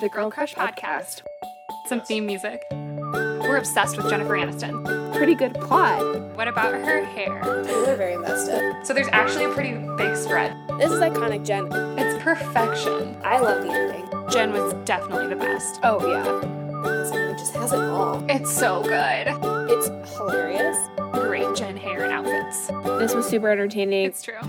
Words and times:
The 0.00 0.08
Girl 0.08 0.28
Crush 0.28 0.54
Podcast. 0.54 1.22
Some 1.86 2.00
theme 2.00 2.26
music. 2.26 2.64
We're 2.72 3.58
obsessed 3.58 3.96
with 3.96 4.10
Jennifer 4.10 4.32
Aniston. 4.32 5.14
Pretty 5.14 5.36
good 5.36 5.54
plot. 5.54 6.00
What 6.34 6.48
about 6.48 6.74
her 6.74 7.04
hair? 7.04 7.40
They're 7.62 7.94
very 7.96 8.16
messed 8.18 8.50
up. 8.50 8.84
So 8.84 8.92
there's 8.92 9.06
actually 9.12 9.44
a 9.44 9.50
pretty 9.50 9.74
big 9.96 10.16
spread. 10.16 10.52
This 10.80 10.90
is 10.90 10.98
iconic 10.98 11.46
Jen. 11.46 11.68
It's 11.96 12.20
perfection. 12.24 13.16
I 13.22 13.38
love 13.38 13.62
the 13.62 13.70
ending. 13.70 14.04
Jen 14.30 14.52
was 14.52 14.74
definitely 14.84 15.28
the 15.28 15.36
best. 15.36 15.78
Oh, 15.84 16.04
yeah. 16.10 16.24
This 16.98 17.12
movie 17.12 17.38
just 17.38 17.54
has 17.54 17.72
it 17.72 17.78
all. 17.78 18.24
It's 18.28 18.52
so 18.52 18.82
good. 18.82 19.28
It's 19.70 20.16
hilarious. 20.16 20.76
Great 21.12 21.54
Jen 21.54 21.76
hair 21.76 22.02
and 22.02 22.12
outfits. 22.12 22.66
This 22.98 23.14
was 23.14 23.26
super 23.28 23.48
entertaining. 23.48 24.06
It's 24.06 24.22
true. 24.22 24.40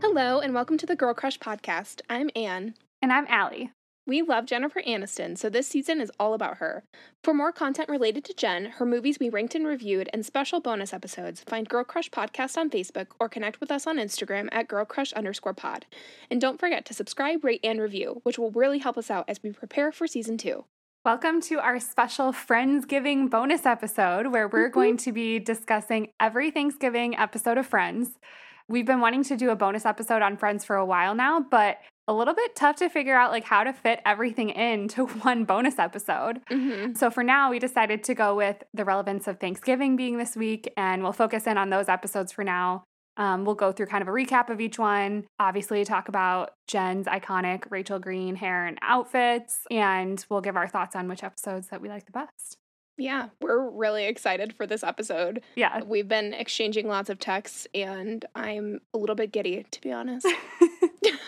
Hello, 0.00 0.40
and 0.40 0.54
welcome 0.54 0.78
to 0.78 0.86
the 0.86 0.96
Girl 0.96 1.12
Crush 1.12 1.38
Podcast. 1.38 2.00
I'm 2.08 2.30
Anne. 2.34 2.74
And 3.02 3.12
I'm 3.12 3.26
Allie. 3.28 3.72
We 4.06 4.22
love 4.22 4.46
Jennifer 4.46 4.80
Aniston, 4.82 5.38
so 5.38 5.48
this 5.48 5.68
season 5.68 6.00
is 6.00 6.10
all 6.18 6.34
about 6.34 6.58
her. 6.58 6.82
For 7.22 7.32
more 7.32 7.52
content 7.52 7.88
related 7.88 8.24
to 8.24 8.34
Jen, 8.34 8.66
her 8.66 8.86
movies 8.86 9.18
we 9.20 9.28
ranked 9.28 9.54
and 9.54 9.64
reviewed, 9.66 10.08
and 10.12 10.26
special 10.26 10.60
bonus 10.60 10.92
episodes, 10.92 11.40
find 11.46 11.68
Girl 11.68 11.84
Crush 11.84 12.10
Podcast 12.10 12.56
on 12.56 12.68
Facebook 12.68 13.08
or 13.20 13.28
connect 13.28 13.60
with 13.60 13.70
us 13.70 13.86
on 13.86 13.98
Instagram 13.98 14.48
at 14.50 14.66
Girl 14.66 14.84
Crush 14.84 15.12
underscore 15.12 15.54
pod. 15.54 15.86
And 16.30 16.40
don't 16.40 16.58
forget 16.58 16.84
to 16.86 16.94
subscribe, 16.94 17.44
rate, 17.44 17.60
and 17.62 17.80
review, 17.80 18.20
which 18.24 18.38
will 18.38 18.50
really 18.50 18.78
help 18.78 18.98
us 18.98 19.10
out 19.10 19.24
as 19.28 19.40
we 19.42 19.52
prepare 19.52 19.92
for 19.92 20.08
season 20.08 20.36
two. 20.36 20.64
Welcome 21.04 21.40
to 21.42 21.60
our 21.60 21.78
special 21.78 22.32
Friendsgiving 22.32 23.30
bonus 23.30 23.66
episode 23.66 24.28
where 24.28 24.48
we're 24.48 24.70
Mhm. 24.70 24.74
going 24.74 24.96
to 24.98 25.12
be 25.12 25.38
discussing 25.38 26.10
every 26.20 26.50
Thanksgiving 26.50 27.16
episode 27.16 27.58
of 27.58 27.66
Friends. 27.66 28.18
We've 28.68 28.86
been 28.86 29.00
wanting 29.00 29.24
to 29.24 29.36
do 29.36 29.50
a 29.50 29.56
bonus 29.56 29.84
episode 29.84 30.22
on 30.22 30.36
Friends 30.36 30.64
for 30.64 30.76
a 30.76 30.86
while 30.86 31.14
now, 31.14 31.40
but 31.40 31.78
a 32.08 32.12
little 32.12 32.34
bit 32.34 32.56
tough 32.56 32.76
to 32.76 32.88
figure 32.88 33.14
out 33.14 33.30
like 33.30 33.44
how 33.44 33.64
to 33.64 33.72
fit 33.72 34.00
everything 34.04 34.50
into 34.50 35.06
one 35.22 35.44
bonus 35.44 35.78
episode. 35.78 36.40
Mm-hmm. 36.50 36.94
So 36.94 37.10
for 37.10 37.22
now, 37.22 37.50
we 37.50 37.58
decided 37.58 38.04
to 38.04 38.14
go 38.14 38.34
with 38.34 38.62
the 38.74 38.84
relevance 38.84 39.28
of 39.28 39.38
Thanksgiving 39.38 39.96
being 39.96 40.18
this 40.18 40.36
week, 40.36 40.72
and 40.76 41.02
we'll 41.02 41.12
focus 41.12 41.46
in 41.46 41.58
on 41.58 41.70
those 41.70 41.88
episodes 41.88 42.32
for 42.32 42.44
now. 42.44 42.84
Um, 43.18 43.44
we'll 43.44 43.54
go 43.54 43.72
through 43.72 43.86
kind 43.86 44.00
of 44.00 44.08
a 44.08 44.10
recap 44.10 44.48
of 44.48 44.60
each 44.60 44.78
one, 44.78 45.26
obviously, 45.38 45.84
talk 45.84 46.08
about 46.08 46.54
Jen's 46.66 47.06
iconic 47.06 47.64
Rachel 47.70 47.98
Green 47.98 48.36
hair 48.36 48.66
and 48.66 48.78
outfits, 48.80 49.66
and 49.70 50.24
we'll 50.30 50.40
give 50.40 50.56
our 50.56 50.66
thoughts 50.66 50.96
on 50.96 51.08
which 51.08 51.22
episodes 51.22 51.68
that 51.68 51.82
we 51.82 51.90
like 51.90 52.06
the 52.06 52.12
best. 52.12 52.56
Yeah, 52.98 53.28
we're 53.40 53.70
really 53.70 54.04
excited 54.04 54.54
for 54.54 54.66
this 54.66 54.82
episode. 54.82 55.42
Yeah. 55.56 55.82
We've 55.82 56.08
been 56.08 56.34
exchanging 56.34 56.88
lots 56.88 57.10
of 57.10 57.18
texts, 57.18 57.66
and 57.74 58.24
I'm 58.34 58.80
a 58.94 58.98
little 58.98 59.16
bit 59.16 59.32
giddy, 59.32 59.64
to 59.70 59.80
be 59.80 59.92
honest. 59.92 60.26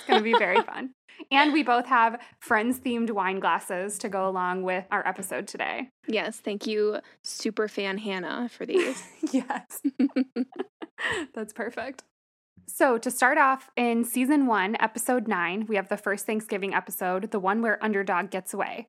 it's 0.04 0.10
going 0.10 0.20
to 0.20 0.24
be 0.24 0.38
very 0.38 0.60
fun. 0.62 0.90
And 1.30 1.52
we 1.52 1.62
both 1.62 1.86
have 1.86 2.20
friends 2.40 2.78
themed 2.80 3.10
wine 3.10 3.40
glasses 3.40 3.98
to 3.98 4.08
go 4.08 4.28
along 4.28 4.62
with 4.62 4.84
our 4.90 5.06
episode 5.06 5.46
today. 5.46 5.88
yes, 6.06 6.40
thank 6.40 6.66
you, 6.66 6.98
super 7.22 7.68
fan 7.68 7.98
Hannah, 7.98 8.48
for 8.50 8.66
these. 8.66 9.02
yes. 9.32 9.80
That's 11.34 11.52
perfect. 11.52 12.02
So, 12.66 12.98
to 12.98 13.10
start 13.10 13.38
off 13.38 13.70
in 13.76 14.04
season 14.04 14.46
one, 14.46 14.76
episode 14.80 15.28
nine, 15.28 15.66
we 15.68 15.76
have 15.76 15.88
the 15.88 15.96
first 15.96 16.26
Thanksgiving 16.26 16.74
episode, 16.74 17.30
the 17.30 17.38
one 17.38 17.62
where 17.62 17.82
Underdog 17.82 18.30
gets 18.30 18.54
away. 18.54 18.88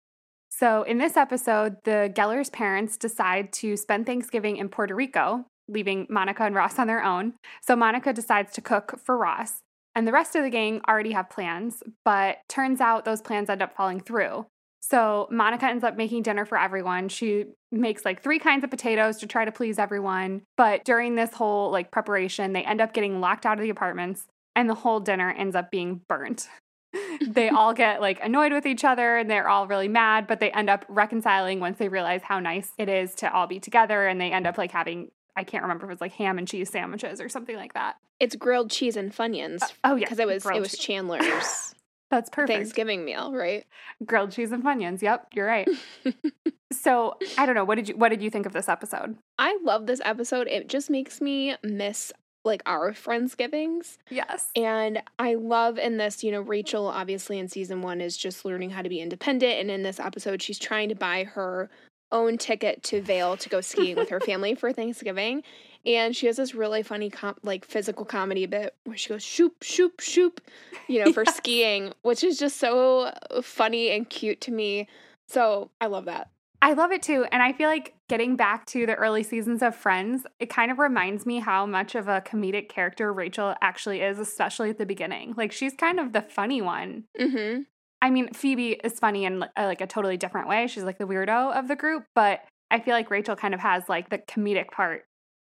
So, 0.50 0.84
in 0.84 0.98
this 0.98 1.18
episode, 1.18 1.78
the 1.84 2.12
Geller's 2.14 2.50
parents 2.50 2.98
decide 2.98 3.52
to 3.54 3.76
spend 3.76 4.06
Thanksgiving 4.06 4.58
in 4.58 4.70
Puerto 4.70 4.96
Rico, 4.96 5.46
leaving 5.68 6.08
Monica 6.10 6.44
and 6.44 6.56
Ross 6.56 6.80
on 6.80 6.88
their 6.88 7.04
own. 7.04 7.34
So, 7.62 7.76
Monica 7.76 8.14
decides 8.14 8.54
to 8.54 8.62
cook 8.62 9.00
for 9.04 9.18
Ross, 9.18 9.58
and 9.96 10.08
the 10.08 10.12
rest 10.12 10.36
of 10.36 10.44
the 10.44 10.50
gang 10.50 10.82
already 10.88 11.14
have 11.14 11.30
plans, 11.30 11.82
but 12.04 12.38
turns 12.50 12.82
out 12.82 13.06
those 13.06 13.22
plans 13.22 13.50
end 13.50 13.62
up 13.62 13.76
falling 13.76 14.02
through. 14.02 14.46
So 14.82 15.28
Monica 15.32 15.66
ends 15.66 15.84
up 15.84 15.98
making 15.98 16.24
dinner 16.24 16.46
for 16.46 16.60
everyone. 16.60 17.10
She 17.10 17.46
makes 17.72 18.06
like 18.06 18.22
three 18.22 18.38
kinds 18.38 18.64
of 18.64 18.70
potatoes 18.70 19.18
to 19.18 19.28
try 19.28 19.44
to 19.44 19.52
please 19.52 19.80
everyone. 19.80 20.44
But 20.58 20.84
during 20.86 21.16
this 21.16 21.34
whole 21.34 21.72
like 21.72 21.90
preparation, 21.90 22.54
they 22.54 22.64
end 22.64 22.82
up 22.82 22.94
getting 22.94 23.20
locked 23.20 23.48
out 23.48 23.58
of 23.58 23.64
the 23.64 23.72
apartments 23.72 24.28
and 24.56 24.70
the 24.70 24.76
whole 24.76 25.00
dinner 25.00 25.32
ends 25.32 25.56
up 25.56 25.72
being 25.72 26.02
burnt. 26.08 26.48
they 27.28 27.50
all 27.50 27.74
get 27.74 28.00
like 28.00 28.20
annoyed 28.24 28.54
with 28.54 28.68
each 28.68 28.84
other 28.84 29.18
and 29.18 29.30
they're 29.30 29.50
all 29.50 29.66
really 29.66 29.88
mad, 29.88 30.28
but 30.28 30.40
they 30.40 30.52
end 30.52 30.70
up 30.70 30.86
reconciling 30.88 31.60
once 31.60 31.80
they 31.80 31.90
realize 31.90 32.22
how 32.22 32.40
nice 32.40 32.72
it 32.78 32.88
is 32.88 33.16
to 33.16 33.34
all 33.34 33.48
be 33.48 33.60
together 33.60 34.06
and 34.06 34.22
they 34.22 34.32
end 34.32 34.46
up 34.46 34.58
like 34.58 34.72
having 34.72 35.10
I 35.36 35.44
can't 35.44 35.64
remember 35.64 35.86
if 35.86 35.90
it 35.90 35.94
was 35.94 36.02
like 36.02 36.14
ham 36.14 36.38
and 36.38 36.48
cheese 36.48 36.70
sandwiches 36.70 37.20
or 37.20 37.30
something 37.30 37.56
like 37.56 37.74
that. 37.74 37.98
It's 38.20 38.36
grilled 38.36 38.72
cheese 38.72 38.96
and 38.96 39.14
Funyuns. 39.14 39.62
Uh, 39.62 39.68
oh 39.84 39.96
yeah, 39.96 40.06
because 40.06 40.20
it 40.20 40.28
was 40.28 40.46
it 40.46 40.60
was. 40.60 40.78
Chandler's 40.78 41.76
That's 42.12 42.30
perfect. 42.30 42.58
Thanksgiving 42.58 43.04
meal, 43.04 43.34
right? 43.34 43.66
grilled 44.06 44.32
cheese 44.32 44.52
and 44.52 44.64
funyuns. 44.64 45.02
Yep, 45.02 45.30
you're 45.34 45.48
right. 45.48 45.68
so 46.72 47.18
I 47.38 47.46
don't 47.46 47.56
know. 47.56 47.66
What 47.66 47.76
did 47.76 47.90
you 47.90 47.98
What 47.98 48.10
did 48.10 48.22
you 48.22 48.30
think 48.30 48.46
of 48.46 48.54
this 48.54 48.70
episode? 48.70 49.18
I 49.40 49.58
love 49.64 49.88
this 49.88 50.02
episode. 50.06 50.48
It 50.48 50.70
just 50.70 50.90
makes 50.90 51.20
me 51.20 51.56
miss 51.64 52.14
like 52.44 52.62
our 52.68 52.92
friendsgivings. 52.92 53.98
Yes. 54.10 54.52
And 54.56 55.02
I 55.18 55.34
love 55.34 55.80
in 55.80 55.98
this, 55.98 56.24
you 56.24 56.32
know, 56.32 56.42
Rachel 56.42 56.86
obviously 56.86 57.40
in 57.40 57.48
season 57.48 57.82
1 57.82 58.02
is 58.02 58.16
just 58.16 58.46
learning 58.46 58.70
how 58.70 58.84
to 58.84 58.90
be 58.90 59.02
independent 59.02 59.60
and 59.60 59.72
in 59.72 59.82
this 59.82 60.00
episode 60.00 60.44
she's 60.44 60.60
trying 60.60 60.90
to 60.90 60.96
buy 60.96 61.24
her 61.24 61.72
own 62.12 62.38
ticket 62.38 62.84
to 62.84 63.02
Vail 63.02 63.38
to 63.38 63.50
go 63.50 63.62
skiing 63.62 63.96
with 63.96 64.10
her 64.10 64.20
family 64.20 64.56
for 64.56 64.72
Thanksgiving. 64.72 65.44
And 65.86 66.16
she 66.16 66.26
has 66.28 66.38
this 66.38 66.56
really 66.56 66.82
funny 66.82 67.10
com- 67.10 67.36
like 67.44 67.64
physical 67.66 68.06
comedy 68.06 68.46
bit 68.48 68.74
where 68.86 68.98
she 68.98 69.10
goes 69.10 69.24
shoop 69.24 69.62
shoop 69.62 70.00
shoop, 70.00 70.42
you 70.88 71.04
know, 71.04 71.12
for 71.14 71.24
Yes. 71.28 71.36
skiing, 71.38 71.94
which 72.02 72.24
is 72.24 72.40
just 72.40 72.58
so 72.58 73.12
funny 73.42 73.92
and 73.92 74.10
cute 74.10 74.42
to 74.42 74.52
me. 74.52 74.88
So, 75.28 75.70
I 75.82 75.88
love 75.88 76.06
that. 76.06 76.30
I 76.62 76.74
love 76.74 76.92
it 76.92 77.04
too, 77.04 77.26
and 77.32 77.44
I 77.44 77.54
feel 77.54 77.70
like 77.70 77.94
getting 78.08 78.36
back 78.36 78.66
to 78.68 78.88
the 78.88 78.96
early 78.96 79.22
seasons 79.22 79.62
of 79.62 79.76
Friends, 79.76 80.26
it 80.40 80.50
kind 80.50 80.72
of 80.72 80.80
reminds 80.80 81.26
me 81.26 81.40
how 81.40 81.66
much 81.68 81.94
of 81.94 82.08
a 82.08 82.22
comedic 82.22 82.70
character 82.70 83.14
Rachel 83.14 83.54
actually 83.62 84.02
is, 84.02 84.18
especially 84.18 84.72
at 84.72 84.80
the 84.80 84.86
beginning. 84.86 85.36
Like 85.38 85.52
she's 85.52 85.74
kind 85.76 86.00
of 86.00 86.14
the 86.14 86.22
funny 86.24 86.62
one. 86.64 87.04
Mhm. 87.20 87.66
I 88.06 88.10
mean, 88.12 88.32
Phoebe 88.34 88.74
is 88.84 89.00
funny 89.00 89.26
in 89.26 89.42
uh, 89.44 89.48
like 89.58 89.82
a 89.82 89.88
totally 89.88 90.16
different 90.18 90.48
way. 90.48 90.68
She's 90.68 90.84
like 90.84 91.00
the 91.00 91.08
weirdo 91.08 91.58
of 91.58 91.68
the 91.68 91.76
group, 91.76 92.04
but 92.14 92.42
I 92.70 92.80
feel 92.80 92.94
like 92.94 93.10
Rachel 93.10 93.36
kind 93.36 93.54
of 93.54 93.60
has 93.62 93.90
like 93.90 94.10
the 94.10 94.20
comedic 94.20 94.70
part, 94.72 95.06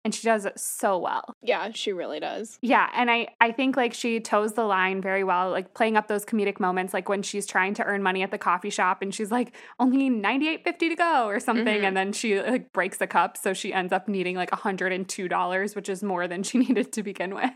and 0.05 0.13
she 0.15 0.23
does 0.25 0.45
it 0.45 0.57
so 0.59 0.97
well. 0.97 1.33
Yeah, 1.41 1.71
she 1.73 1.91
really 1.91 2.19
does. 2.19 2.57
Yeah, 2.61 2.89
and 2.95 3.11
I 3.11 3.27
I 3.41 3.51
think 3.51 3.75
like 3.75 3.93
she 3.93 4.19
toes 4.19 4.53
the 4.53 4.63
line 4.63 5.01
very 5.01 5.23
well, 5.23 5.49
like 5.51 5.73
playing 5.73 5.97
up 5.97 6.07
those 6.07 6.23
comedic 6.25 6.59
moments, 6.59 6.93
like 6.93 7.09
when 7.09 7.23
she's 7.23 7.45
trying 7.45 7.73
to 7.75 7.83
earn 7.83 8.01
money 8.03 8.21
at 8.23 8.31
the 8.31 8.37
coffee 8.37 8.69
shop 8.69 9.01
and 9.01 9.13
she's 9.13 9.31
like 9.31 9.53
only 9.79 10.09
ninety 10.09 10.47
eight 10.47 10.63
fifty 10.63 10.87
to 10.89 10.95
go 10.95 11.25
or 11.25 11.39
something, 11.41 11.81
Mhm. 11.81 11.87
and 11.87 11.97
then 11.97 12.13
she 12.13 12.39
like 12.39 12.71
breaks 12.71 13.01
a 13.01 13.07
cup, 13.07 13.35
so 13.37 13.53
she 13.53 13.73
ends 13.73 13.91
up 13.91 14.07
needing 14.07 14.35
like 14.37 14.51
hundred 14.51 14.93
and 14.93 15.09
two 15.09 15.27
dollars, 15.27 15.75
which 15.75 15.89
is 15.89 16.03
more 16.03 16.27
than 16.27 16.41
she 16.43 16.57
needed 16.65 16.93
to 16.93 17.03
begin 17.03 17.35
with. 17.35 17.51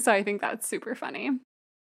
so 0.00 0.10
I 0.12 0.22
think 0.24 0.40
that's 0.40 0.66
super 0.68 0.94
funny. 0.94 1.30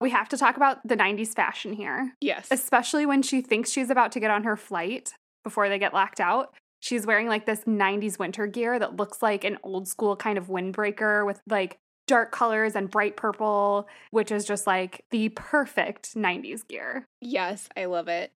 We 0.04 0.10
have 0.12 0.30
to 0.30 0.38
talk 0.38 0.58
about 0.58 0.86
the 0.88 0.96
'90s 0.96 1.34
fashion 1.34 1.74
here 1.74 2.14
Yes. 2.22 2.48
especially 2.52 3.06
when 3.06 3.22
she 3.24 3.42
thinks 3.42 3.72
she's 3.72 3.90
about 3.90 4.12
to 4.12 4.20
get 4.20 4.30
on 4.30 4.44
her 4.44 4.56
flight 4.58 5.14
before 5.44 5.70
they 5.70 5.80
get 5.80 5.94
locked 5.94 6.20
out. 6.20 6.54
She's 6.82 7.06
wearing 7.08 7.28
like 7.28 7.46
this 7.46 7.62
90s 7.62 8.20
winter 8.20 8.46
gear 8.46 8.78
that 8.78 8.98
looks 8.98 9.22
like 9.22 9.44
an 9.46 9.58
old 9.64 9.88
school 9.88 10.16
kind 10.18 10.38
of 10.38 10.48
windbreaker 10.48 11.26
with 11.26 11.40
like 11.50 11.78
dark 12.06 12.32
colors 12.34 12.76
and 12.76 12.92
bright 12.92 13.16
purple, 13.16 13.88
which 14.12 14.30
is 14.32 14.44
just 14.44 14.68
like 14.68 15.06
the 15.12 15.30
perfect 15.30 16.16
90s 16.16 16.68
gear. 16.68 17.06
Yes, 17.22 17.70
I 17.78 17.86
love 17.86 18.10
it. 18.10 18.32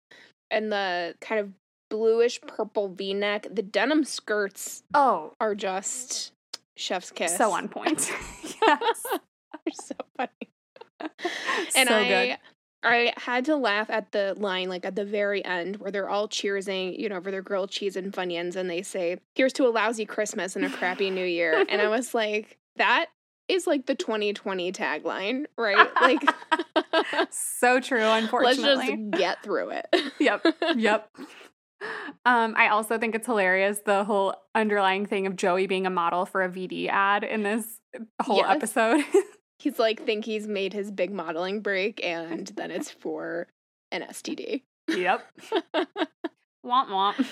And 0.53 0.71
the 0.71 1.17
kind 1.21 1.41
of 1.41 1.51
bluish 1.91 2.41
purple 2.43 2.89
v 2.89 3.13
neck, 3.13 3.49
the 3.53 3.63
denim 3.63 4.05
skirts 4.05 4.85
Oh, 4.95 5.33
are 5.41 5.57
just 5.57 6.31
chef's 6.77 7.11
kiss. 7.11 7.37
so 7.37 7.51
on 7.51 7.67
point. 7.69 8.13
yes. 8.63 9.03
They're 9.65 9.73
so 9.73 9.95
funny. 10.17 10.31
And 11.77 11.89
so 11.89 11.95
I 11.97 12.09
good. 12.09 12.39
I 12.83 13.13
had 13.17 13.45
to 13.47 13.57
laugh 13.57 13.91
at 13.91 14.13
the 14.13 14.35
line 14.39 14.69
like 14.69 14.85
at 14.85 14.95
the 14.95 15.05
very 15.05 15.45
end 15.45 15.77
where 15.77 15.91
they're 15.91 16.09
all 16.09 16.29
cheersing, 16.29 16.99
you 16.99 17.09
know, 17.09 17.21
for 17.21 17.31
their 17.31 17.43
grilled 17.43 17.71
cheese 17.71 17.97
and 17.97 18.13
funyuns 18.13 18.55
and 18.57 18.71
they 18.71 18.83
say, 18.83 19.19
"Here's 19.35 19.53
to 19.55 19.67
a 19.67 19.71
lousy 19.71 20.07
Christmas 20.07 20.55
and 20.57 20.65
a 20.65 20.71
crappy 20.71 21.11
New 21.11 21.25
Year." 21.25 21.65
and 21.69 21.81
I 21.81 21.89
was 21.97 22.15
like, 22.15 22.59
that 22.77 23.07
is 23.49 23.67
like 23.67 23.87
the 23.87 23.95
2020 23.95 24.71
tagline, 24.73 25.47
right? 25.59 25.89
Like 26.01 26.23
so 27.31 27.81
true, 27.81 28.03
Unfortunately, 28.03 28.65
let's 28.65 28.89
just 28.91 29.11
get 29.13 29.43
through 29.43 29.71
it. 29.71 29.87
yep. 30.21 30.45
Yep. 30.77 31.11
Um, 32.25 32.55
I 32.57 32.69
also 32.69 32.99
think 32.99 33.15
it's 33.15 33.27
hilarious 33.27 33.81
the 33.85 34.03
whole 34.05 34.35
underlying 34.55 35.07
thing 35.07 35.27
of 35.27 35.37
Joey 35.37 35.67
being 35.67 35.87
a 35.87 35.91
model 35.91 36.25
for 36.27 36.43
a 36.43 36.49
VD 36.49 36.89
ad 36.89 37.23
in 37.23 37.43
this 37.43 37.81
whole 38.23 38.39
Yes. 38.39 38.57
episode. 38.57 39.05
He's 39.59 39.79
like 39.79 40.05
think 40.05 40.25
he's 40.25 40.47
made 40.47 40.73
his 40.73 40.91
big 40.91 41.13
modeling 41.13 41.61
break 41.61 42.05
and 42.05 42.49
then 42.57 42.71
it's 42.71 42.91
for 42.91 43.49
an 43.91 44.03
STD. 44.03 44.63
yep. 44.89 45.25
womp 46.65 46.89
womp. 46.89 47.27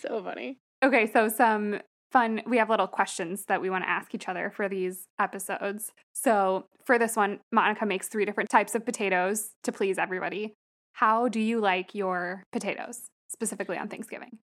So 0.00 0.22
funny. 0.22 0.58
Okay, 0.82 1.10
so 1.10 1.28
some 1.28 1.80
fun. 2.12 2.42
We 2.46 2.58
have 2.58 2.70
little 2.70 2.86
questions 2.86 3.46
that 3.46 3.60
we 3.60 3.70
want 3.70 3.84
to 3.84 3.90
ask 3.90 4.14
each 4.14 4.28
other 4.28 4.52
for 4.54 4.68
these 4.68 5.08
episodes. 5.18 5.92
So 6.12 6.66
for 6.84 6.98
this 6.98 7.16
one, 7.16 7.40
Monica 7.50 7.86
makes 7.86 8.08
three 8.08 8.24
different 8.24 8.50
types 8.50 8.74
of 8.74 8.84
potatoes 8.84 9.52
to 9.62 9.72
please 9.72 9.98
everybody. 9.98 10.54
How 10.92 11.28
do 11.28 11.40
you 11.40 11.60
like 11.60 11.94
your 11.94 12.44
potatoes, 12.52 13.06
specifically 13.28 13.76
on 13.78 13.88
Thanksgiving? 13.88 14.38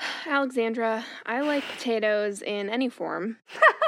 Alexandra, 0.26 1.04
I 1.26 1.40
like 1.42 1.64
potatoes 1.76 2.40
in 2.42 2.70
any 2.70 2.88
form. 2.88 3.36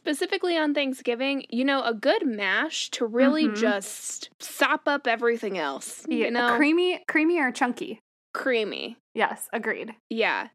Specifically 0.00 0.56
on 0.56 0.72
Thanksgiving, 0.74 1.44
you 1.50 1.64
know, 1.64 1.82
a 1.82 1.92
good 1.92 2.26
mash 2.26 2.90
to 2.90 3.04
really 3.06 3.48
Mhm. 3.48 3.56
just 3.56 4.30
sop 4.40 4.88
up 4.88 5.06
everything 5.06 5.58
else. 5.58 6.06
Yeah, 6.08 6.26
You 6.26 6.30
know, 6.30 6.56
creamy, 6.56 7.04
creamy 7.06 7.38
or 7.38 7.52
chunky? 7.52 8.00
creamy. 8.32 8.96
Yes, 9.14 9.48
agreed. 9.52 9.94
Yeah. 10.08 10.48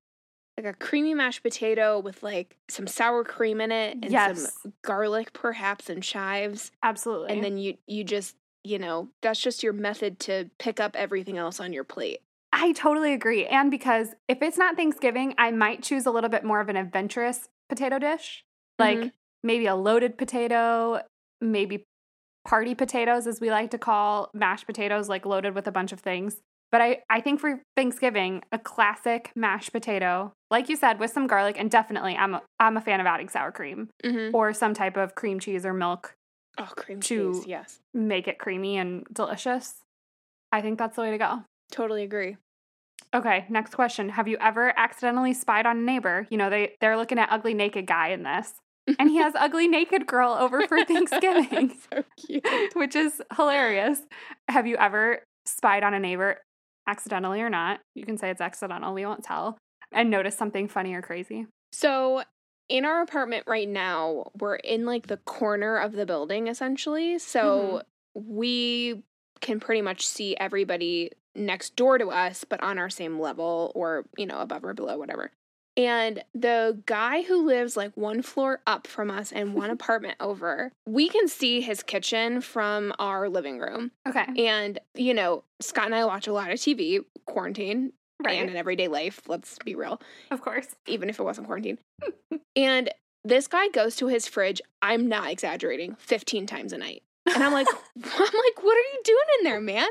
Like 0.58 0.66
a 0.66 0.74
creamy 0.74 1.14
mashed 1.14 1.44
potato 1.44 2.00
with 2.00 2.24
like 2.24 2.56
some 2.70 2.88
sour 2.88 3.24
cream 3.26 3.60
in 3.60 3.72
it 3.72 3.98
and 4.02 4.10
Yes. 4.12 4.54
some 4.64 4.74
garlic 4.82 5.34
perhaps 5.34 5.90
and 5.90 6.02
chives. 6.02 6.72
Absolutely. 6.82 7.34
And 7.34 7.44
then 7.44 7.58
you 7.58 7.78
you 7.86 8.04
just, 8.06 8.38
you 8.64 8.80
know, 8.80 9.10
that's 9.22 9.42
just 9.42 9.62
your 9.62 9.74
method 9.74 10.20
to 10.22 10.50
pick 10.58 10.80
up 10.80 10.96
everything 10.96 11.38
else 11.38 11.60
on 11.60 11.74
your 11.74 11.84
plate. 11.84 12.22
I 12.54 12.72
totally 12.72 13.12
agree. 13.14 13.46
And 13.46 13.70
because 13.70 14.16
if 14.30 14.42
it's 14.42 14.58
not 14.58 14.78
Thanksgiving, 14.78 15.36
I 15.38 15.52
might 15.52 15.84
choose 15.84 16.06
a 16.06 16.12
little 16.12 16.30
bit 16.30 16.46
more 16.46 16.62
of 16.62 16.70
an 16.70 16.78
adventurous 16.78 17.50
potato 17.68 18.00
dish, 18.00 18.46
like 18.80 18.98
Mhm. 19.00 19.12
Maybe 19.46 19.68
a 19.68 19.76
loaded 19.76 20.18
potato, 20.18 21.00
maybe 21.40 21.84
party 22.46 22.76
potatoes, 22.76 23.28
as 23.28 23.40
we 23.40 23.50
like 23.50 23.72
to 23.72 23.78
call 23.78 24.30
mashed 24.34 24.66
potatoes, 24.68 25.08
like 25.08 25.26
loaded 25.26 25.56
with 25.56 25.68
a 25.68 25.72
bunch 25.72 25.92
of 25.94 26.00
things. 26.02 26.42
But 26.72 26.82
I, 26.82 26.98
I 27.10 27.22
think 27.22 27.40
for 27.40 27.62
Thanksgiving, 27.78 28.42
a 28.52 28.60
classic 28.60 29.32
mashed 29.36 29.72
potato, 29.72 30.34
like 30.52 30.68
you 30.68 30.76
said, 30.76 31.00
with 31.00 31.12
some 31.12 31.28
garlic, 31.28 31.56
and 31.58 31.72
definitely 31.72 32.16
I'm 32.18 32.34
a, 32.34 32.42
I'm 32.60 32.76
a 32.76 32.82
fan 32.82 33.00
of 33.00 33.06
adding 33.06 33.30
sour 33.30 33.52
cream 33.52 33.90
Mhm. 34.04 34.34
or 34.34 34.52
some 34.54 34.74
type 34.74 34.98
of 34.98 35.16
cream 35.16 35.40
cheese 35.40 35.66
or 35.66 35.74
milk, 35.74 36.16
Oh, 36.58 36.70
cream 36.76 37.00
To- 37.02 37.34
cheese. 37.34 37.48
Yes. 37.48 37.80
make 37.94 38.28
it 38.28 38.40
creamy 38.40 38.78
and 38.78 39.06
delicious. 39.14 39.76
I 40.52 40.62
think 40.62 40.78
that's 40.80 40.96
the 40.96 41.02
way 41.04 41.12
to 41.12 41.18
go. 41.18 41.44
Totally 41.72 42.04
agree. 42.04 42.38
Okay, 43.14 43.46
next 43.50 43.76
question. 43.76 44.10
Have 44.10 44.28
you 44.28 44.38
ever 44.42 44.74
accidentally 44.78 45.34
spied 45.34 45.66
on 45.66 45.78
a 45.78 45.82
neighbor? 45.82 46.28
You 46.30 46.38
know, 46.38 46.50
they, 46.50 46.76
they're 46.82 46.98
looking 46.98 47.20
at 47.20 47.30
ugly 47.32 47.54
naked 47.54 47.86
guy 47.88 48.10
in 48.10 48.24
this. 48.24 48.54
And 49.00 49.10
he 49.10 49.18
has 49.18 49.34
ugly 49.36 49.68
naked 49.68 50.06
girl 50.06 50.34
over 50.34 50.68
for 50.68 50.84
Thanksgiving, 50.86 51.76
so 51.92 52.04
cute. 52.26 52.76
which 52.76 52.96
is 52.96 53.22
hilarious. 53.36 54.02
Have 54.48 54.68
you 54.68 54.78
ever 54.78 55.24
spied 55.46 55.84
on 55.84 55.94
a 55.94 56.00
neighbor, 56.00 56.42
accidentally 56.88 57.42
or 57.42 57.50
not? 57.50 57.80
You 57.96 58.06
can 58.06 58.18
say 58.18 58.30
it's 58.30 58.42
accidental, 58.42 58.94
we 58.94 59.06
won't 59.06 59.24
tell, 59.24 59.58
and 59.92 60.10
noticed 60.10 60.38
something 60.38 60.68
funny 60.68 60.94
or 60.94 61.02
crazy. 61.02 61.48
So 61.72 62.24
in 62.70 62.86
our 62.86 63.02
apartment 63.02 63.46
right 63.48 63.68
now, 63.68 64.32
we're 64.40 64.56
in 64.56 64.86
like 64.86 65.08
the 65.08 65.18
corner 65.18 65.78
of 65.78 65.94
the 65.94 66.06
building 66.06 66.48
essentially. 66.48 67.20
So 67.20 67.84
mm-hmm. 68.16 68.36
we 68.36 69.04
can 69.42 69.60
pretty 69.60 69.82
much 69.82 70.08
see 70.08 70.36
everybody 70.38 71.12
next 71.36 71.76
door 71.76 71.98
to 71.98 72.10
us, 72.10 72.46
but 72.48 72.64
on 72.64 72.80
our 72.80 72.90
same 72.90 73.20
level 73.20 73.72
or, 73.76 74.06
you 74.18 74.26
know, 74.26 74.40
above 74.40 74.64
or 74.64 74.74
below, 74.74 74.98
whatever. 74.98 75.32
And 75.78 76.24
the 76.34 76.82
guy 76.86 77.24
who 77.24 77.46
lives 77.46 77.76
like 77.76 77.96
one 77.98 78.22
floor 78.22 78.62
up 78.66 78.88
from 78.88 79.12
us 79.12 79.32
and 79.32 79.54
one 79.54 79.70
apartment 79.72 80.16
over, 80.20 80.72
we 80.88 81.10
can 81.10 81.28
see 81.28 81.62
his 81.62 81.84
kitchen 81.84 82.40
from 82.42 82.94
our 83.00 83.28
living 83.30 83.60
room. 83.60 83.92
Okay. 84.08 84.26
And, 84.46 84.80
you 84.96 85.14
know, 85.14 85.44
Scott 85.62 85.86
and 85.88 85.96
I 85.96 86.06
watch 86.06 86.28
a 86.28 86.34
lot 86.34 86.52
of 86.52 86.58
TV, 86.60 87.00
quarantine, 87.26 87.92
Right. 88.24 88.40
and 88.40 88.50
in 88.50 88.56
everyday 88.56 88.88
life, 88.88 89.22
let's 89.28 89.58
be 89.66 89.76
real 89.76 90.02
of 90.32 90.42
course. 90.42 90.68
even 90.88 91.10
if 91.10 91.20
it 91.20 91.24
wasn't 91.24 91.48
quarantine. 91.48 91.78
and 92.56 92.90
this 93.26 93.48
guy 93.48 93.68
goes 93.68 93.98
to 93.98 94.08
his 94.08 94.26
fridge, 94.28 94.62
I'm 94.82 95.08
not 95.10 95.30
exaggerating, 95.30 95.96
15 96.00 96.46
times 96.48 96.72
a 96.72 96.78
night. 96.78 97.04
And 97.34 97.44
I'm 97.44 97.54
like, 97.54 97.68
I'm 98.04 98.04
like, 98.04 98.64
what 98.64 98.78
are 98.78 98.94
you 98.94 99.02
doing 99.04 99.26
in 99.40 99.44
there, 99.46 99.62
man? 99.62 99.88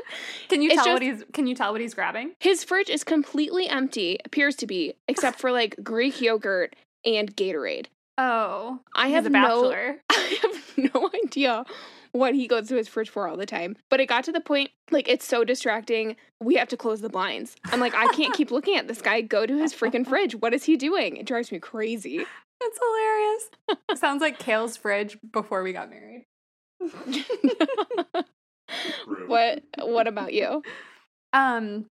Can 0.49 0.61
you 0.61 0.69
It's 0.69 0.75
tell 0.75 0.85
just- 0.85 0.93
what 0.93 1.01
he's 1.01 1.23
can 1.33 1.47
you 1.47 1.55
tell 1.55 1.71
what 1.71 1.81
he's 1.81 1.93
grabbing? 1.93 2.31
His 2.39 2.63
fridge 2.63 2.89
is 2.89 3.03
completely 3.03 3.67
empty, 3.67 4.17
appears 4.25 4.55
to 4.57 4.67
be, 4.67 4.93
except 5.07 5.39
for 5.39 5.51
like 5.51 5.75
Greek 5.83 6.21
yogurt 6.21 6.75
and 7.05 7.35
Gatorade. 7.35 7.87
Oh. 8.17 8.79
I 8.95 9.07
he's 9.07 9.15
have 9.15 9.25
a 9.25 9.29
no 9.29 9.41
bachelor. 9.41 9.95
I 10.09 10.39
have 10.41 10.93
no 10.93 11.09
idea 11.25 11.65
what 12.13 12.33
he 12.33 12.47
goes 12.47 12.69
to 12.69 12.75
his 12.75 12.87
fridge 12.87 13.09
for 13.09 13.27
all 13.27 13.35
the 13.35 13.45
time. 13.45 13.75
But 13.89 13.99
it 13.99 14.05
got 14.05 14.23
to 14.23 14.31
the 14.31 14.39
point, 14.39 14.69
like, 14.89 15.09
it's 15.09 15.25
so 15.25 15.43
distracting. 15.43 16.15
We 16.41 16.55
have 16.55 16.69
to 16.69 16.77
close 16.77 17.01
the 17.01 17.09
blinds. 17.09 17.57
I'm 17.65 17.81
like, 17.81 17.93
I 17.93 18.07
can't 18.13 18.33
keep 18.33 18.51
looking 18.51 18.77
at 18.77 18.87
this 18.87 19.01
guy 19.01 19.19
go 19.19 19.45
to 19.45 19.57
his 19.57 19.73
freaking 19.73 20.07
fridge. 20.07 20.33
What 20.35 20.53
is 20.53 20.63
he 20.63 20.77
doing? 20.77 21.17
It 21.17 21.25
drives 21.25 21.51
me 21.51 21.59
crazy. 21.59 22.25
That's 22.61 22.79
hilarious. 22.79 23.49
Sounds 23.99 24.21
like 24.21 24.39
Kale's 24.39 24.77
fridge 24.77 25.17
before 25.33 25.61
we 25.61 25.73
got 25.73 25.89
married. 25.89 26.25
What 29.27 29.63
what 29.79 30.07
about 30.07 30.33
you? 30.33 30.61
Um, 31.33 31.85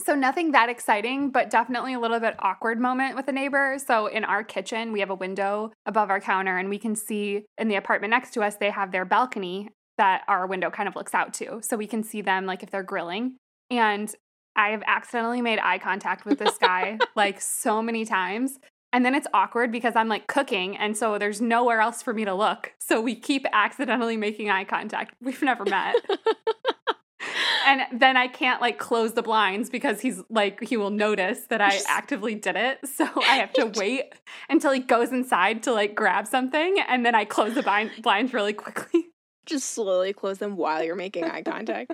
so 0.00 0.14
nothing 0.14 0.52
that 0.52 0.68
exciting, 0.68 1.30
but 1.30 1.50
definitely 1.50 1.94
a 1.94 2.00
little 2.00 2.20
bit 2.20 2.34
awkward 2.38 2.80
moment 2.80 3.16
with 3.16 3.28
a 3.28 3.32
neighbor. 3.32 3.78
So 3.84 4.06
in 4.06 4.24
our 4.24 4.42
kitchen, 4.42 4.92
we 4.92 5.00
have 5.00 5.10
a 5.10 5.14
window 5.14 5.72
above 5.86 6.10
our 6.10 6.20
counter, 6.20 6.58
and 6.58 6.68
we 6.68 6.78
can 6.78 6.96
see 6.96 7.44
in 7.58 7.68
the 7.68 7.76
apartment 7.76 8.10
next 8.10 8.32
to 8.34 8.42
us, 8.42 8.56
they 8.56 8.70
have 8.70 8.92
their 8.92 9.04
balcony 9.04 9.70
that 9.96 10.22
our 10.26 10.46
window 10.46 10.70
kind 10.70 10.88
of 10.88 10.96
looks 10.96 11.14
out 11.14 11.32
to. 11.34 11.60
So 11.62 11.76
we 11.76 11.86
can 11.86 12.02
see 12.02 12.20
them 12.20 12.46
like 12.46 12.62
if 12.62 12.70
they're 12.70 12.82
grilling. 12.82 13.36
And 13.70 14.12
I 14.56 14.70
have 14.70 14.82
accidentally 14.86 15.40
made 15.40 15.58
eye 15.58 15.78
contact 15.78 16.24
with 16.24 16.38
this 16.38 16.58
guy 16.58 16.98
like 17.16 17.40
so 17.40 17.80
many 17.80 18.04
times. 18.04 18.58
And 18.94 19.04
then 19.04 19.16
it's 19.16 19.26
awkward 19.34 19.72
because 19.72 19.96
I'm 19.96 20.08
like 20.08 20.28
cooking, 20.28 20.76
and 20.76 20.96
so 20.96 21.18
there's 21.18 21.40
nowhere 21.40 21.80
else 21.80 22.00
for 22.00 22.14
me 22.14 22.24
to 22.26 22.32
look. 22.32 22.72
So 22.78 23.00
we 23.00 23.16
keep 23.16 23.44
accidentally 23.52 24.16
making 24.16 24.50
eye 24.50 24.62
contact. 24.62 25.16
We've 25.20 25.42
never 25.42 25.64
met. 25.64 25.96
and 27.66 27.82
then 27.92 28.16
I 28.16 28.28
can't 28.28 28.60
like 28.60 28.78
close 28.78 29.14
the 29.14 29.22
blinds 29.22 29.68
because 29.68 30.00
he's 30.00 30.22
like 30.30 30.62
he 30.62 30.76
will 30.76 30.90
notice 30.90 31.40
that 31.50 31.60
I 31.60 31.80
actively 31.88 32.36
did 32.36 32.54
it. 32.54 32.78
So 32.94 33.04
I 33.16 33.36
have 33.38 33.52
to 33.54 33.64
wait 33.76 34.12
until 34.48 34.70
he 34.70 34.78
goes 34.78 35.10
inside 35.10 35.64
to 35.64 35.72
like 35.72 35.96
grab 35.96 36.28
something 36.28 36.78
and 36.86 37.04
then 37.04 37.16
I 37.16 37.24
close 37.24 37.54
the 37.54 37.62
blind- 37.64 37.90
blinds 38.00 38.32
really 38.32 38.52
quickly. 38.52 39.06
Just 39.46 39.70
slowly 39.72 40.12
close 40.12 40.38
them 40.38 40.56
while 40.56 40.84
you're 40.84 40.94
making 40.94 41.24
eye 41.24 41.42
contact. 41.42 41.92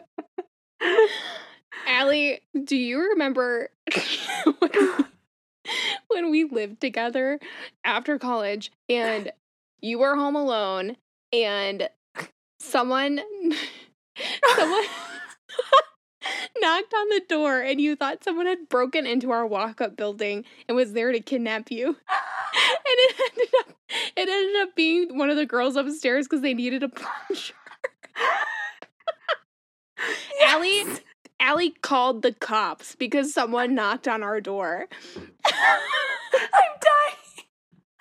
Allie, 1.86 2.42
do 2.64 2.76
you 2.76 3.00
remember 3.12 3.70
when, 6.08 6.30
we 6.30 6.44
lived 6.44 6.80
together 6.80 7.38
after 7.84 8.18
college 8.18 8.70
and 8.88 9.32
you 9.80 9.98
were 9.98 10.16
home 10.16 10.36
alone 10.36 10.96
and 11.32 11.88
someone 12.58 13.20
someone 14.56 14.84
knocked 16.60 16.94
on 16.94 17.08
the 17.08 17.22
door 17.28 17.60
and 17.60 17.80
you 17.80 17.96
thought 17.96 18.22
someone 18.22 18.46
had 18.46 18.68
broken 18.68 19.06
into 19.06 19.30
our 19.30 19.46
walk-up 19.46 19.96
building 19.96 20.44
and 20.68 20.76
was 20.76 20.92
there 20.92 21.12
to 21.12 21.20
kidnap 21.20 21.70
you? 21.70 21.86
And 21.86 21.96
it 22.86 23.16
ended 23.30 23.48
up 23.60 23.74
it 24.16 24.28
ended 24.28 24.62
up 24.62 24.76
being 24.76 25.16
one 25.16 25.30
of 25.30 25.36
the 25.36 25.46
girls 25.46 25.76
upstairs 25.76 26.26
because 26.26 26.42
they 26.42 26.54
needed 26.54 26.82
a 26.82 26.88
plunger. 26.88 27.54
Allie 30.42 30.84
Allie 31.40 31.74
called 31.82 32.22
the 32.22 32.32
cops 32.32 32.94
because 32.94 33.32
someone 33.32 33.74
knocked 33.74 34.06
on 34.06 34.22
our 34.22 34.40
door. 34.40 34.88
I'm 35.44 35.52
dying. 36.80 37.46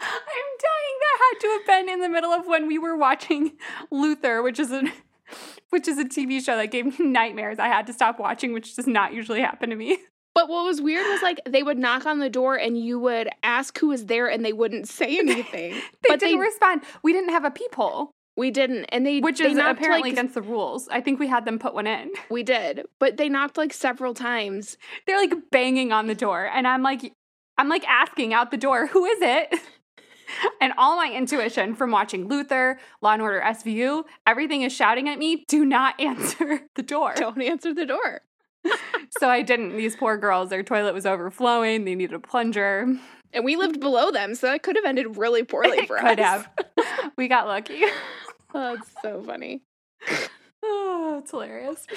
I'm 0.01 0.51
dying. 0.60 0.96
That 1.00 1.19
had 1.19 1.39
to 1.41 1.48
have 1.48 1.65
been 1.65 1.89
in 1.93 2.00
the 2.01 2.10
middle 2.10 2.31
of 2.31 2.46
when 2.46 2.67
we 2.67 2.77
were 2.77 2.98
watching 2.98 3.53
Luther, 3.89 4.43
which 4.43 4.60
is 4.60 4.72
a 4.72 4.84
which 5.69 5.88
is 5.88 5.98
a 5.98 6.05
TV 6.05 6.43
show 6.43 6.58
that 6.58 6.72
gave 6.72 7.00
me 7.00 7.05
nightmares. 7.05 7.60
I 7.60 7.67
had 7.67 7.88
to 7.88 7.93
stop 7.93 8.19
watching, 8.19 8.53
which 8.53 8.75
does 8.75 8.88
not 8.88 9.13
usually 9.13 9.41
happen 9.41 9.69
to 9.69 9.75
me. 9.75 9.98
But 10.36 10.48
what 10.48 10.63
was 10.63 10.79
weird 10.79 11.05
was 11.08 11.22
like 11.22 11.41
they 11.50 11.63
would 11.63 11.79
knock 11.79 12.05
on 12.05 12.19
the 12.19 12.29
door 12.29 12.55
and 12.55 12.77
you 12.77 12.98
would 13.00 13.29
ask 13.43 13.77
who 13.77 13.88
was 13.88 14.05
there 14.05 14.27
and 14.27 14.46
they 14.46 14.53
wouldn't 14.53 14.88
say 14.88 15.17
anything. 15.17 15.74
They 15.74 15.81
but 16.08 16.19
didn't 16.19 16.38
they 16.39 16.46
respond. 16.46 16.84
We 17.03 17.12
didn't 17.12 17.31
have 17.31 17.43
a 17.43 17.51
peephole, 17.51 18.12
we 18.39 18.51
didn't, 18.51 18.86
and 18.86 19.05
they 19.05 19.19
which 19.19 19.39
they 19.39 19.51
is 19.51 19.58
knocked, 19.58 19.79
apparently 19.79 20.10
like, 20.10 20.13
against 20.13 20.34
the 20.34 20.41
rules. 20.41 20.88
I 20.88 21.01
think 21.01 21.19
we 21.19 21.27
had 21.27 21.43
them 21.43 21.60
put 21.60 21.74
one 21.74 21.86
in. 21.86 22.10
we 22.31 22.41
did, 22.41 22.88
but 22.98 23.17
they 23.17 23.27
knocked 23.27 23.58
like 23.58 23.74
several 23.74 24.13
times. 24.13 24.77
They're 25.05 25.17
like 25.17 25.34
banging 25.51 25.91
on 25.91 26.08
the 26.08 26.15
door, 26.15 26.46
and 26.46 26.65
I'm 26.65 26.81
like, 26.81 27.13
I'm 27.58 27.67
like 27.67 27.86
asking 27.86 28.34
out 28.34 28.50
the 28.50 28.58
door, 28.58 28.88
who 28.88 29.05
is 29.05 29.22
it? 29.22 29.53
And 30.62 30.74
all 30.77 30.96
my 30.96 31.12
intuition 31.12 31.74
from 31.74 31.89
watching 31.89 32.27
Luther, 32.27 32.79
Law 33.01 33.13
and 33.13 33.22
Order 33.24 33.41
SVU, 33.43 34.03
everything 34.27 34.62
is 34.62 34.72
shouting 34.72 35.10
at 35.10 35.17
me, 35.17 35.43
do 35.48 35.65
not 35.65 36.00
answer 36.00 36.62
the 36.75 36.84
door. 36.84 37.15
Don't 37.15 37.41
answer 37.41 37.74
the 37.74 37.88
door. 37.88 38.22
So 39.19 39.27
I 39.27 39.41
didn't. 39.41 39.75
These 39.75 39.96
poor 39.96 40.17
girls, 40.17 40.51
their 40.51 40.62
toilet 40.62 40.93
was 40.93 41.08
overflowing. 41.08 41.86
They 41.86 41.96
needed 41.96 42.13
a 42.13 42.19
plunger. 42.19 42.96
And 43.34 43.43
we 43.43 43.55
lived 43.55 43.79
below 43.79 44.12
them, 44.12 44.36
so 44.36 44.46
that 44.46 44.62
could 44.62 44.75
have 44.75 44.86
ended 44.86 45.17
really 45.17 45.41
poorly 45.41 45.88
for 45.88 45.98
us. 45.98 46.03
could 46.03 46.19
have. 46.19 46.48
We 47.17 47.27
got 47.27 47.48
lucky. 47.48 47.81
Oh, 48.53 48.75
that's 48.75 48.91
so 49.01 49.22
funny. 49.24 49.62
Oh, 50.62 51.20
it's 51.22 51.32
hilarious. 51.32 51.88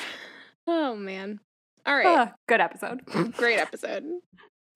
Oh 0.68 0.94
man. 0.94 1.40
All 1.84 1.96
right. 1.96 2.06
Ah, 2.06 2.32
good 2.48 2.60
episode. 2.60 3.04
Great 3.36 3.58
episode. 3.58 4.04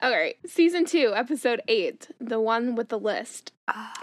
All 0.01 0.11
right. 0.11 0.35
Season 0.45 0.83
two, 0.85 1.13
episode 1.15 1.61
eight, 1.69 2.09
the 2.19 2.39
one 2.39 2.75
with 2.75 2.89
the 2.89 2.99
list. 2.99 3.53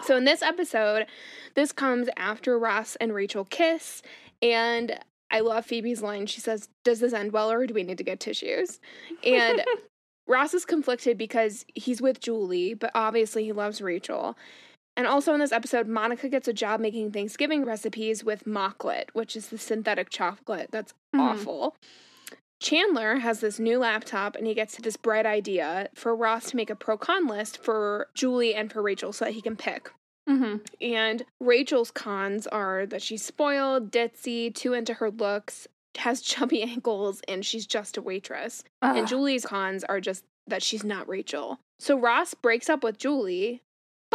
So 0.04 0.16
in 0.16 0.24
this 0.24 0.40
episode, 0.40 1.06
this 1.54 1.70
comes 1.72 2.08
after 2.16 2.58
Ross 2.58 2.96
and 2.96 3.14
Rachel 3.14 3.44
kiss, 3.44 4.00
and 4.40 4.98
I 5.30 5.40
love 5.40 5.66
Phoebe's 5.66 6.02
line. 6.02 6.26
She 6.26 6.40
says, 6.40 6.68
Does 6.82 7.00
this 7.00 7.12
end 7.12 7.32
well 7.32 7.50
or 7.52 7.66
do 7.66 7.74
we 7.74 7.82
need 7.82 7.98
to 7.98 8.04
get 8.04 8.20
tissues? 8.20 8.80
And 9.22 9.62
Ross 10.26 10.54
is 10.54 10.64
conflicted 10.64 11.18
because 11.18 11.66
he's 11.74 12.00
with 12.00 12.20
Julie, 12.20 12.72
but 12.72 12.90
obviously 12.94 13.44
he 13.44 13.52
loves 13.52 13.82
Rachel. 13.82 14.36
And 14.96 15.06
also 15.06 15.34
in 15.34 15.40
this 15.40 15.52
episode, 15.52 15.88
Monica 15.88 16.28
gets 16.28 16.46
a 16.46 16.52
job 16.52 16.80
making 16.80 17.10
Thanksgiving 17.12 17.64
recipes 17.64 18.22
with 18.22 18.44
Mockolate, 18.44 19.10
which 19.12 19.34
is 19.34 19.48
the 19.48 19.58
synthetic 19.58 20.08
chocolate 20.10 20.68
that's 20.70 20.94
Mhm. 21.14 21.20
awful. 21.20 21.76
Chandler 22.60 23.16
has 23.16 23.40
this 23.40 23.58
new 23.58 23.78
laptop 23.78 24.36
and 24.36 24.46
he 24.46 24.54
gets 24.54 24.76
this 24.76 24.96
bright 24.96 25.26
idea 25.26 25.90
for 25.94 26.14
Ross 26.14 26.50
to 26.50 26.56
make 26.56 26.70
a 26.70 26.76
pro 26.76 26.96
con 26.96 27.26
list 27.26 27.58
for 27.62 28.08
Julie 28.14 28.54
and 28.54 28.72
for 28.72 28.80
Rachel 28.80 29.12
so 29.12 29.24
that 29.26 29.32
he 29.34 29.42
can 29.42 29.56
pick. 29.56 29.90
hmm 30.26 30.58
And 30.80 31.26
Rachel's 31.40 31.90
cons 31.90 32.46
are 32.46 32.86
that 32.86 33.02
she's 33.02 33.22
spoiled, 33.24 33.90
ditzy, 33.90 34.54
too 34.54 34.72
into 34.72 34.94
her 34.94 35.10
looks, 35.10 35.68
has 35.98 36.22
chubby 36.22 36.62
ankles, 36.62 37.20
and 37.28 37.44
she's 37.44 37.66
just 37.66 37.96
a 37.98 38.02
waitress. 38.02 38.64
And 38.80 39.06
Julie's 39.06 39.44
cons 39.44 39.84
are 39.84 40.00
just 40.00 40.24
that 40.46 40.62
she's 40.62 40.84
not 40.84 41.08
Rachel. 41.08 41.58
So 41.80 41.98
Ross 41.98 42.32
breaks 42.34 42.70
up 42.70 42.82
with 42.84 42.96
Julie, 42.96 43.60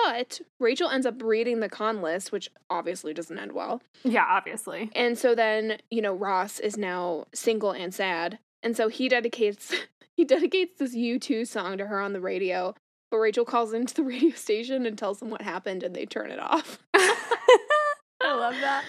but 0.04 0.42
Rachel 0.60 0.90
ends 0.90 1.06
up 1.06 1.22
reading 1.22 1.60
the 1.60 1.70
con 1.70 2.02
list, 2.02 2.32
which 2.32 2.50
obviously 2.70 3.14
doesn't 3.14 3.38
end 3.38 3.52
well. 3.52 3.82
yeah, 4.04 4.26
obviously. 4.28 4.90
And 4.96 5.18
so 5.18 5.36
then, 5.36 5.78
you 5.90 6.02
know, 6.02 6.14
Ross 6.14 6.60
is 6.60 6.78
now 6.78 7.26
single 7.34 7.72
and 7.72 7.94
sad. 7.94 8.40
And 8.64 8.76
so 8.76 8.88
he 8.88 9.10
dedicates 9.10 9.74
he 10.16 10.26
dedicates 10.26 10.74
this 10.78 10.96
U2 10.96 11.48
song 11.48 11.78
to 11.78 11.88
her 11.88 12.00
on 12.00 12.14
the 12.14 12.22
radio. 12.22 12.76
But 13.12 13.18
Rachel 13.18 13.46
calls 13.46 13.74
into 13.74 13.94
the 13.94 14.04
radio 14.14 14.32
station 14.32 14.86
and 14.86 14.98
tells 14.98 15.20
them 15.20 15.30
what 15.30 15.42
happened 15.42 15.84
and 15.84 15.96
they 15.96 16.06
turn 16.06 16.32
it 16.32 16.40
off. 16.40 16.80
I 16.94 18.36
love 18.36 18.56
that. 18.62 18.84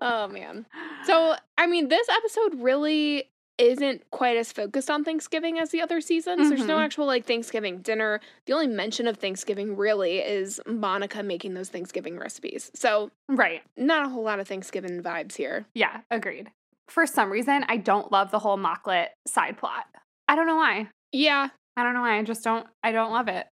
Oh 0.00 0.28
man. 0.28 0.66
So, 1.04 1.34
I 1.56 1.66
mean, 1.66 1.88
this 1.88 2.08
episode 2.08 2.62
really 2.62 3.28
isn't 3.58 4.08
quite 4.10 4.36
as 4.36 4.52
focused 4.52 4.88
on 4.90 5.04
Thanksgiving 5.04 5.58
as 5.58 5.70
the 5.70 5.80
other 5.80 6.00
seasons. 6.00 6.48
There's 6.48 6.64
no 6.64 6.76
Mhm. 6.76 6.84
actual 6.84 7.06
like 7.06 7.24
Thanksgiving 7.26 7.78
dinner. 7.82 8.20
The 8.46 8.52
only 8.52 8.68
mention 8.68 9.06
of 9.08 9.16
Thanksgiving 9.16 9.76
really 9.76 10.18
is 10.20 10.60
Monica 10.66 11.22
making 11.22 11.54
those 11.54 11.68
Thanksgiving 11.68 12.18
recipes. 12.18 12.70
So, 12.74 13.10
Right. 13.28 13.62
not 13.76 14.06
a 14.06 14.08
whole 14.08 14.22
lot 14.22 14.38
of 14.38 14.46
Thanksgiving 14.48 15.02
vibes 15.02 15.36
here. 15.36 15.66
Yeah, 15.74 16.00
agreed. 16.10 16.50
For 16.88 17.04
some 17.06 17.30
reason, 17.30 17.64
I 17.68 17.76
don't 17.76 18.10
love 18.12 18.30
the 18.30 18.38
whole 18.38 18.56
Mockolate 18.56 19.08
side 19.26 19.58
plot. 19.58 19.86
I 20.28 20.36
don't 20.36 20.46
know 20.46 20.56
why. 20.56 20.88
Yeah. 21.12 21.48
I 21.76 21.82
don't 21.84 21.94
know 21.94 22.00
why. 22.00 22.18
I 22.18 22.22
just 22.24 22.42
don't. 22.42 22.66
I 22.82 22.90
don't 22.90 23.12
love 23.12 23.28
it. 23.28 23.46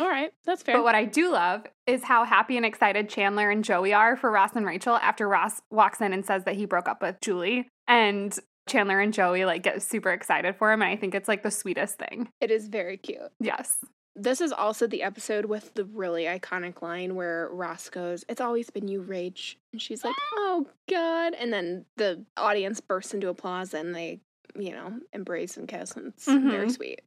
All 0.00 0.08
right. 0.08 0.32
That's 0.44 0.64
fair. 0.64 0.74
But 0.76 0.82
what 0.82 0.96
I 0.96 1.04
do 1.04 1.30
love 1.30 1.64
is 1.86 2.02
how 2.02 2.24
happy 2.24 2.56
and 2.56 2.66
excited 2.66 3.08
Chandler 3.08 3.50
and 3.50 3.62
Joey 3.62 3.92
are 3.94 4.16
for 4.16 4.32
Ross 4.32 4.56
and 4.56 4.66
Rachel 4.66 4.96
after 4.96 5.28
Ross 5.28 5.60
walks 5.70 6.00
in 6.00 6.12
and 6.12 6.26
says 6.26 6.42
that 6.44 6.56
he 6.56 6.64
broke 6.66 6.88
up 6.88 7.00
with 7.02 7.20
Julie. 7.20 7.68
And 7.86 8.36
Chandler 8.68 9.00
and 9.00 9.12
Joey 9.12 9.44
like 9.44 9.62
get 9.62 9.82
super 9.82 10.10
excited 10.10 10.56
for 10.56 10.72
him. 10.72 10.82
And 10.82 10.90
I 10.90 10.96
think 10.96 11.14
it's 11.14 11.28
like 11.28 11.42
the 11.42 11.50
sweetest 11.50 11.98
thing. 11.98 12.28
it 12.40 12.50
is 12.50 12.68
very 12.68 12.96
cute. 12.96 13.30
Yes. 13.40 13.78
This 14.20 14.40
is 14.40 14.50
also 14.52 14.86
the 14.88 15.02
episode 15.04 15.44
with 15.44 15.74
the 15.74 15.84
really 15.84 16.24
iconic 16.24 16.82
line 16.82 17.14
where 17.14 17.48
Ross 17.52 17.88
goes, 17.88 18.24
It's 18.28 18.40
always 18.40 18.68
been 18.68 18.88
you, 18.88 19.00
Rach. 19.02 19.54
And 19.72 19.80
she's 19.80 20.02
like, 20.04 20.16
Oh, 20.34 20.66
God. 20.90 21.34
And 21.34 21.52
then 21.52 21.84
the 21.96 22.24
audience 22.36 22.80
bursts 22.80 23.14
into 23.14 23.28
applause 23.28 23.74
and 23.74 23.94
they, 23.94 24.20
you 24.58 24.72
know, 24.72 24.98
embrace 25.12 25.56
and 25.56 25.68
kiss. 25.68 25.92
And 25.92 26.08
it's 26.08 26.24
very 26.26 26.66
Mhm. 26.66 26.72
sweet. 26.72 27.02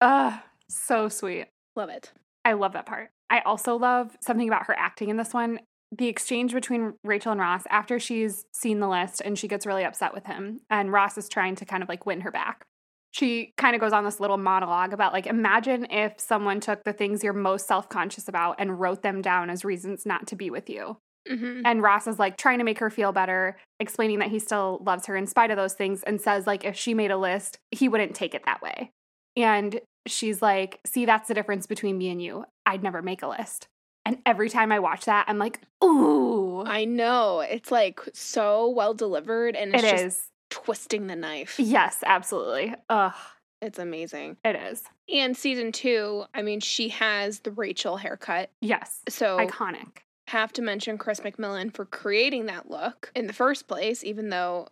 Ugh, 0.00 0.40
so 0.68 1.08
sweet. 1.10 1.48
Love 1.76 1.90
it. 1.90 2.12
I 2.46 2.54
love 2.54 2.72
that 2.74 2.86
part. 2.86 3.10
I 3.28 3.40
also 3.40 3.76
love 3.76 4.16
something 4.20 4.48
about 4.48 4.66
her 4.66 4.74
acting 4.78 5.08
in 5.10 5.16
this 5.16 5.34
one. 5.34 5.60
The 5.96 6.08
exchange 6.08 6.52
between 6.52 6.94
Rachel 7.04 7.32
and 7.32 7.40
Ross 7.40 7.62
after 7.70 8.00
she's 8.00 8.46
seen 8.52 8.80
the 8.80 8.88
list 8.88 9.20
and 9.24 9.38
she 9.38 9.46
gets 9.46 9.64
really 9.66 9.84
upset 9.84 10.12
with 10.12 10.26
him, 10.26 10.60
and 10.68 10.90
Ross 10.90 11.16
is 11.16 11.28
trying 11.28 11.54
to 11.56 11.64
kind 11.64 11.82
of 11.82 11.88
like 11.88 12.04
win 12.04 12.22
her 12.22 12.30
back. 12.30 12.64
She 13.12 13.52
kind 13.56 13.76
of 13.76 13.80
goes 13.80 13.92
on 13.92 14.02
this 14.04 14.18
little 14.18 14.38
monologue 14.38 14.92
about 14.92 15.12
like, 15.12 15.26
imagine 15.26 15.86
if 15.90 16.18
someone 16.18 16.58
took 16.58 16.82
the 16.82 16.92
things 16.92 17.22
you're 17.22 17.32
most 17.32 17.68
self 17.68 17.88
conscious 17.88 18.26
about 18.26 18.56
and 18.58 18.80
wrote 18.80 19.02
them 19.02 19.22
down 19.22 19.50
as 19.50 19.64
reasons 19.64 20.04
not 20.04 20.26
to 20.28 20.36
be 20.36 20.50
with 20.50 20.68
you. 20.68 20.96
hmm 21.28 21.60
And 21.64 21.80
Ross 21.80 22.08
is 22.08 22.18
like 22.18 22.36
trying 22.36 22.58
to 22.58 22.64
make 22.64 22.80
her 22.80 22.90
feel 22.90 23.12
better, 23.12 23.56
explaining 23.78 24.18
that 24.18 24.30
he 24.30 24.40
still 24.40 24.82
loves 24.84 25.06
her 25.06 25.16
in 25.16 25.28
spite 25.28 25.52
of 25.52 25.56
those 25.56 25.74
things, 25.74 26.02
and 26.02 26.20
says, 26.20 26.46
like, 26.46 26.64
if 26.64 26.74
she 26.76 26.92
made 26.92 27.12
a 27.12 27.16
list, 27.16 27.58
he 27.70 27.88
wouldn't 27.88 28.16
take 28.16 28.34
it 28.34 28.44
that 28.46 28.62
way. 28.62 28.90
And 29.36 29.80
she's 30.06 30.42
like, 30.42 30.80
see, 30.84 31.04
that's 31.04 31.28
the 31.28 31.34
difference 31.34 31.66
between 31.66 31.98
me 31.98 32.10
and 32.10 32.20
you. 32.20 32.46
I'd 32.66 32.82
never 32.82 33.00
make 33.00 33.22
a 33.22 33.28
list. 33.28 33.68
And 34.06 34.18
every 34.26 34.48
time 34.50 34.70
I 34.70 34.78
watch 34.80 35.06
that, 35.06 35.24
I'm 35.28 35.38
like, 35.38 35.60
ooh, 35.82 36.62
I 36.66 36.84
know. 36.84 37.40
It's 37.40 37.70
like 37.72 38.00
so 38.12 38.68
well 38.68 38.92
delivered 38.94 39.56
and 39.56 39.74
it's 39.74 39.82
it 39.84 39.90
just 39.90 40.04
is. 40.04 40.22
twisting 40.50 41.06
the 41.06 41.16
knife. 41.16 41.58
Yes, 41.58 41.98
absolutely. 42.04 42.74
Ugh, 42.90 43.14
It's 43.62 43.78
amazing. 43.78 44.36
it 44.44 44.56
is. 44.56 44.82
And 45.12 45.36
season 45.36 45.72
two, 45.72 46.24
I 46.34 46.42
mean, 46.42 46.60
she 46.60 46.90
has 46.90 47.40
the 47.40 47.50
Rachel 47.50 47.96
haircut. 47.96 48.50
Yes. 48.60 49.00
So 49.08 49.38
Iconic. 49.38 49.98
have 50.28 50.52
to 50.54 50.62
mention 50.62 50.98
Chris 50.98 51.20
McMillan 51.20 51.72
for 51.74 51.84
creating 51.86 52.46
that 52.46 52.70
look 52.70 53.10
in 53.14 53.26
the 53.26 53.32
first 53.32 53.68
place, 53.68 54.04
even 54.04 54.28
though 54.28 54.68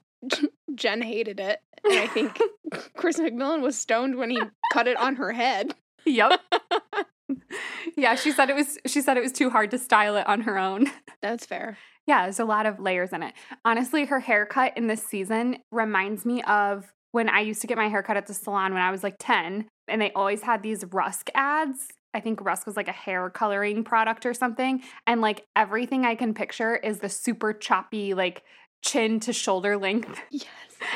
Jen 0.74 1.00
hated 1.02 1.40
it. 1.40 1.60
And 1.84 1.94
I 1.98 2.06
think 2.06 2.38
Chris 2.96 3.18
McMillan 3.18 3.60
was 3.62 3.76
stoned 3.78 4.16
when 4.16 4.30
he 4.30 4.40
cut 4.72 4.86
it 4.88 4.96
on 4.98 5.16
her 5.16 5.32
head. 5.32 5.74
Yep. 6.04 6.40
yeah, 7.96 8.14
she 8.14 8.32
said 8.32 8.50
it 8.50 8.56
was 8.56 8.78
she 8.86 9.00
said 9.00 9.16
it 9.16 9.22
was 9.22 9.32
too 9.32 9.50
hard 9.50 9.70
to 9.70 9.78
style 9.78 10.16
it 10.16 10.26
on 10.26 10.42
her 10.42 10.58
own. 10.58 10.90
That's 11.22 11.46
fair. 11.46 11.78
Yeah, 12.06 12.24
there's 12.24 12.40
a 12.40 12.44
lot 12.44 12.66
of 12.66 12.80
layers 12.80 13.12
in 13.12 13.22
it. 13.22 13.34
Honestly, 13.64 14.06
her 14.06 14.20
haircut 14.20 14.76
in 14.76 14.88
this 14.88 15.02
season 15.02 15.58
reminds 15.70 16.24
me 16.24 16.42
of 16.42 16.92
when 17.12 17.28
I 17.28 17.40
used 17.40 17.60
to 17.60 17.66
get 17.66 17.76
my 17.76 17.88
haircut 17.88 18.16
at 18.16 18.26
the 18.26 18.34
salon 18.34 18.72
when 18.72 18.82
I 18.82 18.90
was 18.90 19.04
like 19.04 19.16
10, 19.18 19.68
and 19.86 20.02
they 20.02 20.10
always 20.12 20.42
had 20.42 20.62
these 20.62 20.84
Rusk 20.90 21.30
ads. 21.34 21.88
I 22.14 22.20
think 22.20 22.40
Rusk 22.42 22.66
was 22.66 22.76
like 22.76 22.88
a 22.88 22.92
hair 22.92 23.30
coloring 23.30 23.84
product 23.84 24.26
or 24.26 24.34
something. 24.34 24.82
And 25.06 25.20
like 25.20 25.46
everything 25.56 26.04
I 26.04 26.14
can 26.14 26.34
picture 26.34 26.76
is 26.76 26.98
the 26.98 27.08
super 27.08 27.52
choppy, 27.52 28.14
like 28.14 28.42
chin 28.82 29.20
to 29.20 29.32
shoulder 29.32 29.76
length 29.76 30.20
Yes. 30.30 30.46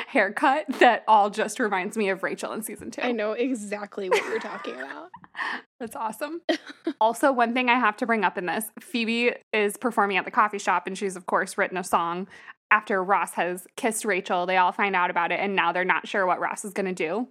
haircut 0.08 0.66
that 0.80 1.04
all 1.06 1.30
just 1.30 1.58
reminds 1.60 1.96
me 1.96 2.08
of 2.08 2.22
Rachel 2.22 2.52
in 2.52 2.62
season 2.62 2.90
two. 2.90 3.02
I 3.02 3.12
know 3.12 3.32
exactly 3.32 4.08
what 4.10 4.22
you're 4.24 4.40
talking 4.40 4.74
about. 4.74 5.10
That's 5.80 5.94
awesome. 5.96 6.40
also, 7.00 7.30
one 7.32 7.54
thing 7.54 7.68
I 7.68 7.78
have 7.78 7.96
to 7.98 8.06
bring 8.06 8.24
up 8.24 8.36
in 8.38 8.46
this 8.46 8.64
Phoebe 8.80 9.32
is 9.52 9.76
performing 9.76 10.16
at 10.16 10.24
the 10.24 10.30
coffee 10.30 10.58
shop, 10.58 10.86
and 10.86 10.96
she's, 10.96 11.16
of 11.16 11.26
course, 11.26 11.56
written 11.58 11.76
a 11.76 11.84
song 11.84 12.26
after 12.70 13.04
Ross 13.04 13.34
has 13.34 13.66
kissed 13.76 14.04
Rachel. 14.04 14.46
They 14.46 14.56
all 14.56 14.72
find 14.72 14.96
out 14.96 15.10
about 15.10 15.30
it, 15.32 15.38
and 15.38 15.54
now 15.54 15.72
they're 15.72 15.84
not 15.84 16.08
sure 16.08 16.26
what 16.26 16.40
Ross 16.40 16.64
is 16.64 16.72
going 16.72 16.86
to 16.86 16.94
do. 16.94 17.28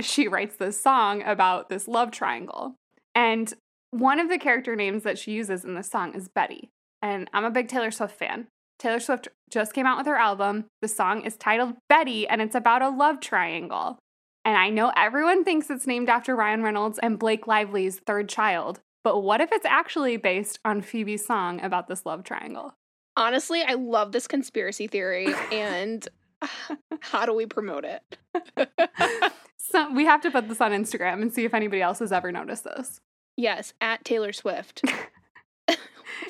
She 0.00 0.26
writes 0.28 0.56
this 0.56 0.80
song 0.80 1.22
about 1.22 1.68
this 1.68 1.86
love 1.88 2.10
triangle. 2.10 2.74
And 3.14 3.54
one 3.92 4.18
of 4.18 4.28
the 4.28 4.38
character 4.38 4.74
names 4.74 5.04
that 5.04 5.18
she 5.18 5.30
uses 5.32 5.64
in 5.64 5.74
this 5.74 5.88
song 5.88 6.14
is 6.14 6.28
Betty. 6.28 6.68
And 7.00 7.30
I'm 7.32 7.44
a 7.44 7.50
big 7.50 7.68
Taylor 7.68 7.92
Swift 7.92 8.18
fan. 8.18 8.48
Taylor 8.84 9.00
Swift 9.00 9.28
just 9.48 9.72
came 9.72 9.86
out 9.86 9.96
with 9.96 10.06
her 10.06 10.16
album. 10.16 10.66
The 10.82 10.88
song 10.88 11.22
is 11.22 11.38
titled 11.38 11.74
Betty, 11.88 12.28
and 12.28 12.42
it's 12.42 12.54
about 12.54 12.82
a 12.82 12.90
love 12.90 13.18
triangle. 13.18 13.98
And 14.44 14.58
I 14.58 14.68
know 14.68 14.92
everyone 14.94 15.42
thinks 15.42 15.70
it's 15.70 15.86
named 15.86 16.10
after 16.10 16.36
Ryan 16.36 16.62
Reynolds 16.62 16.98
and 16.98 17.18
Blake 17.18 17.46
Lively's 17.46 17.98
third 18.00 18.28
child, 18.28 18.80
but 19.02 19.22
what 19.22 19.40
if 19.40 19.50
it's 19.52 19.64
actually 19.64 20.18
based 20.18 20.58
on 20.66 20.82
Phoebe's 20.82 21.24
song 21.24 21.62
about 21.62 21.88
this 21.88 22.04
love 22.04 22.24
triangle? 22.24 22.74
Honestly, 23.16 23.62
I 23.62 23.72
love 23.72 24.12
this 24.12 24.26
conspiracy 24.26 24.86
theory. 24.86 25.28
And 25.50 26.06
how 27.00 27.24
do 27.24 27.32
we 27.32 27.46
promote 27.46 27.86
it? 27.86 28.18
So 29.66 29.90
we 29.92 30.04
have 30.04 30.20
to 30.20 30.30
put 30.30 30.46
this 30.48 30.60
on 30.60 30.70
Instagram 30.70 31.20
and 31.22 31.32
see 31.32 31.44
if 31.46 31.52
anybody 31.54 31.80
else 31.82 31.98
has 31.98 32.12
ever 32.12 32.30
noticed 32.30 32.62
this. 32.64 33.00
yes, 33.36 33.72
at 33.80 34.04
Taylor 34.04 34.32
Swift. 34.32 34.82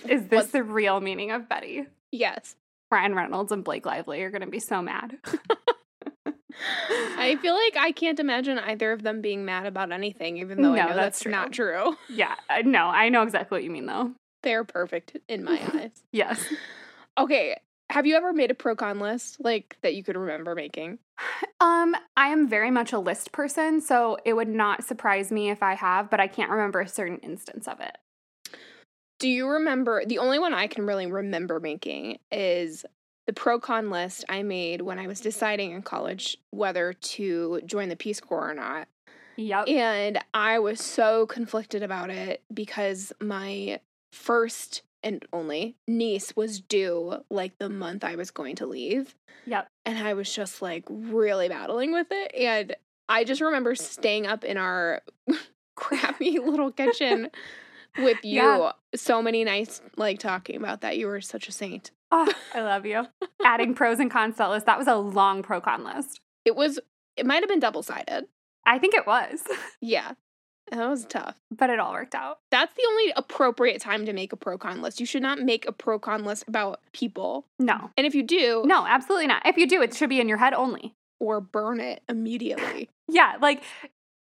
Is 0.08 0.22
this 0.28 0.30
What's- 0.30 0.50
the 0.52 0.62
real 0.62 1.00
meaning 1.00 1.30
of 1.30 1.46
Betty? 1.46 1.84
Yes. 2.14 2.54
Ryan 2.92 3.14
Reynolds 3.14 3.50
and 3.50 3.64
Blake 3.64 3.86
Lively 3.86 4.22
are 4.22 4.30
going 4.30 4.42
to 4.42 4.46
be 4.46 4.60
so 4.60 4.80
mad. 4.80 5.18
I 7.18 7.36
feel 7.42 7.54
like 7.54 7.76
I 7.76 7.90
can't 7.90 8.20
imagine 8.20 8.58
either 8.58 8.92
of 8.92 9.02
them 9.02 9.20
being 9.20 9.44
mad 9.44 9.66
about 9.66 9.90
anything, 9.90 10.38
even 10.38 10.62
though 10.62 10.74
I 10.74 10.76
No, 10.76 10.88
know 10.90 10.94
that's 10.94 11.20
that's, 11.20 11.26
not 11.26 11.52
true. 11.52 11.96
yeah, 12.08 12.36
no, 12.64 12.86
I 12.86 13.08
know 13.08 13.22
exactly 13.22 13.56
what 13.56 13.64
you 13.64 13.70
mean 13.70 13.86
though. 13.86 14.12
They're 14.44 14.62
perfect 14.62 15.16
in 15.28 15.42
my 15.42 15.60
eyes. 15.74 15.90
Yes. 16.12 16.44
Okay. 17.18 17.56
Have 17.90 18.06
you 18.06 18.14
ever 18.16 18.32
made 18.32 18.50
a 18.50 18.54
pro 18.54 18.76
con 18.76 19.00
list 19.00 19.38
like 19.40 19.76
that 19.82 19.94
you 19.94 20.04
could 20.04 20.16
remember 20.16 20.54
making? 20.54 20.98
Um, 21.60 21.96
I 22.16 22.28
am 22.28 22.48
very 22.48 22.70
much 22.70 22.92
a 22.92 22.98
list 22.98 23.32
person, 23.32 23.80
so 23.80 24.18
it 24.24 24.34
would 24.34 24.48
not 24.48 24.84
surprise 24.84 25.32
me 25.32 25.50
if 25.50 25.62
I 25.62 25.74
have, 25.74 26.10
but 26.10 26.20
I 26.20 26.28
can't 26.28 26.50
remember 26.50 26.80
a 26.80 26.88
certain 26.88 27.18
instance 27.18 27.66
of 27.66 27.80
it. 27.80 27.96
Do 29.24 29.30
you 29.30 29.48
remember? 29.48 30.04
The 30.04 30.18
only 30.18 30.38
one 30.38 30.52
I 30.52 30.66
can 30.66 30.84
really 30.84 31.06
remember 31.06 31.58
making 31.58 32.18
is 32.30 32.84
the 33.26 33.32
pro 33.32 33.58
con 33.58 33.88
list 33.88 34.22
I 34.28 34.42
made 34.42 34.82
when 34.82 34.98
I 34.98 35.06
was 35.06 35.18
deciding 35.18 35.70
in 35.70 35.80
college 35.80 36.36
whether 36.50 36.92
to 36.92 37.62
join 37.64 37.88
the 37.88 37.96
Peace 37.96 38.20
Corps 38.20 38.50
or 38.50 38.52
not. 38.52 38.86
Yep. 39.36 39.68
And 39.68 40.18
I 40.34 40.58
was 40.58 40.78
so 40.78 41.24
conflicted 41.24 41.82
about 41.82 42.10
it 42.10 42.42
because 42.52 43.14
my 43.18 43.80
first 44.12 44.82
and 45.02 45.24
only 45.32 45.74
niece 45.88 46.36
was 46.36 46.60
due 46.60 47.24
like 47.30 47.56
the 47.56 47.70
month 47.70 48.04
I 48.04 48.16
was 48.16 48.30
going 48.30 48.56
to 48.56 48.66
leave. 48.66 49.14
Yep. 49.46 49.68
And 49.86 50.06
I 50.06 50.12
was 50.12 50.30
just 50.30 50.60
like 50.60 50.84
really 50.90 51.48
battling 51.48 51.94
with 51.94 52.08
it. 52.10 52.34
And 52.34 52.76
I 53.08 53.24
just 53.24 53.40
remember 53.40 53.74
staying 53.74 54.26
up 54.26 54.44
in 54.44 54.58
our 54.58 55.00
crappy 55.76 56.38
little 56.38 56.70
kitchen 56.70 57.30
with 57.98 58.18
you 58.24 58.42
Yeah. 58.42 58.72
so 58.94 59.22
many 59.22 59.44
nights 59.44 59.80
like 59.96 60.18
talking 60.18 60.56
about 60.56 60.80
that. 60.82 60.96
You 60.98 61.06
were 61.06 61.20
such 61.20 61.48
a 61.48 61.52
saint. 61.52 61.90
Oh, 62.10 62.30
I 62.54 62.60
love 62.62 62.86
you. 62.86 63.06
Adding 63.44 63.74
pros 63.74 63.98
and 64.00 64.10
cons 64.10 64.34
to 64.34 64.38
that 64.38 64.50
list. 64.50 64.66
That 64.66 64.78
was 64.78 64.86
a 64.86 64.94
long 64.96 65.42
pro 65.42 65.60
con 65.60 65.84
list. 65.84 66.20
It 66.44 66.56
was 66.56 66.78
it 67.16 67.26
might 67.26 67.42
have 67.42 67.48
been 67.48 67.60
double 67.60 67.82
sided. 67.82 68.26
I 68.66 68.78
think 68.78 68.94
it 68.94 69.06
was, 69.06 69.40
Yeah. 69.80 70.12
That 70.70 70.88
was 70.88 71.04
tough. 71.04 71.36
but 71.50 71.68
it 71.68 71.78
all 71.78 71.92
worked 71.92 72.14
out. 72.14 72.38
That's 72.50 72.72
the 72.74 72.82
only 72.88 73.12
appropriate 73.16 73.82
time 73.82 74.06
to 74.06 74.14
make 74.14 74.32
a 74.32 74.36
pro 74.36 74.56
con 74.56 74.80
list. 74.80 74.98
You 74.98 75.04
should 75.06 75.20
not 75.22 75.38
make 75.38 75.68
a 75.68 75.72
pro 75.72 75.98
con 75.98 76.24
list 76.24 76.44
about 76.48 76.80
people. 76.92 77.44
No, 77.58 77.90
And 77.98 78.06
if 78.06 78.14
you 78.14 78.22
do, 78.22 78.62
no, 78.64 78.86
absolutely 78.86 79.26
not. 79.26 79.44
If 79.46 79.58
you 79.58 79.66
do, 79.68 79.82
it 79.82 79.94
should 79.94 80.08
be 80.08 80.20
in 80.20 80.28
your 80.28 80.38
head 80.38 80.54
only. 80.54 80.94
or 81.20 81.40
burn 81.40 81.80
it 81.80 82.02
immediately. 82.08 82.88
Yeah, 83.08 83.34
like 83.40 83.62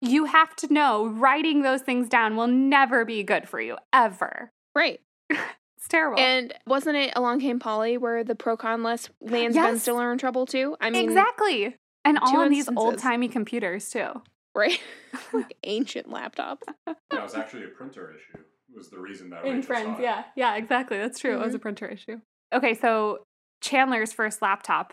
you 0.03 0.27
have 0.27 0.55
to 0.57 0.73
know 0.73 1.07
writing 1.07 1.63
those 1.63 1.81
things 1.81 2.09
down 2.09 2.37
will 2.37 2.47
never 2.49 3.05
be 3.07 3.23
good 3.23 3.49
for 3.49 3.61
you, 3.61 3.77
ever. 3.93 4.51
right. 4.75 5.01
It's 5.79 5.89
terrible. 5.89 6.21
And 6.21 6.55
wasn't 6.65 6.97
it 6.97 7.13
Along 7.17 7.41
Came 7.41 7.59
Polly 7.59 7.97
where 7.99 8.23
the 8.23 8.37
pro 8.37 8.57
con 8.57 8.85
list 8.85 9.11
lands 9.21 9.57
Ben 9.57 9.65
Yes. 9.75 9.83
Stiller 9.83 10.13
in 10.13 10.19
trouble 10.19 10.47
too? 10.47 10.77
I 10.81 10.91
mean, 10.91 11.05
exactly. 11.09 11.75
And 12.05 12.19
all 12.21 12.31
two 12.31 12.37
on 12.39 12.51
these 12.51 12.69
old 12.77 12.99
timey 12.99 13.27
computers, 13.27 13.91
too. 13.91 14.23
right? 14.55 14.79
like 15.33 15.57
ancient 15.65 16.09
laptops. 16.09 16.61
That 16.87 16.97
was 17.11 17.35
actually 17.35 17.65
a 17.65 17.69
printer 17.69 18.15
issue. 18.15 18.45
Was 18.77 18.91
the 18.91 18.99
reason 19.01 19.31
that 19.31 19.45
In 19.45 19.57
Rachel 19.57 19.63
Friends, 19.67 19.99
yeah. 20.01 20.23
Yeah, 20.37 20.55
exactly. 20.55 20.99
That's 20.99 21.19
true. 21.19 21.35
It 21.35 21.41
was 21.45 21.55
a 21.55 21.59
printer 21.59 21.89
issue. 21.89 22.21
Okay, 22.55 22.75
so 22.75 23.25
Chandler's 23.61 24.13
first 24.13 24.41
laptop, 24.41 24.93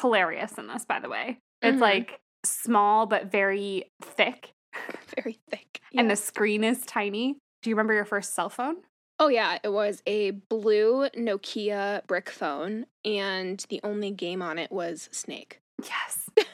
hilarious 0.00 0.58
in 0.58 0.66
this, 0.66 0.84
by 0.84 0.98
the 0.98 1.08
way. 1.08 1.38
It's 1.62 1.78
Mhm. 1.78 1.80
like 1.80 2.18
small 2.44 3.06
but 3.06 3.30
very 3.30 3.84
thick, 4.02 4.52
Very 5.16 5.38
thick. 5.50 5.80
and 5.96 6.10
the 6.10 6.16
screen 6.16 6.64
is 6.64 6.80
tiny. 6.84 7.36
Do 7.62 7.70
you 7.70 7.76
remember 7.76 7.94
your 7.94 8.04
first 8.04 8.34
cell 8.34 8.48
phone? 8.48 8.76
Oh 9.20 9.28
yeah, 9.28 9.58
it 9.62 9.72
was 9.72 10.02
a 10.06 10.32
blue 10.32 11.08
Nokia 11.16 12.06
brick 12.06 12.28
phone, 12.30 12.86
and 13.04 13.64
the 13.68 13.80
only 13.84 14.10
game 14.10 14.42
on 14.42 14.58
it 14.58 14.72
was 14.72 15.08
Snake. 15.12 15.60
Yes. 15.82 16.28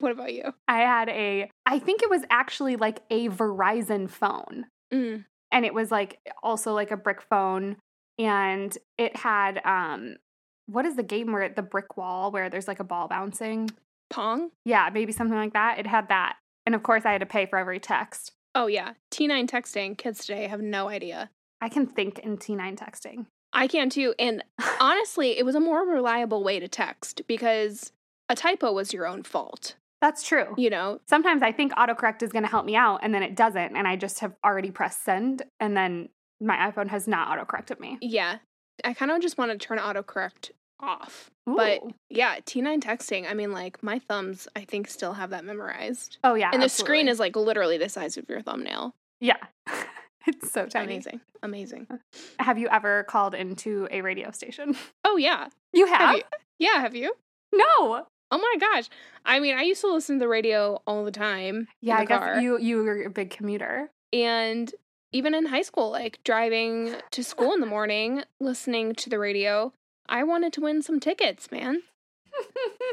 What 0.00 0.12
about 0.12 0.32
you? 0.32 0.54
I 0.68 0.78
had 0.78 1.08
a, 1.08 1.50
I 1.66 1.80
think 1.80 2.02
it 2.04 2.08
was 2.10 2.22
actually 2.30 2.76
like 2.76 3.00
a 3.10 3.28
Verizon 3.30 4.08
phone. 4.08 4.66
Mm. 4.94 5.24
And 5.50 5.64
it 5.64 5.74
was 5.74 5.90
like 5.90 6.20
also 6.40 6.72
like 6.72 6.92
a 6.92 6.96
brick 6.96 7.20
phone. 7.20 7.78
And 8.16 8.78
it 8.96 9.16
had, 9.16 9.60
um, 9.64 10.18
what 10.66 10.84
is 10.86 10.94
the 10.94 11.02
game 11.02 11.32
where 11.32 11.48
the 11.48 11.62
brick 11.62 11.96
wall 11.96 12.30
where 12.30 12.48
there's 12.48 12.68
like 12.68 12.78
a 12.78 12.84
ball 12.84 13.08
bouncing? 13.08 13.70
Pong? 14.10 14.50
Yeah, 14.64 14.90
maybe 14.92 15.12
something 15.12 15.36
like 15.36 15.52
that. 15.52 15.78
It 15.78 15.86
had 15.86 16.08
that. 16.08 16.36
And 16.66 16.74
of 16.74 16.82
course, 16.82 17.04
I 17.04 17.12
had 17.12 17.20
to 17.20 17.26
pay 17.26 17.46
for 17.46 17.58
every 17.58 17.80
text. 17.80 18.32
Oh 18.54 18.66
yeah, 18.66 18.92
T9 19.12 19.48
texting. 19.48 19.96
Kids 19.96 20.24
today 20.26 20.46
have 20.46 20.60
no 20.60 20.88
idea. 20.88 21.30
I 21.60 21.68
can 21.68 21.86
think 21.86 22.18
in 22.20 22.38
T9 22.38 22.76
texting. 22.76 23.26
I 23.52 23.66
can 23.66 23.88
too, 23.90 24.14
and 24.18 24.44
honestly, 24.80 25.38
it 25.38 25.44
was 25.44 25.54
a 25.54 25.60
more 25.60 25.86
reliable 25.86 26.44
way 26.44 26.60
to 26.60 26.68
text 26.68 27.22
because 27.26 27.92
a 28.28 28.34
typo 28.34 28.72
was 28.72 28.92
your 28.92 29.06
own 29.06 29.22
fault. 29.22 29.74
That's 30.00 30.22
true. 30.22 30.54
You 30.56 30.70
know, 30.70 31.00
Sometimes 31.08 31.42
I 31.42 31.50
think 31.50 31.72
autocorrect 31.72 32.22
is 32.22 32.30
going 32.30 32.44
to 32.44 32.50
help 32.50 32.64
me 32.64 32.76
out 32.76 33.00
and 33.02 33.12
then 33.12 33.22
it 33.24 33.34
doesn't. 33.34 33.76
And 33.76 33.88
I 33.88 33.96
just 33.96 34.20
have 34.20 34.32
already 34.44 34.70
pressed 34.70 35.02
send 35.04 35.42
and 35.58 35.76
then 35.76 36.08
my 36.40 36.70
iPhone 36.70 36.88
has 36.88 37.08
not 37.08 37.36
autocorrected 37.36 37.80
me. 37.80 37.98
yeah. 38.00 38.38
I 38.84 38.94
kind 38.94 39.10
of 39.10 39.20
just 39.20 39.38
want 39.38 39.50
to 39.50 39.58
turn 39.58 39.78
autocorrect 39.78 40.52
off. 40.80 41.30
But 41.46 41.82
yeah, 42.10 42.36
T9 42.40 42.80
texting, 42.80 43.28
I 43.28 43.34
mean, 43.34 43.52
like 43.52 43.82
my 43.82 43.98
thumbs, 43.98 44.48
I 44.54 44.64
think, 44.64 44.88
still 44.88 45.14
have 45.14 45.30
that 45.30 45.44
memorized. 45.44 46.18
oh, 46.24 46.34
yeah. 46.34 46.50
and 46.52 46.62
the 46.62 46.68
screen 46.68 47.08
is 47.08 47.18
like 47.18 47.36
literally 47.36 47.78
the 47.78 47.88
size 47.88 48.16
of 48.16 48.28
your 48.28 48.42
thumbnail. 48.42 48.94
Yeah. 49.20 49.38
it's 50.26 50.52
so 50.52 50.66
tiny. 50.66 50.94
Amazing. 50.94 51.20
Amazing. 51.42 51.86
Uh, 51.90 51.96
have 52.38 52.58
you 52.58 52.68
ever 52.68 53.04
called 53.04 53.34
into 53.34 53.88
a 53.90 54.00
radio 54.02 54.30
station? 54.30 54.76
Oh, 55.04 55.16
yeah. 55.16 55.48
You 55.72 55.86
have? 55.86 56.00
Have 56.00 56.16
you? 56.16 56.22
Yeah, 56.58 56.80
have 56.80 56.94
you? 56.94 57.14
No. 57.52 58.06
Oh 58.30 58.38
my 58.38 58.54
gosh. 58.60 58.90
I 59.24 59.40
mean, 59.40 59.56
I 59.56 59.62
used 59.62 59.80
to 59.80 59.92
listen 59.92 60.16
to 60.16 60.20
the 60.20 60.28
radio 60.28 60.82
all 60.86 61.02
the 61.04 61.10
time. 61.10 61.66
Yeah, 61.80 61.94
in 61.94 62.00
I 62.00 62.04
the 62.04 62.08
guess 62.08 62.18
car. 62.18 62.40
you 62.40 62.58
you 62.58 62.84
were 62.84 63.04
a 63.04 63.10
big 63.10 63.30
commuter. 63.30 63.90
And 64.12 64.70
even 65.12 65.34
in 65.34 65.46
high 65.46 65.62
school, 65.62 65.90
like 65.90 66.18
driving 66.24 66.94
to 67.12 67.24
school 67.24 67.54
in 67.54 67.60
the 67.60 67.66
morning, 67.66 68.22
listening 68.38 68.94
to 68.96 69.08
the 69.08 69.18
radio, 69.18 69.72
I 70.08 70.24
wanted 70.24 70.52
to 70.54 70.60
win 70.60 70.82
some 70.82 71.00
tickets, 71.00 71.50
man. 71.50 71.82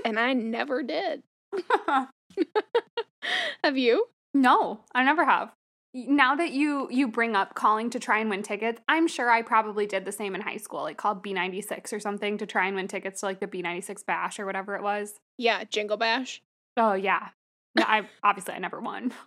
And 0.03 0.19
I 0.19 0.33
never 0.33 0.83
did. 0.83 1.23
Have 3.63 3.77
you? 3.77 4.07
no, 4.33 4.81
I 4.93 5.03
never 5.03 5.25
have. 5.25 5.53
Now 5.93 6.35
that 6.35 6.51
you 6.51 6.89
you 6.91 7.07
bring 7.07 7.37
up 7.37 7.55
calling 7.55 7.89
to 7.91 7.99
try 7.99 8.19
and 8.19 8.29
win 8.29 8.43
tickets, 8.43 8.81
I'm 8.89 9.07
sure 9.07 9.29
I 9.29 9.41
probably 9.41 9.85
did 9.87 10.03
the 10.03 10.11
same 10.11 10.35
in 10.35 10.41
high 10.41 10.57
school, 10.57 10.81
like 10.81 10.97
called 10.97 11.23
B96 11.23 11.93
or 11.93 12.01
something 12.01 12.37
to 12.37 12.45
try 12.45 12.67
and 12.67 12.75
win 12.75 12.89
tickets 12.89 13.21
to 13.21 13.27
like 13.27 13.39
the 13.39 13.47
B96 13.47 14.05
bash 14.05 14.37
or 14.37 14.45
whatever 14.45 14.75
it 14.75 14.83
was. 14.83 15.13
Yeah, 15.37 15.63
Jingle 15.63 15.95
Bash. 15.95 16.41
Oh 16.75 16.93
yeah. 16.93 17.29
No, 17.75 17.83
I 17.87 18.09
obviously 18.23 18.53
I 18.55 18.59
never 18.59 18.79
won. 18.81 19.13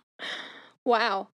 Wow. 0.85 1.27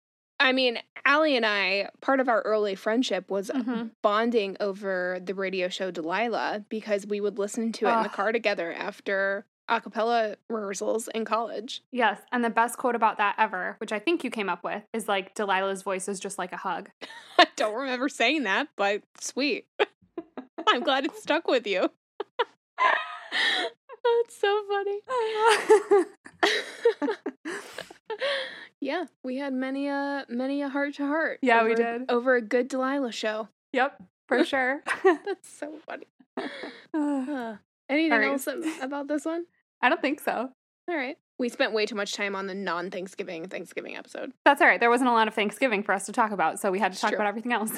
I 0.43 0.51
mean, 0.51 0.77
Allie 1.05 1.37
and 1.37 1.45
I, 1.45 1.89
part 2.01 2.19
of 2.19 2.27
our 2.27 2.41
early 2.41 2.75
friendship 2.75 3.29
was 3.31 3.49
Mhm. 3.49 3.91
bonding 4.01 4.57
over 4.59 5.19
the 5.23 5.33
radio 5.33 5.69
show 5.69 5.89
Delilah 5.89 6.65
because 6.67 7.07
we 7.07 7.21
would 7.21 7.39
listen 7.39 7.71
to 7.71 7.87
it 7.87 7.93
in 7.97 8.03
the 8.03 8.09
car 8.09 8.33
together 8.33 8.73
after 8.73 9.45
a 9.69 9.79
cappella 9.79 10.35
rehearsals 10.49 11.07
in 11.07 11.23
college. 11.23 11.81
Yes, 11.91 12.19
and 12.33 12.43
the 12.43 12.49
best 12.49 12.77
quote 12.77 12.95
about 12.95 13.17
that 13.19 13.35
ever, 13.37 13.75
which 13.79 13.93
I 13.93 13.99
think 13.99 14.25
you 14.25 14.29
came 14.29 14.49
up 14.49 14.65
with, 14.65 14.83
is 14.91 15.07
like 15.07 15.33
Delilah's 15.33 15.81
voice 15.81 16.09
is 16.09 16.19
just 16.19 16.37
like 16.37 16.51
a 16.51 16.57
hug. 16.57 16.89
I 17.39 17.47
don't 17.55 17.73
remember 17.75 18.09
saying 18.09 18.43
that, 18.43 18.67
but 18.75 19.01
sweet. 19.21 19.65
I'm 20.67 20.81
glad 20.83 21.05
it 21.05 21.15
stuck 21.15 21.47
with 21.47 21.65
you. 21.65 21.89
That's 24.03 24.35
so 24.37 24.63
funny. 24.67 24.99
Yeah, 28.83 29.05
we 29.23 29.37
had 29.37 29.53
many 29.53 29.87
a 29.87 30.25
many 30.29 30.61
a 30.61 30.69
heart 30.69 30.95
to 30.95 31.07
heart. 31.07 31.39
Yeah, 31.41 31.63
we 31.63 31.75
did. 31.75 32.03
over 32.09 32.35
a 32.35 32.41
good 32.41 32.67
Delilah 32.67 33.11
show. 33.11 33.47
yep, 33.71 34.01
for 34.27 34.43
sure. 34.45 34.83
That's 35.03 35.49
so 35.49 35.73
funny. 35.85 36.07
Uh, 36.95 37.55
anything 37.89 38.11
right. 38.11 38.29
else 38.29 38.47
about 38.79 39.07
this 39.07 39.25
one? 39.25 39.45
I 39.81 39.89
don't 39.89 40.01
think 40.01 40.19
so. 40.19 40.49
All 40.87 40.95
right. 40.95 41.17
We 41.39 41.49
spent 41.49 41.73
way 41.73 41.87
too 41.87 41.95
much 41.95 42.13
time 42.13 42.35
on 42.35 42.45
the 42.45 42.53
non-Thanksgiving 42.53 43.47
Thanksgiving 43.47 43.95
episode. 43.95 44.31
That's 44.45 44.61
all 44.61 44.67
right. 44.67 44.79
There 44.79 44.91
wasn't 44.91 45.09
a 45.09 45.13
lot 45.13 45.27
of 45.27 45.33
Thanksgiving 45.33 45.81
for 45.81 45.93
us 45.93 46.05
to 46.05 46.11
talk 46.11 46.31
about, 46.31 46.59
so 46.59 46.71
we 46.71 46.79
had 46.79 46.93
to 46.93 46.99
talk 46.99 47.09
true. 47.09 47.17
about 47.17 47.27
everything 47.27 47.51
else. 47.51 47.71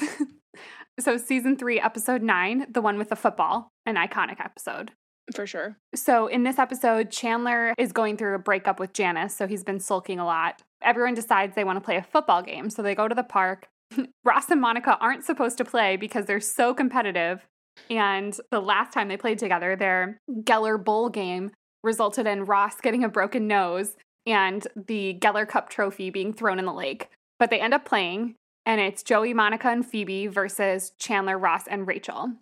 so, 1.00 1.16
season 1.16 1.56
three, 1.56 1.80
episode 1.80 2.22
nine, 2.22 2.66
the 2.70 2.82
one 2.82 2.98
with 2.98 3.08
the 3.08 3.16
football, 3.16 3.72
an 3.86 3.96
iconic 3.96 4.38
episode. 4.38 4.92
For 5.34 5.46
sure. 5.46 5.78
So, 5.94 6.26
in 6.26 6.42
this 6.44 6.58
episode, 6.58 7.10
Chandler 7.10 7.74
is 7.78 7.92
going 7.92 8.16
through 8.16 8.34
a 8.34 8.38
breakup 8.38 8.78
with 8.78 8.92
Janice, 8.92 9.34
so 9.34 9.46
he's 9.46 9.64
been 9.64 9.80
sulking 9.80 10.18
a 10.18 10.26
lot. 10.26 10.62
Everyone 10.82 11.14
decides 11.14 11.54
they 11.54 11.64
want 11.64 11.76
to 11.76 11.84
play 11.84 11.96
a 11.96 12.02
football 12.02 12.42
game, 12.42 12.70
so 12.70 12.82
they 12.82 12.94
go 12.94 13.08
to 13.08 13.14
the 13.14 13.22
park. 13.22 13.68
Ross 14.24 14.50
and 14.50 14.60
Monica 14.60 14.96
aren't 15.00 15.24
supposed 15.24 15.58
to 15.58 15.64
play 15.64 15.96
because 15.96 16.26
they're 16.26 16.40
so 16.40 16.74
competitive. 16.74 17.46
And 17.90 18.38
the 18.50 18.60
last 18.60 18.92
time 18.92 19.08
they 19.08 19.16
played 19.16 19.38
together, 19.38 19.76
their 19.76 20.18
Geller 20.42 20.82
Bowl 20.82 21.08
game 21.08 21.50
resulted 21.82 22.26
in 22.26 22.44
Ross 22.44 22.80
getting 22.80 23.04
a 23.04 23.08
broken 23.08 23.46
nose 23.46 23.96
and 24.26 24.66
the 24.74 25.16
Geller 25.20 25.48
Cup 25.48 25.68
trophy 25.68 26.10
being 26.10 26.32
thrown 26.32 26.58
in 26.58 26.64
the 26.64 26.72
lake. 26.72 27.08
But 27.38 27.50
they 27.50 27.60
end 27.60 27.74
up 27.74 27.84
playing, 27.84 28.34
and 28.64 28.80
it's 28.80 29.02
Joey, 29.02 29.34
Monica, 29.34 29.68
and 29.68 29.86
Phoebe 29.86 30.26
versus 30.26 30.92
Chandler, 30.98 31.38
Ross, 31.38 31.66
and 31.68 31.86
Rachel. 31.86 32.32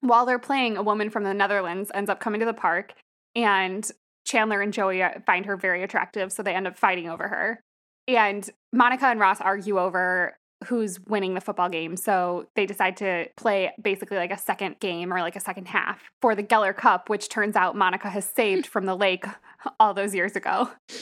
While 0.00 0.26
they're 0.26 0.38
playing, 0.38 0.76
a 0.76 0.82
woman 0.82 1.10
from 1.10 1.24
the 1.24 1.34
Netherlands 1.34 1.90
ends 1.94 2.10
up 2.10 2.20
coming 2.20 2.40
to 2.40 2.46
the 2.46 2.52
park, 2.52 2.92
and 3.34 3.90
Chandler 4.24 4.60
and 4.60 4.72
Joey 4.72 5.02
uh, 5.02 5.20
find 5.26 5.46
her 5.46 5.56
very 5.56 5.82
attractive, 5.82 6.30
so 6.30 6.42
they 6.42 6.54
end 6.54 6.66
up 6.66 6.78
fighting 6.78 7.08
over 7.08 7.28
her. 7.28 7.60
And 8.06 8.48
Monica 8.72 9.06
and 9.06 9.20
Ross 9.20 9.40
argue 9.40 9.78
over 9.78 10.36
who's 10.66 11.00
winning 11.00 11.34
the 11.34 11.40
football 11.40 11.68
game. 11.68 11.96
So 11.96 12.48
they 12.56 12.66
decide 12.66 12.96
to 12.98 13.26
play 13.36 13.72
basically 13.80 14.16
like 14.16 14.32
a 14.32 14.38
second 14.38 14.80
game 14.80 15.12
or 15.12 15.20
like 15.20 15.36
a 15.36 15.40
second 15.40 15.68
half 15.68 16.00
for 16.20 16.34
the 16.34 16.42
Geller 16.42 16.74
Cup, 16.74 17.08
which 17.08 17.28
turns 17.28 17.56
out 17.56 17.76
Monica 17.76 18.08
has 18.08 18.24
saved 18.36 18.66
from 18.66 18.86
the 18.86 18.96
lake 18.96 19.26
all 19.80 19.94
those 19.94 20.14
years 20.14 20.36
ago. 20.36 20.70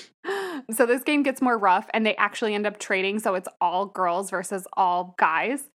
So 0.70 0.86
this 0.86 1.02
game 1.02 1.24
gets 1.24 1.42
more 1.42 1.58
rough 1.58 1.88
and 1.92 2.06
they 2.06 2.14
actually 2.14 2.54
end 2.54 2.64
up 2.64 2.78
trading. 2.78 3.18
So 3.18 3.34
it's 3.34 3.48
all 3.60 3.86
girls 3.86 4.30
versus 4.30 4.68
all 4.74 5.16
guys. 5.18 5.68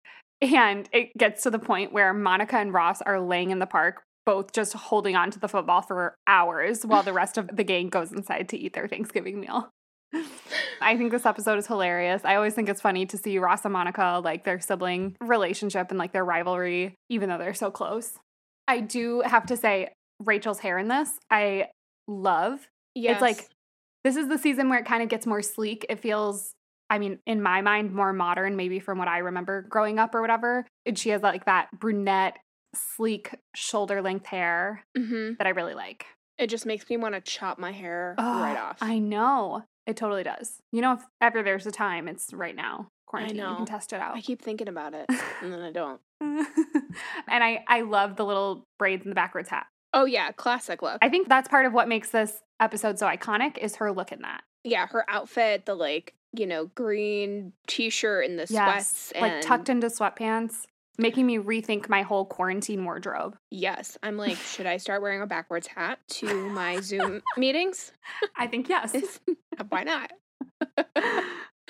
And 0.43 0.87
it 0.93 1.17
gets 1.17 1.43
to 1.45 1.51
the 1.51 1.59
point 1.59 1.95
where 1.95 2.13
Monica 2.13 2.59
and 2.59 2.71
Ross 2.71 3.01
are 3.01 3.19
laying 3.19 3.51
in 3.51 3.59
the 3.59 3.67
park, 3.67 4.03
both 4.27 4.53
just 4.53 4.75
holding 4.75 5.17
on 5.17 5.31
to 5.31 5.39
the 5.39 5.49
football 5.49 5.81
for 5.81 6.15
hours 6.27 6.85
while 6.85 7.03
the 7.03 7.15
rest 7.15 7.39
of 7.39 7.49
the 7.57 7.65
gang 7.65 7.89
goes 7.89 8.13
inside 8.13 8.51
to 8.51 8.59
eat 8.59 8.75
their 8.75 8.87
Thanksgiving 8.87 9.41
meal. 9.41 9.71
I 10.81 10.97
think 10.97 11.11
this 11.13 11.27
episode 11.27 11.59
is 11.59 11.67
hilarious. 11.67 12.23
I 12.25 12.35
always 12.37 12.55
think 12.55 12.69
it's 12.69 12.81
funny 12.81 13.07
to 13.07 13.17
see 13.17 13.39
Ross 13.39 13.65
and 13.65 13.73
Monica, 13.73 14.21
like 14.23 14.45
their 14.45 14.61
sibling 14.61 15.17
relationship 15.21 15.91
and 15.91 15.99
like 15.99 16.13
their 16.13 16.25
rivalry, 16.25 16.95
even 17.09 17.29
though 17.29 17.39
they're 17.39 17.55
so 17.55 17.71
close. 17.71 18.19
I 18.69 18.81
do 18.81 19.23
have 19.25 19.47
to 19.47 19.57
say, 19.57 19.91
Rachel's 20.21 20.61
hair 20.61 20.79
in 20.79 20.89
this, 20.89 21.11
I 21.31 21.69
love. 22.07 22.67
Yes. 22.95 23.15
It's 23.15 23.23
like, 23.23 23.49
this 24.05 24.17
is 24.17 24.29
the 24.29 24.39
season 24.39 24.69
where 24.69 24.79
it 24.79 24.87
kind 24.87 25.03
of 25.03 25.09
gets 25.09 25.27
more 25.27 25.43
sleek. 25.43 25.85
It 25.89 26.01
feels, 26.01 26.53
I 26.91 26.99
mean, 26.99 27.19
in 27.27 27.43
my 27.43 27.61
mind, 27.63 27.93
more 27.93 28.13
modern, 28.13 28.55
maybe 28.57 28.79
from 28.79 28.99
what 28.99 29.09
I 29.09 29.19
remember 29.19 29.63
growing 29.63 29.99
up 29.99 30.15
or 30.15 30.21
whatever. 30.21 30.67
And 30.87 30.99
she 30.99 31.11
has 31.11 31.23
like 31.23 31.47
that 31.47 31.69
brunette, 31.79 32.37
sleek, 32.75 33.35
shoulder 33.55 34.03
length 34.03 34.27
hair 34.27 34.85
hmm 34.97 35.33
that 35.39 35.47
I 35.47 35.51
really 35.51 35.75
like. 35.75 36.07
it 36.39 36.49
just 36.49 36.67
makes 36.67 36.89
me 36.91 36.97
want 36.97 37.15
to 37.15 37.21
chop 37.21 37.59
my 37.59 37.73
hair 37.73 38.15
right 38.19 38.57
Oh, 38.59 38.65
off. 38.67 38.79
I 38.81 38.99
know. 38.99 39.65
It 39.87 39.97
totally 39.97 40.23
does. 40.23 40.63
You 40.73 40.81
know, 40.83 40.93
if 40.95 41.01
ever 41.21 41.43
there's 41.43 41.67
a 41.67 41.71
time, 41.71 42.09
it's 42.09 42.33
right 42.33 42.57
now. 42.57 42.89
Quarantine. 43.07 43.37
You 43.37 43.43
know. 43.43 43.57
can 43.57 43.67
test 43.67 43.93
it 43.93 44.01
out. 44.01 44.17
I 44.17 44.21
keep 44.21 44.43
thinking 44.43 44.69
about 44.69 44.95
it, 44.95 45.07
and 45.43 45.53
then 45.53 45.61
I 45.61 45.71
don't. 45.71 46.01
and 46.21 47.45
I, 47.45 47.65
I 47.69 47.83
love 47.83 48.17
the 48.17 48.25
little 48.25 48.67
braids 48.79 49.05
in 49.05 49.11
the 49.11 49.15
backwards 49.15 49.49
hat. 49.51 49.67
Oh 49.93 50.07
yeah, 50.07 50.33
classic 50.33 50.83
look. 50.83 50.99
I 51.03 51.09
think 51.09 51.29
that's 51.29 51.49
part 51.49 51.67
of 51.67 51.73
what 51.73 51.87
makes 51.87 52.11
this 52.11 52.41
episode 52.61 52.99
so 52.99 53.07
iconic 53.07 53.59
is 53.59 53.77
her 53.77 53.93
look 53.93 54.11
in 54.11 54.23
that. 54.23 54.43
yeah, 54.65 54.87
her 54.87 55.05
outfit, 55.09 55.67
the 55.67 55.75
like, 55.75 56.15
you 56.33 56.47
know, 56.47 56.67
green 56.75 57.53
t-shirt 57.69 58.27
and 58.27 58.39
the 58.39 58.47
sweats 58.47 59.13
and 59.13 59.23
like 59.23 59.41
tucked 59.43 59.69
into 59.69 59.87
sweatpants, 59.89 60.63
making 60.99 61.27
me 61.27 61.39
rethink 61.39 61.89
my 61.89 62.03
whole 62.03 62.25
quarantine 62.25 62.85
wardrobe. 62.85 63.37
Yes, 63.51 63.99
I'm 64.03 64.17
like, 64.17 64.37
should 64.37 64.67
I 64.67 64.77
start 64.77 65.03
wearing 65.03 65.23
a 65.23 65.27
backwards 65.27 65.67
hat 65.67 65.99
to 66.11 66.49
my 66.51 66.81
Zoom 66.81 67.23
meetings? 67.37 67.93
I 68.37 68.47
think 68.47 68.69
yes. 68.69 69.21
Uh, 69.57 69.63
why 69.69 69.85
not? 69.85 70.11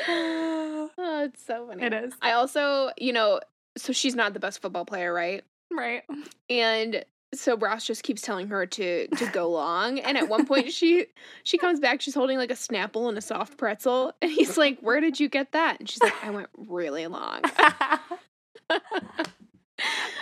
oh, 0.09 0.91
it's 1.27 1.45
so 1.45 1.67
funny. 1.69 1.85
it 1.85 1.93
is. 1.93 2.15
I 2.23 2.33
also, 2.33 2.91
you 2.97 3.13
know, 3.13 3.41
so 3.77 3.93
she's 3.93 4.15
not 4.15 4.33
the 4.33 4.41
best 4.41 4.63
football 4.63 4.87
player, 4.87 5.13
right? 5.13 5.45
Right. 5.71 6.03
And 6.49 7.05
so 7.35 7.59
Ross 7.59 7.85
just 7.87 8.03
keeps 8.05 8.23
telling 8.23 8.49
her 8.49 8.65
to 8.65 9.07
to 9.09 9.27
go 9.33 9.51
long, 9.51 9.99
and 9.99 10.17
at 10.17 10.29
one 10.31 10.47
point 10.47 10.73
she 10.73 11.07
she 11.43 11.59
comes 11.59 11.79
back. 11.81 12.01
She's 12.01 12.15
holding 12.15 12.39
like 12.39 12.51
a 12.51 12.55
Snapple 12.55 13.09
and 13.09 13.19
a 13.19 13.21
soft 13.21 13.59
pretzel, 13.59 14.13
and 14.23 14.31
he's 14.31 14.57
like, 14.57 14.79
"Where 14.81 15.01
did 15.01 15.21
you 15.21 15.29
get 15.29 15.53
that?" 15.53 15.81
And 15.81 15.89
she's 15.89 16.01
like, 16.03 16.15
"I 16.25 16.31
went 16.31 16.49
really 16.57 17.07
long." 17.07 17.43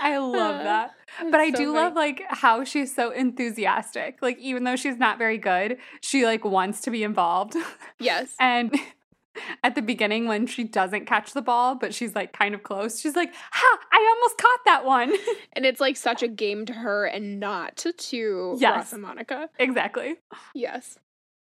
I 0.00 0.18
love 0.18 0.60
uh, 0.60 0.62
that. 0.64 0.90
But 1.30 1.40
I 1.40 1.50
do 1.50 1.74
love 1.74 1.94
like 1.94 2.22
how 2.28 2.64
she's 2.64 2.94
so 2.94 3.10
enthusiastic. 3.10 4.18
Like 4.22 4.38
even 4.38 4.64
though 4.64 4.76
she's 4.76 4.96
not 4.96 5.18
very 5.18 5.38
good, 5.38 5.78
she 6.00 6.24
like 6.24 6.44
wants 6.44 6.80
to 6.82 6.90
be 6.90 7.02
involved. 7.02 7.56
yes, 7.98 8.34
And 8.40 8.74
at 9.64 9.74
the 9.74 9.82
beginning 9.82 10.26
when 10.26 10.46
she 10.46 10.64
doesn't 10.64 11.06
catch 11.06 11.32
the 11.32 11.42
ball, 11.42 11.74
but 11.74 11.94
she's 11.94 12.14
like 12.14 12.32
kind 12.32 12.54
of 12.54 12.62
close, 12.62 13.00
she's 13.00 13.16
like, 13.16 13.32
"Ha, 13.52 13.78
I 13.92 14.14
almost 14.16 14.38
caught 14.38 14.60
that 14.64 14.84
one." 14.84 15.12
and 15.52 15.64
it's 15.66 15.80
like 15.80 15.96
such 15.96 16.22
a 16.22 16.28
game 16.28 16.66
to 16.66 16.72
her 16.72 17.04
and 17.06 17.38
not 17.38 17.76
to 17.98 18.56
Yes. 18.58 18.76
Ross 18.76 18.92
and 18.92 19.02
Monica. 19.02 19.50
exactly. 19.58 20.16
Yes. 20.54 20.98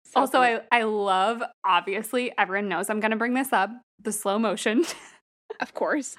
So 0.04 0.20
also, 0.20 0.38
funny. 0.38 0.60
I 0.70 0.80
I 0.80 0.82
love 0.84 1.42
obviously 1.64 2.32
everyone 2.38 2.68
knows 2.68 2.88
I'm 2.90 3.00
going 3.00 3.10
to 3.10 3.16
bring 3.16 3.34
this 3.34 3.52
up, 3.52 3.70
the 4.02 4.12
slow 4.12 4.38
motion 4.38 4.84
of 5.60 5.74
course, 5.74 6.16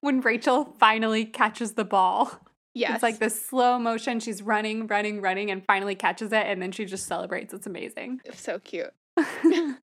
when 0.00 0.20
Rachel 0.20 0.64
finally 0.78 1.24
catches 1.24 1.72
the 1.74 1.84
ball. 1.84 2.30
yes, 2.74 2.94
It's 2.94 3.02
like 3.02 3.18
this 3.18 3.40
slow 3.40 3.78
motion. 3.78 4.20
She's 4.20 4.42
running, 4.42 4.86
running, 4.86 5.20
running, 5.20 5.50
and 5.50 5.64
finally 5.64 5.94
catches 5.94 6.32
it, 6.32 6.46
and 6.46 6.60
then 6.62 6.72
she 6.72 6.84
just 6.84 7.06
celebrates. 7.06 7.52
It's 7.54 7.66
amazing. 7.66 8.20
It's 8.24 8.40
so 8.42 8.58
cute. 8.58 8.92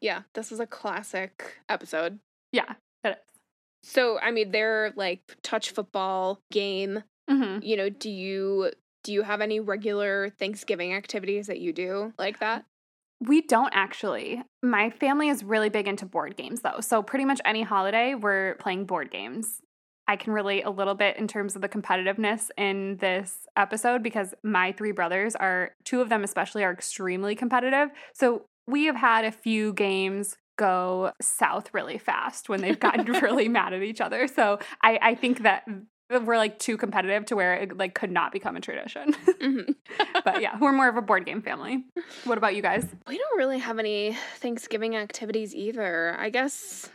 Yeah, 0.00 0.22
this 0.34 0.52
is 0.52 0.60
a 0.60 0.66
classic 0.66 1.56
episode. 1.68 2.18
yeah, 2.52 2.74
it 3.02 3.18
So, 3.82 4.18
I 4.18 4.30
mean, 4.30 4.50
their 4.50 4.92
like 4.94 5.36
touch 5.42 5.70
football 5.70 6.40
game. 6.52 7.02
Mm-hmm. 7.30 7.62
You 7.64 7.76
know, 7.76 7.88
do 7.88 8.10
you 8.10 8.70
do 9.04 9.12
you 9.12 9.22
have 9.22 9.40
any 9.40 9.58
regular 9.60 10.30
Thanksgiving 10.38 10.92
activities 10.94 11.46
that 11.46 11.60
you 11.60 11.72
do 11.72 12.12
like 12.18 12.40
that? 12.40 12.64
We 13.20 13.42
don't 13.42 13.72
actually. 13.74 14.42
My 14.62 14.90
family 14.90 15.28
is 15.28 15.42
really 15.42 15.68
big 15.68 15.88
into 15.88 16.06
board 16.06 16.36
games, 16.36 16.60
though. 16.62 16.80
So, 16.80 17.02
pretty 17.02 17.24
much 17.24 17.40
any 17.44 17.62
holiday, 17.62 18.14
we're 18.14 18.54
playing 18.56 18.84
board 18.84 19.10
games. 19.10 19.60
I 20.06 20.16
can 20.16 20.32
relate 20.32 20.62
a 20.62 20.70
little 20.70 20.94
bit 20.94 21.16
in 21.16 21.28
terms 21.28 21.54
of 21.54 21.60
the 21.60 21.68
competitiveness 21.68 22.48
in 22.56 22.96
this 22.96 23.46
episode 23.56 24.02
because 24.02 24.34
my 24.42 24.72
three 24.72 24.92
brothers 24.92 25.34
are, 25.34 25.72
two 25.84 26.00
of 26.00 26.08
them 26.08 26.24
especially, 26.24 26.64
are 26.64 26.72
extremely 26.72 27.34
competitive. 27.34 27.90
So, 28.14 28.46
we 28.66 28.84
have 28.84 28.96
had 28.96 29.24
a 29.24 29.32
few 29.32 29.72
games 29.72 30.36
go 30.56 31.12
south 31.20 31.72
really 31.72 31.98
fast 31.98 32.48
when 32.48 32.60
they've 32.60 32.78
gotten 32.78 33.04
really 33.22 33.48
mad 33.48 33.72
at 33.72 33.82
each 33.82 34.00
other. 34.00 34.28
So, 34.28 34.60
I, 34.82 34.98
I 35.02 35.14
think 35.16 35.42
that 35.42 35.64
we're 36.10 36.36
like 36.36 36.58
too 36.58 36.76
competitive 36.76 37.26
to 37.26 37.36
where 37.36 37.54
it 37.54 37.76
like 37.76 37.94
could 37.94 38.10
not 38.10 38.32
become 38.32 38.56
a 38.56 38.60
tradition. 38.60 39.14
Mhm. 39.40 39.74
but 40.24 40.40
yeah, 40.40 40.58
we're 40.58 40.72
more 40.72 40.88
of 40.88 40.96
a 40.96 41.02
board 41.02 41.24
game 41.26 41.42
family. 41.42 41.84
What 42.24 42.38
about 42.38 42.54
you 42.56 42.62
guys? 42.62 42.86
We 43.06 43.18
don't 43.18 43.36
really 43.38 43.58
have 43.58 43.78
any 43.78 44.16
Thanksgiving 44.36 44.96
activities 44.96 45.54
either. 45.54 46.16
I 46.18 46.30
guess, 46.30 46.88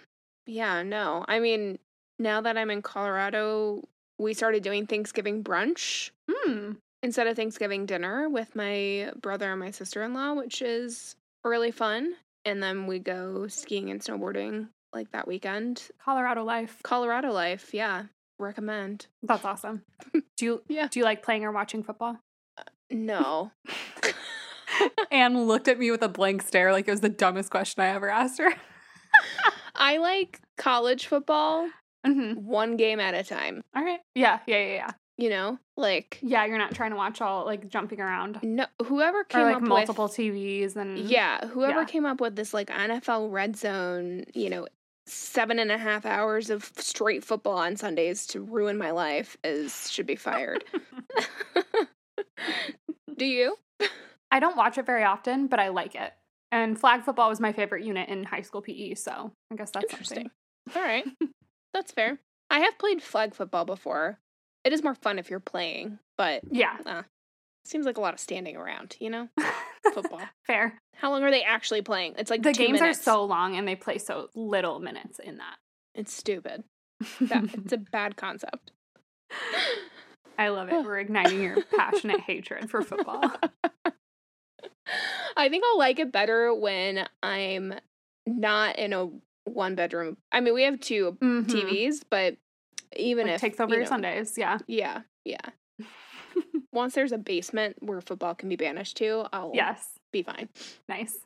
yeah, 0.46 0.84
no. 0.84 1.26
I 1.28 1.40
mean, 1.40 1.80
now 2.20 2.42
that 2.42 2.58
I'm 2.58 2.70
in 2.72 2.82
Colorado, 2.82 3.84
we 4.20 4.34
started 4.34 4.64
doing 4.64 4.88
Thanksgiving 4.88 5.44
brunch 5.44 6.10
Hmm. 6.30 6.74
instead 7.02 7.28
of 7.28 7.36
Thanksgiving 7.36 7.86
dinner 7.86 8.30
with 8.30 8.56
my 8.56 9.12
brother 9.22 9.52
and 9.52 9.60
my 9.60 9.72
sister 9.72 10.04
in 10.04 10.14
law, 10.14 10.34
which 10.34 10.62
is 10.62 11.16
really 11.44 11.72
fun. 11.72 12.16
And 12.46 12.62
then 12.62 12.88
we 12.88 13.00
go 13.00 13.48
skiing 13.48 13.90
and 13.90 14.02
snowboarding 14.02 14.68
like 14.94 15.12
that 15.12 15.28
weekend. 15.28 15.90
Colorado 16.04 16.44
life. 16.44 16.80
Colorado 16.84 17.32
life, 17.32 17.74
yeah. 17.74 18.04
Recommend. 18.44 19.08
That's 19.24 19.46
awesome. 19.46 19.84
Do 20.38 20.46
you 20.46 20.62
Yeah. 20.68 20.88
do 20.88 21.00
you 21.00 21.06
like 21.06 21.24
playing 21.24 21.44
or 21.46 21.52
watching 21.52 21.82
football? 21.84 22.20
No. 22.92 23.52
Anne 25.12 25.46
looked 25.46 25.68
at 25.68 25.78
me 25.80 25.92
with 25.92 26.02
a 26.04 26.10
blank 26.10 26.42
stare 26.42 26.72
like 26.72 26.88
it 26.88 26.92
was 26.92 27.02
the 27.02 27.10
dumbest 27.10 27.50
question 27.52 27.84
I 27.84 27.88
ever 27.90 28.10
asked 28.10 28.40
her. 28.40 28.52
I 29.76 29.98
like 29.98 30.40
college 30.58 31.08
football 31.08 31.70
hmm 32.06 32.34
one 32.34 32.76
game 32.76 33.00
at 33.00 33.14
a 33.14 33.24
time. 33.24 33.64
All 33.76 33.84
right. 33.84 34.00
Yeah, 34.16 34.40
yeah, 34.46 34.58
yeah, 34.58 34.74
yeah. 34.74 34.92
You 35.18 35.30
know, 35.30 35.60
like 35.78 36.20
Yeah, 36.22 36.44
you're 36.46 36.58
not 36.58 36.74
trying 36.74 36.90
to 36.92 36.98
watch 36.98 37.22
all 37.22 37.46
like 37.46 37.70
jumping 37.70 38.02
around 38.02 38.40
no, 38.44 38.66
whoever 38.86 39.24
came 39.24 39.42
or 39.42 39.46
like 39.46 39.56
up 39.58 39.62
multiple 39.62 40.06
with 40.06 40.18
multiple 40.20 40.34
TVs 40.34 40.76
and 40.76 40.98
yeah, 40.98 41.48
whoever 41.48 41.80
Yeah. 41.82 41.86
came 41.86 42.06
up 42.06 42.20
with 42.20 42.36
this 42.36 42.54
like 42.54 42.70
NFL 42.70 43.32
red 43.32 43.56
zone, 43.56 44.26
you 44.34 44.50
know, 44.50 44.68
seven 45.06 45.60
and 45.60 45.72
a 45.72 45.78
half 45.78 46.06
hours 46.06 46.50
of 46.50 46.72
straight 46.78 47.24
football 47.24 47.58
on 47.58 47.76
Sundays 47.76 48.26
to 48.28 48.42
ruin 48.42 48.78
my 48.78 48.92
life 48.92 49.38
is 49.44 49.90
should 49.92 50.06
be 50.06 50.16
fired. 50.16 50.64
Do 53.18 53.26
you? 53.26 53.58
I 54.32 54.40
don't 54.40 54.58
watch 54.58 54.78
it 54.78 54.86
very 54.86 55.04
often, 55.04 55.48
but 55.48 55.60
I 55.60 55.70
like 55.70 55.96
it. 55.96 56.14
And 56.52 56.80
flag 56.80 57.04
football 57.04 57.30
was 57.30 57.40
my 57.40 57.52
favorite 57.52 57.84
unit 57.84 58.10
in 58.10 58.24
high 58.24 58.42
school 58.42 58.62
PE, 58.62 58.96
so 58.96 59.32
I 59.52 59.56
guess 59.56 59.72
that's 59.72 59.92
Interesting. 59.92 60.30
something. 60.66 60.82
All 60.82 60.88
right, 60.88 61.06
that's 61.74 61.92
fair. 61.92 62.20
I 62.50 62.60
have 62.60 62.78
played 62.78 63.02
flag 63.02 63.34
football 63.36 63.66
before. 63.66 64.20
It 64.64 64.74
is 64.74 64.84
more 64.84 64.96
fun 64.96 65.20
if 65.20 65.30
you're 65.30 65.40
playing, 65.40 66.00
but 66.18 66.42
Yeah. 66.50 66.78
Uh, 66.86 67.04
seems 67.66 67.86
like 67.86 67.98
a 67.98 68.02
lot 68.02 68.14
of 68.14 68.20
standing 68.20 68.56
around. 68.56 68.96
You 69.00 69.10
know, 69.10 69.30
football. 69.94 70.22
Fair. 70.48 70.80
How 70.96 71.10
long 71.12 71.24
are 71.24 71.32
they 71.32 71.44
actually 71.44 71.82
playing? 71.82 72.16
It's 72.18 72.30
like 72.32 72.44
The 72.44 72.54
games 72.54 72.80
minutes. 72.80 73.00
are 73.00 73.04
so 73.04 73.24
long 73.26 73.56
and 73.56 73.68
they 73.68 73.76
play 73.76 73.98
so 73.98 74.30
little 74.36 74.80
minutes 74.80 75.20
in 75.20 75.38
that. 75.38 75.56
It's 75.96 76.14
stupid. 76.14 76.64
That, 77.22 77.44
it's 77.54 77.74
a 77.74 77.78
bad 77.92 78.16
concept. 78.16 78.72
I 80.38 80.50
love 80.50 80.70
it. 80.70 80.84
We're 80.86 81.00
igniting 81.00 81.42
your 81.42 81.62
passionate 81.76 82.22
hatred 82.22 82.70
for 82.70 82.82
football. 82.84 83.32
I 85.36 85.50
think 85.50 85.64
I'll 85.66 85.78
like 85.78 86.00
it 86.00 86.12
better 86.12 86.54
when 86.54 87.08
I'm 87.22 87.74
not 88.28 88.78
in 88.78 88.94
a 88.94 89.10
one 89.46 89.76
bedroom. 89.76 90.18
I 90.32 90.40
mean, 90.40 90.54
we 90.54 90.64
have 90.64 90.80
2 90.80 91.18
Mhm. 91.22 91.46
TVs, 91.46 92.04
but 92.10 92.38
even 92.96 93.26
Like, 93.28 93.36
if 93.36 93.42
takes 93.42 93.60
over 93.60 93.70
you 93.72 93.76
your 93.78 93.84
know, 93.86 93.90
Sundays. 93.90 94.38
Yeah. 94.38 94.60
Yeah, 94.68 95.02
yeah. 95.26 95.40
Once 96.72 96.96
there's 96.96 97.12
a 97.12 97.18
basement 97.18 97.78
where 97.80 98.02
football 98.02 98.36
can 98.36 98.50
be 98.50 98.56
banished 98.56 98.98
to, 98.98 99.26
I'll 99.32 99.52
yes. 99.54 100.00
be 100.12 100.24
fine. 100.24 100.50
Nice. 100.90 101.18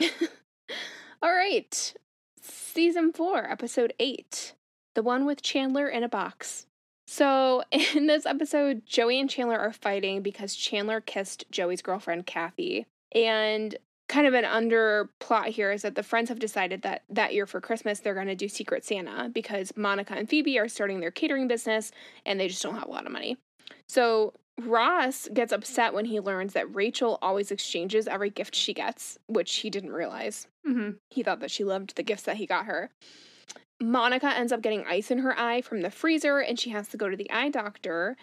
All 1.22 1.32
right. 1.32 1.94
Season 2.40 3.12
4, 3.12 3.50
episode 3.50 3.92
8. 3.98 4.54
The 4.94 5.02
one 5.02 5.26
with 5.26 5.42
Chandler 5.42 5.88
in 5.88 6.02
a 6.02 6.08
box. 6.08 6.66
So, 7.06 7.62
in 7.72 8.06
this 8.06 8.26
episode, 8.26 8.86
Joey 8.86 9.20
and 9.20 9.28
Chandler 9.28 9.58
are 9.58 9.72
fighting 9.72 10.22
because 10.22 10.54
Chandler 10.54 11.00
kissed 11.00 11.44
Joey's 11.50 11.82
girlfriend, 11.82 12.26
Kathy. 12.26 12.86
And 13.14 13.76
kind 14.10 14.26
of 14.26 14.34
an 14.34 14.44
under 14.44 15.08
plot 15.20 15.46
here 15.48 15.70
is 15.70 15.82
that 15.82 15.94
the 15.94 16.02
friends 16.02 16.28
have 16.28 16.40
decided 16.40 16.82
that 16.82 17.02
that 17.08 17.32
year 17.32 17.46
for 17.46 17.60
Christmas, 17.60 18.00
they're 18.00 18.14
going 18.14 18.26
to 18.26 18.34
do 18.34 18.48
Secret 18.48 18.84
Santa 18.84 19.28
because 19.32 19.72
Monica 19.76 20.14
and 20.14 20.28
Phoebe 20.28 20.58
are 20.58 20.68
starting 20.68 21.00
their 21.00 21.12
catering 21.12 21.46
business 21.46 21.92
and 22.26 22.38
they 22.38 22.48
just 22.48 22.62
don't 22.62 22.74
have 22.74 22.88
a 22.88 22.90
lot 22.90 23.06
of 23.06 23.12
money. 23.12 23.36
So, 23.88 24.34
Ross 24.60 25.28
gets 25.32 25.52
upset 25.52 25.94
when 25.94 26.04
he 26.04 26.20
learns 26.20 26.52
that 26.52 26.74
Rachel 26.74 27.18
always 27.22 27.50
exchanges 27.50 28.06
every 28.06 28.30
gift 28.30 28.54
she 28.54 28.74
gets, 28.74 29.18
which 29.26 29.54
he 29.56 29.70
didn't 29.70 29.92
realize. 29.92 30.46
hmm 30.64 30.90
He 31.10 31.22
thought 31.22 31.40
that 31.40 31.50
she 31.50 31.64
loved 31.64 31.96
the 31.96 32.02
gifts 32.02 32.24
that 32.24 32.36
he 32.36 32.46
got 32.46 32.66
her. 32.66 32.90
Monica 33.82 34.26
ends 34.26 34.52
up 34.52 34.60
getting 34.60 34.84
ice 34.86 35.10
in 35.10 35.18
her 35.18 35.38
eye 35.38 35.62
from 35.62 35.80
the 35.80 35.90
freezer, 35.90 36.38
and 36.38 36.58
she 36.58 36.70
has 36.70 36.88
to 36.88 36.96
go 36.98 37.08
to 37.08 37.16
the 37.16 37.30
eye 37.30 37.48
doctor, 37.48 38.16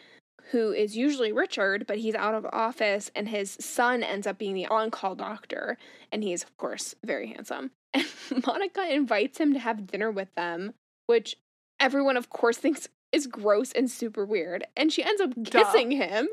who 0.52 0.72
is 0.72 0.96
usually 0.96 1.32
Richard, 1.32 1.88
but 1.88 1.98
he's 1.98 2.16
out 2.16 2.36
of 2.36 2.46
office, 2.54 3.10
and 3.16 3.28
his 3.28 3.58
son 3.60 4.04
ends 4.04 4.28
up 4.28 4.38
being 4.38 4.54
the 4.54 4.68
on 4.68 4.92
call 4.92 5.16
doctor, 5.16 5.78
and 6.12 6.24
he's, 6.24 6.44
of 6.44 6.56
course, 6.58 6.94
very 7.04 7.28
handsome. 7.28 7.72
And 7.94 8.06
Monica 8.46 8.88
invites 8.94 9.40
him 9.40 9.54
to 9.54 9.60
have 9.60 9.88
dinner 9.88 10.12
with 10.12 10.34
them, 10.36 10.74
which 11.08 11.38
everyone, 11.80 12.18
of 12.18 12.30
course, 12.30 12.58
thinks 12.60 12.88
is 13.12 13.28
gross 13.28 13.72
and 13.72 13.90
super 13.90 14.26
weird. 14.26 14.66
And 14.76 14.92
she 14.92 15.04
ends 15.04 15.22
up 15.22 15.32
Duh. 15.42 15.64
kissing 15.64 15.92
him, 15.92 16.28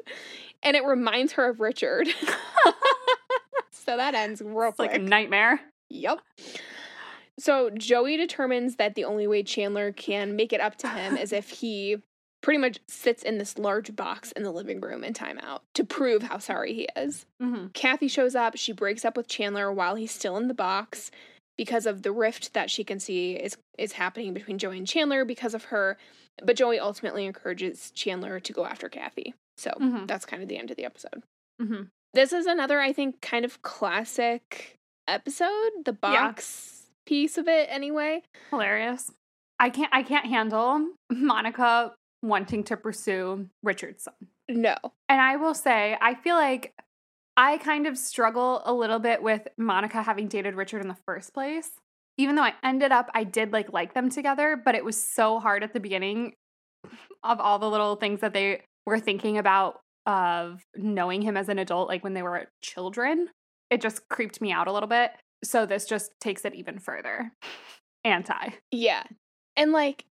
and 0.62 0.76
it 0.76 0.84
reminds 0.84 1.32
her 1.34 1.48
of 1.48 1.60
Richard. 1.60 2.08
so 3.70 3.96
that 3.96 4.14
ends 4.14 4.42
real 4.44 4.70
It's 4.70 4.78
like 4.78 4.94
a 4.94 4.98
nightmare. 4.98 5.60
Yep. 5.90 6.20
So 7.38 7.70
Joey 7.70 8.16
determines 8.16 8.76
that 8.76 8.94
the 8.94 9.04
only 9.04 9.26
way 9.26 9.42
Chandler 9.42 9.92
can 9.92 10.37
make 10.37 10.52
it 10.52 10.60
up 10.60 10.76
to 10.76 10.88
him 10.88 11.16
is 11.16 11.32
if 11.32 11.50
he 11.50 11.96
pretty 12.40 12.58
much 12.58 12.78
sits 12.87 13.22
in 13.22 13.38
this 13.38 13.58
large 13.58 13.96
box 13.96 14.30
in 14.32 14.42
the 14.42 14.52
living 14.52 14.80
room 14.80 15.02
in 15.02 15.14
timeout 15.14 15.60
to 15.72 15.82
prove 15.82 16.22
how 16.22 16.38
sorry 16.38 16.74
he 16.74 16.88
is. 16.94 17.26
hmm 17.40 17.68
Kathy 17.72 18.06
shows 18.06 18.34
up. 18.34 18.56
She 18.56 18.72
breaks 18.72 19.04
up 19.04 19.16
with 19.16 19.26
Chandler 19.28 19.72
while 19.72 19.94
he's 19.94 20.12
still 20.12 20.37
in 20.37 20.48
the 20.48 20.54
box 20.54 21.10
because 21.56 21.86
of 21.86 22.02
the 22.02 22.12
rift 22.12 22.52
that 22.54 22.70
she 22.70 22.84
can 22.84 22.98
see 23.00 23.32
is 23.34 23.56
is 23.78 23.92
happening 23.92 24.34
between 24.34 24.58
Joey 24.58 24.78
and 24.78 24.86
Chandler 24.86 25.24
because 25.24 25.54
of 25.54 25.64
her. 25.64 25.96
But 26.42 26.56
Joey 26.56 26.78
ultimately 26.80 27.24
encourages 27.26 27.90
Chandler 27.92 28.40
to 28.40 28.52
go 28.52 28.64
after 28.64 28.88
Kathy. 28.88 29.34
So 29.56 29.70
Mhm. 29.80 30.06
that's 30.08 30.26
kind 30.26 30.42
of 30.42 30.48
the 30.48 30.56
end 30.58 30.70
of 30.70 30.76
the 30.76 30.84
episode. 30.84 31.22
hmm 31.60 31.82
This 32.12 32.32
is 32.32 32.46
another, 32.46 32.80
I 32.80 32.92
think, 32.92 33.20
kind 33.20 33.44
of 33.44 33.62
classic 33.62 34.76
episode. 35.08 35.84
The 35.84 35.92
Yeah. 36.02 36.28
box 36.28 36.90
piece 37.06 37.36
of 37.38 37.48
it, 37.48 37.68
anyway. 37.70 38.22
Hilarious. 38.50 39.12
I 39.60 39.70
can't. 39.70 39.92
I 39.92 40.02
can't 40.02 40.26
handle 40.26 40.88
Monica 41.10 41.94
wanting 42.22 42.64
to 42.64 42.76
pursue 42.76 43.48
Richard's 43.62 44.04
son. 44.04 44.14
No. 44.48 44.76
And 45.08 45.20
I 45.20 45.36
will 45.36 45.54
say, 45.54 45.96
I 46.00 46.14
feel 46.14 46.34
like 46.36 46.74
I 47.37 47.59
kind 47.59 47.87
of 47.87 47.99
struggle 47.99 48.62
a 48.64 48.73
little 48.73 48.99
bit 48.99 49.23
with 49.23 49.49
Monica 49.59 50.03
having 50.03 50.29
dated 50.29 50.55
Richard 50.55 50.83
in 50.83 50.88
the 50.88 50.97
first 51.07 51.35
place. 51.35 51.70
Even 52.16 52.37
though 52.37 52.42
I 52.42 52.55
ended 52.62 52.92
up, 52.92 53.11
I 53.12 53.25
did 53.25 53.53
like 53.53 53.73
like 53.73 53.94
them 53.94 54.09
together, 54.09 54.61
but 54.62 54.75
it 54.75 54.85
was 54.85 55.03
so 55.03 55.40
hard 55.40 55.64
at 55.64 55.73
the 55.73 55.81
beginning 55.81 56.35
of 57.25 57.40
all 57.40 57.59
the 57.59 57.68
little 57.68 57.97
things 57.97 58.20
that 58.20 58.33
they 58.33 58.62
were 58.87 59.01
thinking 59.01 59.38
about 59.38 59.81
of 60.07 60.62
knowing 60.77 61.23
him 61.23 61.37
as 61.37 61.49
an 61.49 61.59
adult, 61.59 61.88
like 61.88 62.05
when 62.05 62.14
they 62.14 62.23
were 62.23 62.47
children. 62.62 63.29
It 63.70 63.81
just 63.81 64.09
creeped 64.09 64.40
me 64.40 64.53
out 64.53 64.68
a 64.68 64.73
little 64.73 64.88
bit. 64.88 65.12
So 65.42 65.66
this 65.66 65.87
just 65.87 66.12
takes 66.20 66.44
it 66.44 66.55
even 66.55 66.79
further. 66.79 67.33
Anti. 68.05 68.51
Yeah. 68.70 69.03
And 69.57 69.73
like, 69.73 70.05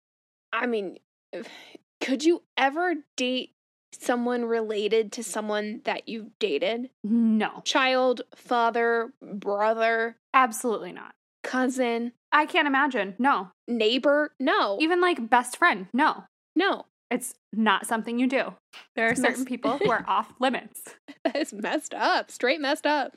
I 0.52 0.66
mean, 0.66 0.98
could 2.00 2.24
you 2.24 2.42
ever 2.56 2.94
date 3.16 3.50
someone 3.92 4.44
related 4.44 5.12
to 5.12 5.22
someone 5.22 5.80
that 5.84 6.08
you've 6.08 6.38
dated? 6.38 6.90
No, 7.04 7.62
Child, 7.64 8.22
father, 8.34 9.12
brother, 9.22 10.16
absolutely 10.34 10.92
not. 10.92 11.14
cousin, 11.42 12.12
I 12.32 12.46
can't 12.46 12.66
imagine. 12.68 13.14
No. 13.18 13.50
neighbor? 13.68 14.32
No. 14.40 14.78
Even 14.80 15.00
like 15.00 15.28
best 15.30 15.56
friend. 15.56 15.86
No. 15.92 16.24
no. 16.56 16.86
It's 17.10 17.34
not 17.52 17.84
something 17.86 18.18
you 18.18 18.26
do. 18.26 18.54
There 18.96 19.06
are 19.08 19.10
It's 19.10 19.20
certain 19.20 19.40
mess- 19.40 19.48
people 19.48 19.76
who 19.82 19.90
are 19.90 20.02
off 20.08 20.32
limits. 20.40 20.82
That 21.24 21.36
is 21.36 21.52
messed 21.52 21.92
up. 21.92 22.30
Straight 22.30 22.58
messed 22.58 22.86
up. 22.86 23.16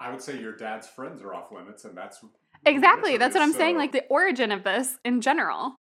I 0.00 0.10
would 0.10 0.20
say 0.20 0.40
your 0.40 0.56
dad's 0.56 0.88
friends 0.88 1.22
are 1.22 1.32
off 1.32 1.52
limits, 1.52 1.84
and 1.84 1.96
that's 1.96 2.18
Exactly. 2.66 3.16
That's 3.16 3.34
what 3.34 3.42
I'm 3.42 3.52
saying. 3.52 3.76
Like 3.76 3.92
the 3.92 4.04
origin 4.08 4.50
of 4.50 4.64
this 4.64 4.98
in 5.04 5.20
general. 5.20 5.76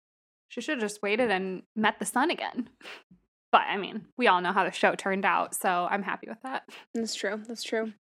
She 0.49 0.63
should 0.63 0.79
have 0.81 0.89
just 0.89 1.03
waited 1.03 1.31
and 1.31 1.63
met 1.77 1.99
the 1.99 2.07
son 2.07 2.31
again. 2.31 2.71
But 3.53 3.63
I 3.69 3.77
mean, 3.77 4.07
we 4.17 4.27
all 4.27 4.41
know 4.41 4.53
how 4.53 4.65
the 4.65 4.73
show 4.73 4.95
turned 4.95 5.25
out, 5.25 5.55
so 5.55 5.87
I'm 5.91 6.03
happy 6.03 6.27
with 6.29 6.41
that. 6.43 6.69
That's 6.95 7.15
true. 7.15 7.41
That's 7.47 7.63
true. 7.63 7.93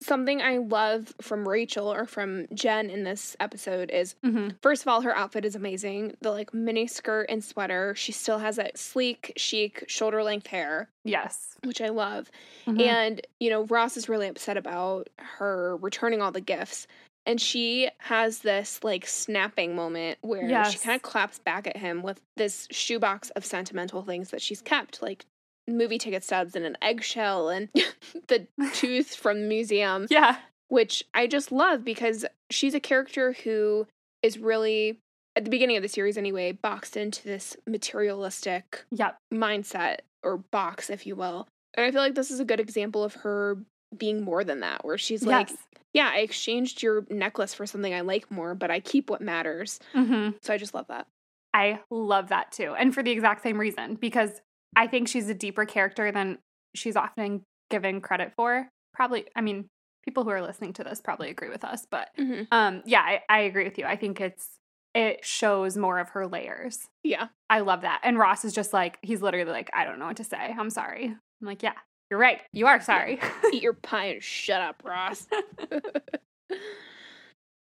Something 0.00 0.40
I 0.40 0.58
love 0.58 1.12
from 1.20 1.48
Rachel 1.48 1.92
or 1.92 2.06
from 2.06 2.46
Jen 2.54 2.88
in 2.88 3.02
this 3.02 3.34
episode 3.40 3.90
is 3.90 4.14
hmm 4.22 4.50
First 4.62 4.82
of 4.82 4.88
all, 4.88 5.00
her 5.00 5.16
outfit 5.16 5.44
is 5.44 5.56
amazing. 5.56 6.14
The 6.20 6.30
like 6.30 6.54
mini 6.54 6.86
skirt 6.86 7.26
and 7.28 7.42
sweater. 7.42 7.94
She 7.96 8.12
still 8.12 8.38
has 8.38 8.56
that 8.56 8.78
sleek, 8.78 9.32
chic, 9.36 9.84
shoulder 9.88 10.22
length 10.22 10.46
hair, 10.46 10.88
Yes. 11.04 11.56
which 11.64 11.80
I 11.80 11.88
love. 11.88 12.30
Mhm. 12.66 12.80
And, 12.80 13.20
you 13.40 13.50
know, 13.50 13.64
Ross 13.64 13.96
is 13.96 14.08
really 14.08 14.28
upset 14.28 14.56
about 14.56 15.08
her 15.18 15.76
returning 15.78 16.22
all 16.22 16.30
the 16.30 16.40
gifts. 16.40 16.86
And 17.28 17.38
she 17.38 17.90
has 17.98 18.38
this 18.38 18.82
like 18.82 19.06
snapping 19.06 19.76
moment 19.76 20.16
where 20.22 20.64
she 20.64 20.78
kind 20.78 20.96
of 20.96 21.02
claps 21.02 21.38
back 21.38 21.66
at 21.66 21.76
him 21.76 22.02
with 22.02 22.22
this 22.38 22.66
shoebox 22.70 23.28
of 23.30 23.44
sentimental 23.44 24.02
things 24.02 24.30
that 24.30 24.40
she's 24.40 24.62
kept, 24.62 25.02
like 25.02 25.26
movie 25.68 25.98
ticket 25.98 26.24
stubs 26.24 26.56
and 26.56 26.64
an 26.64 26.78
eggshell 26.80 27.50
and 27.50 27.68
the 28.28 28.46
tooth 28.72 29.14
from 29.14 29.42
the 29.42 29.46
museum 29.46 30.06
yeah. 30.08 30.38
which 30.68 31.04
I 31.12 31.26
just 31.26 31.52
love 31.52 31.84
because 31.84 32.24
she's 32.50 32.72
a 32.72 32.80
character 32.80 33.34
who 33.44 33.86
is 34.22 34.38
really, 34.38 34.98
at 35.36 35.44
the 35.44 35.50
beginning 35.50 35.76
of 35.76 35.82
the 35.82 35.88
series 35.88 36.16
anyway, 36.16 36.52
boxed 36.52 36.96
into 36.96 37.22
this 37.24 37.54
materialistic 37.66 38.84
Yep. 38.90 39.18
mindset 39.32 39.98
or 40.22 40.38
box, 40.38 40.88
if 40.88 41.06
you 41.06 41.14
will. 41.14 41.46
And 41.74 41.84
I 41.84 41.90
feel 41.90 42.00
like 42.00 42.14
this 42.14 42.30
is 42.30 42.40
a 42.40 42.44
good 42.46 42.60
example 42.60 43.04
of 43.04 43.14
her 43.16 43.58
being 43.96 44.22
more 44.22 44.44
than 44.44 44.60
that, 44.60 44.84
where 44.84 44.98
she's 44.98 45.24
like, 45.24 45.50
yes. 45.50 45.58
Yeah, 45.98 46.12
I 46.14 46.18
exchanged 46.18 46.80
your 46.80 47.04
necklace 47.10 47.54
for 47.54 47.66
something 47.66 47.92
I 47.92 48.02
like 48.02 48.30
more, 48.30 48.54
but 48.54 48.70
I 48.70 48.78
keep 48.78 49.10
what 49.10 49.20
matters. 49.20 49.80
hmm 49.92 50.30
So 50.42 50.54
I 50.54 50.56
just 50.56 50.72
love 50.72 50.86
that. 50.86 51.08
I 51.52 51.80
love 51.90 52.28
that 52.28 52.52
too. 52.52 52.72
And 52.78 52.94
for 52.94 53.02
the 53.02 53.10
exact 53.10 53.42
same 53.42 53.58
reason, 53.58 53.96
because 53.96 54.30
I 54.76 54.86
think 54.86 55.08
she's 55.08 55.28
a 55.28 55.34
deeper 55.34 55.64
character 55.64 56.12
than 56.12 56.38
she's 56.76 56.94
often 56.94 57.42
given 57.68 58.00
credit 58.00 58.32
for. 58.36 58.68
Probably, 58.94 59.26
I 59.34 59.40
mean, 59.40 59.66
people 60.04 60.22
who 60.22 60.30
are 60.30 60.40
listening 60.40 60.72
to 60.74 60.84
this 60.84 61.00
probably 61.00 61.30
agree 61.30 61.48
with 61.48 61.64
us, 61.64 61.84
but 61.90 62.10
hmm 62.16 62.42
um, 62.52 62.82
yeah, 62.86 63.00
I, 63.00 63.22
I 63.28 63.40
agree 63.40 63.64
with 63.64 63.76
you. 63.76 63.84
I 63.84 63.96
think 63.96 64.20
it's 64.20 64.46
it 64.94 65.24
shows 65.24 65.76
more 65.76 65.98
of 65.98 66.10
her 66.10 66.28
layers. 66.28 66.86
Yeah. 67.02 67.26
I 67.50 67.60
love 67.60 67.80
that. 67.80 68.02
And 68.04 68.16
Ross 68.20 68.44
is 68.44 68.52
just 68.52 68.72
like, 68.72 68.98
he's 69.02 69.20
literally 69.20 69.50
like, 69.50 69.68
I 69.74 69.84
don't 69.84 69.98
know 69.98 70.06
what 70.06 70.18
to 70.18 70.24
say. 70.24 70.54
I'm 70.56 70.70
sorry. 70.70 71.06
I'm 71.06 71.46
like, 71.46 71.64
yeah, 71.64 71.74
you're 72.10 72.20
right. 72.20 72.40
You 72.52 72.66
are 72.66 72.80
sorry. 72.80 73.20
Eat 73.52 73.62
your 73.62 73.74
pie 73.74 74.06
and 74.06 74.22
shut 74.22 74.60
up, 74.60 74.82
Ross. 74.84 75.26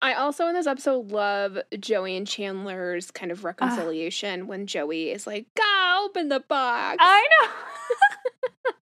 I 0.02 0.12
also 0.14 0.46
in 0.46 0.54
this 0.54 0.66
episode 0.66 1.10
love 1.10 1.58
Joey 1.80 2.16
and 2.16 2.26
Chandler's 2.26 3.10
kind 3.10 3.32
of 3.32 3.44
reconciliation 3.44 4.46
when 4.46 4.66
Joey 4.66 5.10
is 5.10 5.26
like, 5.26 5.46
"Go 5.56 6.06
open 6.06 6.28
the 6.28 6.40
box." 6.40 6.98
I 7.00 7.26
know. 7.40 7.50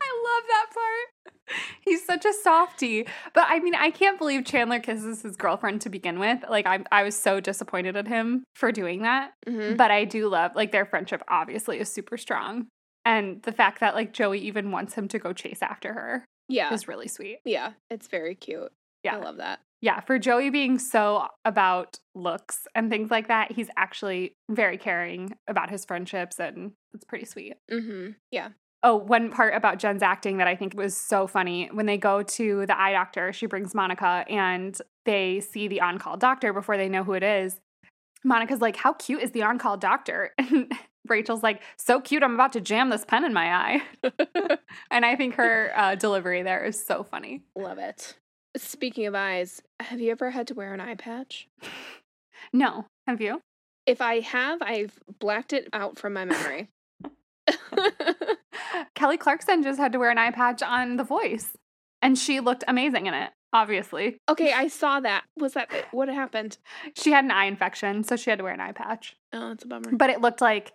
I 0.00 0.22
love 0.24 0.42
that 0.48 0.66
part. 0.74 1.58
He's 1.82 2.04
such 2.04 2.24
a 2.24 2.32
softie. 2.32 3.06
But 3.34 3.44
I 3.48 3.60
mean, 3.60 3.74
I 3.74 3.90
can't 3.90 4.18
believe 4.18 4.44
Chandler 4.46 4.80
kisses 4.80 5.22
his 5.22 5.36
girlfriend 5.36 5.82
to 5.82 5.90
begin 5.90 6.18
with. 6.18 6.42
Like 6.48 6.66
I 6.66 6.82
I 6.90 7.02
was 7.02 7.14
so 7.14 7.40
disappointed 7.40 7.94
at 7.96 8.08
him 8.08 8.44
for 8.56 8.72
doing 8.72 9.02
that. 9.02 9.32
Mhm. 9.46 9.76
But 9.76 9.90
I 9.90 10.04
do 10.06 10.28
love 10.28 10.52
like 10.56 10.72
their 10.72 10.86
friendship 10.86 11.22
obviously 11.28 11.78
is 11.78 11.92
super 11.92 12.16
strong. 12.16 12.68
And 13.04 13.42
the 13.42 13.52
fact 13.52 13.80
that 13.80 13.94
like 13.94 14.12
Joey 14.12 14.38
even 14.40 14.70
wants 14.70 14.94
him 14.94 15.08
to 15.08 15.18
go 15.18 15.32
chase 15.32 15.60
after 15.62 15.92
her 15.92 16.24
Yeah, 16.48 16.72
is 16.72 16.88
really 16.88 17.08
sweet. 17.08 17.38
yeah, 17.44 17.72
it's 17.90 18.08
very 18.08 18.34
cute. 18.34 18.72
Yeah. 19.02 19.16
I 19.16 19.18
love 19.18 19.36
that. 19.36 19.60
Yeah, 19.82 20.00
for 20.00 20.18
Joey 20.18 20.48
being 20.48 20.78
so 20.78 21.26
about 21.44 21.98
looks 22.14 22.66
and 22.74 22.88
things 22.90 23.10
like 23.10 23.28
that, 23.28 23.52
he's 23.52 23.68
actually 23.76 24.32
very 24.50 24.78
caring 24.78 25.36
about 25.46 25.68
his 25.68 25.84
friendships 25.84 26.40
and 26.40 26.72
it's 26.94 27.04
pretty 27.04 27.26
sweet. 27.26 27.54
Mm-hmm. 27.70 28.12
Yeah, 28.30 28.48
Oh, 28.86 28.96
one 28.96 29.30
part 29.30 29.54
about 29.54 29.78
Jen's 29.78 30.02
acting 30.02 30.36
that 30.38 30.46
I 30.46 30.56
think 30.56 30.74
was 30.74 30.94
so 30.94 31.26
funny. 31.26 31.70
When 31.72 31.86
they 31.86 31.96
go 31.96 32.22
to 32.22 32.66
the 32.66 32.78
eye 32.78 32.92
doctor, 32.92 33.32
she 33.32 33.46
brings 33.46 33.74
Monica 33.74 34.26
and 34.28 34.78
they 35.06 35.40
see 35.40 35.68
the 35.68 35.80
on 35.80 35.98
call 35.98 36.18
doctor 36.18 36.52
before 36.52 36.76
they 36.76 36.90
know 36.90 37.02
who 37.02 37.14
it 37.14 37.22
is. 37.22 37.58
Monica's 38.24 38.60
like, 38.60 38.76
How 38.76 38.92
cute 38.94 39.22
is 39.22 39.30
the 39.32 39.42
on 39.42 39.58
call 39.58 39.76
doctor? 39.78 40.32
And 40.38 40.70
Rachel's 41.08 41.42
like, 41.42 41.62
So 41.76 42.00
cute, 42.00 42.22
I'm 42.22 42.34
about 42.34 42.52
to 42.54 42.60
jam 42.60 42.90
this 42.90 43.04
pen 43.04 43.24
in 43.24 43.32
my 43.32 43.52
eye. 43.54 43.82
and 44.90 45.04
I 45.04 45.16
think 45.16 45.34
her 45.34 45.72
uh, 45.76 45.94
delivery 45.94 46.42
there 46.42 46.64
is 46.64 46.82
so 46.84 47.02
funny. 47.02 47.42
love 47.56 47.78
it. 47.78 48.16
Speaking 48.56 49.06
of 49.06 49.14
eyes, 49.14 49.60
have 49.80 50.00
you 50.00 50.10
ever 50.12 50.30
had 50.30 50.46
to 50.48 50.54
wear 50.54 50.72
an 50.74 50.80
eye 50.80 50.94
patch? 50.96 51.48
No, 52.52 52.84
have 53.06 53.20
you? 53.20 53.40
If 53.86 54.00
I 54.02 54.20
have, 54.20 54.60
I've 54.60 54.92
blacked 55.18 55.52
it 55.52 55.68
out 55.72 55.98
from 55.98 56.12
my 56.12 56.24
memory. 56.24 56.68
Kelly 58.94 59.16
Clarkson 59.16 59.62
just 59.62 59.78
had 59.78 59.92
to 59.92 59.98
wear 59.98 60.10
an 60.10 60.18
eye 60.18 60.30
patch 60.30 60.62
on 60.62 60.96
The 60.96 61.04
Voice, 61.04 61.56
and 62.02 62.18
she 62.18 62.40
looked 62.40 62.64
amazing 62.68 63.06
in 63.06 63.14
it. 63.14 63.30
Obviously, 63.52 64.18
okay, 64.28 64.52
I 64.52 64.66
saw 64.68 65.00
that. 65.00 65.24
Was 65.38 65.54
that 65.54 65.70
what 65.92 66.08
happened? 66.08 66.58
she 66.96 67.12
had 67.12 67.24
an 67.24 67.30
eye 67.30 67.44
infection, 67.46 68.02
so 68.04 68.16
she 68.16 68.30
had 68.30 68.38
to 68.40 68.44
wear 68.44 68.52
an 68.52 68.60
eye 68.60 68.72
patch. 68.72 69.16
Oh, 69.32 69.48
that's 69.50 69.64
a 69.64 69.68
bummer. 69.68 69.90
But 69.92 70.10
it 70.10 70.20
looked 70.20 70.40
like 70.40 70.72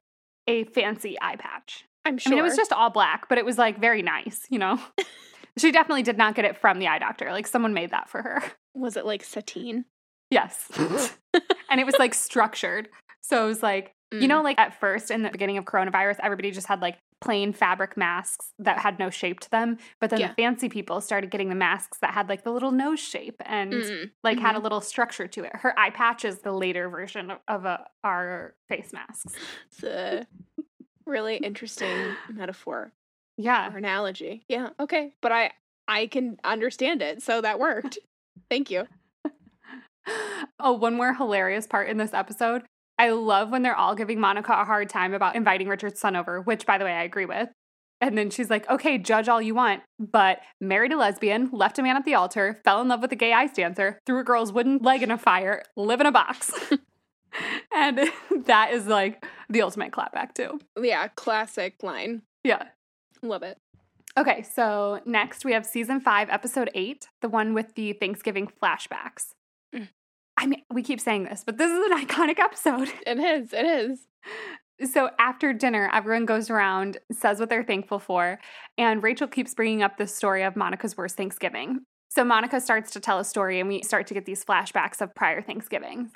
a 0.50 0.64
fancy 0.66 1.18
eye 1.22 1.36
patch. 1.36 1.86
I'm 2.06 2.16
I 2.16 2.18
sure. 2.18 2.30
mean, 2.32 2.40
it 2.40 2.44
was 2.44 2.56
just 2.56 2.74
all 2.74 2.90
black, 2.90 3.30
but 3.30 3.38
it 3.38 3.46
was 3.46 3.58
like 3.58 3.80
very 3.80 4.02
nice, 4.02 4.46
you 4.50 4.58
know? 4.60 4.80
she 5.58 5.72
definitely 5.72 6.04
did 6.04 6.18
not 6.18 6.36
get 6.36 6.46
it 6.46 6.58
from 6.58 6.80
the 6.80 6.88
eye 6.88 7.00
doctor. 7.00 7.32
Like 7.32 7.48
someone 7.48 7.74
made 7.74 7.92
that 7.92 8.10
for 8.10 8.22
her. 8.22 8.42
Was 8.74 8.96
it 8.98 9.06
like 9.06 9.24
sateen? 9.24 9.86
Yes. 10.32 10.70
and 11.70 11.80
it 11.80 11.86
was 11.86 11.96
like 12.00 12.14
structured. 12.14 12.90
So 13.22 13.44
it 13.44 13.48
was 13.48 13.64
like, 13.64 13.94
you 14.12 14.22
Mm. 14.22 14.28
know, 14.30 14.42
like 14.42 14.58
at 14.58 14.80
first 14.80 15.12
in 15.12 15.22
the 15.22 15.30
beginning 15.30 15.58
of 15.58 15.66
coronavirus, 15.66 16.18
everybody 16.24 16.50
just 16.52 16.66
had 16.68 16.82
like 16.82 16.98
plain 17.22 17.52
fabric 17.54 17.98
masks 17.98 18.54
that 18.60 18.80
had 18.80 18.98
no 18.98 19.10
shape 19.10 19.40
to 19.42 19.52
them. 19.52 19.78
But 20.00 20.10
then 20.10 20.20
Yeah. 20.22 20.28
the 20.30 20.34
fancy 20.36 20.70
people 20.70 21.02
started 21.02 21.30
getting 21.32 21.50
the 21.50 21.56
masks 21.56 21.98
that 22.00 22.14
had 22.14 22.30
like 22.30 22.44
the 22.44 22.52
little 22.52 22.72
nose 22.72 23.00
shape 23.00 23.42
and 23.46 23.74
Mm. 23.74 24.12
like 24.24 24.40
had 24.40 24.56
a 24.56 24.60
little 24.60 24.80
structure 24.82 25.28
to 25.28 25.44
it. 25.44 25.56
Her 25.58 25.78
eye 25.78 25.90
patch 25.90 26.24
is 26.24 26.40
the 26.40 26.52
later 26.54 26.88
version 26.90 27.32
of, 27.32 27.40
of 27.48 27.66
a, 27.66 27.86
our 28.04 28.56
face 28.70 28.94
masks. 28.94 29.34
It's 29.72 29.84
a 29.84 30.28
really 31.06 31.38
interesting 31.38 32.16
metaphor 32.30 32.94
Yeah. 33.38 33.74
or 33.74 33.78
analogy. 33.78 34.46
Yeah. 34.48 34.70
Okay. 34.80 35.14
But 35.22 35.32
I 35.32 35.52
I 35.88 36.06
can 36.08 36.38
understand 36.44 37.02
it, 37.02 37.24
so 37.24 37.42
that 37.42 37.58
worked. 37.60 37.98
Thank 38.50 38.70
you. 38.70 38.88
oh, 40.60 40.74
one 40.74 40.96
more 40.96 41.14
hilarious 41.16 41.68
part 41.68 41.90
in 41.90 41.98
this 41.98 42.14
episode. 42.14 42.64
I 43.00 43.10
love 43.10 43.50
when 43.50 43.64
they're 43.64 43.76
all 43.76 43.96
giving 43.96 44.20
Monica 44.20 44.54
a 44.54 44.66
hard 44.66 44.90
time 44.90 45.16
about 45.16 45.36
inviting 45.36 45.68
Richard's 45.68 46.00
son 46.00 46.16
over, 46.16 46.42
which, 46.42 46.68
by 46.68 46.78
the 46.78 46.86
way, 46.86 46.92
I 46.92 47.04
agree 47.04 47.26
with. 47.26 47.50
And 48.02 48.18
then 48.18 48.30
she's 48.30 48.50
like, 48.50 48.70
okay, 48.70 48.98
judge 48.98 49.28
all 49.28 49.42
you 49.42 49.56
want, 49.56 49.82
but 49.98 50.40
married 50.62 50.94
a 50.94 50.98
lesbian, 50.98 51.50
left 51.52 51.80
a 51.80 51.84
man 51.84 51.98
at 51.98 52.06
the 52.06 52.14
altar, 52.14 52.60
fell 52.64 52.80
in 52.82 52.88
love 52.88 53.02
with 53.02 53.12
a 53.12 53.16
gay 53.16 53.34
ice 53.34 53.54
dancer, 53.54 54.00
threw 54.06 54.20
a 54.20 54.24
girl's 54.24 54.54
wooden 54.54 54.78
leg 54.78 55.02
in 55.02 55.12
a 55.12 55.18
fire, 55.18 55.64
live 55.76 56.00
in 56.00 56.06
a 56.06 56.12
box. 56.12 56.52
and 57.74 58.00
that 58.46 58.72
is 58.74 58.88
like 58.88 59.26
the 59.50 59.62
ultimate 59.62 59.92
clapback, 59.92 60.34
too. 60.34 60.60
Yeah, 60.80 61.08
classic 61.10 61.82
line. 61.84 62.24
Yeah. 62.44 62.64
Love 63.22 63.44
it. 63.44 63.58
Okay, 64.18 64.44
so 64.44 65.02
next 65.06 65.46
we 65.46 65.54
have 65.54 65.66
season 65.66 66.02
five, 66.02 66.30
episode 66.30 66.70
eight, 66.74 67.08
the 67.22 67.30
one 67.30 67.54
with 67.54 67.76
the 67.76 67.94
Thanksgiving 67.94 68.52
flashbacks. 68.62 69.34
I 70.40 70.48
mean, 70.48 70.62
we 70.74 70.82
keep 70.82 71.02
saying 71.02 71.26
this, 71.26 71.44
but 71.46 71.58
this 71.58 71.70
is 71.70 71.92
an 71.92 71.98
iconic 72.06 72.40
episode. 72.40 72.90
It 73.06 73.20
is. 73.20 73.54
It 73.54 73.66
is. 73.66 74.08
So 74.92 75.10
after 75.20 75.52
dinner, 75.52 75.90
everyone 75.94 76.26
goes 76.26 76.50
around, 76.50 76.98
says 77.12 77.40
what 77.40 77.50
they're 77.50 77.66
thankful 77.66 78.00
for, 78.00 78.40
and 78.78 79.04
Rachel 79.04 79.28
keeps 79.28 79.54
bringing 79.54 79.84
up 79.84 79.98
the 79.98 80.08
story 80.08 80.44
of 80.44 80.56
Monica's 80.56 80.96
worst 80.96 81.18
Thanksgiving. 81.18 81.82
So 82.08 82.24
Monica 82.24 82.62
starts 82.62 82.90
to 82.92 83.02
tell 83.02 83.20
a 83.20 83.26
story, 83.26 83.60
and 83.60 83.68
we 83.68 83.84
start 83.84 84.08
to 84.08 84.14
get 84.14 84.26
these 84.26 84.46
flashbacks 84.46 85.02
of 85.02 85.14
prior 85.14 85.42
Thanksgivings. 85.42 86.12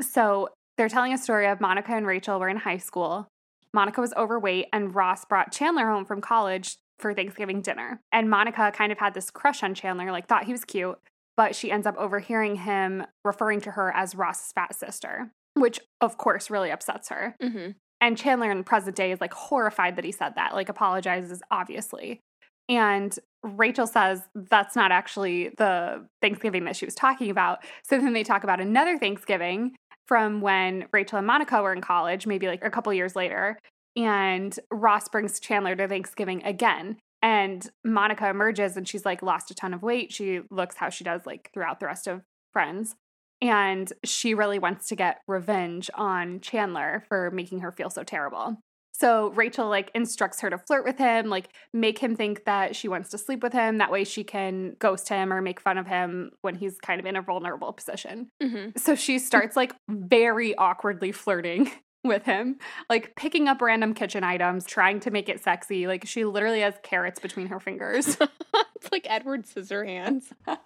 So 0.00 0.50
they're 0.78 0.88
telling 0.88 1.12
a 1.12 1.18
story 1.18 1.48
of 1.48 1.60
Monica 1.60 1.92
and 1.92 2.06
Rachel 2.06 2.38
were 2.38 2.48
in 2.48 2.58
high 2.58 2.78
school. 2.78 3.26
Monica 3.74 4.00
was 4.00 4.14
overweight, 4.14 4.66
and 4.72 4.94
Ross 4.94 5.24
brought 5.24 5.50
Chandler 5.50 5.90
home 5.90 6.04
from 6.04 6.20
college 6.20 6.76
for 7.00 7.12
Thanksgiving 7.12 7.60
dinner. 7.60 8.00
And 8.12 8.30
Monica 8.30 8.70
kind 8.72 8.92
of 8.92 8.98
had 8.98 9.14
this 9.14 9.30
crush 9.30 9.64
on 9.64 9.74
Chandler, 9.74 10.12
like 10.12 10.28
thought 10.28 10.44
he 10.44 10.52
was 10.52 10.64
cute, 10.64 10.98
but 11.36 11.54
she 11.54 11.70
ends 11.70 11.86
up 11.86 11.96
overhearing 11.96 12.56
him 12.56 13.04
referring 13.24 13.60
to 13.62 13.72
her 13.72 13.92
as 13.94 14.14
Ross's 14.14 14.52
fat 14.52 14.74
sister, 14.74 15.30
which 15.54 15.80
of 16.00 16.18
course 16.18 16.50
really 16.50 16.70
upsets 16.70 17.08
her. 17.08 17.36
Mm-hmm. 17.42 17.72
And 18.00 18.16
Chandler 18.18 18.50
in 18.50 18.58
the 18.58 18.64
present 18.64 18.96
day 18.96 19.12
is 19.12 19.20
like 19.20 19.32
horrified 19.32 19.96
that 19.96 20.04
he 20.04 20.12
said 20.12 20.34
that, 20.36 20.54
like 20.54 20.68
apologizes, 20.68 21.42
obviously. 21.50 22.20
And 22.68 23.16
Rachel 23.42 23.86
says 23.86 24.22
that's 24.34 24.74
not 24.74 24.92
actually 24.92 25.50
the 25.56 26.06
Thanksgiving 26.20 26.64
that 26.64 26.76
she 26.76 26.84
was 26.84 26.94
talking 26.94 27.30
about. 27.30 27.64
So 27.84 27.98
then 27.98 28.12
they 28.12 28.24
talk 28.24 28.44
about 28.44 28.60
another 28.60 28.98
Thanksgiving 28.98 29.76
from 30.06 30.40
when 30.40 30.86
Rachel 30.92 31.18
and 31.18 31.26
Monica 31.26 31.62
were 31.62 31.72
in 31.72 31.80
college, 31.80 32.26
maybe 32.26 32.48
like 32.48 32.64
a 32.64 32.70
couple 32.70 32.92
years 32.92 33.16
later. 33.16 33.58
And 33.96 34.58
Ross 34.70 35.08
brings 35.08 35.40
Chandler 35.40 35.74
to 35.76 35.88
Thanksgiving 35.88 36.44
again. 36.44 36.98
And 37.26 37.68
Monica 37.84 38.28
emerges 38.28 38.76
and 38.76 38.86
she's 38.86 39.04
like 39.04 39.20
lost 39.20 39.50
a 39.50 39.54
ton 39.54 39.74
of 39.74 39.82
weight. 39.82 40.12
She 40.12 40.42
looks 40.48 40.76
how 40.76 40.90
she 40.90 41.02
does 41.02 41.26
like 41.26 41.50
throughout 41.52 41.80
the 41.80 41.86
rest 41.86 42.06
of 42.06 42.22
Friends. 42.52 42.94
And 43.42 43.92
she 44.04 44.32
really 44.32 44.60
wants 44.60 44.86
to 44.88 44.96
get 44.96 45.22
revenge 45.26 45.90
on 45.94 46.38
Chandler 46.38 47.04
for 47.08 47.32
making 47.32 47.58
her 47.60 47.72
feel 47.72 47.90
so 47.90 48.04
terrible. 48.04 48.58
So 48.92 49.30
Rachel 49.30 49.68
like 49.68 49.90
instructs 49.92 50.40
her 50.40 50.50
to 50.50 50.56
flirt 50.56 50.84
with 50.84 50.98
him, 50.98 51.28
like 51.28 51.48
make 51.72 51.98
him 51.98 52.14
think 52.14 52.44
that 52.44 52.76
she 52.76 52.86
wants 52.86 53.10
to 53.10 53.18
sleep 53.18 53.42
with 53.42 53.52
him. 53.52 53.78
That 53.78 53.90
way 53.90 54.04
she 54.04 54.22
can 54.22 54.76
ghost 54.78 55.08
him 55.08 55.32
or 55.32 55.42
make 55.42 55.58
fun 55.60 55.78
of 55.78 55.86
him 55.88 56.30
when 56.42 56.54
he's 56.54 56.78
kind 56.78 57.00
of 57.00 57.06
in 57.06 57.16
a 57.16 57.22
vulnerable 57.22 57.72
position. 57.72 58.30
Mm-hmm. 58.40 58.78
So 58.78 58.94
she 58.94 59.18
starts 59.18 59.56
like 59.56 59.74
very 59.88 60.54
awkwardly 60.54 61.10
flirting 61.10 61.72
with 62.06 62.24
him, 62.24 62.58
like 62.88 63.14
picking 63.16 63.48
up 63.48 63.60
random 63.60 63.94
kitchen 63.94 64.24
items, 64.24 64.64
trying 64.64 65.00
to 65.00 65.10
make 65.10 65.28
it 65.28 65.42
sexy. 65.42 65.86
Like 65.86 66.06
she 66.06 66.24
literally 66.24 66.60
has 66.60 66.74
carrots 66.82 67.20
between 67.20 67.48
her 67.48 67.60
fingers. 67.60 68.16
it's 68.76 68.92
like 68.92 69.06
Edward 69.08 69.44
Scissorhands 69.44 70.32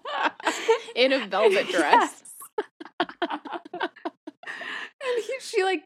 in 0.96 1.12
a 1.12 1.26
velvet 1.26 1.68
dress. 1.68 2.24
Yes. 2.59 2.66
and 3.22 3.90
he, 5.24 5.35
she 5.40 5.62
like 5.62 5.85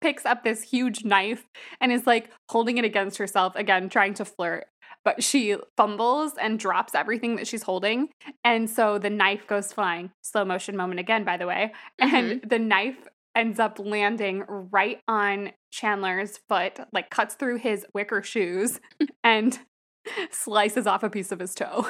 picks 0.00 0.26
up 0.26 0.44
this 0.44 0.62
huge 0.62 1.04
knife 1.04 1.44
and 1.80 1.92
is 1.92 2.06
like 2.06 2.30
holding 2.48 2.78
it 2.78 2.84
against 2.84 3.18
herself 3.18 3.54
again 3.56 3.88
trying 3.88 4.14
to 4.14 4.24
flirt 4.24 4.66
but 5.04 5.22
she 5.22 5.56
fumbles 5.76 6.32
and 6.40 6.58
drops 6.58 6.94
everything 6.94 7.36
that 7.36 7.46
she's 7.46 7.62
holding 7.62 8.08
and 8.44 8.68
so 8.68 8.98
the 8.98 9.10
knife 9.10 9.46
goes 9.46 9.72
flying 9.72 10.10
slow 10.22 10.44
motion 10.44 10.76
moment 10.76 10.98
again 10.98 11.24
by 11.24 11.36
the 11.36 11.46
way 11.46 11.72
and 11.98 12.40
mm-hmm. 12.40 12.48
the 12.48 12.58
knife 12.58 13.08
ends 13.34 13.58
up 13.58 13.78
landing 13.78 14.44
right 14.48 15.00
on 15.08 15.52
Chandler's 15.70 16.38
foot 16.48 16.78
like 16.92 17.10
cuts 17.10 17.34
through 17.34 17.56
his 17.58 17.86
wicker 17.94 18.22
shoes 18.22 18.80
and 19.24 19.58
slices 20.30 20.86
off 20.86 21.02
a 21.02 21.10
piece 21.10 21.32
of 21.32 21.38
his 21.38 21.54
toe 21.54 21.86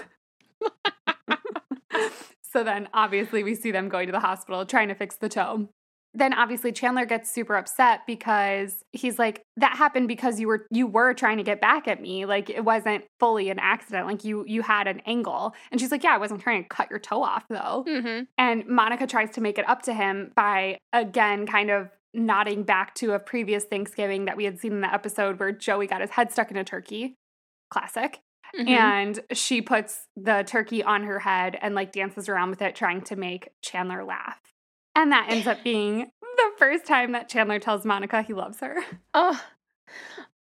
so 2.43 2.63
then 2.63 2.89
obviously 2.93 3.43
we 3.43 3.55
see 3.55 3.71
them 3.71 3.89
going 3.89 4.07
to 4.07 4.13
the 4.13 4.21
hospital 4.21 4.65
trying 4.67 4.89
to 4.89 4.95
fix 4.95 5.17
the 5.17 5.29
toe. 5.29 5.69
Then 6.15 6.35
obviously 6.35 6.73
Chandler 6.73 7.07
gets 7.07 7.31
super 7.33 7.55
upset 7.57 8.01
because 8.07 8.85
he's 8.93 9.19
like 9.19 9.43
that 9.57 9.77
happened 9.77 10.09
because 10.09 10.39
you 10.39 10.47
were 10.49 10.67
you 10.71 10.87
were 10.87 11.15
trying 11.15 11.39
to 11.39 11.43
get 11.43 11.61
back 11.61 11.89
at 11.89 12.03
me 12.03 12.27
like 12.27 12.51
it 12.51 12.65
wasn't 12.65 13.05
fully 13.19 13.49
an 13.49 13.59
accident 13.59 14.07
like 14.07 14.23
you 14.25 14.45
you 14.47 14.61
had 14.63 14.87
an 14.87 15.01
angle 15.07 15.55
and 15.71 15.81
she's 15.81 15.91
like 15.91 16.05
yeah 16.05 16.15
I 16.15 16.19
wasn't 16.19 16.41
trying 16.43 16.63
to 16.63 16.69
cut 16.69 16.91
your 16.91 16.99
toe 16.99 17.23
off 17.23 17.45
though 17.49 17.85
Mm-hmm. 17.89 18.25
and 18.37 18.67
Monica 18.67 19.07
tries 19.07 19.31
to 19.31 19.41
make 19.41 19.57
it 19.59 19.69
up 19.69 19.83
to 19.83 19.95
him 19.95 20.33
by 20.37 20.79
again 20.93 21.47
kind 21.47 21.71
of 21.71 21.89
nodding 22.15 22.63
back 22.63 22.95
to 22.97 23.13
a 23.13 23.19
previous 23.19 23.65
Thanksgiving 23.65 24.27
that 24.27 24.37
we 24.37 24.45
had 24.45 24.59
seen 24.61 24.73
in 24.73 24.81
the 24.83 24.93
episode 24.93 25.41
where 25.41 25.51
Joey 25.51 25.87
got 25.87 26.03
his 26.03 26.11
head 26.11 26.31
stuck 26.31 26.51
in 26.51 26.57
a 26.59 26.65
turkey 26.65 27.15
classic 27.71 28.21
Mm-hmm. 28.55 28.69
and 28.69 29.21
she 29.33 29.63
puts 29.63 30.09
the 30.15 30.45
turkey 30.47 30.83
on 30.83 31.05
her 31.05 31.21
head 31.21 31.57
and 31.63 31.75
like 31.75 31.91
dances 31.91 32.29
around 32.29 32.51
with 32.51 32.61
it 32.61 32.75
trying 32.75 33.01
to 33.05 33.17
make 33.17 33.49
Chandler 33.63 34.05
laugh. 34.05 34.39
And 34.95 35.13
that 35.13 35.27
ends 35.31 35.47
up 35.47 35.63
being 35.65 36.11
the 36.21 36.51
first 36.59 36.87
time 36.87 37.13
that 37.13 37.29
Chandler 37.29 37.59
tells 37.59 37.85
Monica 37.85 38.23
he 38.23 38.35
loves 38.35 38.61
her. 38.61 38.77
oh, 39.15 39.41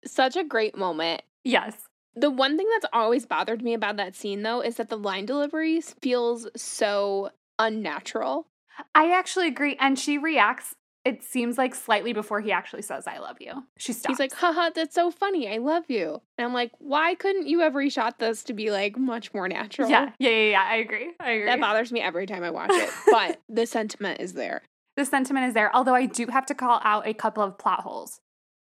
such 0.04 0.36
a 0.36 0.44
great 0.44 0.76
moment. 0.76 1.22
Yes. 1.44 1.74
The 2.16 2.30
one 2.30 2.56
thing 2.56 2.68
that's 2.72 2.90
always 2.92 3.26
bothered 3.26 3.62
me 3.62 3.74
about 3.74 3.96
that 3.96 4.16
scene, 4.16 4.42
though, 4.42 4.60
is 4.60 4.76
that 4.76 4.88
the 4.88 4.98
line 4.98 5.26
deliveries 5.26 5.94
feels 6.00 6.48
so 6.56 7.30
unnatural. 7.58 8.48
I 8.94 9.12
actually 9.16 9.48
agree 9.48 9.76
and 9.78 9.98
she 9.98 10.18
reacts 10.18 10.74
it 11.04 11.22
seems 11.22 11.56
like 11.56 11.74
slightly 11.74 12.12
before 12.12 12.40
he 12.40 12.52
actually 12.52 12.82
says 12.82 13.06
I 13.06 13.18
love 13.18 13.36
you. 13.40 13.64
She 13.78 13.92
stops. 13.92 14.12
He's 14.12 14.18
like, 14.20 14.32
haha, 14.34 14.70
that's 14.74 14.94
so 14.94 15.10
funny. 15.10 15.48
I 15.52 15.58
love 15.58 15.84
you. 15.88 16.20
And 16.36 16.46
I'm 16.46 16.52
like, 16.52 16.72
why 16.78 17.14
couldn't 17.14 17.46
you 17.46 17.60
have 17.60 17.72
reshot 17.72 18.18
this 18.18 18.42
to 18.44 18.52
be 18.52 18.70
like 18.70 18.98
much 18.98 19.32
more 19.32 19.48
natural? 19.48 19.88
yeah, 19.88 20.10
yeah, 20.18 20.28
yeah, 20.30 20.50
yeah. 20.50 20.62
I 20.68 20.76
agree. 20.76 21.10
I 21.18 21.30
agree. 21.30 21.46
That 21.46 21.60
bothers 21.60 21.90
me 21.90 22.00
every 22.00 22.26
time 22.26 22.42
I 22.42 22.50
watch 22.50 22.70
it. 22.72 22.90
But 23.10 23.40
the 23.48 23.64
sentiment 23.66 24.20
is 24.20 24.34
there. 24.34 24.62
the 24.96 25.04
sentiment 25.06 25.46
is 25.46 25.54
there, 25.54 25.74
although 25.74 25.94
I 25.94 26.04
do 26.06 26.26
have 26.26 26.44
to 26.46 26.54
call 26.54 26.80
out 26.84 27.06
a 27.06 27.14
couple 27.14 27.42
of 27.42 27.56
plot 27.56 27.80
holes. 27.80 28.20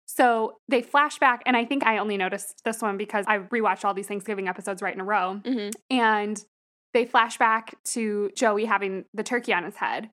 So 0.05 0.57
they 0.67 0.81
flash 0.81 1.19
back, 1.19 1.41
and 1.45 1.55
I 1.55 1.63
think 1.65 1.85
I 1.85 1.97
only 1.97 2.17
noticed 2.17 2.63
this 2.65 2.81
one 2.81 2.97
because 2.97 3.23
I 3.27 3.39
rewatched 3.39 3.85
all 3.85 3.93
these 3.93 4.07
Thanksgiving 4.07 4.47
episodes 4.47 4.81
right 4.81 4.93
in 4.93 4.99
a 4.99 5.05
row. 5.05 5.39
Mhm. 5.43 5.71
And 5.89 6.43
they 6.93 7.05
flash 7.05 7.37
back 7.37 7.75
to 7.85 8.29
Joey 8.35 8.65
having 8.65 9.05
the 9.13 9.23
turkey 9.23 9.53
on 9.53 9.63
his 9.63 9.77
head. 9.77 10.09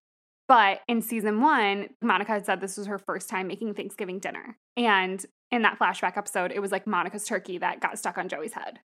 But 0.49 0.81
in 0.89 1.03
season 1.03 1.43
one, 1.43 1.91
Monica 2.01 2.33
had 2.33 2.47
said 2.47 2.61
this 2.61 2.79
was 2.79 2.87
her 2.87 2.99
first 2.99 3.29
time 3.29 3.47
making 3.47 3.75
Thanksgiving 3.75 4.19
dinner. 4.19 4.57
And 4.77 5.25
in 5.51 5.63
that 5.63 5.79
flashback 5.79 6.17
episode, 6.17 6.53
it 6.53 6.61
was 6.61 6.73
like 6.73 6.87
Monica's 6.87 7.25
turkey 7.27 7.59
that 7.59 7.81
got 7.81 7.99
stuck 7.99 8.17
on 8.17 8.29
Joey's 8.29 8.55
head. 8.55 8.81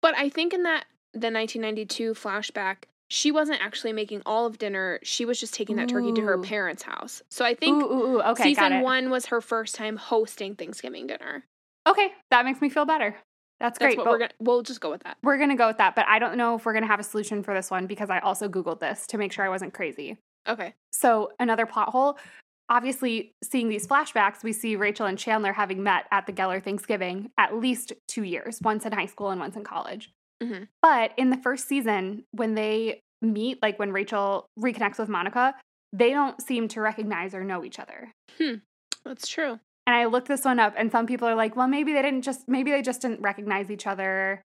But 0.00 0.16
I 0.16 0.28
think 0.28 0.54
in 0.54 0.62
that 0.62 0.84
the 1.12 1.30
1992 1.30 2.14
flashback, 2.14 2.84
she 3.08 3.32
wasn't 3.32 3.60
actually 3.60 3.92
making 3.92 4.22
all 4.24 4.46
of 4.46 4.58
dinner. 4.58 5.00
She 5.02 5.24
was 5.24 5.40
just 5.40 5.52
taking 5.52 5.74
that 5.76 5.88
turkey 5.88 6.12
to 6.12 6.22
her 6.22 6.38
parents' 6.38 6.84
house. 6.84 7.22
So 7.30 7.44
I 7.44 7.54
think 7.54 7.82
ooh, 7.82 7.92
ooh. 7.92 8.22
Okay, 8.22 8.44
season 8.44 8.82
one 8.82 9.10
was 9.10 9.26
her 9.26 9.40
first 9.40 9.74
time 9.74 9.96
hosting 9.96 10.54
Thanksgiving 10.54 11.08
dinner. 11.08 11.44
Okay, 11.88 12.12
that 12.30 12.44
makes 12.44 12.60
me 12.60 12.68
feel 12.68 12.84
better. 12.84 13.16
That's 13.58 13.78
That's 13.78 13.96
great. 13.96 13.96
but 13.96 14.06
we're 14.06 14.18
gonna. 14.18 14.30
We'll 14.38 14.62
just 14.62 14.80
go 14.80 14.90
with 14.90 15.02
that. 15.02 15.18
we're 15.22 15.38
gonna 15.38 15.56
go 15.56 15.66
with 15.66 15.78
that. 15.78 15.96
But 15.96 16.06
I 16.08 16.20
don't 16.20 16.36
know 16.36 16.54
if 16.54 16.64
we're 16.64 16.72
gonna 16.72 16.86
have 16.86 17.00
a 17.00 17.04
solution 17.04 17.42
for 17.42 17.52
this 17.52 17.70
one 17.70 17.86
because 17.86 18.08
I 18.08 18.20
also 18.20 18.48
Googled 18.48 18.78
this 18.78 19.06
to 19.08 19.18
make 19.18 19.32
sure 19.32 19.44
I 19.44 19.48
wasn't 19.48 19.74
crazy. 19.74 20.18
Okay. 20.48 20.74
So 20.92 21.32
another 21.38 21.66
plot 21.66 21.90
hole. 21.90 22.18
obviously, 22.68 23.32
seeing 23.42 23.68
these 23.68 23.84
flashbacks, 23.86 24.44
we 24.44 24.52
see 24.52 24.76
Rachel 24.76 25.06
and 25.06 25.18
Chandler 25.18 25.52
having 25.52 25.82
met 25.82 26.04
at 26.12 26.26
the 26.26 26.32
Geller 26.32 26.62
Thanksgiving 26.62 27.30
at 27.36 27.56
least 27.56 27.92
two 28.06 28.22
years, 28.22 28.60
once 28.62 28.86
in 28.86 28.92
high 28.92 29.06
school 29.06 29.30
and 29.30 29.40
once 29.40 29.56
in 29.56 29.64
college. 29.64 30.12
Mhm. 30.40 30.68
But 30.80 31.12
in 31.16 31.30
the 31.30 31.36
first 31.36 31.66
season, 31.66 32.24
when 32.30 32.54
they 32.54 33.00
meet, 33.20 33.60
like 33.60 33.78
when 33.80 33.90
Rachel 33.92 34.46
reconnects 34.58 34.98
with 34.98 35.08
Monica, 35.08 35.54
they 35.92 36.10
don't 36.10 36.40
seem 36.40 36.68
to 36.68 36.80
recognize 36.80 37.34
or 37.34 37.42
know 37.42 37.64
each 37.64 37.80
other. 37.80 38.12
That's 39.04 39.26
true. 39.26 39.58
And 39.86 39.96
I 39.96 40.04
looked 40.04 40.28
this 40.28 40.44
one 40.44 40.60
up, 40.60 40.74
and 40.76 40.92
some 40.92 41.06
people 41.06 41.26
are 41.26 41.34
like, 41.34 41.56
well, 41.56 41.66
maybe 41.66 41.92
they 41.92 42.02
didn't 42.02 42.22
just, 42.22 42.48
maybe 42.48 42.70
they 42.70 42.82
just 42.82 43.02
didn't 43.02 43.20
recognize 43.20 43.70
each 43.70 43.86
other. 43.88 44.42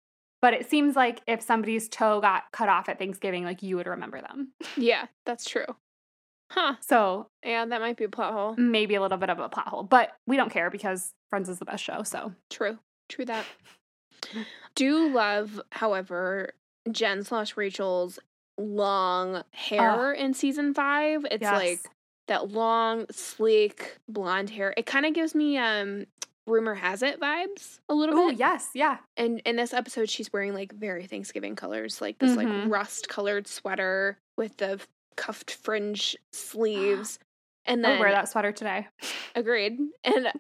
But 0.43 0.55
it 0.55 0.71
seems 0.71 0.97
like 0.97 1.21
if 1.27 1.43
somebody's 1.43 1.89
toe 1.89 2.21
got 2.21 2.45
cut 2.53 2.69
off 2.69 2.89
at 2.89 2.99
Thanksgiving, 2.99 3.45
like 3.45 3.63
you 3.63 3.77
would 3.77 3.87
remember 3.87 4.21
them. 4.21 4.53
Yeah, 4.77 5.07
that's 5.27 5.45
true. 5.45 5.67
Huh. 6.51 6.75
So 6.81 7.29
Yeah, 7.45 7.65
that 7.65 7.81
might 7.81 7.97
be 7.97 8.05
a 8.05 8.09
plot 8.09 8.33
hole. 8.33 8.55
maybe 8.57 8.95
a 8.97 9.01
little 9.03 9.19
bit 9.19 9.31
of 9.31 9.39
a 9.39 9.49
plot 9.49 9.69
hole, 9.69 9.83
but 9.85 10.17
we 10.27 10.37
don't 10.37 10.51
care 10.51 10.71
because 10.71 11.13
Friends 11.29 11.49
is 11.49 11.59
the 11.59 11.65
best 11.65 11.85
show. 11.85 12.03
So 12.03 12.33
True. 12.49 12.79
True 13.09 13.25
that. 13.27 13.45
Do 14.75 15.13
love, 15.13 15.61
however, 15.73 16.53
Jen 16.91 17.23
slash 17.23 17.57
Rachel's 17.57 18.19
long 18.59 19.43
hair 19.53 20.13
in 20.13 20.35
season 20.35 20.75
five. 20.75 21.25
It's 21.31 21.43
yes. 21.43 21.53
like 21.53 21.81
that 22.29 22.51
long, 22.51 23.07
sleek 23.11 23.99
blonde 24.09 24.51
hair. 24.51 24.75
It 24.77 24.87
kind 24.87 25.07
of 25.07 25.15
gives 25.15 25.35
me 25.35 25.57
um 25.59 26.07
rumor 26.51 26.75
has 26.75 27.03
it 27.03 27.21
vibes 27.21 27.79
a 27.89 27.95
little 27.95 28.19
oh 28.19 28.29
bit. 28.31 28.39
yes, 28.39 28.71
yeah, 28.75 28.99
And 29.17 29.41
in 29.47 29.57
this 29.57 29.73
episode, 29.73 30.11
she's 30.11 30.33
wearing 30.33 30.53
like 30.55 30.73
very 30.73 31.07
Thanksgiving 31.07 31.57
colors, 31.57 32.01
like 32.01 32.19
this 32.19 32.33
Mhm. 32.33 32.37
like 32.37 32.71
rust 32.71 33.09
colored 33.09 33.47
sweater 33.47 34.19
with 34.37 34.57
the 34.59 34.81
cuffed 35.17 35.53
fringe 35.53 36.17
sleeves. 36.33 37.19
And 37.67 37.85
then 37.85 37.93
I'll 37.93 38.01
wear 38.01 38.11
that 38.11 38.29
sweater 38.29 38.53
today. 38.53 38.89
Agreed. 39.35 39.79
And 40.05 40.33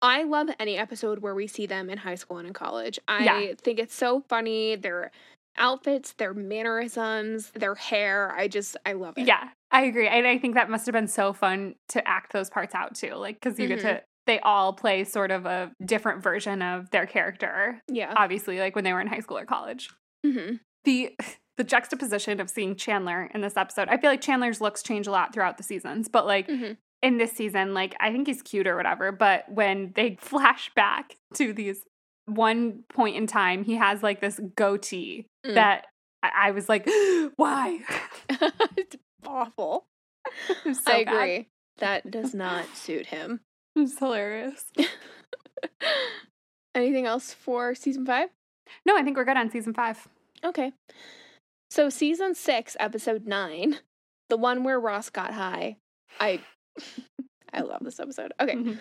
I 0.00 0.22
love 0.24 0.48
any 0.58 0.78
episode 0.78 1.20
where 1.20 1.34
we 1.34 1.46
see 1.46 1.66
them 1.66 1.88
in 1.90 1.98
high 1.98 2.14
school 2.16 2.38
and 2.38 2.46
in 2.48 2.52
college. 2.54 2.98
I 3.06 3.24
Yeah. 3.24 3.54
think 3.62 3.78
it's 3.78 3.94
so 3.94 4.20
funny. 4.28 4.74
Their 4.76 5.10
outfits, 5.58 6.14
their 6.14 6.32
mannerisms, 6.34 7.50
their 7.50 7.74
hair. 7.74 8.32
I 8.34 8.48
just, 8.48 8.76
I 8.86 8.94
love 8.94 9.18
it. 9.18 9.26
Yeah, 9.26 9.50
I 9.70 9.82
agree, 9.82 10.08
and 10.08 10.26
I 10.26 10.38
think 10.38 10.54
that 10.54 10.70
must 10.70 10.86
have 10.86 10.94
been 10.94 11.08
so 11.08 11.32
fun 11.34 11.74
to 11.90 12.06
act 12.08 12.32
those 12.32 12.48
parts 12.48 12.74
out 12.74 12.94
too, 12.94 13.14
like 13.16 13.36
because 13.40 13.58
you 13.58 13.66
Mhm. 13.66 13.68
get 13.68 13.80
to. 13.80 14.02
They 14.26 14.38
all 14.40 14.72
play 14.72 15.04
sort 15.04 15.30
of 15.30 15.46
a 15.46 15.72
different 15.84 16.22
version 16.22 16.62
of 16.62 16.90
their 16.90 17.06
character. 17.06 17.82
Yeah. 17.88 18.12
Obviously, 18.16 18.58
like 18.60 18.74
when 18.76 18.84
they 18.84 18.92
were 18.92 19.00
in 19.00 19.06
high 19.08 19.20
school 19.20 19.38
or 19.38 19.44
college. 19.46 19.90
hmm 20.24 20.54
the 20.84 21.16
the 21.58 21.64
juxtaposition 21.64 22.40
of 22.40 22.48
seeing 22.48 22.74
Chandler 22.76 23.30
in 23.34 23.40
this 23.42 23.56
episode. 23.56 23.88
I 23.88 23.98
feel 23.98 24.10
like 24.10 24.20
Chandler's 24.22 24.60
looks 24.60 24.82
change 24.82 25.06
a 25.06 25.10
lot 25.10 25.32
throughout 25.34 25.58
the 25.58 25.62
seasons, 25.62 26.08
but 26.08 26.26
like 26.26 26.48
Mhm. 26.48 26.76
in 27.02 27.18
this 27.18 27.32
season, 27.32 27.74
like 27.74 27.94
I 28.00 28.10
think 28.10 28.26
he's 28.26 28.40
cute 28.42 28.66
or 28.66 28.74
whatever, 28.76 29.12
but 29.12 29.44
when 29.50 29.92
they 29.94 30.16
flash 30.20 30.70
back 30.74 31.16
to 31.34 31.52
these 31.52 31.84
one 32.26 32.84
point 32.88 33.16
in 33.16 33.26
time, 33.26 33.64
he 33.64 33.74
has 33.74 34.02
like 34.02 34.20
this 34.20 34.40
goatee 34.56 35.26
Mm. 35.46 35.54
that 35.54 35.86
I, 36.22 36.30
I 36.48 36.50
was 36.52 36.68
like, 36.68 36.86
why? 37.36 37.80
it's 38.76 38.96
awful. 39.26 39.84
So 40.72 40.92
I 40.92 41.04
bad. 41.04 41.14
agree. 41.14 41.48
That 41.78 42.10
does 42.10 42.32
not 42.34 42.64
suit 42.76 43.06
him. 43.06 43.40
It's 43.76 43.98
hilarious. 43.98 44.64
Anything 46.74 47.06
else 47.06 47.32
for 47.34 47.74
season 47.74 48.06
five? 48.06 48.28
No, 48.86 48.96
I 48.96 49.02
think 49.02 49.16
we're 49.16 49.24
good 49.24 49.36
on 49.36 49.50
season 49.50 49.74
five. 49.74 50.08
Okay. 50.44 50.72
So 51.70 51.88
season 51.88 52.34
six, 52.34 52.76
episode 52.80 53.26
nine, 53.26 53.78
the 54.28 54.36
one 54.36 54.64
where 54.64 54.80
Ross 54.80 55.10
got 55.10 55.32
high. 55.34 55.76
I 56.20 56.40
I 57.52 57.60
love 57.60 57.82
this 57.82 58.00
episode. 58.00 58.32
Okay. 58.40 58.54
Mhm. 58.54 58.78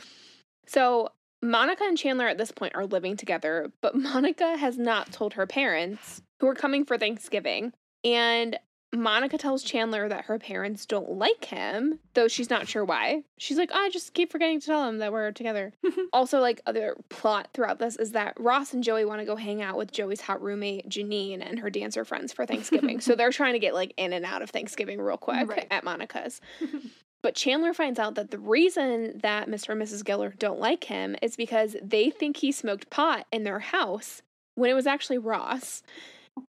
So 0.67 1.09
Monica 1.41 1.83
and 1.83 1.97
Chandler 1.97 2.27
at 2.27 2.37
this 2.37 2.51
point 2.51 2.75
are 2.75 2.85
living 2.85 3.17
together, 3.17 3.71
but 3.81 3.95
Monica 3.95 4.57
has 4.57 4.77
not 4.77 5.11
told 5.11 5.33
her 5.33 5.47
parents 5.47 6.21
who 6.39 6.47
are 6.47 6.55
coming 6.55 6.85
for 6.85 6.97
Thanksgiving. 6.97 7.73
And 8.03 8.57
Monica 8.93 9.37
tells 9.37 9.63
Chandler 9.63 10.09
that 10.09 10.25
her 10.25 10.37
parents 10.37 10.85
don't 10.85 11.11
like 11.11 11.45
him, 11.45 11.99
though 12.13 12.27
she's 12.27 12.49
not 12.49 12.67
sure 12.67 12.83
why. 12.83 13.23
She's 13.37 13.57
like, 13.57 13.71
I 13.73 13.89
just 13.89 14.13
keep 14.13 14.31
forgetting 14.31 14.59
to 14.59 14.65
tell 14.65 14.85
them 14.85 14.97
that 14.97 15.13
we're 15.13 15.31
together. 15.31 15.73
also, 16.13 16.39
like, 16.39 16.59
other 16.65 16.97
plot 17.09 17.49
throughout 17.53 17.79
this 17.79 17.95
is 17.95 18.11
that 18.11 18.37
Ross 18.37 18.73
and 18.73 18.83
Joey 18.83 19.05
want 19.05 19.21
to 19.21 19.25
go 19.25 19.37
hang 19.37 19.61
out 19.61 19.77
with 19.77 19.91
Joey's 19.93 20.19
hot 20.21 20.41
roommate, 20.41 20.89
Janine, 20.89 21.41
and 21.41 21.59
her 21.59 21.69
dancer 21.69 22.03
friends 22.03 22.33
for 22.33 22.45
Thanksgiving. 22.45 22.99
so 23.01 23.15
they're 23.15 23.31
trying 23.31 23.53
to 23.53 23.59
get, 23.59 23.73
like, 23.73 23.93
in 23.95 24.11
and 24.11 24.25
out 24.25 24.41
of 24.41 24.49
Thanksgiving 24.49 24.99
real 24.99 25.17
quick 25.17 25.47
Right. 25.49 25.67
at 25.71 25.83
Monica's. 25.83 26.41
But 27.23 27.35
Chandler 27.35 27.75
finds 27.75 27.99
out 27.99 28.15
that 28.15 28.31
the 28.31 28.39
reason 28.39 29.19
that 29.21 29.47
Mr. 29.47 29.69
and 29.69 29.81
Mrs. 29.81 30.01
Geller 30.01 30.35
don't 30.39 30.59
like 30.59 30.85
him 30.85 31.15
is 31.21 31.35
because 31.35 31.75
they 31.79 32.09
think 32.09 32.37
he 32.37 32.51
smoked 32.51 32.89
pot 32.89 33.27
in 33.31 33.43
their 33.43 33.59
house 33.59 34.23
when 34.55 34.71
it 34.71 34.73
was 34.73 34.87
actually 34.87 35.19
Ross. 35.19 35.83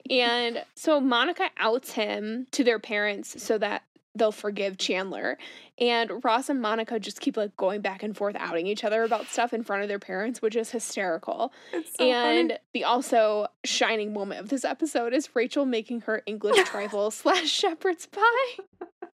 And 0.09 0.63
so 0.75 0.99
Monica 0.99 1.49
outs 1.57 1.91
him 1.91 2.47
to 2.51 2.63
their 2.63 2.80
parents 2.80 3.41
so 3.41 3.57
that 3.57 3.84
they'll 4.17 4.32
forgive 4.32 4.78
Chandler. 4.78 5.38
And 5.78 6.23
Ross 6.23 6.49
and 6.49 6.61
Monica 6.61 6.99
just 6.99 7.21
keep 7.21 7.38
like 7.38 7.55
going 7.55 7.82
back 7.82 8.03
and 8.03 8.15
forth 8.15 8.36
outing 8.39 8.67
each 8.67 8.84
other 8.84 9.03
about 9.03 9.28
stuff 9.28 9.53
in 9.53 9.63
front 9.63 9.84
of 9.84 9.89
their 9.89 9.99
parents, 9.99 10.41
which 10.41 10.55
is 10.55 10.71
hysterical. 10.71 11.53
So 11.71 12.03
and 12.03 12.49
funny. 12.49 12.59
the 12.73 12.84
also 12.84 13.47
shining 13.63 14.13
moment 14.13 14.41
of 14.41 14.49
this 14.49 14.65
episode 14.65 15.13
is 15.13 15.30
Rachel 15.36 15.65
making 15.65 16.01
her 16.01 16.23
English 16.25 16.67
trifle 16.67 17.11
slash 17.11 17.49
shepherd's 17.49 18.07
pie. 18.07 18.63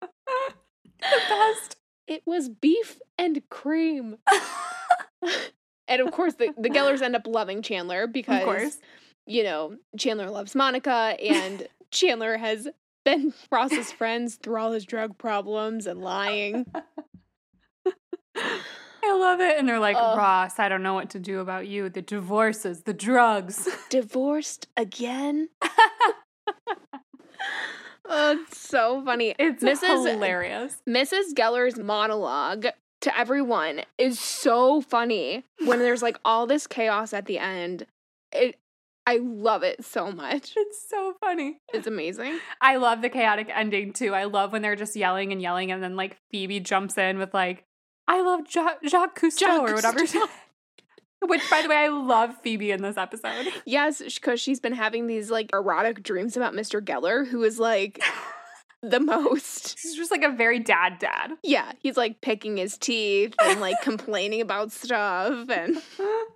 the 0.02 1.22
best. 1.30 1.78
It 2.08 2.24
was 2.26 2.50
beef 2.50 3.00
and 3.18 3.42
cream. 3.50 4.18
and 5.88 6.02
of 6.02 6.12
course, 6.12 6.36
the, 6.36 6.54
the 6.58 6.70
Gellers 6.70 7.02
end 7.02 7.16
up 7.16 7.28
loving 7.28 7.62
Chandler 7.62 8.08
because. 8.08 8.80
You 9.28 9.44
know, 9.44 9.78
Chandler 9.98 10.30
loves 10.30 10.56
Monica 10.56 11.16
and 11.22 11.68
Chandler 11.92 12.38
has 12.38 12.68
been 13.06 13.34
Ross's 13.52 13.92
friends 13.92 14.36
through 14.36 14.60
all 14.60 14.72
his 14.72 14.86
drug 14.86 15.18
problems 15.18 15.86
and 15.86 16.02
lying. 16.02 16.66
I 18.36 19.14
love 19.14 19.40
it. 19.40 19.58
And 19.58 19.68
they're 19.68 19.80
like, 19.80 19.96
Ugh. 19.98 20.18
Ross, 20.18 20.60
I 20.60 20.70
don't 20.70 20.84
know 20.84 20.94
what 20.94 21.10
to 21.12 21.20
do 21.20 21.40
about 21.40 21.68
you. 21.68 21.90
The 21.90 22.02
divorces, 22.02 22.84
the 22.84 22.94
drugs. 22.94 23.70
Divorced 23.90 24.68
again? 24.76 25.50
oh, 28.06 28.38
it's 28.42 28.60
so 28.60 29.04
funny. 29.06 29.34
It's 29.40 29.64
Mrs. 29.64 30.12
hilarious. 30.12 30.82
Mrs. 30.88 31.34
Geller's 31.34 31.78
monologue 31.78 32.68
to 33.02 33.18
everyone 33.18 33.82
is 33.98 34.20
so 34.20 34.82
funny 34.82 35.46
when 35.66 35.80
there's 35.80 36.02
like 36.02 36.20
all 36.26 36.46
this 36.46 36.68
chaos 36.68 37.14
at 37.14 37.26
the 37.28 37.40
end. 37.40 37.86
It 38.34 38.60
I 39.08 39.20
love 39.24 39.64
it 39.64 39.86
so 39.86 40.12
much. 40.12 40.54
It's 40.58 40.90
so 40.90 41.14
funny. 41.22 41.62
It's 41.74 41.88
amazing. 41.88 42.40
I 42.60 42.76
love 42.76 43.02
the 43.02 43.08
chaotic 43.10 43.50
ending 43.54 43.94
too. 43.94 44.14
I 44.14 44.26
love 44.26 44.52
when 44.52 44.62
they're 44.62 44.76
just 44.76 44.98
yelling 44.98 45.32
and 45.32 45.42
yelling, 45.42 45.72
and 45.72 45.82
then 45.82 45.96
like 45.96 46.18
Phoebe 46.30 46.60
jumps 46.60 46.98
in 46.98 47.18
with 47.18 47.34
like, 47.34 47.64
"I 48.08 48.22
love 48.22 48.42
ja- 48.54 48.76
Jacques 48.86 49.18
Cousteau" 49.18 49.40
Jacques 49.40 49.70
or 49.70 49.74
whatever. 49.74 50.00
Cousteau. 50.02 50.28
Which, 51.22 51.42
by 51.50 51.62
the 51.62 51.70
way, 51.70 51.78
I 51.78 51.88
love 51.88 52.36
Phoebe 52.44 52.70
in 52.72 52.82
this 52.82 52.98
episode. 52.98 53.48
Yes, 53.66 54.02
because 54.02 54.40
she's 54.40 54.60
been 54.60 54.74
having 54.74 55.08
these 55.08 55.32
like 55.32 55.50
erotic 55.54 56.04
dreams 56.04 56.36
about 56.38 56.54
Mr. 56.54 56.80
Geller, 56.82 57.26
who 57.26 57.44
is 57.44 57.60
like 57.60 58.00
the 58.84 59.00
most. 59.00 59.80
She's 59.80 59.96
just 59.96 60.12
like 60.12 60.24
a 60.24 60.30
very 60.32 60.60
dad 60.60 61.00
dad. 61.00 61.32
Yeah, 61.44 61.72
he's 61.80 61.96
like 61.98 62.20
picking 62.22 62.58
his 62.58 62.78
teeth 62.78 63.34
and 63.42 63.62
like 63.62 63.82
complaining 63.82 64.42
about 64.42 64.72
stuff 64.74 65.50
and 65.50 65.82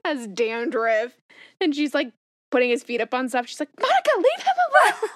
has 0.05 0.26
dandruff. 0.28 1.11
And 1.59 1.76
she's 1.76 1.93
like 1.93 2.11
putting 2.52 2.70
his 2.70 2.84
feet 2.84 3.02
up 3.02 3.14
on 3.14 3.30
stuff. 3.30 3.47
She's 3.47 3.60
like, 3.60 3.70
Monica, 3.80 4.10
leave 4.18 4.45
him 4.45 4.56
alone. 4.70 5.10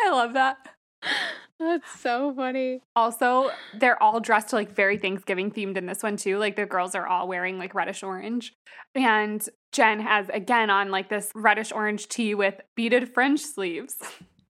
I 0.00 0.10
love 0.10 0.32
that. 0.34 0.56
That's 1.58 2.00
so 2.00 2.32
funny. 2.34 2.80
Also, 2.96 3.50
they're 3.78 4.02
all 4.02 4.18
dressed 4.18 4.52
like 4.52 4.74
very 4.74 4.96
Thanksgiving 4.96 5.50
themed 5.50 5.76
in 5.76 5.86
this 5.86 6.02
one 6.02 6.16
too. 6.16 6.38
Like 6.38 6.56
the 6.56 6.64
girls 6.64 6.94
are 6.94 7.06
all 7.06 7.28
wearing 7.28 7.58
like 7.58 7.74
reddish 7.74 8.02
orange. 8.02 8.54
And 8.94 9.46
Jen 9.72 10.00
has 10.00 10.28
again 10.30 10.70
on 10.70 10.90
like 10.90 11.10
this 11.10 11.30
reddish 11.34 11.70
orange 11.70 12.08
tee 12.08 12.34
with 12.34 12.60
beaded 12.76 13.12
fringe 13.12 13.40
sleeves. 13.40 13.96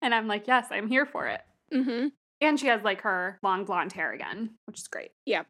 And 0.03 0.15
I'm 0.15 0.27
like, 0.27 0.47
yes, 0.47 0.69
I'm 0.71 0.89
here 0.89 1.05
for 1.05 1.27
it. 1.27 1.43
Mm-hmm. 1.75 2.07
And 2.41 2.59
she 2.59 2.69
has 2.69 2.83
like 2.83 3.03
her 3.03 3.39
long 3.43 3.67
blonde 3.67 3.93
hair 3.93 4.15
again, 4.15 4.55
which 4.65 4.81
is 4.81 4.89
great. 4.89 5.11
Yeah. 5.27 5.43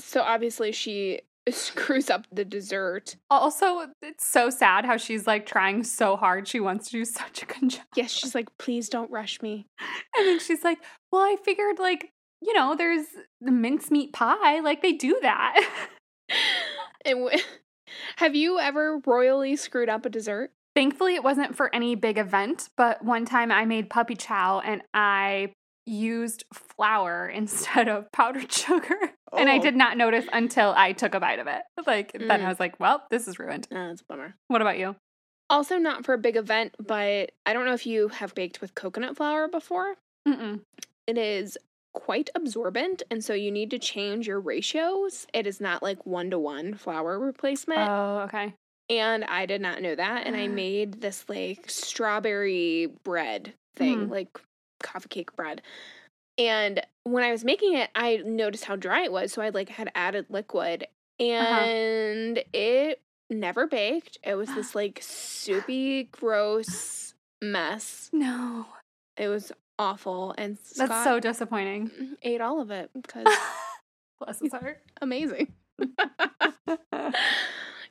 So 0.00 0.22
obviously 0.22 0.72
she 0.72 1.20
screws 1.50 2.10
up 2.10 2.26
the 2.32 2.44
dessert. 2.44 3.16
Also, 3.30 3.88
it's 4.02 4.24
so 4.24 4.50
sad 4.50 4.84
how 4.84 4.96
she's 4.96 5.26
like 5.26 5.46
trying 5.46 5.82
so 5.84 6.16
hard. 6.16 6.46
She 6.46 6.60
wants 6.60 6.86
to 6.86 6.92
do 6.92 7.04
such 7.06 7.42
a 7.42 7.46
good 7.46 7.70
job. 7.70 7.84
Yes, 7.96 8.10
she's 8.10 8.34
like, 8.34 8.48
please 8.58 8.88
don't 8.88 9.10
rush 9.10 9.40
me. 9.42 9.66
And 10.16 10.26
then 10.26 10.38
she's 10.40 10.62
like, 10.62 10.78
well, 11.10 11.22
I 11.22 11.36
figured 11.42 11.78
like, 11.78 12.10
you 12.42 12.52
know, 12.52 12.76
there's 12.76 13.06
the 13.40 13.50
mincemeat 13.50 14.12
pie. 14.12 14.60
Like 14.60 14.82
they 14.82 14.92
do 14.92 15.18
that. 15.22 15.58
And 17.04 17.18
w- 17.24 17.38
have 18.16 18.36
you 18.36 18.58
ever 18.58 19.00
royally 19.06 19.56
screwed 19.56 19.88
up 19.88 20.04
a 20.06 20.10
dessert? 20.10 20.52
Thankfully, 20.74 21.14
it 21.14 21.24
wasn't 21.24 21.56
for 21.56 21.74
any 21.74 21.94
big 21.94 22.18
event, 22.18 22.68
but 22.76 23.04
one 23.04 23.24
time 23.24 23.50
I 23.50 23.64
made 23.64 23.90
puppy 23.90 24.14
chow 24.14 24.60
and 24.60 24.82
I 24.94 25.52
used 25.86 26.44
flour 26.52 27.26
instead 27.28 27.88
of 27.88 28.10
powdered 28.12 28.52
sugar. 28.52 29.14
And 29.34 29.48
I 29.48 29.58
Oh. 29.58 29.62
did 29.62 29.76
not 29.76 29.96
notice 29.96 30.26
until 30.32 30.74
I 30.76 30.92
took 30.92 31.14
a 31.14 31.20
bite 31.20 31.38
of 31.38 31.46
it. 31.46 31.62
Like, 31.86 32.12
then 32.12 32.28
Mm. 32.28 32.44
I 32.44 32.48
was 32.48 32.60
like, 32.60 32.78
well, 32.78 33.04
this 33.10 33.26
is 33.26 33.38
ruined. 33.38 33.66
Oh, 33.72 33.88
that's 33.88 34.02
a 34.02 34.04
bummer. 34.04 34.34
What 34.48 34.60
about 34.60 34.78
you? 34.78 34.96
Also, 35.50 35.76
not 35.78 36.04
for 36.04 36.14
a 36.14 36.18
big 36.18 36.36
event, 36.36 36.74
but 36.78 37.32
I 37.46 37.52
don't 37.52 37.64
know 37.64 37.74
if 37.74 37.86
you 37.86 38.08
have 38.08 38.34
baked 38.34 38.60
with 38.60 38.74
coconut 38.74 39.16
flour 39.16 39.48
before. 39.48 39.96
Mm-mm. 40.26 40.60
It 41.06 41.18
is 41.18 41.58
quite 41.94 42.30
absorbent, 42.34 43.02
and 43.10 43.22
so 43.22 43.34
you 43.34 43.50
need 43.50 43.70
to 43.70 43.78
change 43.78 44.26
your 44.26 44.40
ratios. 44.40 45.26
It 45.34 45.46
is 45.46 45.60
not 45.60 45.82
like 45.82 46.06
one 46.06 46.30
to 46.30 46.38
one 46.38 46.74
flour 46.74 47.18
replacement. 47.18 47.88
Oh, 47.88 48.20
okay. 48.24 48.54
and 48.90 49.24
I 49.24 49.46
did 49.46 49.60
not 49.62 49.80
know 49.80 49.94
that. 49.94 50.26
And 50.26 50.36
I 50.36 50.46
made 50.48 51.00
this 51.00 51.24
like 51.28 51.70
strawberry 51.70 52.86
bread 53.04 53.54
thing, 53.76 54.08
Mm. 54.08 54.10
like 54.10 54.28
coffee 54.82 55.08
cake 55.08 55.34
bread. 55.36 55.62
And 56.38 56.80
when 57.04 57.24
I 57.24 57.30
was 57.30 57.44
making 57.44 57.74
it, 57.74 57.90
I 57.94 58.16
noticed 58.24 58.64
how 58.64 58.76
dry 58.76 59.02
it 59.04 59.12
was. 59.12 59.32
So 59.32 59.42
I 59.42 59.50
like 59.50 59.68
had 59.68 59.90
added 59.94 60.26
liquid 60.28 60.86
uh-huh. 61.20 61.26
and 61.26 62.42
it 62.52 63.00
never 63.30 63.66
baked. 63.66 64.18
It 64.22 64.34
was 64.34 64.48
this 64.54 64.74
like 64.74 64.98
soupy, 65.02 66.04
gross 66.04 67.14
mess. 67.42 68.10
No. 68.12 68.66
It 69.16 69.28
was 69.28 69.52
awful. 69.78 70.34
And 70.38 70.58
That's 70.76 71.04
so 71.04 71.20
disappointing. 71.20 71.90
ate 72.22 72.40
all 72.40 72.60
of 72.60 72.70
it 72.70 72.90
because 72.94 73.26
Bless 74.20 74.38
his 74.40 74.52
heart. 74.52 74.80
amazing. 75.02 75.52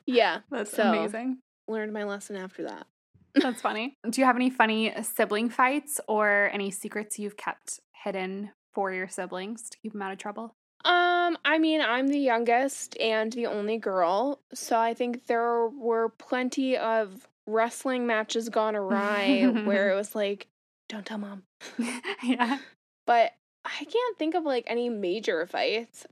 yeah, 0.06 0.40
That's 0.50 0.72
So- 0.74 0.82
amazing. 0.84 1.38
learned 1.68 1.92
my 1.92 2.04
lesson 2.04 2.36
after 2.36 2.64
that. 2.64 2.86
That's 3.34 3.62
funny. 3.62 3.96
Do 4.08 4.20
you 4.20 4.26
have 4.26 4.36
any 4.36 4.50
funny 4.50 4.92
sibling 5.02 5.48
fights 5.48 6.00
or 6.08 6.50
any 6.52 6.70
secrets 6.70 7.18
you've 7.18 7.36
kept 7.36 7.80
hidden 8.04 8.50
for 8.72 8.92
your 8.92 9.08
siblings 9.08 9.68
to 9.70 9.78
keep 9.78 9.92
them 9.92 10.02
out 10.02 10.12
of 10.12 10.18
trouble? 10.18 10.54
Um, 10.84 11.38
I 11.44 11.58
mean, 11.58 11.80
I'm 11.80 12.08
the 12.08 12.18
youngest 12.18 12.98
and 12.98 13.32
the 13.32 13.46
only 13.46 13.78
girl, 13.78 14.40
so 14.52 14.78
I 14.78 14.94
think 14.94 15.26
there 15.26 15.68
were 15.68 16.08
plenty 16.08 16.76
of 16.76 17.28
wrestling 17.46 18.06
matches 18.06 18.48
gone 18.48 18.74
awry 18.74 19.44
where 19.64 19.90
it 19.90 19.94
was 19.96 20.14
like, 20.14 20.48
don't 20.88 21.06
tell 21.06 21.18
mom. 21.18 21.44
yeah. 22.24 22.58
But 23.06 23.32
I 23.64 23.84
can't 23.84 24.18
think 24.18 24.34
of 24.34 24.44
like 24.44 24.64
any 24.66 24.88
major 24.88 25.46
fights. 25.46 26.06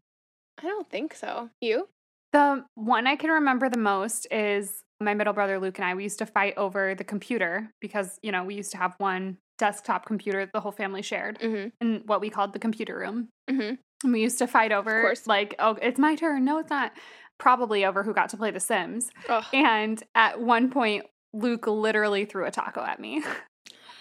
I 0.63 0.67
don't 0.67 0.89
think 0.89 1.15
so. 1.15 1.51
You? 1.61 1.89
The 2.33 2.65
one 2.75 3.07
I 3.07 3.17
can 3.17 3.31
remember 3.31 3.69
the 3.69 3.79
most 3.79 4.29
is 4.31 4.85
my 5.01 5.15
middle 5.15 5.33
brother 5.33 5.59
Luke 5.59 5.79
and 5.79 5.85
I. 5.87 5.95
We 5.95 6.03
used 6.05 6.19
to 6.19 6.27
fight 6.27 6.55
over 6.57 6.95
the 6.95 7.05
computer 7.05 7.71
because, 7.81 8.19
you 8.23 8.31
know, 8.33 8.45
we 8.45 8.55
used 8.55 8.71
to 8.73 8.77
have 8.77 8.95
one 8.99 9.39
desktop 9.59 10.07
computer 10.07 10.45
that 10.45 10.53
the 10.53 10.61
whole 10.61 10.73
family 10.73 11.03
shared 11.03 11.39
Mm-hmm. 11.39 11.69
in 11.81 12.03
what 12.07 12.21
we 12.21 12.31
called 12.31 12.53
the 12.53 12.59
computer 12.59 12.99
room. 12.99 13.29
Mm-hmm. 13.51 13.75
And 14.05 14.13
we 14.13 14.23
used 14.23 14.39
to 14.39 14.47
fight 14.47 14.73
over, 14.73 15.13
like, 15.27 15.55
oh, 15.59 15.77
it's 15.83 15.99
my 15.99 16.15
turn. 16.15 16.45
No, 16.45 16.59
it's 16.59 16.71
not. 16.71 16.93
Probably 17.39 17.85
over 17.85 18.03
who 18.03 18.15
got 18.15 18.29
to 18.31 18.37
play 18.37 18.51
The 18.51 18.61
Sims. 18.61 19.11
Oh. 19.29 19.43
And 19.53 20.03
at 20.15 20.41
one 20.41 20.71
point, 20.71 21.05
Luke 21.33 21.67
literally 21.67 22.25
threw 22.25 22.45
a 22.47 22.51
taco 22.51 22.83
at 22.83 22.99
me, 23.01 23.23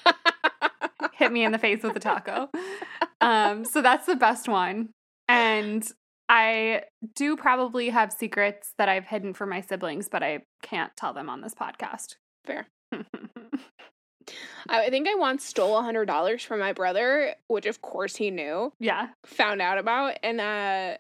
hit 1.14 1.32
me 1.32 1.44
in 1.44 1.52
the 1.52 1.58
face 1.58 1.84
with 1.84 1.96
a 1.96 2.00
taco. 2.00 2.50
Um, 3.22 3.66
so 3.66 3.82
that's 3.82 4.06
the 4.06 4.16
best 4.16 4.48
one. 4.48 4.90
And 5.28 5.86
I 6.30 6.84
do 7.16 7.36
probably 7.36 7.90
have 7.90 8.14
secrets 8.14 8.74
that 8.78 8.88
I've 8.88 9.06
hidden 9.06 9.34
from 9.34 9.50
my 9.50 9.62
siblings, 9.62 10.08
but 10.08 10.22
I 10.22 10.44
can't 10.62 10.96
tell 10.96 11.12
them 11.12 11.28
on 11.28 11.42
this 11.42 11.56
podcast. 11.56 12.16
Fair. 12.46 12.68
I 14.70 14.90
think 14.92 15.08
I 15.08 15.16
once 15.16 15.44
stole 15.44 15.80
a 15.80 15.82
hundred 15.82 16.06
dollars 16.06 16.44
from 16.44 16.60
my 16.60 16.72
brother, 16.72 17.34
which 17.48 17.66
of 17.66 17.82
course 17.82 18.16
he 18.16 18.30
knew, 18.30 18.72
yeah. 18.80 19.08
found 19.26 19.60
out 19.60 19.80
about, 19.80 20.18
and 20.22 20.40
uh 20.40 20.98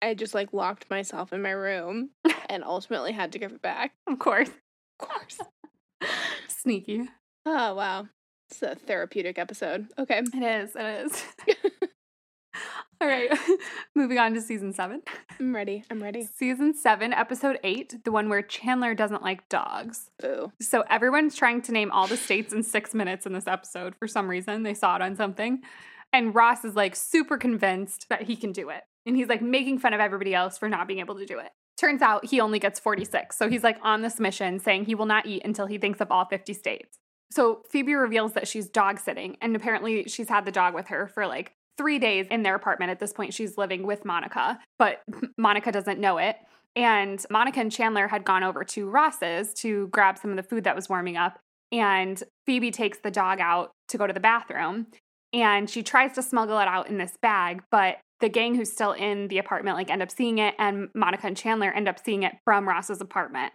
I 0.00 0.14
just 0.14 0.34
like 0.34 0.52
locked 0.52 0.88
myself 0.90 1.32
in 1.32 1.40
my 1.42 1.50
room 1.50 2.10
and 2.50 2.62
ultimately 2.62 3.12
had 3.12 3.32
to 3.32 3.38
give 3.38 3.52
it 3.52 3.62
back. 3.62 3.92
Of 4.06 4.18
course. 4.18 4.50
Of 5.00 5.08
course. 5.08 5.38
Sneaky. 6.48 7.08
Oh 7.46 7.74
wow. 7.74 8.06
It's 8.50 8.62
a 8.62 8.74
therapeutic 8.74 9.38
episode. 9.38 9.88
Okay. 9.98 10.18
It 10.18 10.42
is. 10.42 10.76
It 10.76 11.06
is. 11.06 11.24
All 13.00 13.06
right. 13.06 13.30
Moving 13.94 14.18
on 14.18 14.34
to 14.34 14.40
season 14.40 14.72
seven. 14.72 15.02
I'm 15.38 15.54
ready. 15.54 15.84
I'm 15.90 16.02
ready. 16.02 16.28
Season 16.36 16.74
seven, 16.74 17.12
episode 17.12 17.58
eight, 17.62 18.02
the 18.04 18.10
one 18.10 18.28
where 18.28 18.42
Chandler 18.42 18.94
doesn't 18.94 19.22
like 19.22 19.48
dogs. 19.48 20.10
Boo. 20.20 20.52
So 20.60 20.82
everyone's 20.90 21.36
trying 21.36 21.62
to 21.62 21.72
name 21.72 21.92
all 21.92 22.08
the 22.08 22.16
states 22.16 22.52
in 22.52 22.64
six 22.64 22.94
minutes 22.94 23.24
in 23.24 23.32
this 23.32 23.46
episode 23.46 23.94
for 23.94 24.08
some 24.08 24.28
reason. 24.28 24.64
They 24.64 24.74
saw 24.74 24.96
it 24.96 25.02
on 25.02 25.14
something. 25.14 25.62
And 26.12 26.34
Ross 26.34 26.64
is 26.64 26.74
like 26.74 26.96
super 26.96 27.36
convinced 27.36 28.06
that 28.08 28.22
he 28.22 28.34
can 28.34 28.50
do 28.50 28.68
it. 28.70 28.82
And 29.06 29.16
he's 29.16 29.28
like 29.28 29.42
making 29.42 29.78
fun 29.78 29.94
of 29.94 30.00
everybody 30.00 30.34
else 30.34 30.58
for 30.58 30.68
not 30.68 30.88
being 30.88 31.00
able 31.00 31.16
to 31.18 31.26
do 31.26 31.38
it. 31.38 31.50
Turns 31.78 32.02
out 32.02 32.26
he 32.26 32.40
only 32.40 32.58
gets 32.58 32.80
46. 32.80 33.38
So 33.38 33.48
he's 33.48 33.62
like 33.62 33.78
on 33.82 34.02
this 34.02 34.18
mission 34.18 34.58
saying 34.58 34.86
he 34.86 34.96
will 34.96 35.06
not 35.06 35.26
eat 35.26 35.42
until 35.44 35.66
he 35.66 35.78
thinks 35.78 36.00
of 36.00 36.10
all 36.10 36.24
50 36.24 36.52
states. 36.52 36.98
So 37.30 37.62
Phoebe 37.70 37.94
reveals 37.94 38.32
that 38.32 38.48
she's 38.48 38.68
dog 38.68 38.98
sitting. 38.98 39.36
And 39.40 39.54
apparently 39.54 40.04
she's 40.08 40.28
had 40.28 40.44
the 40.44 40.50
dog 40.50 40.74
with 40.74 40.88
her 40.88 41.06
for 41.06 41.26
like 41.26 41.52
three 41.78 41.98
days 41.98 42.26
in 42.30 42.42
their 42.42 42.54
apartment. 42.54 42.90
At 42.90 43.00
this 43.00 43.12
point, 43.12 43.32
she's 43.32 43.56
living 43.56 43.86
with 43.86 44.04
Monica, 44.04 44.58
but 44.78 45.00
Monica 45.38 45.72
doesn't 45.72 46.00
know 46.00 46.18
it. 46.18 46.36
And 46.76 47.24
Monica 47.30 47.60
and 47.60 47.72
Chandler 47.72 48.08
had 48.08 48.24
gone 48.24 48.42
over 48.42 48.62
to 48.64 48.88
Ross's 48.88 49.54
to 49.54 49.88
grab 49.88 50.18
some 50.18 50.30
of 50.30 50.36
the 50.36 50.42
food 50.42 50.64
that 50.64 50.76
was 50.76 50.88
warming 50.88 51.16
up. 51.16 51.38
And 51.72 52.22
Phoebe 52.46 52.70
takes 52.70 52.98
the 52.98 53.10
dog 53.10 53.40
out 53.40 53.70
to 53.88 53.98
go 53.98 54.06
to 54.06 54.12
the 54.12 54.20
bathroom. 54.20 54.88
And 55.32 55.68
she 55.68 55.82
tries 55.82 56.12
to 56.12 56.22
smuggle 56.22 56.58
it 56.58 56.68
out 56.68 56.88
in 56.88 56.98
this 56.98 57.12
bag, 57.20 57.62
but 57.70 57.98
the 58.20 58.28
gang 58.28 58.54
who's 58.54 58.72
still 58.72 58.92
in 58.92 59.28
the 59.28 59.38
apartment 59.38 59.76
like 59.76 59.90
end 59.90 60.02
up 60.02 60.10
seeing 60.10 60.38
it, 60.38 60.54
and 60.58 60.88
Monica 60.94 61.26
and 61.26 61.36
Chandler 61.36 61.70
end 61.70 61.88
up 61.88 61.98
seeing 62.02 62.22
it 62.22 62.34
from 62.44 62.68
Ross's 62.68 63.00
apartment. 63.00 63.52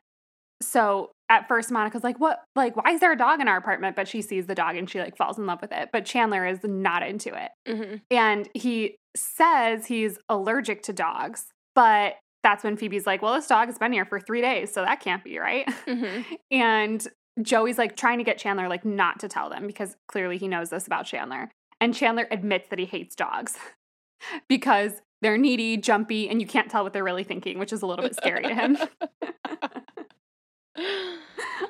So 0.61 1.11
at 1.29 1.47
first 1.47 1.71
Monica's 1.71 2.03
like, 2.03 2.19
"What? 2.19 2.39
Like, 2.55 2.75
why 2.75 2.91
is 2.91 2.99
there 2.99 3.11
a 3.11 3.17
dog 3.17 3.39
in 3.39 3.47
our 3.47 3.57
apartment?" 3.57 3.95
But 3.95 4.07
she 4.07 4.21
sees 4.21 4.45
the 4.45 4.55
dog 4.55 4.75
and 4.75 4.89
she 4.89 4.99
like 4.99 5.17
falls 5.17 5.37
in 5.37 5.45
love 5.45 5.61
with 5.61 5.71
it. 5.71 5.89
But 5.91 6.05
Chandler 6.05 6.45
is 6.45 6.59
not 6.63 7.03
into 7.03 7.29
it. 7.33 7.51
Mm-hmm. 7.67 7.95
And 8.11 8.49
he 8.53 8.97
says 9.15 9.85
he's 9.85 10.17
allergic 10.29 10.83
to 10.83 10.93
dogs, 10.93 11.45
but 11.75 12.15
that's 12.43 12.63
when 12.63 12.75
Phoebe's 12.75 13.07
like, 13.07 13.21
well, 13.21 13.33
this 13.33 13.47
dog 13.47 13.67
has 13.67 13.77
been 13.77 13.93
here 13.93 14.05
for 14.05 14.19
three 14.19 14.41
days, 14.41 14.71
so 14.71 14.83
that 14.83 14.99
can't 14.99 15.23
be 15.23 15.39
right. 15.39 15.67
Mm-hmm. 15.87 16.33
And 16.51 17.07
Joey's 17.41 17.77
like 17.77 17.95
trying 17.95 18.19
to 18.19 18.23
get 18.23 18.37
Chandler 18.37 18.67
like 18.67 18.85
not 18.85 19.19
to 19.21 19.27
tell 19.27 19.49
them 19.49 19.65
because 19.65 19.95
clearly 20.07 20.37
he 20.37 20.47
knows 20.47 20.69
this 20.69 20.85
about 20.85 21.05
Chandler. 21.05 21.49
And 21.81 21.93
Chandler 21.93 22.27
admits 22.29 22.69
that 22.69 22.79
he 22.79 22.85
hates 22.85 23.15
dogs 23.15 23.57
because 24.47 24.93
they're 25.21 25.37
needy, 25.37 25.77
jumpy, 25.77 26.29
and 26.29 26.41
you 26.41 26.47
can't 26.47 26.69
tell 26.69 26.83
what 26.83 26.93
they're 26.93 27.03
really 27.03 27.23
thinking, 27.23 27.57
which 27.57 27.73
is 27.73 27.81
a 27.81 27.85
little 27.85 28.03
bit 28.03 28.15
scary 28.15 28.43
to 28.43 28.53
him. 28.53 28.77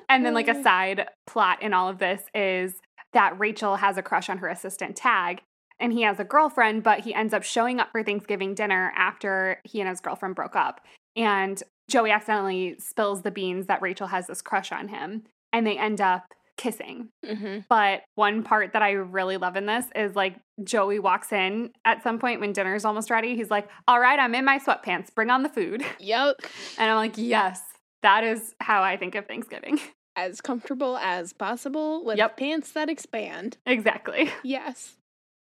And 0.09 0.25
then, 0.25 0.33
like, 0.33 0.47
a 0.47 0.61
side 0.61 1.07
plot 1.25 1.61
in 1.61 1.73
all 1.73 1.89
of 1.89 1.97
this 1.97 2.21
is 2.35 2.75
that 3.13 3.39
Rachel 3.39 3.77
has 3.77 3.97
a 3.97 4.01
crush 4.01 4.29
on 4.29 4.37
her 4.39 4.47
assistant 4.47 4.95
Tag, 4.95 5.41
and 5.79 5.91
he 5.91 6.03
has 6.03 6.19
a 6.19 6.23
girlfriend, 6.23 6.83
but 6.83 7.01
he 7.01 7.13
ends 7.13 7.33
up 7.33 7.43
showing 7.43 7.79
up 7.79 7.91
for 7.91 8.03
Thanksgiving 8.03 8.53
dinner 8.53 8.93
after 8.95 9.59
he 9.63 9.79
and 9.79 9.89
his 9.89 9.99
girlfriend 9.99 10.35
broke 10.35 10.55
up. 10.55 10.81
And 11.15 11.61
Joey 11.89 12.11
accidentally 12.11 12.75
spills 12.79 13.21
the 13.21 13.31
beans 13.31 13.67
that 13.67 13.81
Rachel 13.81 14.07
has 14.07 14.27
this 14.27 14.41
crush 14.41 14.71
on 14.71 14.87
him, 14.87 15.23
and 15.51 15.65
they 15.65 15.77
end 15.77 16.01
up 16.01 16.25
kissing. 16.57 17.09
mm-hmm. 17.25 17.59
But 17.69 18.03
one 18.15 18.43
part 18.43 18.73
that 18.73 18.81
I 18.81 18.91
really 18.91 19.37
love 19.37 19.55
in 19.55 19.65
this 19.65 19.85
is 19.95 20.15
like 20.15 20.35
Joey 20.63 20.99
walks 20.99 21.31
in 21.31 21.71
at 21.85 22.03
some 22.03 22.19
point 22.19 22.39
when 22.39 22.53
dinner's 22.53 22.85
almost 22.85 23.09
ready. 23.09 23.35
He's 23.35 23.49
like, 23.49 23.67
All 23.87 23.99
right, 23.99 24.19
I'm 24.19 24.35
in 24.35 24.45
my 24.45 24.59
sweatpants, 24.59 25.13
bring 25.13 25.29
on 25.29 25.43
the 25.43 25.49
food. 25.49 25.83
Yep. 25.99 26.35
And 26.77 26.89
I'm 26.89 26.97
like, 26.97 27.17
Yes, 27.17 27.61
that 28.03 28.23
is 28.23 28.53
how 28.59 28.83
I 28.83 28.97
think 28.97 29.15
of 29.15 29.25
Thanksgiving. 29.25 29.79
As 30.15 30.41
comfortable 30.41 30.95
as 30.97 31.33
possible 31.33 32.05
with 32.05 32.19
Yep. 32.19 32.37
pants 32.37 32.71
that 32.73 32.87
expand. 32.87 33.57
exactly. 33.65 34.29
Yes. 34.43 34.95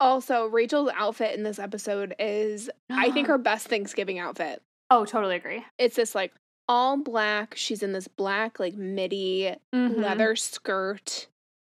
Also, 0.01 0.47
Rachel's 0.47 0.91
outfit 0.95 1.37
in 1.37 1.43
this 1.43 1.59
episode 1.59 2.15
is, 2.19 2.71
I 2.91 3.11
think, 3.11 3.27
her 3.29 3.37
best 3.37 3.69
Thanksgiving 3.69 4.19
outfit. 4.19 4.63
Oh, 4.91 5.05
totally 5.05 5.37
agree. 5.37 5.63
It's 5.79 5.97
this 5.97 6.15
like 6.15 6.33
all 6.69 6.97
black. 6.97 7.55
She's 7.57 7.83
in 7.83 7.93
this 7.93 8.09
black, 8.09 8.59
like 8.59 8.75
midi 8.75 9.55
Mhm. 9.75 9.99
leather 9.99 10.35
skirt. 10.37 11.29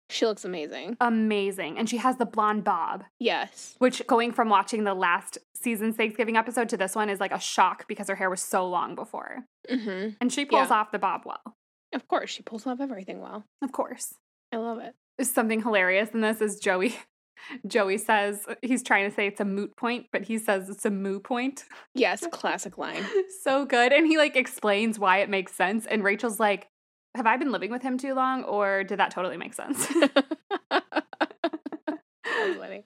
She 0.10 0.26
looks 0.26 0.46
amazing. 0.46 0.96
Amazing. 1.02 1.78
And 1.78 1.90
she 1.90 1.98
has 1.98 2.16
the 2.18 2.26
blonde 2.26 2.64
bob, 2.64 3.04
Yes. 3.20 3.76
which 3.80 4.06
going 4.08 4.32
from 4.32 4.48
watching 4.50 4.84
the 4.86 4.94
last 4.94 5.38
season's 5.54 5.96
Thanksgiving 5.98 6.38
episode 6.38 6.70
to 6.70 6.78
this 6.78 6.96
one 6.96 7.10
is 7.10 7.20
like 7.20 7.32
a 7.34 7.40
shock 7.40 7.88
because 7.88 8.08
her 8.08 8.16
hair 8.16 8.30
was 8.30 8.42
so 8.42 8.68
long 8.68 8.96
before. 8.96 9.40
Mm-hmm. 9.70 10.16
And 10.22 10.32
she 10.32 10.46
pulls 10.46 10.70
Yeah. 10.70 10.76
off 10.78 10.92
the 10.92 11.00
bob 11.00 11.24
well. 11.26 11.56
Of 11.94 12.08
course, 12.08 12.30
she 12.30 12.42
pulls 12.44 12.66
off 12.68 12.80
everything 12.80 13.22
well. 13.22 13.46
Of 13.62 13.72
course. 13.72 14.14
I 14.54 14.58
love 14.58 14.80
it. 14.80 14.94
Something 15.26 15.62
hilarious 15.62 16.10
in 16.14 16.22
this 16.22 16.42
is 16.42 16.60
Joey. 16.60 16.96
Joey 17.68 17.98
says 17.98 18.46
he's 18.62 18.82
trying 18.84 19.10
to 19.10 19.16
say 19.16 19.28
it's 19.28 19.40
a 19.42 19.46
moot 19.46 19.76
point, 19.78 20.08
but 20.12 20.24
he 20.24 20.38
says 20.38 20.70
it's 20.70 20.86
a 20.86 20.90
moo 20.90 21.20
point. 21.20 21.66
Yes, 21.94 22.26
classic 22.32 22.78
line. 22.78 23.06
so 23.44 23.66
good. 23.66 23.94
And 23.94 24.08
he 24.08 24.18
like 24.18 24.36
explains 24.36 24.98
why 25.00 25.20
it 25.20 25.30
makes 25.30 25.54
sense. 25.54 25.86
And 25.86 26.04
Rachel's 26.04 26.40
like, 26.40 26.68
Have 27.16 27.26
I 27.28 27.38
been 27.38 27.52
living 27.52 27.72
with 27.72 27.82
him 27.82 27.98
too 27.98 28.14
long? 28.14 28.44
Or 28.44 28.84
did 28.84 29.00
that 29.00 29.12
totally 29.12 29.38
make 29.38 29.54
sense? 29.54 29.88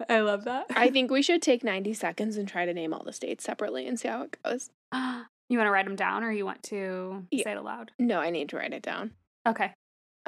I 0.10 0.20
love 0.22 0.46
that. 0.46 0.66
I 0.76 0.90
think 0.90 1.12
we 1.12 1.22
should 1.22 1.42
take 1.42 1.64
90 1.64 1.94
seconds 1.94 2.38
and 2.38 2.48
try 2.48 2.66
to 2.66 2.74
name 2.74 2.94
all 2.94 3.04
the 3.04 3.14
states 3.14 3.44
separately 3.44 3.88
and 3.88 4.00
see 4.00 4.08
how 4.08 4.24
it 4.24 4.38
goes. 4.44 4.70
you 4.94 5.58
want 5.58 5.68
to 5.68 5.72
write 5.72 5.86
them 5.86 5.96
down 5.96 6.24
or 6.24 6.32
you 6.32 6.46
want 6.46 6.64
to 6.64 7.26
Yeah. 7.32 7.44
say 7.44 7.52
it 7.52 7.58
aloud? 7.58 7.92
No, 8.00 8.20
I 8.20 8.30
need 8.30 8.50
to 8.50 8.58
write 8.58 8.74
it 8.74 8.82
down. 8.82 9.12
Okay. 9.48 9.72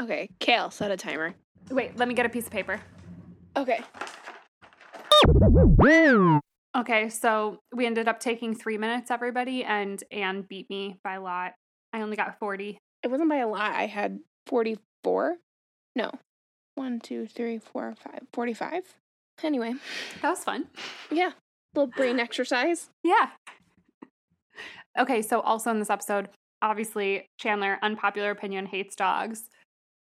Okay, 0.02 0.28
Kale, 0.40 0.72
set 0.72 0.90
a 0.92 0.98
timer. 0.98 1.36
Wait, 1.70 1.96
let 1.98 2.08
me 2.08 2.14
get 2.16 2.26
a 2.26 2.30
piece 2.30 2.46
of 2.48 2.52
paper. 2.52 2.82
Okay. 3.56 3.82
Okay, 6.76 7.10
so 7.10 7.60
we 7.74 7.86
ended 7.86 8.08
up 8.08 8.20
taking 8.20 8.56
three 8.56 8.78
minutes, 8.80 9.12
everybody, 9.12 9.64
and 9.64 10.04
Anne 10.12 10.42
beat 10.42 10.68
me 10.70 10.98
by 11.04 11.14
a 11.16 11.22
lot. 11.22 11.54
I 11.94 12.02
only 12.02 12.16
got 12.18 12.40
40. 12.40 12.80
It 13.04 13.12
wasn't 13.12 13.30
by 13.30 13.38
a 13.38 13.48
lot. 13.48 13.74
I 13.74 13.86
had 13.86 14.20
44. 14.48 15.38
No. 15.96 16.12
One, 16.76 17.00
two, 17.00 17.28
three, 17.28 17.60
four, 17.60 17.94
five. 18.04 18.22
45. 18.34 18.84
Anyway, 19.44 19.74
That 20.22 20.30
was 20.30 20.44
fun. 20.44 20.68
yeah. 21.12 21.32
Little 21.76 21.92
brain 21.96 22.20
exercise. 22.20 22.90
Yeah. 23.04 23.30
Okay, 24.98 25.22
so 25.22 25.40
also 25.42 25.72
in 25.72 25.80
this 25.80 25.90
episode, 25.90 26.30
obviously, 26.62 27.26
Chandler, 27.40 27.80
unpopular 27.82 28.30
opinion, 28.32 28.68
hates 28.68 28.96
dogs. 28.96 29.50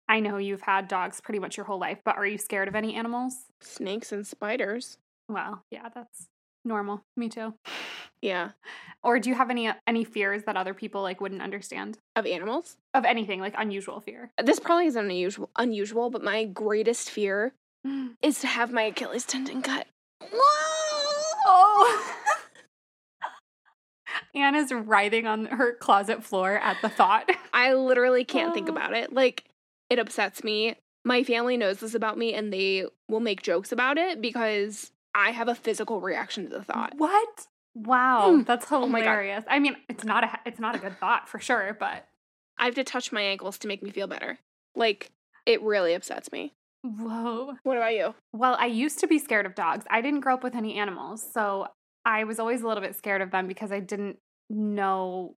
I 0.09 0.21
know 0.21 0.39
you've 0.39 0.63
had 0.63 0.89
dogs 0.89 1.21
pretty 1.21 1.39
much 1.39 1.57
your 1.59 1.67
whole 1.67 1.79
life, 1.79 1.99
but 2.05 2.17
are 2.17 2.27
you 2.27 2.39
scared 2.39 2.69
of 2.69 2.75
any 2.75 2.95
animals? 2.95 3.35
Snakes 3.61 4.13
and 4.13 4.27
spiders. 4.27 4.97
Well, 5.29 5.63
yeah, 5.71 5.91
that's 5.95 6.27
normal. 6.65 7.03
Me 7.17 7.29
too. 7.29 7.53
Yeah. 8.23 8.51
Or 9.03 9.19
do 9.21 9.29
you 9.31 9.37
have 9.37 9.51
any 9.51 9.71
any 9.87 10.05
fears 10.05 10.43
that 10.45 10.57
other 10.57 10.75
people 10.75 11.03
like 11.03 11.21
wouldn't 11.21 11.43
understand 11.43 11.99
Of 12.17 12.27
animals. 12.27 12.77
of 12.95 13.05
anything 13.05 13.41
like 13.41 13.55
unusual 13.57 14.01
fear? 14.01 14.31
Uh, 14.39 14.43
this 14.43 14.59
probably 14.59 14.87
isn't 14.87 15.05
unusual, 15.05 15.51
unusual, 15.57 16.11
but 16.11 16.25
my 16.25 16.45
greatest 16.45 17.11
fear 17.11 17.53
mm. 17.87 18.15
is 18.23 18.41
to 18.41 18.47
have 18.49 18.73
my 18.73 18.83
Achilles 18.83 19.25
tendon 19.25 19.63
cut. 19.63 19.87
Oh. 21.47 22.15
Anna's 24.35 24.73
writhing 24.73 25.27
on 25.27 25.47
her 25.47 25.75
closet 25.75 26.23
floor 26.25 26.59
at 26.59 26.77
the 26.83 26.89
thought. 26.89 27.29
I 27.53 27.75
literally 27.75 28.25
can't 28.25 28.55
think 28.55 28.69
Oh. 28.69 28.73
about 28.73 28.95
it. 28.95 29.13
Like, 29.13 29.45
it 29.91 29.99
upsets 29.99 30.45
me. 30.45 30.77
My 31.05 31.25
family 31.25 31.57
knows 31.57 31.81
this 31.81 31.95
about 31.95 32.19
me 32.19 32.35
and 32.35 32.53
they 32.53 32.85
will 33.09 33.21
make 33.21 33.43
jokes 33.43 33.73
about 33.73 33.97
it 33.97 34.21
because 34.21 34.91
I 35.15 35.31
have 35.31 35.49
a 35.49 35.55
physical 35.55 36.01
reaction 36.01 36.45
to 36.45 36.51
the 36.51 36.63
thought. 36.65 36.95
What? 36.97 37.47
Wow, 37.85 38.31
Mm. 38.33 38.47
that's 38.47 38.67
Oh 38.73 38.87
hilarious. 38.87 39.45
I 39.49 39.59
mean, 39.59 39.77
it's 39.89 40.05
not 40.05 40.25
a 40.25 40.39
it's 40.45 40.59
not 40.61 40.75
a 40.75 40.79
good 40.79 40.99
thought 40.99 41.29
for 41.29 41.39
sure, 41.39 41.77
but 41.79 42.07
I 42.59 42.65
have 42.65 42.75
to 42.75 42.85
touch 42.85 43.13
my 43.13 43.23
ankles 43.23 43.59
to 43.59 43.69
make 43.69 43.83
me 43.83 43.91
feel 43.91 44.07
better. 44.09 44.39
Like, 44.75 45.11
it 45.47 45.63
really 45.63 45.95
upsets 45.95 46.33
me. 46.33 46.55
whoa. 46.83 47.55
What 47.63 47.77
about 47.77 47.95
you? 47.95 48.15
Well, 48.33 48.57
I 48.59 48.67
used 48.67 48.99
to 49.01 49.07
be 49.07 49.19
scared 49.19 49.47
of 49.47 49.55
dogs. 49.55 49.85
I 49.91 50.01
didn't 50.01 50.21
grow 50.21 50.35
up 50.35 50.43
with 50.43 50.55
any 50.55 50.75
animals, 50.77 51.25
so 51.33 51.69
I 52.05 52.25
was 52.25 52.39
always 52.39 52.63
a 52.63 52.67
little 52.69 52.83
bit 52.83 52.97
scared 52.97 53.21
of 53.23 53.31
them 53.31 53.47
because 53.47 53.71
I 53.73 53.81
didn't 53.81 54.19
know 54.51 55.35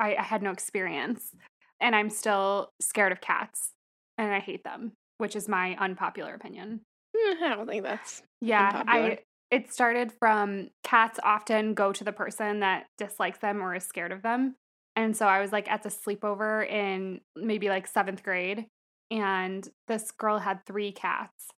I, 0.00 0.16
I 0.16 0.22
had 0.22 0.42
no 0.42 0.50
experience. 0.50 1.32
And 1.80 1.94
I'm 1.94 2.08
still 2.10 2.70
scared 2.80 3.12
of 3.12 3.20
cats 3.20 3.72
and 4.18 4.32
I 4.32 4.40
hate 4.40 4.64
them, 4.64 4.92
which 5.18 5.36
is 5.36 5.46
my 5.48 5.76
unpopular 5.78 6.32
opinion. 6.34 6.80
Hmm, 7.16 7.44
I 7.44 7.48
don't 7.54 7.66
think 7.66 7.82
that's. 7.82 8.22
Yeah, 8.40 8.66
Unpopular. 8.80 9.10
I 9.12 9.18
it 9.50 9.72
started 9.72 10.12
from 10.12 10.70
cats 10.82 11.20
often 11.22 11.74
go 11.74 11.92
to 11.92 12.04
the 12.04 12.12
person 12.12 12.60
that 12.60 12.86
dislikes 12.98 13.38
them 13.38 13.62
or 13.62 13.74
is 13.74 13.84
scared 13.84 14.12
of 14.12 14.22
them. 14.22 14.56
And 14.96 15.16
so 15.16 15.26
I 15.26 15.40
was 15.40 15.52
like 15.52 15.70
at 15.70 15.82
the 15.82 15.90
sleepover 15.90 16.68
in 16.68 17.20
maybe 17.36 17.68
like 17.68 17.92
7th 17.92 18.22
grade 18.22 18.66
and 19.10 19.68
this 19.86 20.10
girl 20.10 20.38
had 20.38 20.64
3 20.66 20.92
cats. 20.92 21.32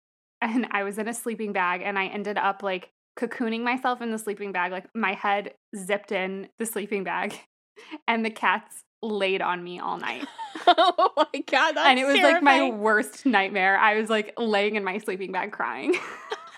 And 0.42 0.66
I 0.70 0.82
was 0.82 0.98
in 0.98 1.08
a 1.08 1.14
sleeping 1.14 1.54
bag 1.54 1.80
and 1.82 1.98
I 1.98 2.08
ended 2.08 2.36
up 2.36 2.62
like 2.62 2.90
cocooning 3.18 3.62
myself 3.62 4.02
in 4.02 4.10
the 4.10 4.18
sleeping 4.18 4.52
bag 4.52 4.70
like 4.70 4.84
my 4.94 5.14
head 5.14 5.54
zipped 5.74 6.12
in 6.12 6.48
the 6.58 6.66
sleeping 6.66 7.04
bag 7.04 7.34
and 8.06 8.22
the 8.22 8.30
cats 8.30 8.84
laid 9.02 9.40
on 9.40 9.64
me 9.64 9.80
all 9.80 9.96
night. 9.96 10.26
oh 10.66 11.12
my 11.16 11.40
god, 11.50 11.72
that's 11.72 11.86
and 11.86 11.98
it 11.98 12.04
was 12.04 12.18
like 12.20 12.42
my 12.42 12.68
worst 12.70 13.24
nightmare. 13.24 13.78
I 13.78 13.98
was 13.98 14.10
like 14.10 14.34
laying 14.38 14.76
in 14.76 14.84
my 14.84 14.98
sleeping 14.98 15.32
bag 15.32 15.52
crying. 15.52 15.94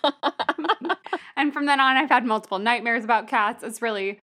and 1.37 1.53
from 1.53 1.67
then 1.67 1.81
on 1.81 1.97
I've 1.97 2.09
had 2.09 2.25
multiple 2.25 2.59
nightmares 2.59 3.05
about 3.05 3.29
cats. 3.29 3.63
It's 3.63 3.83
really 3.83 4.21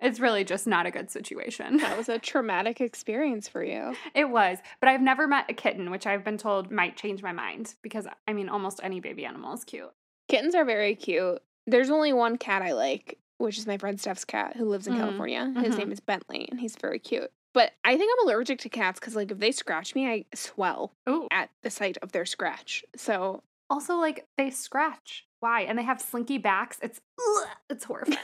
it's 0.00 0.20
really 0.20 0.44
just 0.44 0.66
not 0.66 0.86
a 0.86 0.90
good 0.90 1.10
situation. 1.10 1.78
that 1.78 1.96
was 1.96 2.08
a 2.08 2.18
traumatic 2.18 2.80
experience 2.80 3.48
for 3.48 3.64
you. 3.64 3.94
It 4.14 4.28
was, 4.28 4.58
but 4.80 4.88
I've 4.88 5.00
never 5.00 5.26
met 5.26 5.46
a 5.48 5.54
kitten, 5.54 5.90
which 5.90 6.06
I've 6.06 6.24
been 6.24 6.36
told 6.36 6.70
might 6.70 6.96
change 6.96 7.22
my 7.22 7.32
mind 7.32 7.74
because 7.82 8.06
I 8.28 8.32
mean 8.32 8.48
almost 8.48 8.80
any 8.82 9.00
baby 9.00 9.24
animal 9.24 9.54
is 9.54 9.64
cute. 9.64 9.92
Kittens 10.28 10.54
are 10.54 10.64
very 10.64 10.94
cute. 10.94 11.40
There's 11.66 11.90
only 11.90 12.12
one 12.12 12.36
cat 12.36 12.60
I 12.62 12.72
like, 12.72 13.18
which 13.38 13.56
is 13.58 13.66
my 13.66 13.78
friend 13.78 13.98
Steph's 14.00 14.24
cat 14.24 14.56
who 14.56 14.66
lives 14.68 14.86
in 14.86 14.94
Mhm. 14.94 15.00
California. 15.00 15.52
His 15.60 15.74
Mhm. 15.74 15.78
name 15.78 15.92
is 15.92 16.00
Bentley, 16.00 16.48
and 16.50 16.60
he's 16.60 16.76
very 16.76 16.98
cute. 16.98 17.30
But 17.54 17.72
I 17.84 17.96
think 17.96 18.10
I'm 18.12 18.26
allergic 18.26 18.58
to 18.60 18.68
cats 18.68 18.98
because, 18.98 19.14
like, 19.14 19.30
if 19.30 19.38
they 19.38 19.52
scratch 19.52 19.94
me, 19.94 20.08
I 20.10 20.24
swell 20.34 20.92
Ooh. 21.08 21.28
at 21.30 21.50
the 21.62 21.70
sight 21.70 21.96
of 22.02 22.10
their 22.12 22.26
scratch. 22.26 22.84
So 22.96 23.44
Also 23.74 23.96
like 23.96 24.24
they 24.38 24.50
scratch. 24.50 25.26
Why? 25.40 25.62
And 25.62 25.76
they 25.76 25.82
have 25.82 26.00
slinky 26.00 26.38
backs. 26.38 26.78
It's 26.80 27.00
ugh, 27.18 27.48
it's 27.68 27.82
horrifying. 27.82 28.18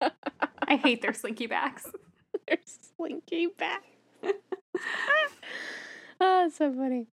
I 0.68 0.76
hate 0.76 1.02
their 1.02 1.12
slinky 1.12 1.48
backs. 1.48 1.90
they're 2.46 2.58
slinky 2.96 3.48
back. 3.48 3.82
oh, 6.20 6.48
so 6.54 6.72
funny. 6.72 7.08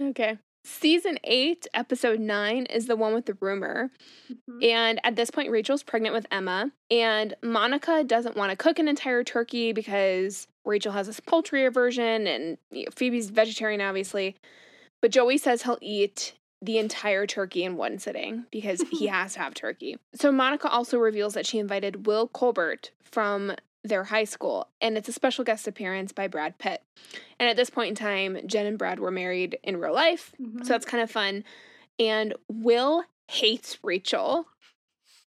Okay. 0.00 0.38
Season 0.62 1.18
8, 1.24 1.66
episode 1.74 2.20
9 2.20 2.66
is 2.66 2.86
the 2.86 2.94
one 2.94 3.12
with 3.12 3.26
the 3.26 3.36
rumor. 3.40 3.90
Mm-hmm. 4.32 4.62
And 4.62 5.00
at 5.02 5.16
this 5.16 5.32
point, 5.32 5.50
Rachel's 5.50 5.82
pregnant 5.82 6.14
with 6.14 6.26
Emma, 6.30 6.70
and 6.92 7.34
Monica 7.42 8.04
doesn't 8.04 8.36
want 8.36 8.50
to 8.50 8.56
cook 8.56 8.78
an 8.78 8.86
entire 8.86 9.24
turkey 9.24 9.72
because 9.72 10.46
Rachel 10.64 10.92
has 10.92 11.08
this 11.08 11.18
poultry 11.18 11.66
aversion, 11.66 12.28
and 12.28 12.56
you 12.70 12.84
know, 12.84 12.90
Phoebe's 12.94 13.30
vegetarian, 13.30 13.80
obviously. 13.80 14.36
But 15.04 15.10
Joey 15.10 15.36
says 15.36 15.64
he'll 15.64 15.76
eat 15.82 16.32
the 16.62 16.78
entire 16.78 17.26
turkey 17.26 17.62
in 17.62 17.76
one 17.76 17.98
sitting 17.98 18.46
because 18.50 18.80
he 18.90 19.06
has 19.08 19.34
to 19.34 19.40
have 19.40 19.52
turkey. 19.52 19.98
So 20.14 20.32
Monica 20.32 20.66
also 20.66 20.96
reveals 20.96 21.34
that 21.34 21.44
she 21.44 21.58
invited 21.58 22.06
Will 22.06 22.26
Colbert 22.26 22.90
from 23.02 23.52
their 23.82 24.04
high 24.04 24.24
school, 24.24 24.68
and 24.80 24.96
it's 24.96 25.10
a 25.10 25.12
special 25.12 25.44
guest 25.44 25.68
appearance 25.68 26.10
by 26.12 26.26
Brad 26.26 26.56
Pitt. 26.56 26.82
And 27.38 27.50
at 27.50 27.56
this 27.56 27.68
point 27.68 27.90
in 27.90 27.94
time, 27.94 28.38
Jen 28.46 28.64
and 28.64 28.78
Brad 28.78 28.98
were 28.98 29.10
married 29.10 29.58
in 29.62 29.76
real 29.76 29.92
life, 29.92 30.32
Mhm. 30.40 30.60
so 30.64 30.72
that's 30.72 30.86
kind 30.86 31.02
of 31.02 31.10
fun. 31.10 31.44
And 31.98 32.32
Will 32.48 33.04
hates 33.28 33.76
Rachel, 33.82 34.46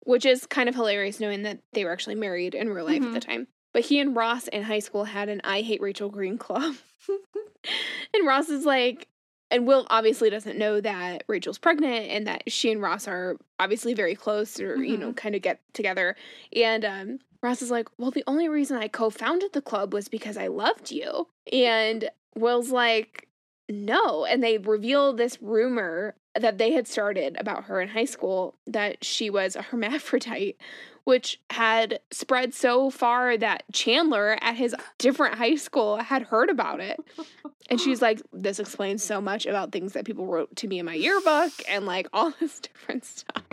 which 0.01 0.25
is 0.25 0.45
kind 0.45 0.67
of 0.67 0.75
hilarious 0.75 1.21
knowing 1.21 1.43
that 1.43 1.59
they 1.71 1.85
were 1.85 1.93
actually 1.93 2.15
married 2.15 2.55
in 2.55 2.71
real 2.71 2.83
life 2.83 3.03
at 3.03 3.13
the 3.13 3.21
time. 3.21 3.47
But 3.71 3.83
he 3.83 3.99
and 4.01 4.13
Ross 4.17 4.49
in 4.49 4.63
high 4.63 4.79
school 4.79 5.05
had 5.05 5.29
an 5.29 5.39
I 5.45 5.61
Hate 5.61 5.79
Rachel 5.79 6.09
Green 6.09 6.37
Club. 6.37 6.75
and 8.13 8.27
Ross 8.27 8.49
is 8.49 8.65
like, 8.65 9.07
and 9.51 9.67
Will 9.67 9.85
obviously 9.89 10.29
doesn't 10.29 10.57
know 10.57 10.79
that 10.81 11.23
Rachel's 11.27 11.57
pregnant 11.57 12.07
and 12.09 12.25
that 12.25 12.49
she 12.51 12.71
and 12.71 12.81
Ross 12.81 13.07
are 13.07 13.37
obviously 13.59 13.93
very 13.93 14.15
close 14.15 14.59
or, 14.59 14.81
you 14.81 14.97
know, 14.97 15.11
kind 15.13 15.35
of 15.35 15.41
get 15.41 15.59
together. 15.73 16.15
And 16.55 16.85
um, 16.85 17.19
Ross 17.43 17.61
is 17.61 17.69
like, 17.69 17.89
well, 17.97 18.11
the 18.11 18.23
only 18.27 18.47
reason 18.47 18.77
I 18.77 18.87
co 18.87 19.09
founded 19.09 19.51
the 19.53 19.61
club 19.61 19.93
was 19.93 20.07
because 20.07 20.37
I 20.37 20.47
loved 20.47 20.89
you. 20.91 21.27
And 21.51 22.09
Will's 22.33 22.71
like, 22.71 23.27
no. 23.69 24.25
And 24.25 24.41
they 24.41 24.57
reveal 24.57 25.13
this 25.13 25.41
rumor 25.41 26.15
that 26.39 26.57
they 26.57 26.71
had 26.71 26.87
started 26.87 27.35
about 27.37 27.65
her 27.65 27.81
in 27.81 27.89
high 27.89 28.05
school 28.05 28.55
that 28.67 29.03
she 29.03 29.29
was 29.29 29.55
a 29.55 29.61
hermaphrodite, 29.61 30.57
which 31.03 31.39
had 31.49 31.99
spread 32.11 32.53
so 32.53 32.89
far 32.89 33.37
that 33.37 33.63
Chandler 33.71 34.37
at 34.41 34.55
his 34.55 34.75
different 34.97 35.35
high 35.35 35.55
school 35.55 35.97
had 35.97 36.23
heard 36.23 36.49
about 36.49 36.79
it. 36.79 36.99
And 37.69 37.79
she's 37.79 38.01
like, 38.01 38.21
this 38.33 38.59
explains 38.59 39.03
so 39.03 39.21
much 39.21 39.45
about 39.45 39.71
things 39.71 39.93
that 39.93 40.05
people 40.05 40.25
wrote 40.25 40.55
to 40.57 40.67
me 40.67 40.79
in 40.79 40.85
my 40.85 40.93
yearbook 40.93 41.51
and 41.69 41.85
like 41.85 42.07
all 42.13 42.33
this 42.39 42.59
different 42.59 43.05
stuff. 43.05 43.43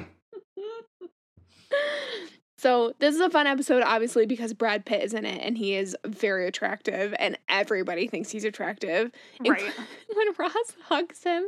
So, 2.58 2.92
this 2.98 3.14
is 3.14 3.20
a 3.20 3.30
fun 3.30 3.46
episode, 3.46 3.84
obviously, 3.84 4.26
because 4.26 4.52
Brad 4.52 4.84
Pitt 4.84 5.04
is 5.04 5.14
in 5.14 5.24
it 5.24 5.40
and 5.44 5.56
he 5.56 5.76
is 5.76 5.96
very 6.04 6.48
attractive 6.48 7.14
and 7.20 7.38
everybody 7.48 8.08
thinks 8.08 8.30
he's 8.30 8.44
attractive. 8.44 9.12
Right. 9.46 9.62
when 10.12 10.26
Ross 10.36 10.52
hugs 10.86 11.22
him, 11.22 11.46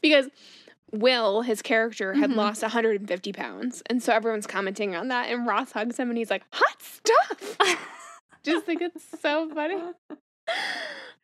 because 0.00 0.28
Will, 0.92 1.42
his 1.42 1.62
character, 1.62 2.12
had 2.14 2.30
Mhm. 2.30 2.36
lost 2.36 2.62
150 2.62 3.32
pounds. 3.32 3.82
And 3.86 4.02
so 4.02 4.12
everyone's 4.12 4.46
commenting 4.46 4.94
on 4.94 5.08
that. 5.08 5.30
And 5.30 5.46
Ross 5.46 5.72
hugs 5.72 5.98
him 5.98 6.08
and 6.10 6.18
he's 6.18 6.30
like, 6.30 6.44
hot 6.52 6.82
stuff. 6.82 7.56
Just 8.42 8.66
think 8.66 8.82
it's 8.82 9.04
so 9.20 9.48
funny. 9.54 9.78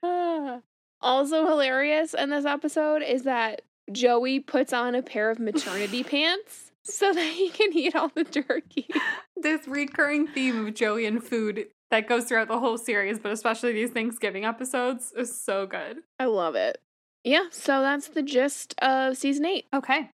Also 1.00 1.46
hilarious 1.46 2.12
in 2.12 2.30
this 2.30 2.44
episode 2.44 3.02
is 3.02 3.22
that 3.22 3.62
Joey 3.92 4.40
puts 4.40 4.72
on 4.72 4.96
a 4.96 5.02
pair 5.02 5.30
of 5.30 5.38
maternity 5.38 6.02
pants 6.04 6.72
so 6.82 7.12
that 7.12 7.32
he 7.34 7.50
can 7.50 7.72
eat 7.72 7.94
all 7.94 8.08
the 8.14 8.24
turkey. 8.24 8.88
this 9.36 9.68
recurring 9.68 10.26
theme 10.26 10.66
of 10.66 10.74
Joey 10.74 11.06
and 11.06 11.22
food 11.22 11.66
that 11.92 12.08
goes 12.08 12.24
throughout 12.24 12.48
the 12.48 12.58
whole 12.58 12.78
series, 12.78 13.18
but 13.20 13.30
especially 13.30 13.72
these 13.72 13.90
Thanksgiving 13.90 14.44
episodes, 14.44 15.12
is 15.16 15.40
so 15.40 15.66
good. 15.66 15.98
I 16.18 16.24
love 16.24 16.54
it. 16.56 16.78
Yeah, 17.24 17.46
so 17.50 17.82
that's 17.82 18.08
the 18.08 18.22
gist 18.22 18.74
of 18.80 19.16
season 19.16 19.44
eight. 19.44 19.66
Okay. 19.74 20.10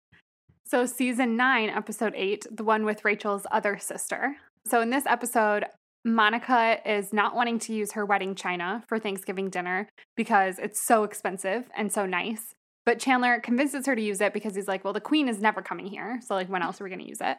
So, 0.65 0.85
season 0.85 1.35
nine, 1.35 1.69
episode 1.69 2.13
eight, 2.15 2.45
the 2.51 2.63
one 2.63 2.85
with 2.85 3.03
Rachel's 3.03 3.47
other 3.51 3.79
sister. 3.79 4.37
So, 4.67 4.81
in 4.81 4.91
this 4.91 5.07
episode, 5.07 5.65
Monica 6.05 6.77
is 6.85 7.11
not 7.11 7.35
wanting 7.35 7.59
to 7.59 7.73
use 7.73 7.93
her 7.93 8.05
wedding 8.05 8.35
china 8.35 8.83
for 8.87 8.99
Thanksgiving 8.99 9.49
dinner 9.49 9.89
because 10.15 10.59
it's 10.59 10.85
so 10.85 11.03
expensive 11.03 11.69
and 11.75 11.91
so 11.91 12.05
nice. 12.05 12.53
But 12.85 12.99
Chandler 12.99 13.39
convinces 13.39 13.85
her 13.87 13.95
to 13.95 14.01
use 14.01 14.21
it 14.21 14.33
because 14.33 14.55
he's 14.55 14.67
like, 14.67 14.83
well, 14.83 14.93
the 14.93 15.01
queen 15.01 15.27
is 15.27 15.41
never 15.41 15.61
coming 15.61 15.87
here. 15.87 16.19
So, 16.25 16.35
like, 16.35 16.49
when 16.49 16.61
else 16.61 16.79
are 16.79 16.83
we 16.83 16.89
going 16.89 17.01
to 17.01 17.09
use 17.09 17.21
it? 17.21 17.37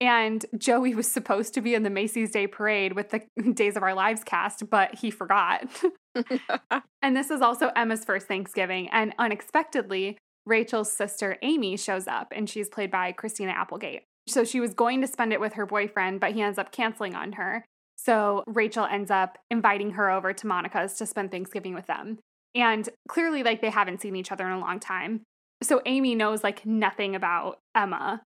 And 0.00 0.46
Joey 0.56 0.94
was 0.94 1.10
supposed 1.10 1.54
to 1.54 1.60
be 1.60 1.74
in 1.74 1.82
the 1.82 1.90
Macy's 1.90 2.30
Day 2.30 2.46
Parade 2.46 2.92
with 2.92 3.10
the 3.10 3.22
Days 3.52 3.76
of 3.76 3.82
Our 3.82 3.94
Lives 3.94 4.22
cast, 4.24 4.70
but 4.70 4.94
he 4.96 5.10
forgot. 5.10 5.68
and 7.02 7.16
this 7.16 7.30
is 7.30 7.40
also 7.40 7.70
Emma's 7.74 8.04
first 8.04 8.28
Thanksgiving. 8.28 8.88
And 8.90 9.12
unexpectedly, 9.18 10.18
Rachel's 10.46 10.92
sister 10.92 11.36
Amy 11.42 11.76
shows 11.76 12.06
up, 12.06 12.32
and 12.34 12.48
she's 12.48 12.68
played 12.68 12.90
by 12.90 13.12
Christina 13.12 13.52
Applegate. 13.52 14.04
So 14.28 14.44
she 14.44 14.60
was 14.60 14.74
going 14.74 15.00
to 15.00 15.06
spend 15.06 15.32
it 15.32 15.40
with 15.40 15.54
her 15.54 15.66
boyfriend, 15.66 16.20
but 16.20 16.32
he 16.32 16.42
ends 16.42 16.58
up 16.58 16.70
canceling 16.70 17.14
on 17.14 17.32
her. 17.32 17.64
So 17.96 18.44
Rachel 18.46 18.84
ends 18.84 19.10
up 19.10 19.38
inviting 19.50 19.92
her 19.92 20.10
over 20.10 20.32
to 20.32 20.46
Monica's 20.46 20.94
to 20.94 21.06
spend 21.06 21.30
Thanksgiving 21.30 21.74
with 21.74 21.86
them. 21.86 22.18
And 22.54 22.88
clearly, 23.08 23.42
like, 23.42 23.60
they 23.60 23.70
haven't 23.70 24.00
seen 24.00 24.16
each 24.16 24.32
other 24.32 24.46
in 24.46 24.52
a 24.52 24.60
long 24.60 24.78
time. 24.80 25.22
So 25.62 25.82
Amy 25.86 26.14
knows, 26.14 26.44
like, 26.44 26.64
nothing 26.64 27.16
about 27.16 27.58
Emma. 27.74 28.22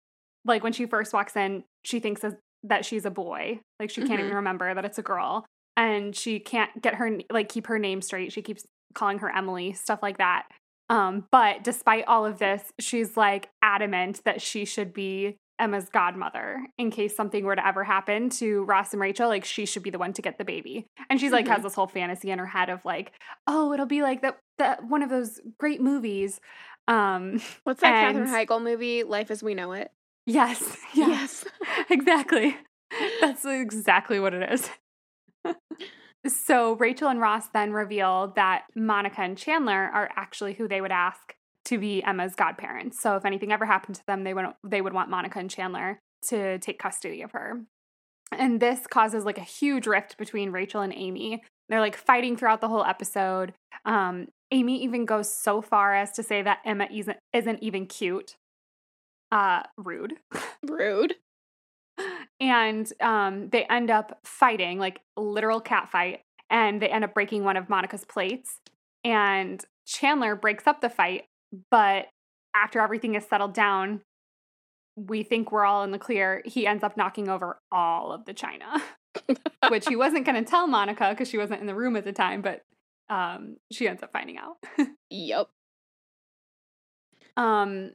Like, 0.45 0.63
when 0.63 0.73
she 0.73 0.85
first 0.85 1.13
walks 1.13 1.35
in, 1.35 1.63
she 1.83 1.99
thinks 1.99 2.23
that 2.63 2.85
she's 2.85 3.05
a 3.05 3.11
boy. 3.11 3.59
Like, 3.79 3.89
she 3.89 4.01
can't 4.01 4.19
Mhm. 4.19 4.25
even 4.25 4.35
remember 4.35 4.73
that 4.73 4.85
it's 4.85 4.97
a 4.99 5.03
girl. 5.03 5.45
And 5.77 6.15
she 6.15 6.39
can't 6.39 6.81
get 6.81 6.95
her, 6.95 7.17
like, 7.31 7.49
keep 7.49 7.67
her 7.67 7.79
name 7.79 8.01
straight. 8.01 8.31
She 8.31 8.41
keeps 8.41 8.65
calling 8.93 9.19
her 9.19 9.29
Emily, 9.35 9.73
stuff 9.73 9.99
like 10.03 10.17
that. 10.17 10.47
Um, 10.89 11.25
but 11.31 11.63
despite 11.63 12.05
all 12.07 12.25
of 12.25 12.37
this, 12.39 12.73
she's 12.79 13.15
like 13.15 13.47
adamant 13.61 14.21
that 14.25 14.41
she 14.41 14.65
should 14.65 14.93
be 14.93 15.37
Emma's 15.57 15.87
godmother 15.87 16.65
in 16.77 16.91
case 16.91 17.15
something 17.15 17.45
were 17.45 17.55
to 17.55 17.65
ever 17.65 17.85
happen 17.85 18.29
to 18.31 18.63
Ross 18.65 18.91
and 18.91 19.01
Rachel. 19.01 19.29
Like 19.29 19.45
she 19.45 19.65
should 19.65 19.83
be 19.83 19.89
the 19.91 19.97
one 19.99 20.11
to 20.11 20.21
get 20.21 20.37
the 20.37 20.43
baby. 20.43 20.85
And 21.09 21.17
she's 21.21 21.31
like 21.31 21.45
Mhm. 21.45 21.49
has 21.53 21.63
this 21.63 21.75
whole 21.75 21.87
fantasy 21.87 22.29
in 22.31 22.39
her 22.39 22.47
head 22.47 22.69
of 22.69 22.83
like, 22.83 23.13
oh, 23.47 23.71
it'll 23.71 23.85
be 23.85 24.01
like 24.01 24.21
that 24.23 24.37
that 24.57 24.83
one 24.83 25.01
of 25.01 25.09
those 25.09 25.39
great 25.57 25.81
movies. 25.81 26.41
Um, 26.89 27.39
What's 27.63 27.79
that 27.81 27.93
And- 27.93 28.17
Katherine 28.27 28.27
Heigl 28.47 28.61
movie? 28.61 29.03
Life 29.03 29.31
as 29.31 29.41
We 29.41 29.53
Know 29.53 29.71
It. 29.71 29.91
Yes, 30.26 30.78
yeah, 30.93 31.07
Yes. 31.07 31.45
exactly. 31.89 32.57
That's 33.22 33.45
exactly 33.45 34.19
what 34.19 34.34
it 34.34 34.51
is. 34.51 34.69
so 36.28 36.74
Rachel 36.74 37.09
and 37.09 37.22
Ross 37.22 37.47
then 37.53 37.74
reveal 37.74 38.34
that 38.36 38.63
Monica 38.76 39.22
and 39.22 39.38
Chandler 39.38 39.89
are 39.93 40.09
actually 40.15 40.53
who 40.53 40.67
they 40.67 40.82
would 40.82 40.91
ask 40.91 41.36
to 41.65 41.78
be 41.78 42.03
Emma's 42.03 42.36
godparents. 42.36 43.01
So 43.01 43.15
if 43.15 43.26
anything 43.26 43.51
ever 43.51 43.65
happened 43.65 43.95
to 43.95 44.05
them, 44.07 44.24
they 44.24 44.34
would 44.34 44.45
they 44.67 44.82
would 44.82 44.93
want 44.93 45.09
Monica 45.09 45.39
and 45.39 45.49
Chandler 45.49 45.99
to 46.28 46.59
take 46.59 46.80
custody 46.80 47.22
of 47.22 47.32
her. 47.32 47.61
And 48.32 48.59
this 48.59 48.88
causes 48.88 49.26
like 49.26 49.38
a 49.38 49.43
huge 49.43 49.88
rift 49.88 50.17
between 50.17 50.51
Rachel 50.51 50.82
and 50.82 50.93
Amy. 50.93 51.43
They're 51.69 51.80
like 51.80 51.97
fighting 51.97 52.38
throughout 52.38 52.61
the 52.61 52.67
whole 52.67 52.84
episode. 52.84 53.53
Um, 53.86 54.28
Amy 54.51 54.84
even 54.84 55.05
goes 55.05 55.34
so 55.34 55.61
far 55.61 55.95
as 55.95 56.11
to 56.13 56.24
say 56.24 56.41
that 56.41 56.59
Emma 56.65 56.88
isn't 56.91 57.17
isn't 57.34 57.63
even 57.63 57.86
cute. 57.86 58.36
Uh, 59.32 59.63
rude. 59.77 60.13
Rude. 60.67 61.15
and 62.39 62.91
um, 63.01 63.49
they 63.49 63.63
end 63.65 63.89
up 63.89 64.19
fighting, 64.23 64.77
like 64.79 65.01
literal 65.17 65.61
cat 65.61 65.89
fight, 65.89 66.21
and 66.49 66.82
they 66.82 66.89
end 66.89 67.03
up 67.03 67.13
breaking 67.13 67.43
one 67.43 67.57
of 67.57 67.69
Monica's 67.69 68.05
plates. 68.05 68.59
And 69.03 69.63
Chandler 69.86 70.36
breaks 70.36 70.67
up 70.67 70.82
the 70.82 70.89
fight, 70.89 71.23
but 71.69 72.07
after 72.55 72.79
everything 72.79 73.15
is 73.15 73.25
settled 73.25 73.53
down, 73.53 74.01
we 74.95 75.23
think 75.23 75.51
we're 75.51 75.65
all 75.65 75.84
in 75.84 75.91
the 75.91 75.99
clear. 75.99 76.41
He 76.45 76.67
ends 76.67 76.84
up 76.84 76.97
knocking 76.97 77.29
over 77.29 77.59
all 77.71 78.11
of 78.11 78.25
the 78.25 78.34
china, 78.34 78.82
which 79.69 79.88
he 79.88 79.95
wasn't 79.95 80.25
going 80.25 80.43
to 80.43 80.49
tell 80.49 80.67
Monica 80.67 81.09
because 81.09 81.29
she 81.29 81.38
wasn't 81.38 81.61
in 81.61 81.67
the 81.67 81.75
room 81.75 81.95
at 81.95 82.03
the 82.03 82.11
time, 82.11 82.41
but 82.41 82.61
um, 83.09 83.57
she 83.71 83.88
ends 83.88 84.03
up 84.03 84.11
finding 84.11 84.38
out. 84.38 84.57
Yep. 85.13 85.47
Um, 87.36 87.91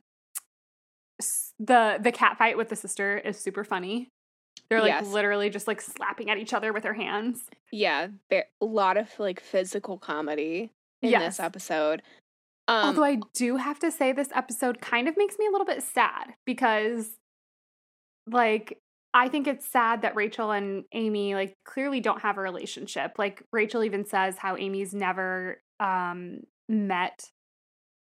the 1.59 1.99
the 2.01 2.13
cat 2.13 2.37
fight 2.39 2.57
with 2.57 2.69
the 2.69 2.77
sister 2.77 3.19
is 3.19 3.39
super 3.39 3.65
funny. 3.65 4.09
They're 4.69 4.81
like 4.81 4.89
Yes. 4.89 5.07
literally 5.09 5.49
just 5.51 5.67
like 5.67 5.81
slapping 5.81 6.29
at 6.31 6.39
each 6.39 6.53
other 6.53 6.73
with 6.73 6.83
their 6.83 6.95
hands. 6.95 7.45
Yeah. 7.73 8.09
There 8.31 8.47
a 8.61 8.65
lot 8.67 8.97
of 8.97 9.09
like 9.19 9.41
physical 9.41 9.99
comedy 9.99 10.71
in 11.03 11.11
Yes. 11.11 11.23
this 11.37 11.41
episode. 11.41 12.03
Um, 12.69 12.87
Although 12.87 13.05
I 13.05 13.21
do 13.33 13.57
have 13.59 13.79
to 13.79 13.93
say 13.93 14.11
this 14.13 14.31
episode 14.35 14.81
kind 14.81 15.07
of 15.09 15.17
makes 15.17 15.37
me 15.39 15.47
a 15.47 15.51
little 15.51 15.67
bit 15.67 15.83
sad 15.85 16.35
because 16.45 17.11
like 18.27 18.79
I 19.15 19.29
think 19.29 19.47
it's 19.47 19.67
sad 19.67 20.03
that 20.03 20.17
Rachel 20.17 20.51
and 20.51 20.85
Amy 20.93 21.35
like 21.35 21.55
clearly 21.65 22.01
don't 22.01 22.21
have 22.23 22.37
a 22.39 22.43
relationship. 22.43 23.13
Like 23.19 23.43
Rachel 23.53 23.85
even 23.85 24.05
says 24.05 24.37
how 24.37 24.57
Amy's 24.57 24.93
never 24.93 25.61
um 25.81 26.41
met 26.69 27.31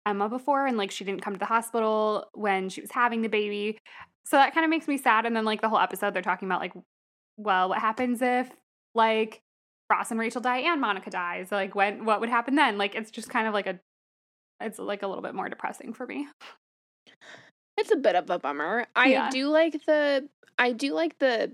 Emma 0.05 0.29
before 0.29 0.65
and 0.67 0.77
like 0.77 0.91
she 0.91 1.03
didn't 1.03 1.21
come 1.21 1.33
to 1.33 1.39
the 1.39 1.45
hospital 1.45 2.29
when 2.33 2.69
she 2.69 2.81
was 2.81 2.91
having 2.91 3.21
the 3.21 3.29
baby. 3.29 3.77
So 4.25 4.37
that 4.37 4.53
kind 4.53 4.63
of 4.63 4.69
makes 4.69 4.87
me 4.87 4.97
sad 4.97 5.25
and 5.25 5.35
then 5.35 5.45
like 5.45 5.61
the 5.61 5.69
whole 5.69 5.79
episode 5.79 6.13
they're 6.13 6.21
talking 6.21 6.47
about 6.47 6.59
like 6.61 6.73
well 7.37 7.69
what 7.69 7.79
happens 7.79 8.21
if 8.21 8.49
like 8.93 9.41
Ross 9.91 10.09
and 10.11 10.19
Rachel 10.19 10.41
die 10.41 10.59
and 10.59 10.79
Monica 10.81 11.09
dies? 11.09 11.51
Like 11.51 11.75
when 11.75 12.05
what 12.05 12.19
would 12.19 12.29
happen 12.29 12.55
then? 12.55 12.77
Like 12.77 12.95
it's 12.95 13.11
just 13.11 13.29
kind 13.29 13.47
of 13.47 13.53
like 13.53 13.67
a 13.67 13.79
it's 14.61 14.79
like 14.79 15.03
a 15.03 15.07
little 15.07 15.21
bit 15.23 15.35
more 15.35 15.49
depressing 15.49 15.93
for 15.93 16.05
me. 16.07 16.27
it's 17.77 17.91
a 17.91 17.95
bit 17.97 18.15
of 18.15 18.29
a 18.29 18.39
bummer. 18.39 18.85
I 18.95 19.07
Yeah. 19.09 19.29
do 19.29 19.47
like 19.49 19.85
the 19.85 20.27
I 20.57 20.71
do 20.71 20.93
like 20.93 21.17
the 21.19 21.51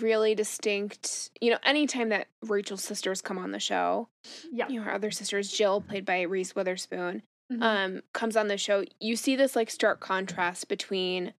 really 0.00 0.34
distinct, 0.34 1.30
you 1.40 1.50
know, 1.50 1.58
anytime 1.62 2.08
that 2.08 2.26
Rachel's 2.42 2.82
sisters 2.82 3.20
come 3.22 3.38
on 3.38 3.52
the 3.52 3.60
show, 3.60 4.08
Yeah. 4.50 4.66
you 4.68 4.80
know, 4.80 4.86
her 4.86 4.94
other 4.94 5.10
sisters, 5.10 5.52
Jill, 5.52 5.80
played 5.82 6.04
by 6.06 6.22
Reese 6.22 6.54
Witherspoon, 6.54 7.22
Mhm. 7.52 7.62
um, 7.62 8.02
comes 8.12 8.36
on 8.36 8.48
the 8.48 8.56
show, 8.56 8.84
you 9.00 9.16
see 9.16 9.36
this 9.36 9.54
like 9.54 9.70
stark 9.70 10.00
contrast 10.00 10.68
between 10.68 11.34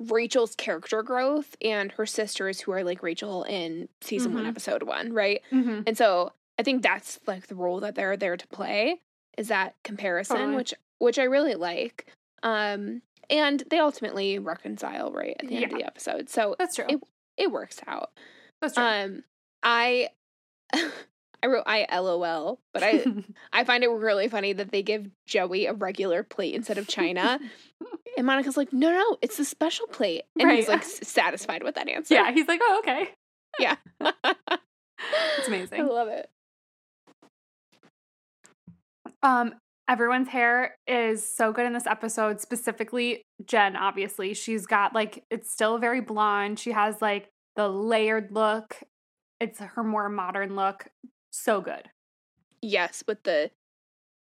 Rachel's 0.00 0.54
character 0.54 1.02
growth 1.02 1.56
and 1.62 1.92
her 1.92 2.06
sisters 2.06 2.60
who 2.60 2.72
are 2.72 2.84
like 2.84 3.02
Rachel 3.02 3.44
in 3.44 3.88
season 4.00 4.34
one, 4.34 4.44
Mhm. 4.44 4.48
episode 4.48 4.82
one, 4.84 5.12
right? 5.12 5.42
Mhm. 5.52 5.84
And 5.86 5.96
so 5.98 6.32
I 6.58 6.62
think 6.62 6.82
that's 6.82 7.18
like 7.26 7.46
the 7.48 7.54
role 7.54 7.80
that 7.80 7.94
they're 7.94 8.16
there 8.16 8.36
to 8.36 8.46
play 8.48 9.00
is 9.38 9.48
that 9.48 9.74
comparison, 9.82 10.36
Totally. 10.36 10.56
which 10.56 10.74
which 10.98 11.18
I 11.18 11.24
really 11.24 11.54
like. 11.54 12.06
Um 12.42 13.02
and 13.30 13.60
they 13.70 13.78
ultimately 13.78 14.38
reconcile 14.38 15.10
right 15.12 15.36
at 15.40 15.48
the 15.48 15.56
end 15.56 15.72
of 15.72 15.78
the 15.78 15.84
episode. 15.84 16.28
So 16.28 16.54
That's 16.58 16.76
true. 16.76 16.86
it 16.88 17.00
it 17.36 17.50
works 17.50 17.80
out. 17.86 18.10
That's 18.60 18.74
true. 18.74 18.84
Um 18.84 19.24
I 19.62 20.10
I 21.44 21.46
wrote 21.46 21.64
I 21.66 21.86
LOL, 22.00 22.58
but 22.72 22.82
I 22.82 23.04
I 23.52 23.64
find 23.64 23.84
it 23.84 23.88
really 23.88 24.28
funny 24.28 24.54
that 24.54 24.72
they 24.72 24.82
give 24.82 25.10
Joey 25.26 25.66
a 25.66 25.74
regular 25.74 26.22
plate 26.22 26.54
instead 26.54 26.78
of 26.78 26.88
China. 26.88 27.38
and 28.16 28.26
Monica's 28.26 28.56
like, 28.56 28.72
"No, 28.72 28.90
no, 28.90 29.18
it's 29.20 29.36
the 29.36 29.44
special 29.44 29.86
plate." 29.86 30.22
And 30.40 30.50
he's 30.50 30.68
like 30.68 30.82
satisfied 30.82 31.62
with 31.62 31.74
that 31.74 31.86
answer. 31.94 32.14
yeah, 32.14 32.32
he's 32.32 32.48
like, 32.48 32.60
oh, 32.62 32.78
okay. 32.82 33.10
Yeah. 33.60 33.76
It's 34.00 35.48
amazing. 35.48 35.82
I 35.82 35.84
love 35.84 36.08
it. 36.08 36.30
Um, 39.22 39.54
everyone's 39.86 40.28
hair 40.28 40.76
is 40.86 41.28
so 41.28 41.52
good 41.52 41.66
in 41.66 41.74
this 41.74 41.86
episode, 41.86 42.40
specifically 42.40 43.22
Jen, 43.44 43.76
obviously. 43.76 44.32
She's 44.32 44.66
got 44.66 44.94
like 44.94 45.24
it's 45.30 45.52
still 45.52 45.76
very 45.76 46.00
blonde. 46.00 46.58
She 46.58 46.72
has 46.72 47.02
like 47.02 47.28
the 47.54 47.68
layered 47.68 48.32
look. 48.32 48.78
It's 49.40 49.58
her 49.58 49.84
more 49.84 50.08
modern 50.08 50.56
look. 50.56 50.86
So 51.36 51.60
good. 51.60 51.90
Yes, 52.62 53.02
with 53.08 53.24
the 53.24 53.50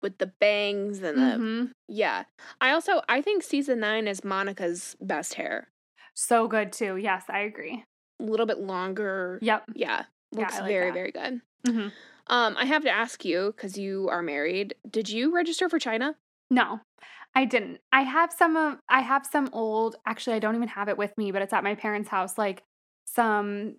with 0.02 0.18
the 0.18 0.26
bangs 0.26 1.02
and 1.02 1.18
the 1.18 1.36
Mhm. 1.38 1.72
yeah. 1.88 2.24
I 2.60 2.72
also 2.72 3.02
I 3.08 3.22
think 3.22 3.42
season 3.42 3.80
9 3.80 4.06
is 4.06 4.22
Monica's 4.22 4.96
best 5.00 5.34
hair. 5.34 5.68
So 6.14 6.46
good 6.48 6.72
too. 6.72 6.96
Yes, 6.96 7.24
I 7.28 7.40
agree. 7.40 7.84
A 8.18 8.22
little 8.22 8.46
bit 8.46 8.58
longer. 8.58 9.38
Yep. 9.40 9.64
Yeah. 9.74 10.04
Yeah, 10.32 10.40
Looks 10.40 10.56
I 10.56 10.60
like 10.60 10.68
very 10.68 10.90
that. 10.90 10.94
very 10.94 11.12
good. 11.12 11.40
Mhm. 11.66 11.92
Um 12.26 12.56
I 12.56 12.66
have 12.66 12.82
to 12.82 12.90
ask 12.90 13.24
you 13.24 13.52
cuz 13.56 13.78
you 13.78 14.08
are 14.10 14.22
married. 14.22 14.74
Did 14.88 15.08
you 15.08 15.34
register 15.34 15.68
for 15.68 15.78
China? 15.78 16.16
No, 16.50 16.80
I 17.34 17.44
didn't. 17.44 17.80
I 17.92 18.02
have 18.02 18.32
some 18.32 18.56
of 18.56 18.78
I 18.88 19.00
have 19.02 19.26
some 19.26 19.48
old 19.52 19.96
actually 20.06 20.36
I 20.36 20.38
don't 20.40 20.56
even 20.56 20.68
have 20.68 20.88
it 20.88 20.98
with 20.98 21.16
me, 21.16 21.32
but 21.32 21.42
it's 21.42 21.52
at 21.52 21.64
my 21.64 21.74
parents' 21.74 22.08
house, 22.08 22.36
like 22.38 22.62
some 23.06 23.76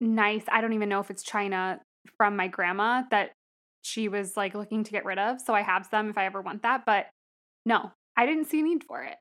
nice, 0.00 0.44
I 0.48 0.60
don't 0.60 0.74
even 0.74 0.88
know 0.90 1.00
if 1.00 1.10
it's 1.10 1.22
china 1.22 1.80
from 2.16 2.36
my 2.36 2.48
grandma 2.48 3.02
that 3.10 3.32
she 3.82 4.08
was 4.08 4.36
like 4.36 4.54
looking 4.54 4.84
to 4.84 4.90
get 4.90 5.04
rid 5.04 5.18
of. 5.18 5.40
So 5.40 5.54
I 5.54 5.62
have 5.62 5.86
some 5.86 6.10
if 6.10 6.18
I 6.18 6.26
ever 6.26 6.40
want 6.40 6.62
that, 6.62 6.84
but 6.86 7.06
no, 7.64 7.92
I 8.16 8.26
didn't 8.26 8.46
see 8.46 8.60
a 8.60 8.62
need 8.62 8.84
for 8.84 9.02
it. 9.02 9.16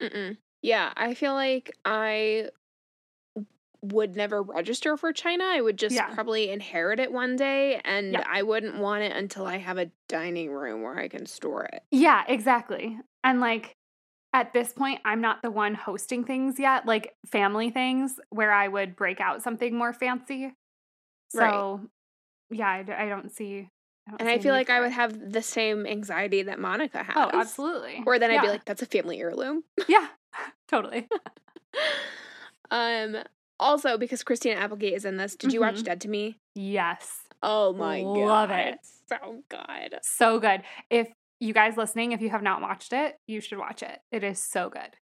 Mm-mm. 0.00 0.38
Yeah, 0.62 0.92
I 0.96 1.14
feel 1.14 1.34
like 1.34 1.70
I 1.84 2.50
would 3.82 4.14
never 4.14 4.42
register 4.42 4.96
for 4.96 5.12
China. 5.12 5.44
I 5.44 5.60
would 5.60 5.78
just 5.78 5.96
Yeah. 5.96 6.12
probably 6.14 6.50
inherit 6.50 7.00
it 7.00 7.12
one 7.12 7.36
day 7.36 7.80
and 7.84 8.12
Yeah. 8.12 8.24
I 8.26 8.42
wouldn't 8.42 8.76
want 8.76 9.02
it 9.04 9.12
until 9.12 9.46
I 9.46 9.56
have 9.56 9.78
a 9.78 9.90
dining 10.06 10.50
room 10.52 10.82
where 10.82 10.98
I 10.98 11.08
can 11.08 11.24
store 11.24 11.64
it. 11.64 11.82
Yeah, 11.90 12.24
exactly. 12.28 12.98
And 13.24 13.40
like 13.40 13.76
at 14.32 14.52
this 14.52 14.72
point, 14.72 15.00
I'm 15.04 15.20
not 15.20 15.42
the 15.42 15.50
one 15.50 15.74
hosting 15.74 16.24
things 16.24 16.58
yet, 16.58 16.84
like 16.86 17.16
family 17.26 17.70
things 17.70 18.20
where 18.28 18.52
I 18.52 18.68
would 18.68 18.96
break 18.96 19.18
out 19.20 19.42
something 19.42 19.74
more 19.74 19.92
fancy. 19.94 20.54
Right. 21.32 21.64
Yeah, 22.50 22.68
I 22.68 23.08
don't 23.08 23.30
see. 23.30 23.68
I 24.06 24.10
don't 24.12 24.20
And 24.20 24.28
see 24.28 24.34
I 24.34 24.38
feel 24.38 24.52
like 24.54 24.70
I 24.70 24.80
would 24.80 24.92
have 24.92 25.32
the 25.32 25.42
same 25.42 25.86
anxiety 25.86 26.42
that 26.42 26.58
Monica 26.58 27.02
has. 27.02 27.14
Oh, 27.16 27.30
absolutely. 27.32 28.02
Or 28.06 28.18
then 28.18 28.30
I'd 28.30 28.42
be 28.42 28.48
like, 28.48 28.64
that's 28.64 28.82
a 28.82 28.86
family 28.86 29.20
heirloom. 29.20 29.62
yeah, 29.88 30.08
totally. 30.68 31.06
um 32.70 33.16
also 33.58 33.98
because 33.98 34.22
Christina 34.22 34.56
Applegate 34.56 34.94
is 34.94 35.04
in 35.04 35.16
this, 35.16 35.36
did 35.36 35.52
you 35.52 35.60
watch 35.60 35.76
Mhm. 35.76 35.84
Dead 35.84 36.00
to 36.02 36.08
Me? 36.08 36.38
Yes. 36.54 37.18
Oh 37.42 37.72
my 37.72 38.02
god. 38.02 38.06
Love 38.16 38.50
it. 38.50 38.78
So 39.08 39.42
good. 39.48 39.98
So 40.02 40.38
good. 40.40 40.62
If 40.88 41.08
you 41.40 41.52
guys 41.54 41.76
listening, 41.76 42.12
if 42.12 42.20
you 42.20 42.30
have 42.30 42.42
not 42.42 42.60
watched 42.62 42.92
it, 42.92 43.16
you 43.26 43.40
should 43.40 43.58
watch 43.58 43.82
it. 43.82 43.98
It 44.12 44.24
is 44.24 44.42
so 44.42 44.68
good. 44.70 44.96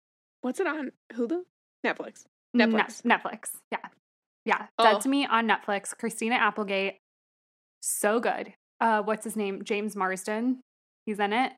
What's 0.42 0.60
it 0.60 0.66
on? 0.66 0.92
Hulu? 1.14 1.42
Netflix. 1.84 2.24
Ne- 2.54 2.66
Netflix. 2.66 3.02
Netflix. 3.02 3.50
Yeah. 3.72 3.78
Yeah. 4.44 4.66
Oh. 4.78 4.84
Dead 4.84 5.00
to 5.02 5.08
Me 5.08 5.26
on 5.26 5.48
Netflix. 5.48 5.96
Christina 5.96 6.36
Applegate. 6.36 6.96
So 7.88 8.18
good. 8.20 8.52
Uh 8.80 9.02
what's 9.02 9.24
his 9.24 9.36
name? 9.36 9.62
James 9.64 9.94
Marsden. 9.94 10.60
He's 11.06 11.20
in 11.20 11.32
it. 11.32 11.52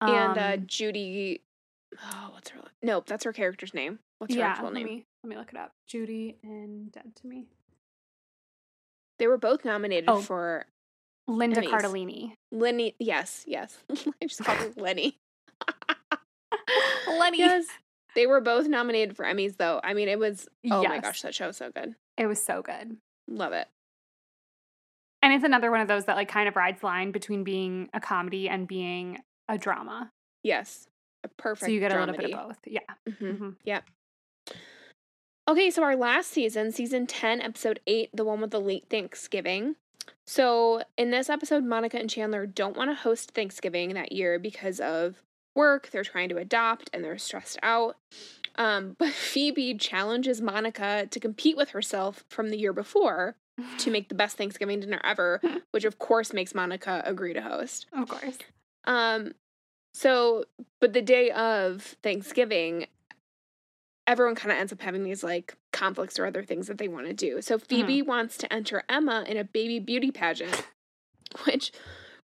and 0.00 0.38
uh 0.38 0.52
Um, 0.54 0.64
Judy 0.66 1.42
Oh, 2.02 2.28
what's 2.32 2.50
her 2.50 2.60
Nope, 2.82 3.06
that's 3.06 3.24
her 3.24 3.32
character's 3.32 3.74
name. 3.74 3.98
What's 4.18 4.32
her 4.34 4.40
yeah, 4.40 4.48
actual 4.48 4.66
let 4.66 4.74
name? 4.74 4.86
me 4.86 5.04
let 5.24 5.28
me 5.30 5.36
look 5.36 5.50
it 5.52 5.58
up. 5.58 5.72
Judy 5.88 6.36
and 6.44 6.92
Dead 6.92 7.14
to 7.16 7.26
Me. 7.26 7.46
They 9.18 9.26
were 9.26 9.38
both 9.38 9.64
nominated 9.64 10.08
Oh. 10.08 10.20
for 10.20 10.66
Linda 11.26 11.62
Emmys. 11.62 11.70
Cardellini. 11.70 12.34
Lenny. 12.52 12.94
Yes, 13.00 13.42
yes. 13.48 13.76
I 13.90 14.26
just 14.26 14.44
called 14.44 14.58
her 14.58 14.72
Lenny. 14.76 15.18
Lenny. 17.08 17.38
Yes. 17.38 17.66
They 18.14 18.26
were 18.26 18.40
both 18.40 18.66
nominated 18.68 19.16
for 19.16 19.24
Emmys, 19.24 19.56
though. 19.56 19.80
I 19.82 19.94
mean, 19.94 20.08
it 20.08 20.18
was. 20.18 20.48
Oh 20.70 20.84
my 20.84 21.00
gosh, 21.00 21.22
that 21.22 21.34
show 21.34 21.48
was 21.48 21.56
so 21.56 21.70
good. 21.70 21.94
It 22.16 22.26
was 22.26 22.42
so 22.44 22.62
good. 22.62 22.96
Love 23.28 23.52
it. 23.52 23.68
And 25.26 25.34
it's 25.34 25.42
another 25.42 25.72
one 25.72 25.80
of 25.80 25.88
those 25.88 26.04
that 26.04 26.14
like 26.14 26.28
kind 26.28 26.46
of 26.46 26.54
rides 26.54 26.82
the 26.82 26.86
line 26.86 27.10
between 27.10 27.42
being 27.42 27.88
a 27.92 27.98
comedy 27.98 28.48
and 28.48 28.68
being 28.68 29.18
a 29.48 29.58
drama. 29.58 30.12
Yes, 30.44 30.86
a 31.24 31.28
perfect. 31.28 31.66
so 31.66 31.72
you 31.72 31.80
get 31.80 31.90
a 31.90 31.98
little 31.98 32.14
bit 32.14 32.26
of 32.32 32.46
both. 32.46 32.58
Yeah. 32.64 32.78
Mhm. 33.08 33.36
Mhm. 33.36 33.56
Yep. 33.64 33.84
Okay, 35.48 35.68
so 35.72 35.82
our 35.82 35.96
last 35.96 36.30
season, 36.30 36.70
season 36.70 37.08
10, 37.08 37.40
episode 37.40 37.80
8, 37.88 38.10
the 38.14 38.24
one 38.24 38.40
with 38.40 38.52
the 38.52 38.60
late 38.60 38.84
Thanksgiving. 38.88 39.74
So, 40.28 40.84
in 40.96 41.10
this 41.10 41.28
episode, 41.28 41.64
Monica 41.64 41.98
and 41.98 42.08
Chandler 42.08 42.46
don't 42.46 42.76
want 42.76 42.90
to 42.90 42.94
host 42.94 43.32
Thanksgiving 43.32 43.94
that 43.94 44.12
year 44.12 44.38
because 44.38 44.78
of 44.78 45.24
work. 45.56 45.90
They're 45.90 46.04
trying 46.04 46.28
to 46.28 46.36
adopt 46.36 46.88
and 46.92 47.02
they're 47.02 47.18
stressed 47.18 47.58
out. 47.64 47.96
Um, 48.54 48.94
but 48.98 49.12
Phoebe 49.12 49.74
challenges 49.74 50.40
Monica 50.40 51.08
to 51.10 51.18
compete 51.18 51.56
with 51.56 51.70
herself 51.70 52.22
from 52.28 52.50
the 52.50 52.58
year 52.58 52.72
before 52.72 53.34
to 53.78 53.90
make 53.90 54.08
the 54.08 54.14
best 54.14 54.36
Thanksgiving 54.36 54.80
dinner 54.80 55.00
ever, 55.04 55.40
which 55.70 55.84
of 55.84 55.98
course 55.98 56.32
makes 56.32 56.54
Monica 56.54 57.02
agree 57.04 57.34
to 57.34 57.40
host. 57.40 57.86
Of 57.92 58.08
course. 58.08 58.38
Um, 58.84 59.32
so, 59.94 60.44
but 60.80 60.92
the 60.92 61.02
day 61.02 61.30
of 61.30 61.82
Thanksgiving, 62.02 62.86
everyone 64.06 64.34
kind 64.34 64.52
of 64.52 64.58
ends 64.58 64.72
up 64.72 64.80
having 64.80 65.04
these 65.04 65.24
like 65.24 65.56
conflicts 65.72 66.18
or 66.18 66.26
other 66.26 66.44
things 66.44 66.66
that 66.68 66.78
they 66.78 66.88
want 66.88 67.06
to 67.06 67.12
do. 67.12 67.42
So 67.42 67.58
Phoebe 67.58 68.02
wants 68.02 68.36
to 68.38 68.52
enter 68.52 68.82
Emma 68.88 69.24
in 69.26 69.36
a 69.36 69.44
baby 69.44 69.78
beauty 69.78 70.10
pageant, 70.10 70.66
which 71.44 71.72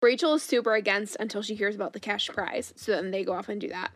Rachel 0.02 0.36
is 0.36 0.44
super 0.44 0.76
against 0.76 1.18
until 1.20 1.42
she 1.42 1.56
hears 1.56 1.76
about 1.76 1.94
the 1.94 2.00
cash 2.00 2.28
prize. 2.30 2.74
So 2.76 2.92
then 2.92 3.12
they 3.12 3.24
go 3.24 3.34
off 3.34 3.50
and 3.50 3.60
do 3.60 3.70
that. 3.70 3.92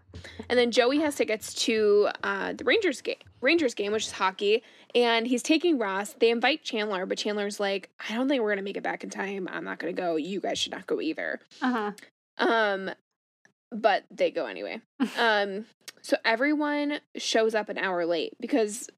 And 0.50 0.58
then 0.58 0.72
Joey 0.72 1.00
has 1.00 1.16
tickets 1.16 1.54
to 1.66 2.10
uh, 2.24 2.54
the 2.54 2.64
Rangers 2.64 3.02
game, 3.02 3.18
Rangers 3.40 3.74
game, 3.74 3.92
which 3.92 4.08
is 4.08 4.12
hockey, 4.12 4.64
and 4.96 5.28
he's 5.28 5.44
taking 5.44 5.78
Ross. 5.78 6.14
They 6.14 6.30
invite 6.32 6.64
Chandler, 6.64 7.06
but 7.06 7.18
Chandler's 7.18 7.60
like, 7.60 7.90
"I 8.10 8.14
don't 8.16 8.28
think 8.28 8.42
we're 8.42 8.50
gonna 8.52 8.62
make 8.62 8.78
it 8.78 8.84
back 8.84 9.04
in 9.04 9.10
time. 9.10 9.48
I'm 9.52 9.64
not 9.64 9.80
gonna 9.80 9.94
go. 9.94 10.16
You 10.16 10.40
guys 10.40 10.58
should 10.60 10.72
not 10.72 10.88
go 10.88 11.00
either." 11.02 11.40
Uh-huh. 11.62 11.92
Um, 12.38 12.92
but 13.72 14.04
they 14.12 14.32
go 14.32 14.46
anyway. 14.48 14.82
Um, 15.18 15.66
so 16.02 16.18
everyone 16.26 17.00
shows 17.16 17.54
up 17.54 17.70
an 17.70 17.78
hour 17.78 18.06
late 18.06 18.34
because 18.40 18.90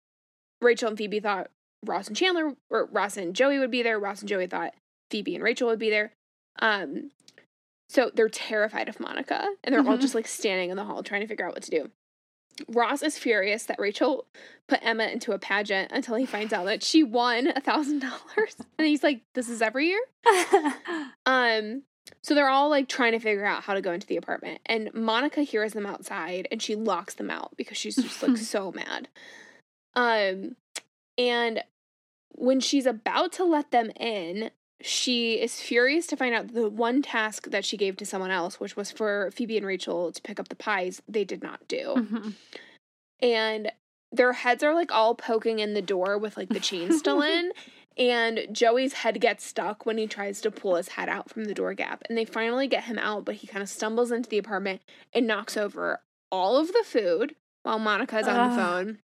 Rachel 0.61 0.87
and 0.89 0.97
Phoebe 0.97 1.19
thought 1.19 1.49
Ross 1.85 2.07
and 2.07 2.15
Chandler 2.15 2.55
or 2.69 2.85
Ross 2.85 3.17
and 3.17 3.35
Joey 3.35 3.59
would 3.59 3.71
be 3.71 3.83
there. 3.83 3.99
Ross 3.99 4.21
and 4.21 4.29
Joey 4.29 4.47
thought 4.47 4.73
Phoebe 5.11 5.35
and 5.35 5.43
Rachel 5.43 5.67
would 5.67 5.79
be 5.79 5.89
there. 5.89 6.13
Um, 6.59 7.11
so 7.89 8.09
they're 8.13 8.29
terrified 8.29 8.87
of 8.87 8.99
Monica 9.01 9.47
and 9.63 9.73
they're 9.73 9.81
all 9.85 9.97
Mhm. 9.97 10.01
just 10.01 10.15
like 10.15 10.27
standing 10.27 10.69
in 10.69 10.77
the 10.77 10.85
hall 10.85 11.03
trying 11.03 11.21
to 11.21 11.27
figure 11.27 11.45
out 11.45 11.53
what 11.53 11.63
to 11.63 11.71
do. 11.71 11.91
Ross 12.67 13.01
is 13.01 13.17
furious 13.17 13.65
that 13.65 13.79
Rachel 13.79 14.25
put 14.67 14.79
Emma 14.81 15.05
into 15.05 15.31
a 15.31 15.39
pageant 15.39 15.91
until 15.91 16.15
he 16.15 16.25
finds 16.25 16.53
out 16.53 16.65
that 16.65 16.83
she 16.83 17.03
won 17.03 17.47
a 17.47 17.61
thousand 17.61 17.99
dollars. 17.99 18.55
And 18.77 18.87
he's 18.87 19.03
like, 19.03 19.21
This 19.33 19.49
is 19.49 19.61
every 19.61 19.87
year? 19.87 20.01
Um, 21.25 21.83
so 22.21 22.35
they're 22.35 22.49
all 22.49 22.69
like 22.69 22.87
trying 22.89 23.13
to 23.13 23.19
figure 23.19 23.45
out 23.45 23.63
how 23.63 23.73
to 23.73 23.81
go 23.81 23.91
into 23.91 24.07
the 24.07 24.17
apartment, 24.17 24.59
and 24.65 24.93
Monica 24.93 25.41
hears 25.41 25.73
them 25.73 25.85
outside, 25.85 26.47
and 26.51 26.61
she 26.61 26.75
locks 26.75 27.13
them 27.13 27.29
out 27.29 27.55
because 27.57 27.77
she's 27.77 27.95
just 27.95 28.21
like 28.21 28.37
so 28.37 28.71
mad. 28.71 29.07
Um, 29.95 30.55
and 31.17 31.63
when 32.35 32.59
she's 32.59 32.85
about 32.85 33.31
to 33.33 33.45
let 33.45 33.71
them 33.71 33.91
in, 33.91 34.51
she 34.83 35.35
is 35.41 35.61
furious 35.61 36.05
to 36.07 36.17
find 36.17 36.35
out 36.35 36.53
the 36.53 36.69
one 36.69 37.01
task 37.01 37.49
that 37.51 37.63
she 37.63 37.77
gave 37.77 37.95
to 37.97 38.05
someone 38.05 38.31
else, 38.31 38.59
which 38.59 38.75
was 38.75 38.91
for 38.91 39.31
Phoebe 39.31 39.57
and 39.57 39.65
Rachel 39.65 40.11
to 40.11 40.21
pick 40.21 40.39
up 40.39 40.49
the 40.49 40.55
pies, 40.55 41.01
they 41.07 41.23
did 41.23 41.41
not 41.41 41.65
do. 41.69 41.95
Mhm. 41.95 42.33
And 43.21 43.71
their 44.11 44.33
heads 44.33 44.61
are 44.61 44.73
like 44.75 44.91
all 44.91 45.15
poking 45.15 45.59
in 45.59 45.73
the 45.73 45.81
door 45.81 46.17
with 46.17 46.35
like 46.35 46.49
the 46.49 46.59
chain 46.59 46.91
still 46.91 47.21
in. 47.21 47.51
And 47.97 48.47
Joey's 48.51 48.93
head 48.93 49.21
gets 49.21 49.45
stuck 49.45 49.85
when 49.85 49.97
he 49.97 50.07
tries 50.07 50.41
to 50.41 50.51
pull 50.51 50.75
his 50.75 50.89
head 50.89 51.07
out 51.07 51.29
from 51.29 51.45
the 51.45 51.53
door 51.53 51.73
gap. 51.73 52.03
And 52.09 52.17
they 52.17 52.25
finally 52.25 52.67
get 52.67 52.83
him 52.85 52.97
out, 52.99 53.23
but 53.23 53.35
he 53.35 53.47
kind 53.47 53.63
of 53.63 53.69
stumbles 53.69 54.11
into 54.11 54.29
the 54.29 54.37
apartment 54.39 54.81
and 55.13 55.27
knocks 55.27 55.55
over 55.55 56.01
all 56.31 56.57
of 56.57 56.67
the 56.73 56.83
food 56.85 57.35
while 57.61 57.79
Monica 57.79 58.17
is 58.19 58.27
on 58.27 58.49
the 58.49 58.55
phone. 58.55 58.97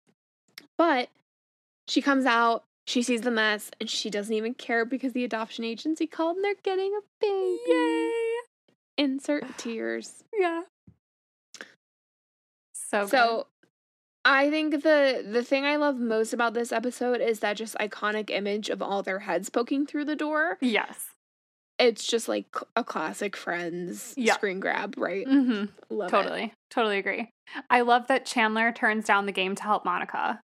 But 0.78 1.10
she 1.88 2.02
comes 2.02 2.26
out, 2.26 2.64
she 2.88 3.04
sees 3.04 3.22
the 3.22 3.30
mess, 3.32 3.70
and 3.80 3.90
she 3.90 4.10
doesn't 4.10 4.34
even 4.34 4.54
care 4.56 4.86
because 4.86 5.14
the 5.14 5.24
adoption 5.26 5.64
agency 5.66 6.08
called 6.08 6.38
and 6.38 6.46
they're 6.46 6.56
getting 6.64 6.94
a 6.98 7.02
baby. 7.22 7.60
Yay. 7.68 8.12
Insert 8.98 9.44
tears. 9.58 10.24
Yeah. 10.38 10.62
So 12.74 13.02
good. 13.02 13.10
So 13.10 13.48
I 14.26 14.50
think 14.50 14.84
the 14.84 15.24
the 15.30 15.44
thing 15.44 15.66
I 15.66 15.76
love 15.76 15.98
most 15.98 16.34
about 16.34 16.54
this 16.54 16.72
episode 16.72 17.22
is 17.22 17.40
that 17.42 17.58
just 17.58 17.76
iconic 17.76 18.30
image 18.30 18.70
of 18.70 18.82
all 18.82 19.04
their 19.04 19.20
heads 19.20 19.50
poking 19.50 19.86
through 19.86 20.06
the 20.06 20.16
door. 20.16 20.58
yes. 20.62 21.06
It's 21.80 22.08
just 22.08 22.28
like 22.28 22.48
a 22.76 22.84
classic 22.84 23.36
Friends 23.36 24.16
Yeah. 24.18 24.34
screen 24.34 24.60
grab, 24.60 24.96
right? 24.98 25.28
hmm 25.28 25.66
Love 25.92 26.08
it. 26.08 26.12
Totally. 26.12 26.54
Totally 26.72 26.98
agree. 26.98 27.30
I 27.70 27.82
love 27.82 28.08
that 28.08 28.26
Chandler 28.26 28.72
turns 28.72 29.06
down 29.06 29.28
the 29.28 29.32
game 29.32 29.54
to 29.54 29.62
help 29.64 29.86
Monica. 29.86 30.40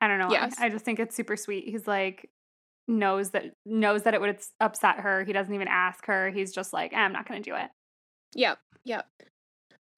I 0.00 0.08
don't 0.08 0.18
know. 0.18 0.30
Yes. 0.30 0.56
I 0.58 0.68
just 0.68 0.84
think 0.84 0.98
it's 1.00 1.16
super 1.16 1.36
sweet. 1.36 1.68
He's 1.68 1.86
like 1.86 2.28
knows 2.86 3.30
that 3.30 3.52
knows 3.66 4.04
that 4.04 4.14
it 4.14 4.20
would 4.20 4.38
upset 4.60 5.00
her. 5.00 5.24
He 5.24 5.32
doesn't 5.32 5.54
even 5.54 5.68
ask 5.68 6.06
her. 6.06 6.30
He's 6.30 6.52
just 6.52 6.72
like, 6.72 6.92
eh, 6.92 6.96
I'm 6.96 7.12
not 7.12 7.28
going 7.28 7.42
to 7.42 7.50
do 7.50 7.56
it. 7.56 7.68
Yep, 8.34 8.58
yep. 8.84 9.06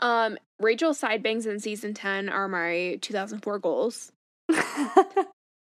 Um, 0.00 0.38
Rachel's 0.60 0.98
side 0.98 1.22
bangs 1.22 1.46
in 1.46 1.60
season 1.60 1.94
ten 1.94 2.28
are 2.28 2.48
my 2.48 2.98
2004 3.02 3.58
goals, 3.58 4.12
and 4.48 5.26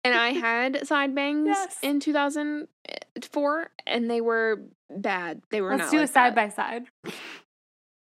I 0.04 0.32
had 0.32 0.86
side 0.86 1.14
bangs 1.14 1.46
Yes. 1.48 1.78
in 1.82 2.00
2004, 2.00 3.70
and 3.86 4.10
they 4.10 4.20
were 4.20 4.60
bad. 4.90 5.40
They 5.50 5.60
were 5.62 5.76
Let's 5.76 5.90
do 5.90 5.98
like 5.98 6.08
a 6.08 6.12
side 6.12 6.36
that. 6.36 6.36
by 6.36 6.48
side. 6.50 6.84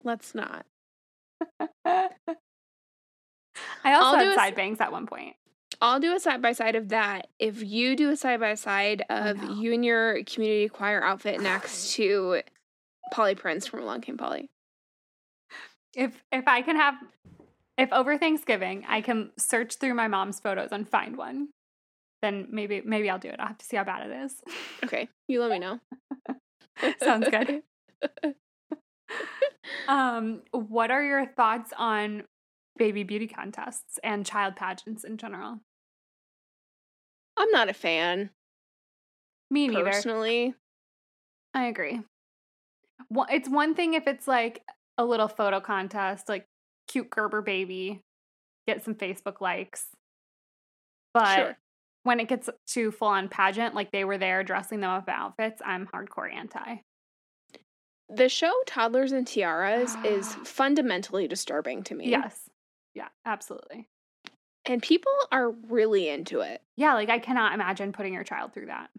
Let's 0.04 0.34
not. 0.34 0.64
I 1.84 2.09
also 3.84 3.84
I'll 3.84 4.16
had 4.16 4.28
a 4.28 4.34
side 4.34 4.54
bangs 4.54 4.80
at 4.80 4.92
one 4.92 5.07
point. 5.07 5.34
I'll 5.81 6.01
do 6.01 6.14
a 6.14 6.20
side 6.20 6.43
by 6.43 6.53
side 6.53 6.77
of 6.77 6.89
that. 6.89 7.29
If 7.39 7.62
you 7.62 7.97
do 7.97 8.11
a 8.11 8.16
side 8.16 8.41
by 8.41 8.55
side 8.55 9.05
of 9.09 9.43
no. 9.43 9.55
you 9.55 9.72
and 9.72 9.85
your 9.85 10.22
community 10.24 10.68
choir 10.68 11.03
outfit 11.03 11.41
next 11.41 11.93
to 11.95 12.43
Polly 13.12 13.35
Prince 13.35 13.66
from 13.66 13.81
Along 13.81 14.01
Came 14.01 14.16
Polly. 14.16 14.49
If 15.95 16.22
if 16.33 16.47
I 16.47 16.62
can 16.62 16.77
have 16.77 16.95
if 17.79 17.93
over 17.93 18.18
Thanksgiving 18.18 18.85
I 18.89 19.01
can 19.01 19.31
search 19.39 19.77
through 19.77 19.95
my 19.95 20.09
mom's 20.09 20.41
photos 20.41 20.70
and 20.72 20.89
find 20.89 21.16
one, 21.16 21.49
then 22.22 22.49
maybe 22.51 22.83
maybe 22.85 23.09
I'll 23.11 23.18
do 23.18 23.29
it. 23.29 23.37
I'll 23.39 23.49
have 23.49 23.59
to 23.59 23.66
see 23.66 23.77
how 23.77 23.85
bad 23.85 24.11
it 24.11 24.24
is. 24.24 24.43
Okay, 24.85 25.09
you 25.29 25.41
let 25.41 25.51
me 25.51 25.59
know. 25.59 25.81
Sounds 27.01 27.29
good. 27.29 27.62
Um, 29.89 30.43
what 30.51 30.91
are 30.91 31.03
your 31.03 31.27
thoughts 31.27 31.72
on 31.77 32.24
baby 32.77 33.05
beauty 33.05 33.27
contests 33.27 33.99
and 34.03 34.27
child 34.27 34.57
pageants 34.57 35.05
in 35.05 35.16
general? 35.16 35.61
I'm 37.37 37.51
not 37.51 37.68
a 37.68 37.74
fan 37.74 38.30
Me 39.51 39.68
neither. 39.68 39.84
personally. 39.84 40.55
I 41.55 41.66
agree. 41.66 42.01
Well, 43.11 43.26
it's 43.30 43.49
one 43.49 43.74
thing 43.74 43.95
if 43.95 44.07
it's 44.07 44.26
like 44.26 44.62
a 44.99 45.05
little 45.05 45.28
photo 45.28 45.61
contest, 45.61 46.28
like 46.28 46.47
cute 46.89 47.11
Gerber 47.11 47.43
baby, 47.43 48.01
get 48.66 48.84
some 48.84 48.95
Facebook 48.95 49.41
likes. 49.41 49.87
But 51.14 51.37
Sure. 51.37 51.59
when 52.05 52.20
it 52.20 52.28
gets 52.28 52.49
to 52.68 52.91
full 52.91 53.09
on 53.09 53.28
pageant, 53.28 53.74
like 53.74 53.91
they 53.93 54.05
were 54.05 54.18
there 54.18 54.43
dressing 54.43 54.80
them 54.80 54.91
up 54.91 55.09
in 55.09 55.14
outfits, 55.14 55.62
I'm 55.64 55.87
hardcore 55.87 56.32
anti. 56.32 56.76
The 58.09 58.28
show 58.28 58.53
Toddlers 58.66 59.12
and 59.12 59.26
Tiaras 59.26 59.97
is 60.05 60.28
fundamentally 60.45 61.26
disturbing 61.26 61.82
to 61.84 61.95
me. 61.95 62.09
Yes. 62.11 62.49
Yeah, 62.95 63.09
absolutely. 63.24 63.89
And 64.69 64.83
people 64.83 65.12
are 65.31 65.51
really 65.51 66.09
into 66.09 66.41
it. 66.41 66.61
Yeah, 66.77 66.95
like 66.95 67.09
I 67.09 67.19
cannot 67.19 67.55
imagine 67.55 67.93
putting 67.93 68.12
your 68.14 68.25
child 68.25 68.53
through 68.53 68.67
that. 68.67 68.91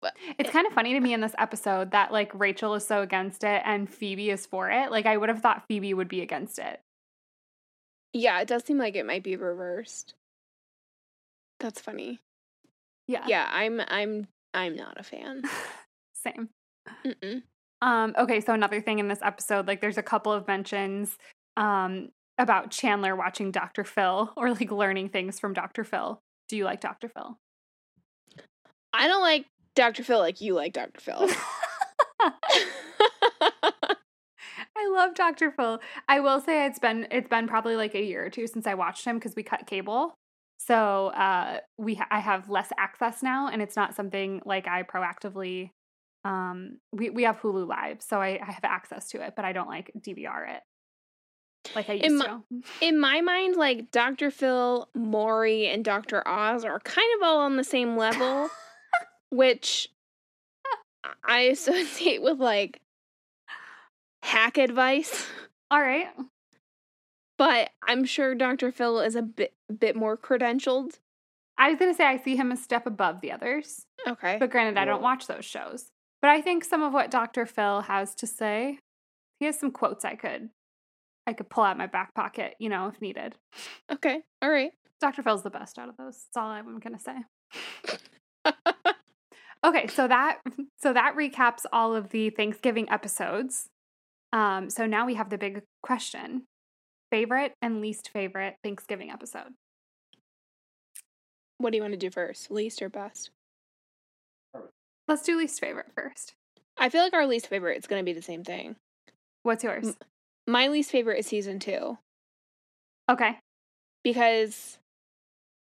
But- 0.00 0.14
It's 0.38 0.50
kind 0.50 0.66
of 0.66 0.72
funny 0.72 0.92
to 0.94 1.00
me 1.00 1.14
in 1.14 1.20
this 1.20 1.34
episode 1.38 1.92
that 1.92 2.12
like 2.12 2.30
Rachel 2.38 2.74
is 2.74 2.86
so 2.86 3.02
against 3.02 3.44
it 3.44 3.62
and 3.64 3.88
Phoebe 3.88 4.30
is 4.30 4.46
for 4.46 4.70
it. 4.70 4.90
Like 4.90 5.06
I 5.06 5.16
would 5.16 5.28
have 5.28 5.40
thought 5.40 5.66
Phoebe 5.68 5.94
would 5.94 6.08
be 6.08 6.20
against 6.22 6.58
it. 6.58 6.80
Yeah, 8.12 8.40
it 8.40 8.48
does 8.48 8.64
seem 8.64 8.78
like 8.78 8.96
it 8.96 9.06
might 9.06 9.22
be 9.22 9.36
reversed. 9.36 10.14
That's 11.60 11.80
funny. 11.80 12.20
Yeah. 13.06 13.24
Yeah, 13.28 13.48
I'm 13.50 13.80
I'm 13.86 14.26
I'm 14.52 14.76
not 14.76 14.98
a 14.98 15.02
fan. 15.02 15.42
Same. 16.14 16.48
Mm-mm. 17.06 17.42
Um, 17.80 18.14
okay, 18.18 18.40
so 18.40 18.52
another 18.52 18.80
thing 18.80 18.98
in 18.98 19.08
this 19.08 19.22
episode, 19.22 19.66
like 19.66 19.80
there's 19.80 19.98
a 19.98 20.02
couple 20.02 20.32
of 20.32 20.46
mentions 20.48 21.16
um 21.56 22.08
about 22.42 22.70
Chandler 22.70 23.16
watching 23.16 23.50
Dr. 23.50 23.84
Phil 23.84 24.32
or 24.36 24.50
like 24.50 24.70
learning 24.70 25.08
things 25.08 25.38
from 25.40 25.54
Dr. 25.54 25.84
Phil. 25.84 26.20
Do 26.48 26.56
you 26.56 26.64
like 26.64 26.80
Dr. 26.80 27.08
Phil? 27.08 27.38
I 28.92 29.08
don't 29.08 29.22
like 29.22 29.46
Dr. 29.74 30.04
Phil 30.04 30.18
like 30.18 30.40
you 30.42 30.54
like 30.54 30.74
Dr. 30.74 31.00
Phil. 31.00 31.30
I 34.74 34.88
love 34.88 35.14
Dr. 35.14 35.50
Phil. 35.50 35.80
I 36.08 36.20
will 36.20 36.40
say 36.40 36.66
it's 36.66 36.78
been 36.78 37.06
it's 37.10 37.28
been 37.28 37.46
probably 37.46 37.76
like 37.76 37.94
a 37.94 38.02
year 38.02 38.26
or 38.26 38.30
two 38.30 38.46
since 38.46 38.66
I 38.66 38.74
watched 38.74 39.04
him 39.04 39.16
because 39.18 39.34
we 39.34 39.42
cut 39.42 39.66
cable. 39.66 40.14
So 40.58 41.08
uh 41.08 41.60
we 41.78 41.94
ha- 41.94 42.08
I 42.10 42.18
have 42.20 42.50
less 42.50 42.70
access 42.76 43.22
now 43.22 43.48
and 43.48 43.62
it's 43.62 43.76
not 43.76 43.94
something 43.94 44.42
like 44.44 44.66
I 44.66 44.82
proactively 44.82 45.70
um 46.24 46.78
we 46.92 47.10
we 47.10 47.22
have 47.22 47.40
Hulu 47.40 47.66
Live, 47.66 48.02
so 48.02 48.20
I, 48.20 48.38
I 48.42 48.52
have 48.52 48.64
access 48.64 49.08
to 49.10 49.24
it, 49.24 49.34
but 49.36 49.44
I 49.44 49.52
don't 49.52 49.68
like 49.68 49.90
DVR 49.98 50.56
it. 50.56 50.62
Like 51.76 51.88
I 51.88 51.94
used 51.94 52.04
In 52.04 52.18
my- 52.18 52.26
to. 52.26 52.42
In 52.80 52.98
my 52.98 53.20
mind, 53.20 53.56
like 53.56 53.90
Dr. 53.90 54.30
Phil, 54.30 54.88
Maury, 54.94 55.68
and 55.68 55.84
Dr. 55.84 56.26
Oz 56.26 56.64
are 56.64 56.80
kind 56.80 57.06
of 57.16 57.26
all 57.26 57.38
on 57.38 57.56
the 57.56 57.64
same 57.64 57.96
level, 57.96 58.50
which 59.30 59.88
I 61.24 61.40
associate 61.42 62.22
with 62.22 62.38
like 62.38 62.80
hack 64.22 64.58
advice. 64.58 65.26
All 65.70 65.80
right. 65.80 66.08
But 67.38 67.70
I'm 67.86 68.04
sure 68.04 68.34
Dr. 68.34 68.70
Phil 68.70 69.00
is 69.00 69.16
a 69.16 69.22
bit 69.22 69.54
bit 69.78 69.96
more 69.96 70.16
credentialed. 70.16 70.98
I 71.58 71.70
was 71.70 71.78
gonna 71.78 71.94
say 71.94 72.04
I 72.04 72.16
see 72.18 72.36
him 72.36 72.52
a 72.52 72.56
step 72.56 72.86
above 72.86 73.20
the 73.20 73.32
others. 73.32 73.86
Okay. 74.06 74.36
But 74.38 74.50
granted, 74.50 74.78
I 74.78 74.84
don't 74.84 75.02
watch 75.02 75.26
those 75.26 75.44
shows. 75.44 75.86
But 76.20 76.30
I 76.30 76.40
think 76.40 76.64
some 76.64 76.82
of 76.82 76.92
what 76.92 77.10
Dr. 77.10 77.46
Phil 77.46 77.82
has 77.82 78.14
to 78.16 78.26
say, 78.26 78.78
he 79.40 79.46
has 79.46 79.58
some 79.58 79.70
quotes 79.72 80.04
I 80.04 80.14
could 80.14 80.50
I 81.26 81.32
could 81.32 81.48
pull 81.48 81.64
out 81.64 81.78
my 81.78 81.86
back 81.86 82.14
pocket, 82.14 82.54
you 82.58 82.68
know, 82.68 82.88
if 82.88 83.00
needed. 83.00 83.34
Okay. 83.90 84.20
All 84.42 84.50
right. 84.50 84.72
Dr. 85.00 85.22
Phil's 85.22 85.42
the 85.42 85.50
best 85.50 85.78
out 85.78 85.88
of 85.88 85.96
those. 85.96 86.14
That's 86.14 86.36
all 86.36 86.48
I'm 86.48 86.78
gonna 86.78 86.98
say. 86.98 87.14
Okay, 89.64 89.86
so 89.86 90.08
that 90.08 90.40
so 90.82 90.92
that 90.92 91.14
recaps 91.16 91.64
all 91.72 91.94
of 91.94 92.10
the 92.10 92.30
Thanksgiving 92.30 92.88
episodes. 92.90 93.68
Um, 94.32 94.70
so 94.70 94.86
now 94.86 95.06
we 95.06 95.14
have 95.14 95.30
the 95.30 95.38
big 95.38 95.62
question: 95.82 96.44
favorite 97.10 97.54
and 97.62 97.80
least 97.80 98.10
favorite 98.12 98.56
Thanksgiving 98.62 99.10
episode. 99.10 99.54
What 101.58 101.70
do 101.70 101.76
you 101.76 101.82
want 101.82 101.92
to 101.92 101.98
do 101.98 102.10
first? 102.10 102.50
Least 102.50 102.82
or 102.82 102.88
best? 102.88 103.30
Let's 105.06 105.22
do 105.22 105.36
least 105.36 105.60
favorite 105.60 105.92
first. 105.94 106.34
I 106.76 106.88
feel 106.88 107.02
like 107.02 107.12
our 107.12 107.26
least 107.26 107.46
favorite 107.46 107.78
is 107.78 107.86
going 107.86 108.00
to 108.00 108.04
be 108.04 108.14
the 108.14 108.22
same 108.22 108.42
thing. 108.42 108.76
What's 109.42 109.62
yours? 109.62 109.96
My 110.46 110.68
least 110.68 110.90
favorite 110.90 111.18
is 111.18 111.26
season 111.26 111.58
2 111.58 111.98
Okay. 113.10 113.38
because 114.02 114.78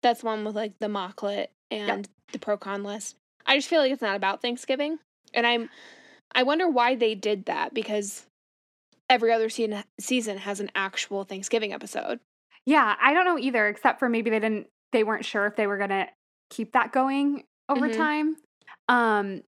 that's 0.01 0.24
one 0.24 0.43
with 0.45 0.55
like 0.55 0.78
the 0.80 0.88
Mockolate 0.88 1.47
and 1.72 2.07
the 2.32 2.39
pro 2.39 2.57
con 2.57 2.84
list. 2.84 3.15
I 3.45 3.57
just 3.57 3.68
feel 3.70 3.80
like 3.80 3.91
it's 3.91 4.01
not 4.01 4.15
about 4.15 4.41
Thanksgiving. 4.41 4.99
And 5.34 5.45
I'm 5.45 5.70
I 6.34 6.43
wonder 6.43 6.68
why 6.70 6.95
they 6.95 7.15
did 7.15 7.45
that 7.45 7.74
because 7.74 8.26
every 9.09 9.32
other 9.32 9.49
season 9.49 9.84
season 9.99 10.38
has 10.39 10.59
an 10.59 10.72
actual 10.76 11.24
Thanksgiving 11.24 11.74
episode. 11.74 12.20
Yeah, 12.65 12.95
I 13.01 13.13
don't 13.13 13.26
know 13.26 13.38
either, 13.38 13.68
except 13.68 13.99
for 13.99 14.09
maybe 14.09 14.30
they 14.30 14.39
didn't 14.39 14.68
they 14.91 15.03
weren't 15.03 15.26
sure 15.26 15.45
if 15.45 15.55
they 15.55 15.68
were 15.68 15.78
gonna 15.78 16.07
keep 16.49 16.74
that 16.74 16.91
going 16.91 17.43
over 17.70 17.88
Mhm. 17.89 17.95
time. 17.95 18.38
Um 18.89 19.43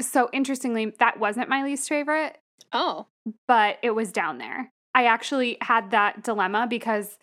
so 0.00 0.30
interestingly, 0.32 0.86
that 0.98 1.18
wasn't 1.18 1.48
my 1.50 1.62
least 1.62 1.88
favorite, 1.88 2.38
Oh. 2.72 3.06
but 3.48 3.78
it 3.82 3.90
was 3.92 4.12
down 4.12 4.38
there. 4.38 4.72
I 4.94 5.04
actually 5.06 5.56
had 5.60 5.90
that 5.92 6.22
dilemma 6.24 6.66
because 6.68 7.18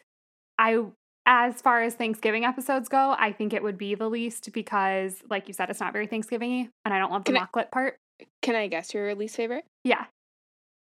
I 0.57 0.83
as 1.25 1.61
far 1.61 1.81
as 1.83 1.93
Thanksgiving 1.93 2.45
episodes 2.45 2.87
go, 2.87 3.13
I 3.19 3.33
think 3.33 3.51
it 3.53 3.61
would 3.61 3.77
be 3.77 3.95
the 3.95 4.09
least 4.09 4.53
because, 4.53 5.21
like 5.29 5.49
you 5.49 5.53
said, 5.53 5.69
it's 5.69 5.81
not 5.81 5.91
very 5.91 6.07
Thanksgiving 6.07 6.69
and 6.85 6.93
I 6.93 6.99
don't 6.99 7.11
love 7.11 7.25
the 7.25 7.33
Can 7.33 7.47
I- 7.53 7.63
part. 7.65 7.99
Can 8.41 8.55
I 8.55 8.67
guess 8.67 8.93
your 8.93 9.13
least 9.15 9.35
favorite? 9.35 9.65
Yeah. 9.83 10.05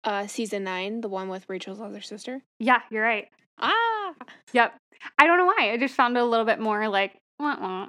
Uh 0.04 0.28
season 0.28 0.64
9, 0.64 1.02
the 1.02 1.10
one 1.10 1.28
with 1.30 1.50
Rachel's 1.50 1.82
other 1.82 2.02
sister. 2.02 2.44
Yeah, 2.60 2.82
you're 2.92 3.04
right. 3.04 3.28
Ah. 3.60 4.14
Yep. 4.54 4.76
I 5.18 5.26
don't 5.26 5.38
know 5.38 5.46
why. 5.48 5.72
I 5.74 5.78
just 5.78 5.96
found 5.96 6.16
it 6.16 6.22
a 6.22 6.26
little 6.26 6.46
bit 6.46 6.60
more 6.60 6.88
like 6.88 7.20
wah, 7.40 7.58
wah. 7.60 7.88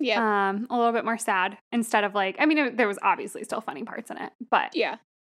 Yeah. 0.00 0.50
um 0.50 0.66
a 0.70 0.76
little 0.76 0.92
bit 0.92 1.04
more 1.04 1.18
sad 1.18 1.58
instead 1.72 2.04
of 2.04 2.14
like 2.14 2.36
i 2.38 2.46
mean 2.46 2.58
it, 2.58 2.76
there 2.76 2.86
was 2.86 3.00
obviously 3.02 3.42
still 3.42 3.60
funny 3.60 3.82
parts 3.82 4.12
in 4.12 4.16
it 4.18 4.30
but 4.48 4.76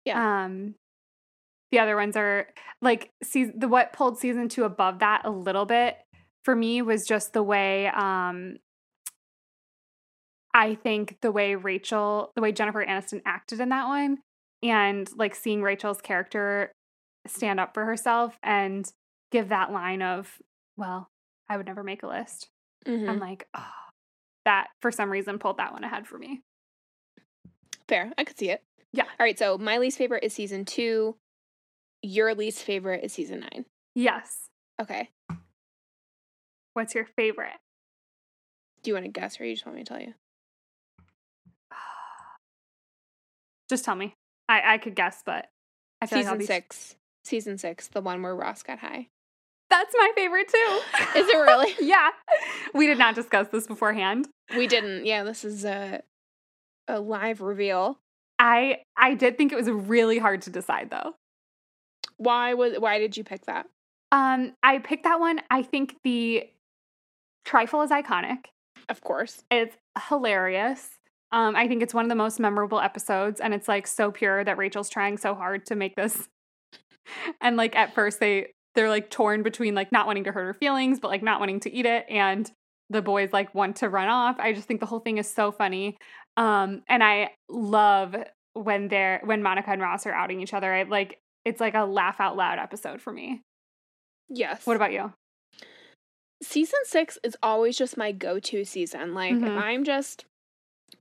yeah. 0.10 0.44
um 0.46 0.76
the 1.72 1.80
other 1.80 1.96
ones 1.96 2.16
are 2.18 2.48
like 2.82 3.12
see 3.24 3.46
the 3.46 3.68
what 3.68 3.94
pulled 3.94 4.18
season 4.18 4.50
two 4.50 4.64
above 4.64 5.00
that 5.00 5.22
a 5.26 5.30
little 5.30 5.66
bit 5.66 5.98
for 6.44 6.56
me 6.56 6.82
was 6.82 7.06
just 7.08 7.34
the 7.34 7.44
way 7.44 7.88
um 7.88 8.58
i 10.54 10.76
think 10.76 11.18
the 11.22 11.32
way 11.32 11.56
rachel 11.56 12.32
the 12.36 12.42
way 12.42 12.52
jennifer 12.52 12.84
aniston 12.84 13.22
acted 13.26 13.60
in 13.60 13.70
that 13.70 13.88
one 13.88 14.18
and 14.64 15.10
like 15.16 15.36
seeing 15.36 15.62
rachel's 15.62 16.02
character 16.02 16.72
stand 17.28 17.60
up 17.60 17.74
for 17.74 17.86
herself 17.86 18.38
and 18.44 18.92
give 19.32 19.50
that 19.50 19.72
line 19.72 20.02
of 20.02 20.38
well 20.78 21.08
i 21.50 21.56
would 21.58 21.66
never 21.68 21.84
make 21.84 22.04
a 22.04 22.08
list 22.08 22.48
Mhm. 22.88 23.10
i'm 23.10 23.20
like 23.20 23.46
oh 23.56 23.66
that 24.46 24.68
for 24.82 24.90
some 24.92 25.10
reason 25.12 25.38
pulled 25.38 25.58
that 25.58 25.74
one 25.74 25.84
ahead 25.84 26.08
for 26.08 26.18
me 26.18 26.42
Fair. 27.88 28.12
I 28.20 28.24
could 28.24 28.38
see 28.38 28.52
it. 28.52 28.62
Yeah. 28.94 29.04
All 29.04 29.10
right. 29.26 29.38
So 29.38 29.58
my 29.58 29.78
least 29.78 29.98
favorite 29.98 30.24
is 30.24 30.34
season 30.34 30.66
two. 30.66 31.16
Your 32.02 32.34
least 32.34 32.64
favorite 32.64 33.04
is 33.04 33.14
season 33.14 33.42
nine. 33.42 33.66
yes 33.96 34.48
Okay. 34.82 35.10
what's 36.74 36.96
your 36.96 37.06
favorite 37.06 37.58
Do 38.84 38.90
you 38.92 38.96
want 38.96 39.06
to 39.06 39.12
guess 39.12 39.40
or 39.40 39.46
you 39.46 39.54
just 39.54 39.66
want 39.66 39.78
me 39.78 39.84
to 39.84 39.90
tell 39.94 40.02
you? 40.02 40.14
Just 43.70 43.86
tell 43.86 43.96
me. 43.96 44.14
I 44.48 44.74
I 44.74 44.78
could 44.78 44.96
guess, 44.96 45.22
but 45.26 45.48
I 46.02 46.06
feel 46.08 46.20
like 46.20 46.26
Season 46.26 46.38
be 46.40 46.46
six. 46.46 46.96
Season 47.24 47.58
six, 47.58 47.88
the 47.90 48.02
one 48.02 48.22
where 48.24 48.36
Ross 48.36 48.64
got 48.64 48.80
high. 48.80 49.08
That's 49.70 49.94
my 49.96 50.12
favorite 50.16 50.48
too. 50.48 50.80
Is 51.20 51.28
it 51.28 51.36
really? 51.38 51.76
yeah. 51.86 52.10
We 52.74 52.88
did 52.88 52.98
not 52.98 53.14
discuss 53.14 53.48
this 53.50 53.68
beforehand. 53.68 54.28
we 54.58 54.66
didn't. 54.68 55.06
Yeah, 55.06 55.24
this 55.24 55.44
is 55.44 55.66
a 55.66 56.02
a 56.88 57.00
live 57.00 57.42
reveal. 57.42 58.00
I 58.40 58.78
I 58.98 59.14
did 59.14 59.38
think 59.38 59.52
it 59.52 59.58
was 59.58 59.70
really 59.70 60.18
hard 60.18 60.42
to 60.44 60.50
decide 60.50 60.90
though. 60.90 61.14
Why 62.18 62.54
was 62.54 62.76
why 62.80 62.98
did 62.98 63.18
you 63.18 63.24
pick 63.24 63.46
that? 63.46 63.68
Um, 64.12 64.54
I 64.64 64.80
picked 64.80 65.04
that 65.04 65.20
one. 65.20 65.42
I 65.52 65.62
think 65.62 65.96
the 66.04 66.46
trifle 67.46 67.82
is 67.82 67.92
iconic. 67.92 68.46
Of 68.88 69.02
course. 69.02 69.44
It's 69.52 69.76
hilarious. 70.08 70.90
Um, 71.32 71.56
I 71.56 71.68
think 71.68 71.84
it's 71.84 71.94
one 71.94 72.06
of 72.06 72.10
the 72.10 72.16
most 72.16 72.40
memorable 72.40 72.80
episodes, 72.80 73.40
and 73.40 73.54
it's 73.54 73.68
like 73.68 73.86
so 73.86 74.12
pure 74.12 74.44
that 74.44 74.58
Rachel's 74.58 74.90
trying 74.90 75.18
so 75.18 75.36
hard 75.36 75.66
to 75.68 75.76
make 75.76 75.96
this. 75.96 76.28
And 77.42 77.58
like 77.58 77.76
at 77.76 77.96
first 77.96 78.20
they 78.20 78.52
they're 78.76 78.88
like 78.88 79.10
torn 79.10 79.42
between 79.42 79.74
like 79.74 79.92
not 79.92 80.06
wanting 80.06 80.26
to 80.26 80.32
hurt 80.32 80.46
her 80.46 80.54
feelings, 80.54 81.00
but 81.00 81.08
like 81.08 81.24
not 81.24 81.40
wanting 81.40 81.60
to 81.62 81.74
eat 81.74 81.88
it, 81.88 82.06
and 82.08 82.52
the 82.92 83.02
boys 83.02 83.34
like 83.34 83.54
want 83.56 83.78
to 83.78 83.90
run 83.90 84.10
off. 84.10 84.36
I 84.40 84.54
just 84.54 84.68
think 84.68 84.80
the 84.80 84.86
whole 84.86 85.00
thing 85.00 85.18
is 85.18 85.32
so 85.32 85.52
funny. 85.52 85.98
Um, 86.40 86.82
and 86.88 87.04
I 87.04 87.32
love 87.50 88.16
when 88.54 88.88
they're 88.88 89.22
when 89.24 89.44
Monica 89.44 89.70
and 89.72 89.82
Ross 89.82 90.08
are 90.08 90.14
outing 90.14 90.42
each 90.42 90.54
other. 90.54 90.74
I 90.74 90.84
like 90.84 91.20
it's 91.46 91.60
like 91.60 91.76
a 91.76 91.84
laugh 91.86 92.20
out 92.20 92.36
loud 92.38 92.58
episode 92.60 93.02
for 93.02 93.12
me. 93.14 93.42
Yes. 94.30 94.66
What 94.66 94.76
about 94.76 94.92
you? 94.94 95.14
season 96.42 96.80
six 96.86 97.18
is 97.22 97.36
always 97.44 97.78
just 97.78 97.98
my 97.98 98.14
go-to 98.14 98.64
season. 98.64 99.14
Like 99.14 99.34
if 99.34 99.40
Mhm. 99.42 99.62
I'm 99.62 99.84
just 99.84 100.24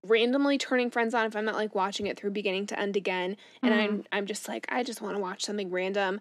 randomly 0.02 0.58
turning 0.58 0.90
Friends 0.90 1.14
on 1.14 1.26
if 1.26 1.36
I'm 1.36 1.44
not 1.44 1.54
like 1.54 1.74
watching 1.76 2.08
it 2.08 2.18
through 2.18 2.30
beginning 2.32 2.66
to 2.66 2.78
end 2.78 2.96
again, 2.96 3.36
and 3.62 3.72
Mhm. 3.72 3.78
I'm 3.78 4.04
I'm 4.12 4.26
just 4.26 4.48
like 4.48 4.66
I 4.68 4.82
just 4.82 5.00
want 5.00 5.14
to 5.16 5.22
watch 5.22 5.44
something 5.44 5.70
random. 5.70 6.20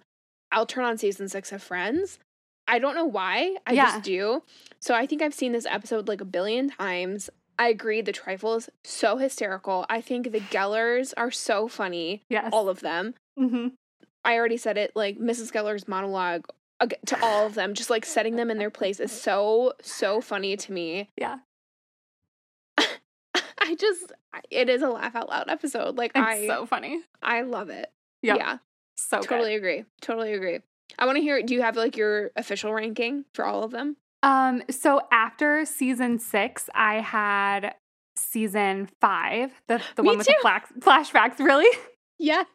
I'll 0.51 0.68
turn 0.68 0.86
on 0.86 0.97
season 0.99 1.28
six 1.30 1.51
of 1.51 1.63
Friends. 1.63 2.20
I 2.68 2.78
don't 2.80 2.93
know 2.95 3.05
why. 3.05 3.55
I 3.65 3.74
Yeah. 3.74 3.86
just 3.93 4.03
do. 4.03 4.43
So 4.80 4.93
I 4.93 5.05
think 5.07 5.22
I've 5.24 5.34
seen 5.34 5.51
this 5.51 5.65
episode 5.65 6.07
like 6.07 6.22
a 6.22 6.26
billion 6.26 6.70
times. 6.70 7.30
I 7.60 7.70
agree. 7.70 8.01
The 8.01 8.12
trifle 8.12 8.55
is 8.55 8.70
so 8.84 9.18
hysterical. 9.18 9.86
I 9.89 9.99
think 10.01 10.32
the 10.32 10.39
Gellers 10.39 11.14
are 11.18 11.32
so 11.32 11.68
funny. 11.68 12.24
Yes. 12.30 12.49
All 12.53 12.70
of 12.70 12.82
them. 12.82 13.16
hmm 13.38 13.70
I 14.24 14.36
already 14.36 14.58
said 14.58 14.78
it. 14.78 14.91
Like 14.95 15.18
Mrs. 15.18 15.51
Geller's 15.51 15.88
monologue 15.88 16.45
to 17.05 17.20
all 17.24 17.45
of 17.47 17.55
them, 17.55 17.74
just 17.74 17.89
like 17.89 18.05
setting 18.05 18.36
them 18.36 18.51
in 18.51 18.58
their 18.60 18.70
place 18.70 18.99
is 18.99 19.12
so 19.12 19.74
so 19.82 20.22
funny 20.22 20.55
to 20.58 20.72
me. 20.72 21.10
Yeah. 21.18 21.38
I 23.60 23.76
just 23.76 24.12
it 24.51 24.70
is 24.70 24.82
a 24.82 24.89
laugh 24.89 25.16
out 25.16 25.30
loud 25.30 25.49
episode. 25.49 25.97
Like 25.97 26.12
It's 26.16 26.26
I 26.28 26.47
so 26.47 26.66
funny. 26.66 27.01
I 27.22 27.41
love 27.41 27.70
it. 27.70 27.91
Yep. 28.22 28.38
Yeah, 28.38 28.58
So 28.95 29.20
good. 29.20 29.30
totally 29.30 29.55
agree. 29.55 29.86
Totally 30.01 30.34
agree. 30.34 30.60
I 30.99 31.05
want 31.05 31.18
to 31.18 31.22
hear. 31.22 31.41
Do 31.43 31.53
you 31.53 31.62
have 31.62 31.76
like 31.78 31.97
your 31.97 32.32
official 32.36 32.74
ranking 32.74 33.26
for 33.34 33.45
all 33.45 33.64
of 33.64 33.72
them? 33.72 33.97
Um, 34.24 34.63
so 34.70 35.01
after 35.11 35.65
season 35.65 36.20
six, 36.20 36.70
I 36.74 36.95
had 37.01 37.76
season 38.15 38.89
five, 38.99 39.51
the 39.68 39.82
the 39.95 40.03
Me 40.03 40.07
one 40.07 40.18
with 40.18 40.28
the 40.28 40.34
too. 40.34 40.39
flash, 40.41 40.63
flashbacks. 40.80 41.39
Really, 41.39 41.68
Yes. 42.20 42.47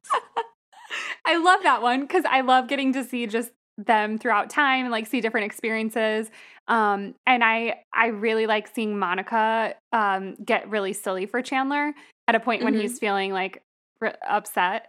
I 1.27 1.37
love 1.39 1.63
that 1.63 1.81
one 1.83 2.03
because 2.03 2.25
I 2.29 2.41
love 2.43 2.69
getting 2.69 2.93
to 2.95 3.05
see 3.05 3.27
just 3.27 3.51
them 3.79 4.19
throughout 4.19 4.51
time 4.51 4.85
and 4.85 4.93
like 4.93 5.07
see 5.07 5.21
different 5.21 5.47
experiences. 5.47 6.31
Um, 6.69 7.15
and 7.27 7.43
I 7.43 7.83
I 7.95 8.09
really 8.09 8.47
like 8.47 8.69
seeing 8.75 8.99
Monica 8.99 9.75
um 9.93 10.35
get 10.45 10.69
really 10.69 10.93
silly 10.93 11.27
for 11.27 11.41
Chandler 11.43 11.93
at 12.29 12.35
a 12.35 12.41
point 12.41 12.63
when 12.65 12.75
Mhm. 12.75 12.81
he's 12.83 12.99
feeling 12.99 13.33
like 13.33 13.63
r- 14.03 14.17
upset. 14.29 14.89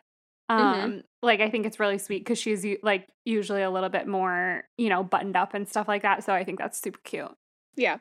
Um, 0.50 1.04
like 1.24 1.40
I 1.40 1.50
think 1.50 1.66
it's 1.66 1.80
really 1.80 1.98
sweet 1.98 2.20
because 2.20 2.38
she's 2.38 2.66
like 2.84 3.08
usually 3.26 3.62
a 3.62 3.72
little 3.72 3.90
bit 3.90 4.08
more 4.08 4.64
you 4.78 4.90
know 4.90 5.04
buttoned 5.04 5.36
up 5.36 5.54
and 5.54 5.68
stuff 5.68 5.88
like 5.88 6.04
that. 6.04 6.24
So 6.24 6.34
I 6.34 6.44
think 6.44 6.60
that's 6.60 6.80
super 6.80 7.00
cute. 7.04 7.32
Yeah. 7.76 7.98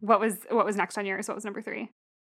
What 0.00 0.20
was 0.20 0.38
what 0.48 0.64
was 0.64 0.76
next 0.76 0.96
on 0.96 1.04
yours? 1.04 1.28
What 1.28 1.34
was 1.34 1.44
number 1.44 1.60
three? 1.60 1.90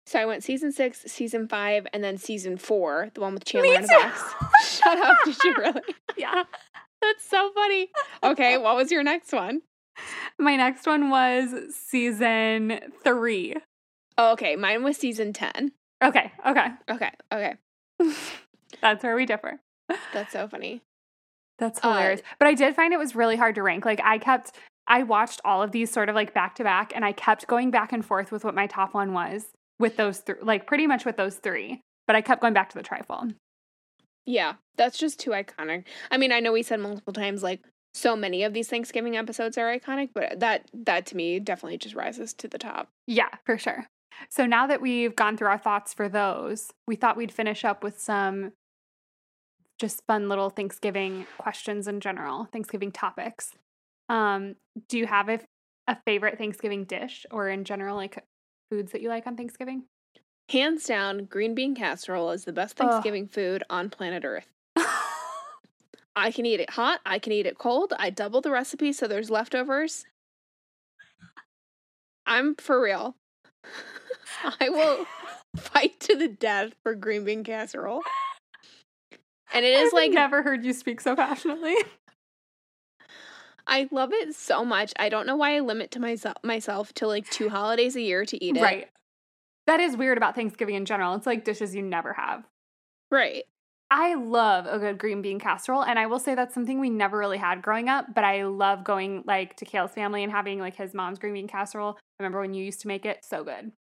So 0.07 0.21
I 0.21 0.27
went 0.27 0.45
season 0.45 0.71
six, 0.71 1.01
season 1.07 1.49
five, 1.49 1.87
and 1.95 2.05
then 2.05 2.19
season 2.19 2.59
four, 2.59 3.11
the 3.15 3.23
one 3.23 3.33
with 3.33 3.45
Chandler 3.45 3.71
Me 3.71 3.77
and. 3.77 3.87
Vex. 3.87 4.23
Shut 4.67 4.99
up! 4.99 5.17
Did 5.25 5.37
you 5.45 5.55
really? 5.57 5.83
yeah. 6.17 6.43
That's 7.01 7.29
so 7.29 7.51
funny. 7.55 7.91
Okay, 8.23 8.59
what 8.59 8.77
was 8.77 8.91
your 8.91 9.03
next 9.03 9.33
one? 9.33 9.63
My 10.39 10.57
next 10.57 10.87
one 10.87 11.11
was 11.11 11.75
season 11.75 12.81
three. 13.03 13.57
Oh, 14.19 14.33
okay, 14.33 14.57
mine 14.57 14.83
was 14.83 14.97
season 14.97 15.33
ten. 15.33 15.73
Okay, 16.03 16.33
okay. 16.47 16.69
Okay, 16.91 17.11
okay, 17.33 17.55
That's 18.81 19.03
where 19.05 19.17
we 19.17 19.27
differ. 19.27 19.61
that's 20.13 20.33
so 20.33 20.49
funny. 20.49 20.83
That's 21.59 21.79
Uh, 21.85 21.93
hilarious. 21.93 22.23
but 22.39 22.49
I 22.49 22.55
did 22.55 22.75
find 22.75 22.93
it 22.93 22.99
was 22.99 23.15
really 23.15 23.37
hard 23.37 23.55
to 23.57 23.63
rank. 23.63 23.85
Like 23.85 24.01
I 24.03 24.19
kept 24.19 24.53
I 24.87 25.03
watched 25.03 25.41
all 25.45 25.63
of 25.63 25.73
these 25.73 25.91
sort 25.91 26.09
of 26.09 26.15
like 26.15 26.35
back 26.35 26.55
to 26.57 26.65
back 26.65 26.93
and 26.95 27.05
I 27.05 27.13
kept 27.13 27.47
going 27.47 27.71
back 27.71 27.93
and 27.93 28.05
forth 28.05 28.31
with 28.33 28.45
what 28.45 28.55
my 28.55 28.67
top 28.67 28.93
one 28.93 29.13
was 29.13 29.47
with 29.79 29.97
those 29.97 30.19
three 30.21 30.37
like 30.43 30.67
pretty 30.67 30.87
much 30.87 31.05
with 31.05 31.17
those 31.17 31.37
three. 31.37 31.81
But 32.07 32.17
I 32.17 32.21
kept 32.21 32.41
going 32.43 32.53
back 32.55 32.69
to 32.71 32.77
the 32.77 32.83
trifle. 32.83 33.29
Yeah, 34.27 34.55
that's 34.77 34.99
just 34.99 35.21
too 35.21 35.31
iconic. 35.31 35.85
I 36.11 36.17
mean, 36.17 36.33
I 36.33 36.41
know 36.41 36.53
we 36.53 36.63
said 36.63 36.81
multiple 36.81 37.13
times 37.13 37.43
like 37.43 37.61
so 37.93 38.17
many 38.17 38.43
of 38.43 38.53
these 38.53 38.69
Thanksgiving 38.69 39.17
episodes 39.17 39.57
are 39.59 39.79
iconic, 39.79 40.11
but 40.15 40.41
that 40.41 40.69
that 40.73 41.07
to 41.07 41.17
me 41.17 41.39
definitely 41.39 41.79
just 41.79 41.95
rises 41.95 42.33
to 42.35 42.49
the 42.49 42.59
top. 42.59 42.89
Yeah, 43.07 43.29
for 43.47 43.57
sure. 43.59 43.87
So 44.31 44.47
now 44.47 44.67
that 44.67 44.81
we've 44.81 45.15
gone 45.15 45.37
through 45.37 45.49
our 45.49 45.59
thoughts 45.59 45.93
for 45.95 46.09
those, 46.09 46.71
we 46.87 46.97
thought 46.97 47.17
we'd 47.17 47.33
finish 47.33 47.65
up 47.65 47.83
with 47.83 48.01
some 48.01 48.53
just 49.79 50.03
fun 50.07 50.29
little 50.29 50.51
Thanksgiving 50.51 51.27
questions 51.39 51.89
in 51.89 52.01
general, 52.01 52.47
Thanksgiving 52.53 52.93
topics. 52.93 53.53
Um, 54.09 54.57
do 54.89 54.99
you 54.99 55.07
have 55.07 55.29
a, 55.29 55.41
a 55.89 55.97
favorite 56.07 56.39
Thanksgiving 56.39 56.85
dish 56.85 57.27
or 57.31 57.49
in 57.49 57.65
general 57.65 57.97
like 57.97 58.23
foods 58.71 58.93
that 58.93 59.03
you 59.03 59.09
like 59.09 59.27
on 59.27 59.37
Thanksgiving? 59.37 59.85
Hands 60.51 60.83
down, 60.85 61.25
green 61.25 61.55
bean 61.55 61.75
casserole 61.75 62.31
is 62.31 62.45
the 62.45 62.53
best. 62.53 62.77
Thanksgiving 62.77 63.29
food 63.29 63.65
on 63.71 63.89
planet 63.89 64.25
Earth. 64.25 64.47
I 66.17 66.31
can 66.31 66.47
eat 66.47 66.61
it 66.61 66.71
hot, 66.71 67.01
I 67.07 67.19
can 67.19 67.33
eat 67.33 67.47
it 67.47 67.59
cold. 67.59 67.93
I 67.99 68.11
double 68.11 68.41
the 68.41 68.51
recipe 68.51 68.93
so 68.93 69.09
there's 69.09 69.31
leftovers. 69.31 70.05
I'm 72.27 72.55
for 72.57 72.81
real. 72.81 73.17
I 74.61 74.69
will 74.69 75.07
fight 75.57 75.99
to 76.01 76.17
the 76.17 76.29
death 76.29 76.75
for 76.83 76.95
green 76.95 77.25
bean 77.25 77.45
casserole. 77.45 78.03
And 79.55 79.65
it 79.65 79.79
is 79.79 79.89
I've 79.89 79.93
like 79.93 80.13
never 80.13 80.43
heard 80.43 80.65
you 80.65 80.73
speak 80.73 81.01
so 81.01 81.15
passionately. 81.17 81.77
I 83.67 83.89
love 83.91 84.13
it 84.13 84.35
so 84.35 84.65
much. 84.65 84.93
I 84.99 85.09
don't 85.09 85.27
know 85.27 85.37
why 85.37 85.57
I 85.57 85.61
limit 85.61 85.91
to 85.93 86.01
myself 86.01 86.37
myself 86.43 86.93
to 86.95 87.07
like 87.07 87.29
two 87.31 87.49
holidays 87.49 87.97
a 87.97 88.01
year 88.01 88.25
to 88.27 88.45
eat 88.45 88.57
it. 88.57 88.63
Right. 88.63 88.89
That 89.67 89.81
is 89.81 89.97
weird 89.97 90.19
about 90.19 90.35
Thanksgiving 90.35 90.75
in 90.75 90.85
general. 90.85 91.15
It's 91.15 91.27
like 91.27 91.45
dishes 91.45 91.75
you 91.75 91.83
never 91.83 92.13
have. 92.13 92.45
Right. 93.11 93.45
I 93.91 94.15
love 94.15 94.67
a 94.67 94.79
good 94.79 94.99
green 94.99 95.23
bean 95.23 95.39
casserole, 95.39 95.85
and 95.85 95.99
I 95.99 96.07
will 96.07 96.19
say 96.19 96.35
that's 96.35 96.53
something 96.53 96.81
we 96.81 96.91
never 96.91 97.17
really 97.17 97.39
had 97.39 97.63
growing 97.63 97.89
up. 97.89 98.15
But 98.15 98.25
I 98.25 98.45
love 98.45 98.83
going 98.83 99.23
like 99.27 99.57
to 99.59 99.65
Kale's 99.65 99.93
family 99.93 100.23
and 100.23 100.33
having 100.33 100.59
like 100.59 100.77
his 100.77 100.95
mom's 100.95 101.19
green 101.19 101.35
bean 101.35 101.49
casserole. 101.49 101.97
I 101.97 102.23
remember 102.23 102.41
when 102.41 102.55
you 102.55 102.65
used 102.65 102.81
to 102.81 102.89
make 102.89 103.07
it, 103.07 103.25
so 103.25 103.45
good. 103.45 103.73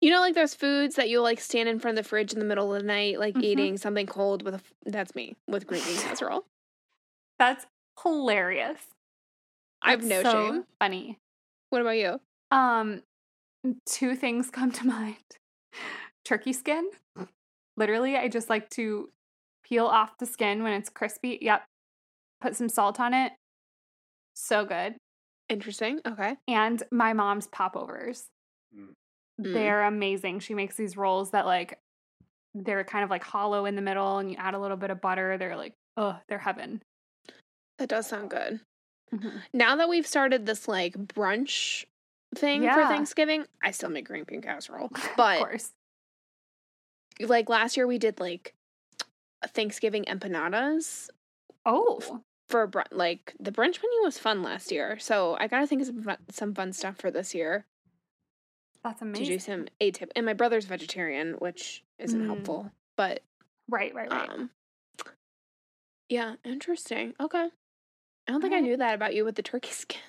You 0.00 0.10
know, 0.10 0.20
like 0.20 0.34
those 0.34 0.54
foods 0.54 0.94
that 0.94 1.08
you 1.08 1.20
like 1.20 1.40
stand 1.40 1.68
in 1.68 1.80
front 1.80 1.98
of 1.98 2.04
the 2.04 2.08
fridge 2.08 2.32
in 2.32 2.38
the 2.38 2.44
middle 2.44 2.72
of 2.74 2.80
the 2.80 2.86
night, 2.86 3.18
like 3.18 3.34
Mhm. 3.34 3.42
eating 3.42 3.76
something 3.78 4.06
cold 4.06 4.42
with 4.44 4.54
a. 4.54 4.58
f- 4.58 4.72
That's 4.86 5.14
me 5.14 5.36
with 5.48 5.66
green 5.66 5.82
bean 5.84 5.96
casserole. 6.00 6.44
That's 7.38 7.66
hilarious. 8.02 8.78
I 9.82 9.90
have 9.92 10.02
That's 10.02 10.10
no 10.10 10.22
so 10.22 10.52
shame. 10.52 10.64
Funny. 10.80 11.18
What 11.70 11.80
about 11.82 11.96
you? 11.98 12.20
Um, 12.50 13.02
two 13.86 14.14
things 14.14 14.50
come 14.50 14.70
to 14.72 14.86
mind: 14.86 15.16
turkey 16.24 16.52
skin. 16.52 16.88
Literally, 17.76 18.16
I 18.16 18.28
just 18.28 18.48
like 18.50 18.70
to 18.70 19.08
peel 19.64 19.86
off 19.86 20.18
the 20.18 20.26
skin 20.26 20.62
when 20.62 20.72
it's 20.74 20.88
crispy. 20.90 21.38
Yep. 21.42 21.64
Put 22.40 22.56
some 22.56 22.68
salt 22.68 22.98
on 23.00 23.14
it. 23.14 23.32
So 24.34 24.64
good. 24.64 24.96
Interesting. 25.48 26.00
Okay. 26.06 26.36
and 26.46 26.82
my 26.92 27.12
mom's 27.12 27.46
popovers. 27.48 28.26
Mm. 28.76 28.92
Mm. 29.40 29.52
They're 29.54 29.84
amazing. 29.84 30.40
She 30.40 30.54
makes 30.54 30.74
these 30.76 30.96
rolls 30.96 31.30
that 31.30 31.46
like 31.46 31.78
they're 32.54 32.84
kind 32.84 33.04
of 33.04 33.10
like 33.10 33.22
hollow 33.22 33.66
in 33.66 33.76
the 33.76 33.82
middle 33.82 34.18
and 34.18 34.30
you 34.30 34.36
add 34.38 34.54
a 34.54 34.58
little 34.58 34.76
bit 34.76 34.90
of 34.90 35.00
butter. 35.00 35.36
They're 35.38 35.56
like, 35.56 35.74
oh, 35.96 36.18
they're 36.28 36.38
heaven. 36.38 36.82
That 37.78 37.88
does 37.88 38.08
sound 38.08 38.30
good. 38.30 38.60
Mhm. 39.14 39.42
Now 39.54 39.76
that 39.76 39.88
we've 39.88 40.06
started 40.06 40.44
this 40.46 40.66
like 40.66 40.94
brunch 40.94 41.84
thing 42.34 42.62
for 42.62 42.82
Thanksgiving, 42.86 43.44
I 43.62 43.70
still 43.70 43.88
make 43.90 44.06
green 44.06 44.24
bean 44.24 44.42
casserole. 44.42 44.90
of 44.94 45.10
But 45.16 45.38
course. 45.38 45.70
like 47.20 47.48
last 47.48 47.76
year, 47.76 47.86
we 47.86 47.98
did 47.98 48.20
like 48.20 48.54
Thanksgiving 49.46 50.04
empanadas 50.04 51.08
Oh, 51.64 52.22
for 52.48 52.66
brunch. 52.66 52.86
Like 52.90 53.34
the 53.38 53.52
brunch 53.52 53.78
menu 53.82 54.02
was 54.02 54.18
fun 54.18 54.42
last 54.42 54.72
year, 54.72 54.98
so 54.98 55.36
I 55.38 55.46
gotta 55.46 55.66
think 55.66 55.82
of 55.82 55.86
some 55.86 56.02
fun, 56.02 56.16
some 56.30 56.54
fun 56.54 56.72
stuff 56.72 56.96
for 56.96 57.10
this 57.10 57.34
year 57.34 57.64
that's 58.84 59.02
amazing. 59.02 59.24
to 59.26 59.32
do 59.32 59.38
some 59.38 59.66
a 59.80 59.90
tip. 59.90 60.12
And 60.16 60.24
my 60.26 60.32
brother's 60.34 60.64
vegetarian, 60.64 61.34
which 61.34 61.82
isn't 61.98 62.20
Mm. 62.22 62.26
helpful, 62.26 62.70
but 62.96 63.22
Right, 63.68 63.94
right, 63.94 64.10
right. 64.10 64.28
um, 64.30 64.50
yeah, 66.08 66.36
interesting. 66.44 67.14
Okay, 67.20 67.48
I 68.26 68.32
don't 68.32 68.40
think 68.40 68.54
I 68.54 68.60
knew 68.60 68.76
that 68.76 68.94
about 68.94 69.14
you 69.14 69.24
with 69.24 69.34
the 69.36 69.42
turkey 69.42 69.70
skin. 69.72 70.00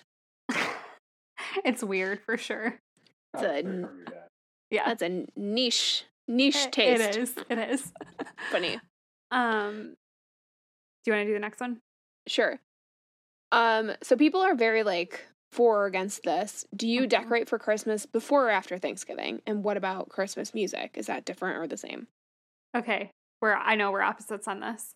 it's 1.65 1.83
weird 1.83 2.21
for 2.23 2.37
sure. 2.37 2.79
It's 3.33 3.43
a 3.43 3.47
very 3.47 3.57
n- 3.59 3.83
hungry 3.83 4.05
dad. 4.05 4.27
Yeah. 4.71 4.85
That's 4.85 5.01
a 5.03 5.25
niche 5.35 6.05
niche 6.27 6.55
It- 6.67 6.71
taste. 6.71 7.01
It 7.01 7.17
is. 7.17 7.35
It 7.49 7.57
is. 7.71 7.91
Funny. 8.51 8.79
Um 9.31 9.95
do 11.05 11.11
you 11.11 11.13
want 11.13 11.21
to 11.23 11.25
do 11.27 11.33
the 11.33 11.39
next 11.39 11.59
one? 11.59 11.79
Sure. 12.27 12.59
Um, 13.51 13.91
so 14.01 14.15
people 14.17 14.41
are 14.41 14.55
very 14.55 14.81
like 14.83 15.23
for 15.51 15.83
or 15.83 15.85
against 15.85 16.23
this. 16.23 16.65
Do 16.75 16.87
you 16.87 17.07
decorate 17.07 17.49
for 17.49 17.57
Christmas 17.57 18.05
before 18.05 18.47
or 18.47 18.51
after 18.51 18.77
Thanksgiving? 18.77 19.41
And 19.45 19.63
what 19.63 19.77
about 19.77 20.09
Christmas 20.09 20.53
music? 20.53 20.91
Is 20.95 21.07
that 21.07 21.25
different 21.25 21.57
or 21.57 21.67
the 21.67 21.77
same? 21.77 22.07
Okay. 22.75 23.11
We're 23.41 23.55
I 23.55 23.75
know 23.75 23.91
we're 23.91 24.01
opposites 24.01 24.47
on 24.47 24.59
this. 24.59 24.93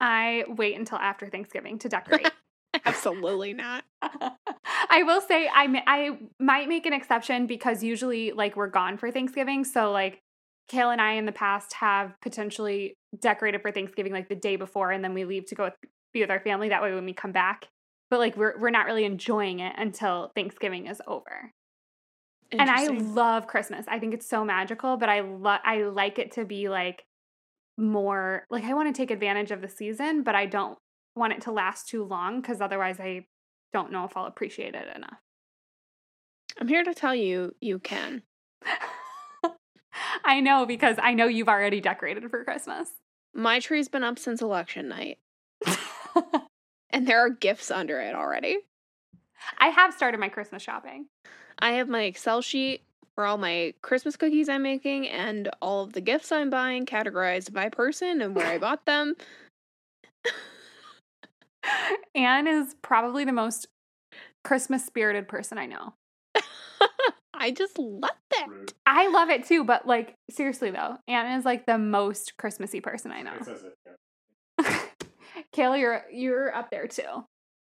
I 0.00 0.44
wait 0.48 0.78
until 0.78 0.98
after 0.98 1.28
Thanksgiving 1.28 1.78
to 1.80 1.88
decorate. 1.88 2.30
Absolutely 2.84 3.52
not. 3.52 3.84
I 4.02 5.02
will 5.02 5.20
say 5.20 5.48
I 5.52 5.66
ma- 5.66 5.82
I 5.86 6.18
might 6.38 6.68
make 6.68 6.86
an 6.86 6.92
exception 6.92 7.46
because 7.46 7.82
usually 7.82 8.32
like 8.32 8.56
we're 8.56 8.68
gone 8.68 8.96
for 8.96 9.10
Thanksgiving, 9.10 9.64
so 9.64 9.90
like 9.90 10.20
Kale 10.68 10.90
and 10.90 11.00
I 11.00 11.12
in 11.14 11.26
the 11.26 11.32
past 11.32 11.74
have 11.74 12.14
potentially 12.22 12.94
decorated 13.18 13.60
for 13.60 13.72
Thanksgiving 13.72 14.12
like 14.12 14.28
the 14.28 14.36
day 14.36 14.56
before, 14.56 14.92
and 14.92 15.02
then 15.02 15.14
we 15.14 15.24
leave 15.24 15.46
to 15.46 15.54
go 15.54 15.64
with, 15.64 15.74
be 16.14 16.20
with 16.20 16.30
our 16.30 16.40
family. 16.40 16.68
That 16.68 16.82
way, 16.82 16.94
when 16.94 17.04
we 17.04 17.12
come 17.12 17.32
back, 17.32 17.66
but 18.10 18.18
like 18.18 18.36
we're 18.36 18.58
we're 18.58 18.70
not 18.70 18.86
really 18.86 19.04
enjoying 19.04 19.60
it 19.60 19.74
until 19.78 20.32
Thanksgiving 20.34 20.86
is 20.86 21.00
over. 21.06 21.52
and 22.52 22.68
I 22.68 22.88
love 22.88 23.46
Christmas. 23.46 23.86
I 23.88 23.98
think 24.00 24.12
it's 24.12 24.28
so 24.28 24.44
magical, 24.44 24.96
but 24.96 25.08
I 25.08 25.20
love 25.20 25.60
I 25.64 25.82
like 25.82 26.18
it 26.18 26.32
to 26.32 26.44
be 26.44 26.68
like 26.68 27.04
more 27.78 28.46
like 28.50 28.64
I 28.64 28.74
want 28.74 28.94
to 28.94 29.00
take 29.00 29.10
advantage 29.10 29.50
of 29.50 29.62
the 29.62 29.68
season, 29.68 30.22
but 30.22 30.34
I 30.34 30.46
don't 30.46 30.78
want 31.16 31.32
it 31.32 31.42
to 31.42 31.52
last 31.52 31.88
too 31.88 32.04
long 32.04 32.40
because 32.40 32.60
otherwise 32.60 33.00
I 33.00 33.26
don't 33.72 33.92
know 33.92 34.04
if 34.04 34.16
I'll 34.16 34.26
appreciate 34.26 34.74
it 34.74 34.96
enough. 34.96 35.18
I'm 36.60 36.68
here 36.68 36.82
to 36.82 36.94
tell 36.94 37.14
you, 37.14 37.54
you 37.60 37.78
can. 37.78 38.22
I 40.24 40.40
know 40.40 40.66
because 40.66 40.96
I 41.00 41.14
know 41.14 41.26
you've 41.26 41.48
already 41.48 41.80
decorated 41.80 42.28
for 42.30 42.44
Christmas. 42.44 42.90
My 43.34 43.60
tree's 43.60 43.88
been 43.88 44.02
up 44.02 44.18
since 44.18 44.42
election 44.42 44.88
night, 44.88 45.18
and 46.92 47.06
there 47.06 47.20
are 47.20 47.30
gifts 47.30 47.70
under 47.70 48.00
it 48.00 48.14
already. 48.14 48.58
I 49.58 49.68
have 49.68 49.94
started 49.94 50.20
my 50.20 50.28
Christmas 50.28 50.62
shopping. 50.62 51.06
I 51.58 51.72
have 51.72 51.88
my 51.88 52.02
Excel 52.02 52.42
sheet 52.42 52.82
for 53.14 53.24
all 53.24 53.38
my 53.38 53.74
Christmas 53.82 54.16
cookies 54.16 54.48
I'm 54.48 54.62
making 54.62 55.08
and 55.08 55.50
all 55.60 55.84
of 55.84 55.92
the 55.92 56.00
gifts 56.00 56.32
I'm 56.32 56.50
buying 56.50 56.86
categorized 56.86 57.52
by 57.52 57.68
person 57.68 58.22
and 58.22 58.34
where 58.34 58.46
I 58.46 58.58
bought 58.58 58.86
them. 58.86 59.14
Anne 62.14 62.46
is 62.46 62.74
probably 62.82 63.24
the 63.24 63.32
most 63.32 63.68
Christmas 64.44 64.84
spirited 64.84 65.28
person 65.28 65.58
I 65.58 65.66
know. 65.66 65.94
I 67.34 67.50
just 67.50 67.78
love 67.78 68.10
that. 68.30 68.46
I 68.86 69.08
love 69.08 69.30
it 69.30 69.46
too, 69.46 69.64
but 69.64 69.86
like 69.86 70.14
seriously 70.30 70.70
though, 70.70 70.98
Anne 71.08 71.38
is 71.38 71.44
like 71.44 71.66
the 71.66 71.78
most 71.78 72.36
Christmassy 72.38 72.80
person 72.80 73.12
I 73.12 73.22
know. 73.22 73.32
It 75.52 75.56
says 75.56 75.62
it. 75.62 75.62
yeah. 75.62 75.68
Kayla, 75.68 75.78
you're 75.80 76.04
you're 76.12 76.54
up 76.54 76.70
there 76.70 76.86
too. 76.86 77.24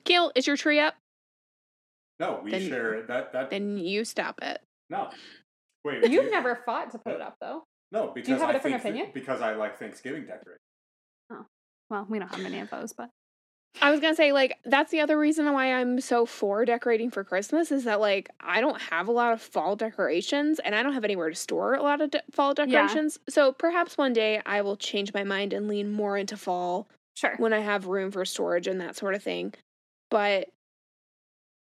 Gail, 0.06 0.32
is 0.36 0.48
your 0.48 0.58
tree 0.58 0.80
up? 0.80 0.96
No, 2.20 2.42
we 2.44 2.52
Then- 2.52 2.68
share 2.70 2.94
it. 2.96 3.08
That 3.08 3.34
that 3.34 3.50
Then 3.50 3.78
you 3.78 4.04
stop 4.06 4.40
it. 4.42 4.62
no. 4.90 5.10
Wait, 5.86 6.04
You've 6.04 6.26
you- 6.26 6.32
never 6.32 6.56
fought 6.66 6.92
to 6.92 6.98
put 7.00 7.14
it 7.14 7.22
up 7.22 7.38
though. 7.40 7.64
No, 7.92 8.08
because 8.14 8.28
Do 8.28 8.34
you 8.34 8.40
have 8.40 8.50
a 8.50 8.52
I 8.52 8.54
different 8.54 8.82
think 8.84 8.96
opinion? 8.96 9.12
because 9.14 9.42
I 9.42 9.54
like 9.56 9.80
Thanksgiving 9.80 10.24
decorating. 10.26 10.60
Oh. 11.32 11.46
Well, 11.90 12.06
we 12.10 12.20
don't 12.20 12.28
have 12.28 12.42
many 12.44 12.60
of 12.60 12.70
those, 12.70 12.94
but 12.94 13.10
I 13.82 13.90
was 13.90 14.00
gonna 14.00 14.14
say, 14.16 14.32
like, 14.32 14.58
that's 14.66 14.92
the 14.92 15.00
other 15.00 15.18
reason 15.18 15.52
why 15.54 15.74
I'm 15.74 16.00
so 16.02 16.26
for 16.26 16.66
decorating 16.66 17.10
for 17.10 17.24
Christmas 17.24 17.72
is 17.72 17.86
that, 17.86 18.00
like, 18.00 18.30
I 18.42 18.62
don't 18.62 18.80
have 18.82 19.08
a 19.08 19.12
lot 19.12 19.32
of 19.32 19.42
fall 19.42 19.76
decorations 19.76 20.60
and 20.60 20.76
I 20.76 20.84
don't 20.84 20.94
have 20.94 21.04
anywhere 21.06 21.30
to 21.30 21.36
store 21.36 21.76
a 21.76 21.82
lot 21.82 22.02
of 22.02 22.12
de- 22.12 22.22
fall 22.32 22.54
decorations. 22.54 23.18
So 23.30 23.54
perhaps 23.54 23.98
one 23.98 24.12
day 24.14 24.42
I 24.46 24.62
will 24.62 24.76
change 24.76 25.14
my 25.14 25.24
mind 25.24 25.54
and 25.54 25.68
lean 25.68 25.92
more 25.92 26.18
into 26.18 26.36
fall 26.38 26.90
sure. 27.20 27.36
when 27.38 27.54
I 27.54 27.60
have 27.60 27.88
room 27.88 28.12
for 28.12 28.26
storage 28.26 28.68
and 28.68 28.80
that 28.82 28.96
sort 28.96 29.16
of 29.16 29.24
thing. 29.24 29.54
But 30.10 30.50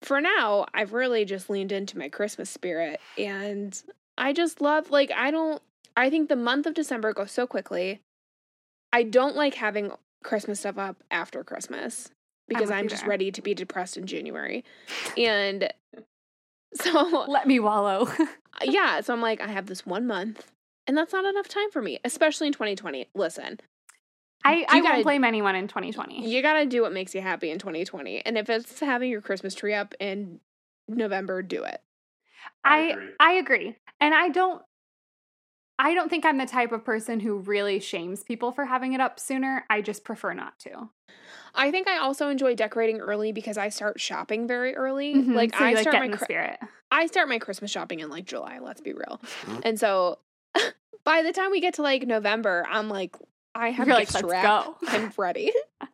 for 0.01 0.21
now, 0.21 0.65
I've 0.73 0.93
really 0.93 1.25
just 1.25 1.49
leaned 1.49 1.71
into 1.71 1.97
my 1.97 2.09
Christmas 2.09 2.49
spirit 2.49 2.99
and 3.17 3.81
I 4.17 4.33
just 4.33 4.61
love 4.61 4.91
like 4.91 5.11
I 5.11 5.31
don't 5.31 5.61
I 5.97 6.09
think 6.09 6.29
the 6.29 6.35
month 6.35 6.65
of 6.65 6.73
December 6.73 7.13
goes 7.13 7.31
so 7.31 7.47
quickly. 7.47 8.01
I 8.93 9.03
don't 9.03 9.35
like 9.35 9.55
having 9.55 9.91
Christmas 10.23 10.59
stuff 10.59 10.77
up 10.77 10.97
after 11.11 11.43
Christmas 11.43 12.09
because 12.47 12.69
with 12.69 12.77
I'm 12.77 12.87
just 12.87 13.05
ready 13.05 13.31
to 13.31 13.41
be 13.41 13.53
depressed 13.53 13.97
in 13.97 14.05
January. 14.05 14.63
And 15.17 15.71
so 16.73 17.25
Let 17.27 17.47
me 17.47 17.59
wallow. 17.59 18.07
Uh, 18.61 18.71
yeah, 18.71 19.01
so 19.01 19.11
I'm 19.13 19.19
like 19.19 19.41
I 19.41 19.47
have 19.47 19.65
this 19.65 19.85
one 19.85 20.07
month 20.07 20.49
and 20.87 20.97
that's 20.97 21.11
not 21.11 21.25
enough 21.25 21.49
time 21.49 21.69
for 21.71 21.81
me, 21.81 21.99
especially 22.05 22.47
in 22.47 22.53
2020. 22.53 23.09
Listen, 23.13 23.59
I, 24.45 24.65
I 24.69 24.77
You 24.77 24.83
won't 24.83 25.03
blame 25.03 25.23
anyone 25.23 25.55
in 25.55 25.67
2020. 25.67 26.27
You 26.27 26.41
gotta 26.41 26.65
do 26.65 26.81
what 26.81 26.93
makes 26.93 27.13
you 27.15 27.21
happy 27.21 27.49
in 27.49 27.59
2020. 27.59 28.25
And 28.25 28.37
if 28.37 28.49
it's 28.49 28.79
having 28.79 29.09
your 29.11 29.21
Christmas 29.21 29.55
tree 29.55 29.73
up 29.73 29.93
in 29.99 30.39
November, 30.87 31.41
do 31.41 31.63
it. 31.63 31.81
I 32.63 32.79
agree. 32.79 33.09
I 33.19 33.31
agree. 33.33 33.75
And 33.99 34.13
I 34.13 34.29
don't 34.29 34.61
I 35.77 35.93
don't 35.93 36.09
think 36.09 36.25
I'm 36.25 36.37
the 36.37 36.45
type 36.45 36.71
of 36.71 36.85
person 36.85 37.19
who 37.19 37.39
really 37.39 37.79
shames 37.79 38.23
people 38.23 38.51
for 38.53 38.65
having 38.65 38.93
it 38.93 39.01
up 39.01 39.19
sooner. 39.19 39.65
I 39.69 39.81
just 39.81 40.05
prefer 40.05 40.33
not 40.33 40.57
to. 40.59 40.89
I 41.53 41.69
think 41.71 41.87
I 41.87 41.97
also 41.97 42.29
enjoy 42.29 42.55
decorating 42.55 42.99
early 42.99 43.31
because 43.33 43.57
I 43.57 43.69
start 43.69 43.99
shopping 43.99 44.47
very 44.47 44.75
early. 44.75 45.15
Mhm. 45.15 45.33
Like 45.33 45.55
so 45.55 45.63
I 45.63 45.73
like 45.73 45.81
start 45.81 45.99
my 45.99 46.05
in 46.05 46.11
the 46.11 46.17
Chri- 46.17 46.23
spirit. 46.23 46.59
I 46.91 47.07
start 47.07 47.27
my 47.27 47.39
Christmas 47.39 47.71
shopping 47.71 47.99
in 47.99 48.09
like 48.09 48.25
July, 48.25 48.59
let's 48.61 48.79
be 48.81 48.93
real. 48.93 49.19
And 49.63 49.77
so 49.79 50.19
by 51.03 51.23
the 51.23 51.33
time 51.33 51.51
we 51.51 51.59
get 51.59 51.73
to 51.75 51.81
like 51.81 52.05
November, 52.07 52.65
I'm 52.69 52.87
like 52.89 53.15
I 53.55 53.71
have 53.71 53.87
You're 53.87 53.95
like, 53.95 54.13
let's 54.13 54.25
go. 54.25 54.75
I'm 54.87 55.11
ready. 55.17 55.51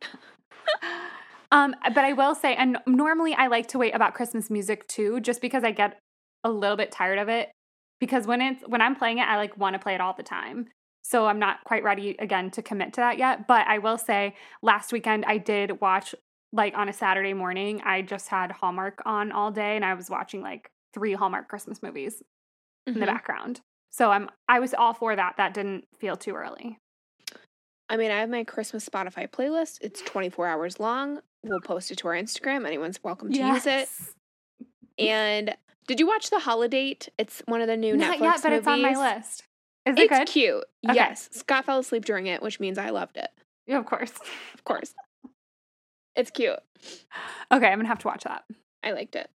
Um, 1.53 1.75
but 1.93 2.05
I 2.05 2.13
will 2.13 2.33
say, 2.33 2.55
and 2.55 2.77
normally 2.88 3.33
I 3.33 3.47
like 3.47 3.67
to 3.69 3.77
wait 3.77 3.93
about 3.93 4.13
Christmas 4.13 4.49
music 4.49 4.88
too, 4.88 5.19
just 5.19 5.41
because 5.41 5.65
I 5.65 5.71
get 5.71 5.99
a 6.45 6.49
little 6.49 6.77
bit 6.77 6.93
tired 6.93 7.19
of 7.19 7.27
it. 7.27 7.51
Because 7.99 8.25
when 8.25 8.41
it's 8.41 8.63
when 8.67 8.81
I'm 8.81 8.95
playing 8.95 9.17
it, 9.17 9.27
I 9.27 9.35
like 9.35 9.57
want 9.57 9.73
to 9.73 9.79
play 9.79 9.93
it 9.93 9.99
all 9.99 10.13
the 10.15 10.23
time. 10.23 10.67
So 11.03 11.27
I'm 11.27 11.39
not 11.39 11.61
quite 11.65 11.83
ready 11.83 12.15
again 12.19 12.51
to 12.51 12.61
commit 12.61 12.93
to 12.93 13.01
that 13.01 13.17
yet. 13.17 13.47
But 13.47 13.67
I 13.67 13.79
will 13.79 13.97
say, 13.97 14.33
last 14.63 14.93
weekend 14.93 15.25
I 15.25 15.39
did 15.39 15.81
watch 15.81 16.15
like 16.53 16.73
on 16.75 16.88
a 16.88 16.93
Saturday 16.93 17.33
morning. 17.33 17.81
I 17.83 18.01
just 18.01 18.29
had 18.29 18.53
Hallmark 18.53 19.01
on 19.05 19.33
all 19.33 19.51
day, 19.51 19.75
and 19.75 19.83
I 19.83 19.93
was 19.95 20.09
watching 20.09 20.41
like 20.41 20.69
three 20.93 21.13
Hallmark 21.13 21.49
Christmas 21.49 21.83
movies 21.83 22.23
in 22.88 22.93
the 22.93 23.01
Mhm. 23.01 23.07
background. 23.07 23.59
So 23.91 24.09
I'm 24.09 24.29
I 24.47 24.59
was 24.59 24.73
all 24.73 24.93
for 24.93 25.17
that. 25.17 25.35
That 25.35 25.53
didn't 25.53 25.83
feel 25.99 26.15
too 26.15 26.33
early. 26.33 26.77
I 27.91 27.97
mean, 27.97 28.09
I 28.09 28.22
have 28.22 28.30
my 28.30 28.45
Christmas 28.45 28.88
Spotify 28.88 29.30
playlist. 29.30 29.80
It's 29.81 30.01
24 30.03 30.47
hours 30.47 30.80
long. 30.80 31.19
We'll 31.43 31.59
post 31.59 31.91
it 31.91 31.97
to 31.97 32.07
our 32.07 32.13
Instagram. 32.13 32.65
Anyone's 32.65 33.03
welcome 33.03 33.34
to 33.34 33.38
use 33.38 33.65
it. 33.65 33.89
Yes. 33.89 34.13
And 34.97 35.55
did 35.88 35.99
you 35.99 36.07
watch 36.07 36.30
The 36.30 36.39
Holiday? 36.39 36.97
It's 37.18 37.43
one 37.47 37.59
of 37.59 37.68
the 37.68 37.76
new 37.76 37.97
Not 37.97 38.18
Netflix 38.18 38.22
yet, 38.22 38.39
but 38.43 38.53
it's 38.53 38.68
on 38.68 38.81
my 38.81 38.93
list. 38.95 39.43
Is 39.85 39.97
it 39.97 39.99
It's 39.99 40.18
good? 40.19 40.27
cute. 40.27 40.63
Okay. 40.88 40.95
Yes. 40.95 41.27
Scott 41.34 41.65
fell 41.65 41.80
asleep 41.80 42.05
during 42.05 42.27
it, 42.27 42.41
which 42.41 42.61
means 42.61 42.77
I 42.77 42.91
loved 42.91 43.18
it. 43.18 43.27
Yeah, 43.68 43.80
of 43.80 43.85
course. 43.85 44.13
Of 44.53 44.63
course. 44.63 44.93
it's 46.15 46.31
cute. 46.31 46.59
Okay, 47.51 47.68
I'm 47.68 47.80
gonna 47.80 47.89
have 47.89 47.99
to 47.99 48.07
watch 48.07 48.23
that. 48.23 48.45
I 48.85 48.93
liked 48.93 49.18
it. 49.18 49.30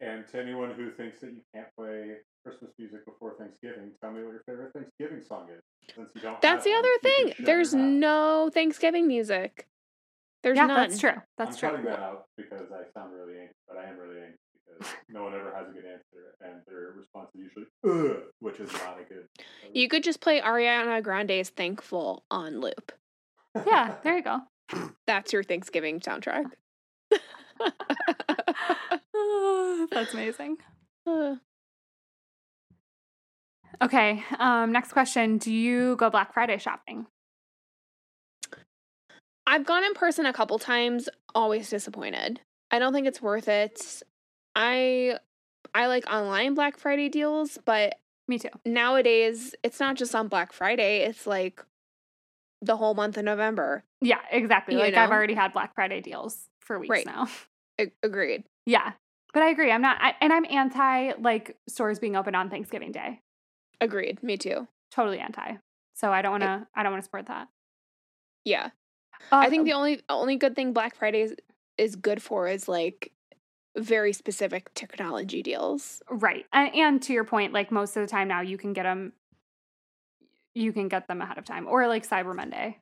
And 0.00 0.28
to 0.28 0.40
anyone 0.40 0.70
who 0.74 0.92
thinks 0.92 1.20
that 1.22 1.32
you 1.32 1.40
can't 1.52 1.66
play 1.76 2.18
Christmas 2.44 2.70
music 2.78 3.04
before 3.04 3.34
Thanksgiving, 3.38 3.90
tell 4.00 4.10
me 4.12 4.22
what 4.22 4.32
your 4.32 4.42
favorite 4.46 4.72
Thanksgiving 4.72 5.22
song 5.22 5.48
is. 5.54 5.62
Since 5.94 6.10
you 6.14 6.20
don't 6.20 6.40
That's 6.40 6.56
have 6.56 6.64
the 6.64 6.70
one, 6.70 6.78
other 6.78 6.98
thing. 7.02 7.34
There's 7.44 7.74
no 7.74 8.50
Thanksgiving 8.52 9.06
music. 9.06 9.66
There's 10.42 10.56
yeah, 10.56 10.66
none. 10.66 10.88
that's 10.88 10.98
true. 10.98 11.12
That's 11.36 11.58
true. 11.58 11.68
I'm 11.68 11.82
true. 11.82 11.84
cutting 11.84 12.00
that 12.00 12.06
out 12.06 12.24
because 12.36 12.68
I 12.72 12.88
sound 12.98 13.12
really 13.12 13.38
angry, 13.38 13.54
but 13.68 13.76
I 13.76 13.84
am 13.84 13.98
really 13.98 14.20
angry 14.22 14.38
because 14.54 14.88
no 15.10 15.24
one 15.24 15.34
ever 15.34 15.52
has 15.54 15.68
a 15.68 15.72
good 15.72 15.84
answer, 15.84 16.34
and 16.40 16.62
their 16.66 16.92
response 16.96 17.28
is 17.34 17.40
usually 17.42 17.66
"ugh," 17.84 18.22
which 18.38 18.58
is 18.58 18.72
not 18.72 18.98
a 19.00 19.04
good. 19.04 19.26
You 19.74 19.88
could 19.88 20.02
just 20.02 20.20
play 20.20 20.40
Ariana 20.40 21.02
Grande's 21.02 21.50
Thankful 21.50 22.24
on 22.30 22.60
loop. 22.60 22.92
Yeah, 23.54 23.96
there 24.02 24.16
you 24.16 24.22
go. 24.24 24.40
That's 25.06 25.32
your 25.32 25.42
Thanksgiving 25.42 26.00
soundtrack. 26.00 26.46
That's 29.90 30.14
amazing. 30.14 30.56
Uh, 31.06 31.36
Okay, 33.82 34.22
um, 34.38 34.72
next 34.72 34.92
question. 34.92 35.38
Do 35.38 35.52
you 35.52 35.96
go 35.96 36.10
Black 36.10 36.34
Friday 36.34 36.58
shopping? 36.58 37.06
I've 39.46 39.64
gone 39.64 39.84
in 39.84 39.94
person 39.94 40.26
a 40.26 40.32
couple 40.32 40.58
times, 40.58 41.08
always 41.34 41.68
disappointed. 41.70 42.40
I 42.70 42.78
don't 42.78 42.92
think 42.92 43.06
it's 43.06 43.22
worth 43.22 43.48
it. 43.48 44.02
I 44.54 45.16
I 45.74 45.86
like 45.86 46.04
online 46.12 46.54
Black 46.54 46.76
Friday 46.78 47.08
deals, 47.08 47.58
but 47.64 47.94
Me 48.28 48.38
too. 48.38 48.50
nowadays 48.64 49.54
it's 49.62 49.80
not 49.80 49.96
just 49.96 50.14
on 50.14 50.28
Black 50.28 50.52
Friday, 50.52 51.00
it's 51.04 51.26
like 51.26 51.64
the 52.62 52.76
whole 52.76 52.94
month 52.94 53.16
of 53.16 53.24
November. 53.24 53.82
Yeah, 54.02 54.18
exactly. 54.30 54.74
You 54.74 54.80
like 54.80 54.94
I've 54.94 55.10
already 55.10 55.34
had 55.34 55.52
Black 55.52 55.74
Friday 55.74 56.00
deals 56.00 56.38
for 56.60 56.78
weeks 56.78 56.90
Right. 56.90 57.06
now. 57.06 57.26
A- 57.80 57.90
agreed. 58.02 58.44
yeah, 58.66 58.92
but 59.32 59.42
I 59.42 59.48
agree. 59.48 59.72
I'm 59.72 59.80
not, 59.80 59.96
I, 60.00 60.14
and 60.20 60.32
I'm 60.34 60.44
anti 60.44 61.12
like 61.18 61.56
stores 61.66 61.98
being 61.98 62.14
open 62.14 62.34
on 62.34 62.50
Thanksgiving 62.50 62.92
Day. 62.92 63.20
Agreed. 63.80 64.22
Me 64.22 64.36
too. 64.36 64.68
Totally 64.90 65.18
anti. 65.18 65.54
So 65.94 66.12
I 66.12 66.22
don't 66.22 66.32
want 66.32 66.42
to. 66.42 66.66
I 66.74 66.82
don't 66.82 66.92
want 66.92 67.02
to 67.02 67.04
support 67.04 67.26
that. 67.26 67.48
Yeah. 68.44 68.70
Uh, 69.30 69.36
I 69.36 69.50
think 69.50 69.64
the 69.64 69.74
only 69.74 70.00
only 70.08 70.36
good 70.36 70.56
thing 70.56 70.72
Black 70.72 70.96
Friday 70.96 71.22
is, 71.22 71.34
is 71.76 71.96
good 71.96 72.22
for 72.22 72.48
is 72.48 72.68
like 72.68 73.12
very 73.76 74.12
specific 74.12 74.72
technology 74.74 75.42
deals. 75.42 76.02
Right. 76.10 76.46
And, 76.52 76.74
and 76.74 77.02
to 77.02 77.12
your 77.12 77.24
point, 77.24 77.52
like 77.52 77.70
most 77.70 77.96
of 77.96 78.02
the 78.02 78.08
time 78.08 78.28
now 78.28 78.40
you 78.40 78.58
can 78.58 78.72
get 78.72 78.84
them 78.84 79.12
you 80.54 80.72
can 80.72 80.88
get 80.88 81.06
them 81.06 81.20
ahead 81.20 81.38
of 81.38 81.44
time 81.44 81.66
or 81.68 81.86
like 81.86 82.08
Cyber 82.08 82.34
Monday. 82.34 82.78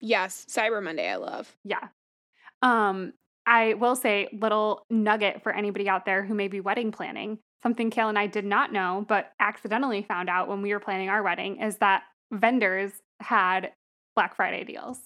Yes, 0.00 0.46
Cyber 0.50 0.82
Monday 0.82 1.08
I 1.08 1.16
love. 1.16 1.56
Yeah. 1.64 1.88
Um 2.62 3.12
I 3.46 3.74
will 3.74 3.94
say 3.94 4.28
little 4.32 4.84
nugget 4.90 5.42
for 5.42 5.52
anybody 5.52 5.88
out 5.88 6.04
there 6.04 6.24
who 6.24 6.34
may 6.34 6.48
be 6.48 6.60
wedding 6.60 6.90
planning. 6.90 7.38
Something 7.66 7.90
Kale 7.90 8.08
and 8.08 8.16
I 8.16 8.28
did 8.28 8.44
not 8.44 8.72
know 8.72 9.04
but 9.08 9.32
accidentally 9.40 10.02
found 10.02 10.28
out 10.30 10.46
when 10.46 10.62
we 10.62 10.72
were 10.72 10.78
planning 10.78 11.08
our 11.08 11.20
wedding 11.20 11.60
is 11.60 11.78
that 11.78 12.04
vendors 12.32 12.92
had 13.18 13.72
Black 14.14 14.36
Friday 14.36 14.62
deals 14.62 15.00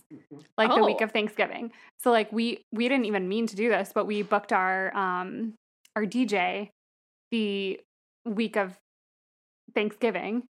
like 0.58 0.68
the 0.68 0.84
week 0.84 0.98
Oh. 1.00 1.04
of 1.04 1.12
Thanksgiving. 1.12 1.72
So 2.00 2.10
like 2.10 2.30
we 2.30 2.62
we 2.70 2.86
didn't 2.86 3.06
even 3.06 3.28
mean 3.30 3.46
to 3.46 3.56
do 3.56 3.70
this, 3.70 3.92
but 3.94 4.06
we 4.06 4.20
booked 4.20 4.52
our 4.52 4.94
um 4.94 5.54
our 5.96 6.04
DJ 6.04 6.68
the 7.30 7.80
week 8.26 8.56
of 8.56 8.76
Thanksgiving 9.74 10.42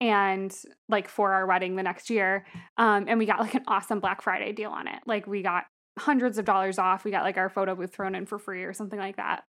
and 0.00 0.52
like 0.88 1.06
for 1.08 1.34
our 1.34 1.46
wedding 1.46 1.76
the 1.76 1.84
next 1.84 2.10
year. 2.10 2.44
Um, 2.78 3.04
and 3.06 3.20
we 3.20 3.26
got 3.26 3.38
like 3.38 3.54
an 3.54 3.62
awesome 3.68 4.00
Black 4.00 4.22
Friday 4.22 4.50
deal 4.50 4.70
on 4.72 4.88
it. 4.88 4.98
Like 5.06 5.28
we 5.28 5.42
got 5.42 5.66
hundreds 6.00 6.38
of 6.38 6.44
dollars 6.44 6.80
off. 6.80 7.04
We 7.04 7.12
got 7.12 7.22
like 7.22 7.36
our 7.36 7.48
photo 7.48 7.76
booth 7.76 7.94
thrown 7.94 8.16
in 8.16 8.26
for 8.26 8.40
free 8.40 8.64
or 8.64 8.72
something 8.72 8.98
like 8.98 9.16
that. 9.16 9.44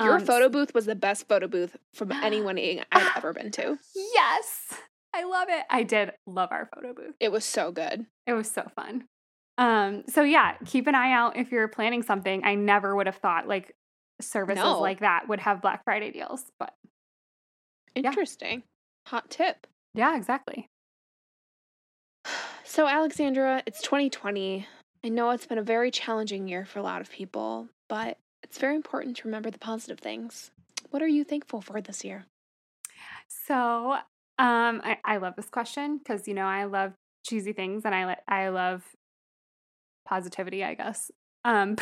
Your 0.00 0.16
Um, 0.16 0.24
photo 0.26 0.48
booth 0.48 0.74
was 0.74 0.84
the 0.86 0.94
best 0.94 1.26
photo 1.28 1.48
booth 1.48 1.76
from 1.94 2.12
any 2.12 2.40
wedding 2.42 2.82
I've 2.92 3.10
ever 3.16 3.32
been 3.32 3.50
to. 3.52 3.78
Yes. 3.94 4.74
I 5.14 5.24
love 5.24 5.48
it. 5.48 5.64
I 5.70 5.82
did 5.82 6.12
love 6.26 6.50
our 6.52 6.68
photo 6.74 6.92
booth. 6.92 7.14
It 7.20 7.32
was 7.32 7.44
so 7.44 7.72
good. 7.72 8.04
It 8.26 8.34
was 8.34 8.50
so 8.50 8.66
fun. 8.74 9.04
Um, 9.56 10.04
so 10.08 10.22
yeah, 10.22 10.56
keep 10.66 10.86
an 10.86 10.94
eye 10.94 11.12
out 11.12 11.36
if 11.36 11.50
you're 11.50 11.68
planning 11.68 12.02
something. 12.02 12.44
I 12.44 12.54
never 12.56 12.94
would 12.94 13.06
have 13.06 13.16
thought 13.16 13.48
like 13.48 13.74
services 14.20 14.62
No. 14.62 14.80
like 14.80 15.00
that 15.00 15.28
would 15.28 15.40
have 15.40 15.62
Black 15.62 15.82
Friday 15.84 16.10
deals, 16.10 16.44
but 16.58 16.74
Yeah. 17.94 18.08
Interesting. 18.10 18.62
Hot 19.06 19.30
tip. 19.30 19.66
yeah, 19.94 20.16
exactly. 20.16 20.68
So, 22.64 22.86
Alexandra, 22.88 23.62
it's 23.64 23.80
2020. 23.80 24.66
I 25.04 25.08
know 25.08 25.30
it's 25.30 25.46
been 25.46 25.56
a 25.56 25.62
very 25.62 25.90
challenging 25.90 26.48
year 26.48 26.66
for 26.66 26.80
a 26.80 26.82
lot 26.82 27.00
of 27.00 27.10
people, 27.10 27.68
but 27.88 28.18
it's 28.46 28.58
very 28.58 28.76
important 28.76 29.16
to 29.16 29.24
remember 29.24 29.50
the 29.50 29.58
positive 29.58 29.98
things. 29.98 30.52
What 30.90 31.02
are 31.02 31.08
you 31.08 31.24
thankful 31.24 31.60
for 31.60 31.80
this 31.80 32.04
year? 32.04 32.26
So, 33.28 33.94
um, 34.38 34.80
I, 34.84 34.98
I 35.04 35.16
love 35.16 35.34
this 35.36 35.48
question 35.48 35.98
because 35.98 36.28
you 36.28 36.34
know 36.34 36.46
I 36.46 36.64
love 36.64 36.92
cheesy 37.26 37.52
things 37.52 37.82
and 37.84 37.94
I 37.94 38.16
I 38.28 38.48
love 38.48 38.84
positivity, 40.06 40.62
I 40.62 40.74
guess. 40.74 41.10
Um, 41.44 41.76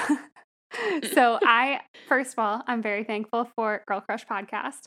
so 1.12 1.38
I 1.44 1.80
first 2.08 2.32
of 2.32 2.38
all, 2.38 2.62
I'm 2.66 2.80
very 2.80 3.04
thankful 3.04 3.48
for 3.54 3.82
Girl 3.86 4.00
Crush 4.00 4.24
podcast, 4.26 4.84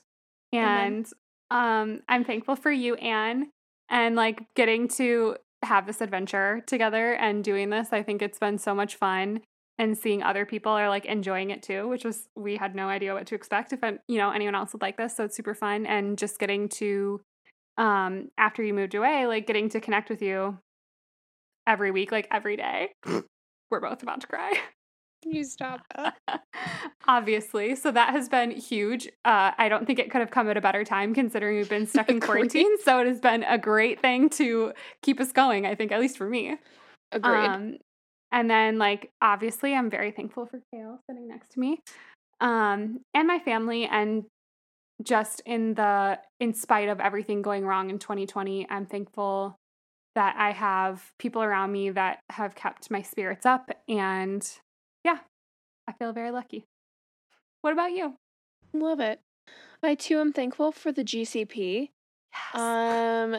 and 0.52 1.06
um, 1.52 2.02
I'm 2.10 2.26
thankful 2.26 2.56
for 2.56 2.72
you, 2.72 2.96
Anne, 2.96 3.52
and 3.90 4.16
like 4.16 4.44
getting 4.56 4.88
to 4.90 5.36
have 5.64 5.86
this 5.86 6.02
adventure 6.02 6.64
together 6.66 7.14
and 7.14 7.44
doing 7.44 7.70
this. 7.70 7.90
I 7.92 8.02
think 8.02 8.24
it's 8.24 8.40
been 8.40 8.58
so 8.58 8.74
much 8.74 8.96
fun. 8.96 9.42
And 9.80 9.98
seeing 9.98 10.24
other 10.24 10.46
people 10.46 10.72
are 10.72 10.90
like 10.90 11.06
enjoying 11.06 11.52
it 11.52 11.62
too, 11.62 11.88
which 11.88 12.04
was 12.04 12.28
we 12.36 12.58
had 12.58 12.76
no 12.76 12.88
idea 12.88 13.14
what 13.14 13.28
to 13.28 13.36
expect 13.36 13.74
if 13.74 13.80
you 14.08 14.18
know 14.18 14.32
anyone 14.32 14.56
else 14.56 14.74
would 14.74 14.82
like 14.82 14.98
this. 14.98 15.16
So 15.16 15.26
it's 15.26 15.36
super 15.36 15.54
fun 15.54 15.86
and 15.86 16.18
just 16.18 16.40
getting 16.40 16.68
to 16.70 17.22
um 17.78 18.30
after 18.38 18.64
you 18.64 18.74
moved 18.74 18.96
away, 18.96 19.28
like 19.28 19.46
getting 19.46 19.70
to 19.70 19.80
connect 19.80 20.10
with 20.10 20.22
you 20.22 20.58
every 21.68 21.92
week, 21.92 22.12
like 22.12 22.28
every 22.32 22.58
day. 22.58 22.94
We're 23.70 23.82
both 23.82 24.02
about 24.02 24.22
to 24.22 24.28
cry. 24.28 24.54
Can 25.24 25.34
you 25.34 25.44
stop? 25.44 25.82
Obviously. 27.08 27.76
So 27.76 27.92
that 27.92 28.12
has 28.12 28.30
been 28.30 28.52
huge. 28.52 29.08
Uh, 29.26 29.52
I 29.58 29.68
don't 29.68 29.86
think 29.86 30.00
it 30.00 30.12
could 30.12 30.22
have 30.22 30.32
come 30.32 30.50
at 30.50 30.58
a 30.58 30.62
better 30.62 30.84
time 30.84 31.14
considering 31.14 31.58
we've 31.58 31.70
been 31.70 31.88
stuck 31.88 32.10
in 32.10 32.20
quarantine. 32.20 32.78
So 32.84 33.00
it 33.00 33.08
has 33.08 33.20
been 33.20 33.44
a 33.44 33.58
great 33.58 34.02
thing 34.02 34.30
to 34.32 34.74
keep 35.02 35.20
us 35.20 35.32
going, 35.32 35.66
I 35.66 35.76
think, 35.76 35.92
at 35.92 36.00
least 36.00 36.18
for 36.18 36.30
me. 36.30 36.58
Agreed. 37.12 37.46
Um, 37.46 37.78
and 38.32 38.50
then, 38.50 38.78
like, 38.78 39.12
obviously, 39.22 39.74
I'm 39.74 39.90
very 39.90 40.12
thankful 40.12 40.46
for 40.46 40.60
Kale 40.74 41.00
sitting 41.10 41.28
next 41.28 41.52
to 41.54 41.60
me, 41.60 41.80
um, 42.42 43.02
and 43.14 43.28
my 43.28 43.40
family, 43.40 43.86
and 43.86 44.26
just 45.04 45.42
in 45.46 45.76
the 45.76 46.20
in 46.40 46.54
spite 46.54 46.90
of 46.90 47.00
everything 47.00 47.42
going 47.42 47.66
wrong 47.66 47.90
in 47.90 48.00
2020, 48.00 48.68
I'm 48.70 48.86
thankful 48.86 49.56
that 50.16 50.36
I 50.38 50.52
have 50.52 51.12
people 51.20 51.44
around 51.44 51.72
me 51.72 51.92
that 51.92 52.20
have 52.32 52.56
kept 52.56 52.90
my 52.90 53.02
spirits 53.02 53.46
up, 53.46 53.70
and 53.88 54.48
yeah, 55.04 55.20
I 55.88 55.94
feel 55.94 56.14
very 56.14 56.32
lucky. 56.32 56.66
What 57.62 57.74
about 57.74 57.92
you? 57.92 58.16
Love 58.74 59.00
it. 59.00 59.20
I 59.84 59.96
too 59.96 60.20
am 60.20 60.34
thankful 60.34 60.72
for 60.72 60.92
the 60.92 61.04
GCP. 61.04 61.90
Um, 62.54 63.38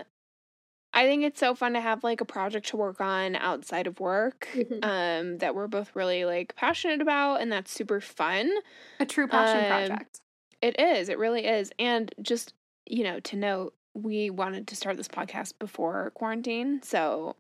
I 0.98 1.04
think 1.06 1.22
it's 1.22 1.38
so 1.38 1.54
fun 1.54 1.74
to 1.74 1.80
have 1.80 2.02
like 2.02 2.20
a 2.20 2.24
project 2.24 2.68
to 2.68 2.76
work 2.76 3.00
on 3.00 3.36
outside 3.36 3.86
of 3.86 4.00
work. 4.00 4.48
Mhm. 4.54 4.84
Um, 4.84 5.38
that 5.38 5.54
we're 5.54 5.68
both 5.68 5.94
really 5.94 6.24
like 6.24 6.56
passionate 6.56 7.00
about, 7.00 7.40
and 7.40 7.52
that's 7.52 7.70
super 7.72 8.00
fun. 8.00 8.50
a 8.98 9.06
true 9.06 9.28
passion 9.28 9.64
um, 9.64 9.88
project. 9.88 10.20
It 10.60 10.78
is. 10.80 11.08
It 11.08 11.18
really 11.18 11.46
is. 11.46 11.70
And 11.78 12.12
just 12.20 12.52
you 12.86 13.04
know, 13.04 13.20
to 13.20 13.36
note, 13.36 13.74
we 13.94 14.30
wanted 14.30 14.66
to 14.68 14.74
start 14.76 14.96
this 14.96 15.08
podcast 15.08 15.52
before 15.58 16.10
quarantine, 16.14 16.80
so 16.82 17.36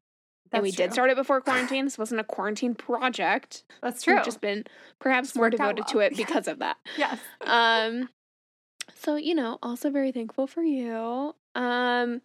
and 0.52 0.62
we 0.62 0.70
That's 0.70 0.76
did 0.76 0.92
start 0.92 1.10
it 1.10 1.16
before 1.16 1.40
quarantine. 1.48 1.84
This 1.84 1.98
wasn't 1.98 2.20
a 2.20 2.24
quarantine 2.24 2.74
project. 2.74 3.64
That's 3.82 4.02
true. 4.02 4.14
We've 4.16 4.24
just 4.24 4.40
been 4.40 4.64
perhaps 5.00 5.28
Just 5.28 5.36
more 5.36 5.50
devoted 5.50 5.86
to 5.88 5.98
it 5.98 6.16
because 6.16 6.46
of 6.48 6.60
that. 6.60 6.76
yes. 6.96 7.18
um 7.40 8.08
so 8.94 9.16
you 9.16 9.34
know 9.34 9.58
also 9.62 9.90
very 9.90 10.12
thankful 10.12 10.46
for 10.46 10.62
you 10.62 11.34
um 11.54 12.22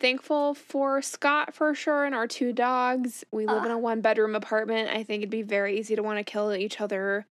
thankful 0.00 0.54
for 0.54 1.02
scott 1.02 1.54
for 1.54 1.74
sure 1.74 2.04
and 2.04 2.14
our 2.14 2.26
two 2.26 2.52
dogs. 2.52 3.24
We 3.32 3.46
live 3.46 3.64
in 3.64 3.70
Ah. 3.70 3.74
a 3.74 3.78
one 3.78 4.00
bedroom 4.00 4.34
apartment. 4.34 4.90
I 4.90 5.02
think 5.02 5.22
it'd 5.22 5.30
be 5.30 5.42
very 5.42 5.78
easy 5.78 5.96
to 5.96 6.02
want 6.02 6.18
to 6.18 6.24
kill 6.24 6.54
each 6.54 6.80
other 6.80 7.26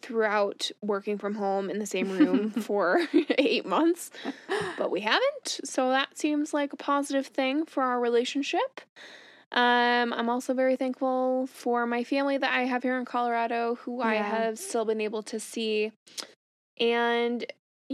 throughout 0.00 0.70
working 0.82 1.16
from 1.16 1.36
home 1.36 1.70
in 1.70 1.78
the 1.78 1.86
same 1.86 2.10
room 2.10 2.50
for 2.68 3.00
eight 3.38 3.64
months 3.64 4.10
but 4.76 4.90
we 4.90 5.00
haven't. 5.12 5.60
So 5.64 5.88
that 5.90 6.18
seems 6.18 6.52
like 6.52 6.72
a 6.72 6.76
positive 6.76 7.26
thing 7.26 7.64
for 7.64 7.82
our 7.82 7.98
relationship. 8.00 8.80
Um, 9.52 10.12
I'm 10.12 10.28
also 10.28 10.52
very 10.52 10.74
thankful 10.76 11.46
for 11.46 11.86
my 11.86 12.02
family 12.02 12.36
that 12.36 12.52
I 12.52 12.64
have 12.64 12.82
here 12.82 12.98
in 12.98 13.04
Colorado, 13.04 13.76
who 13.76 14.00
I 14.00 14.14
have 14.16 14.58
still 14.58 14.84
been 14.84 15.00
able 15.00 15.22
to 15.24 15.38
see. 15.38 15.92
And, 16.80 17.44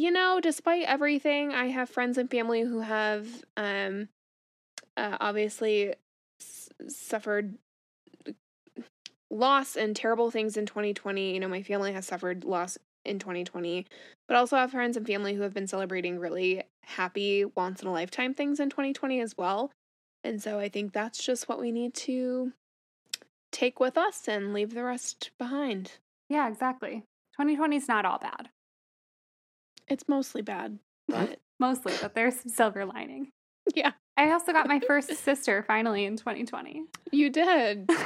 you 0.00 0.10
know, 0.10 0.40
despite 0.40 0.84
everything, 0.84 1.52
I 1.52 1.66
have 1.66 1.90
friends 1.90 2.16
and 2.16 2.30
family 2.30 2.62
who 2.62 2.80
have 2.80 3.28
um, 3.58 4.08
uh, 4.96 5.18
obviously 5.20 5.94
s- 6.40 6.70
suffered 6.88 7.58
loss 9.30 9.76
and 9.76 9.94
terrible 9.94 10.30
things 10.30 10.56
in 10.56 10.64
2020. 10.64 11.34
You 11.34 11.40
know, 11.40 11.48
my 11.48 11.62
family 11.62 11.92
has 11.92 12.06
suffered 12.06 12.44
loss 12.44 12.78
in 13.04 13.18
2020, 13.18 13.86
but 14.26 14.38
also 14.38 14.56
have 14.56 14.70
friends 14.70 14.96
and 14.96 15.06
family 15.06 15.34
who 15.34 15.42
have 15.42 15.52
been 15.52 15.66
celebrating 15.66 16.18
really 16.18 16.62
happy, 16.84 17.44
once 17.44 17.82
in 17.82 17.88
a 17.88 17.92
lifetime 17.92 18.32
things 18.32 18.58
in 18.58 18.70
2020 18.70 19.20
as 19.20 19.36
well. 19.36 19.70
And 20.24 20.42
so 20.42 20.58
I 20.58 20.70
think 20.70 20.94
that's 20.94 21.22
just 21.22 21.46
what 21.46 21.60
we 21.60 21.70
need 21.70 21.92
to 21.94 22.52
take 23.52 23.78
with 23.78 23.98
us 23.98 24.26
and 24.28 24.54
leave 24.54 24.72
the 24.72 24.84
rest 24.84 25.30
behind. 25.38 25.92
yeah, 26.30 26.48
exactly. 26.48 27.04
2020 27.34 27.76
is 27.76 27.88
not 27.88 28.06
all 28.06 28.18
bad. 28.18 28.48
It's 29.90 30.08
mostly 30.08 30.40
bad, 30.42 30.78
but 31.08 31.38
Mostly, 31.58 31.92
but 32.00 32.14
there's 32.14 32.40
some 32.40 32.50
silver 32.50 32.86
lining. 32.86 33.28
yeah, 33.74 33.92
I 34.16 34.30
also 34.30 34.52
got 34.52 34.66
my 34.68 34.80
first 34.86 35.14
sister 35.16 35.62
finally 35.66 36.04
in 36.06 36.16
2020. 36.16 36.84
you 37.12 37.28
did. 37.28 37.90
so 37.90 37.96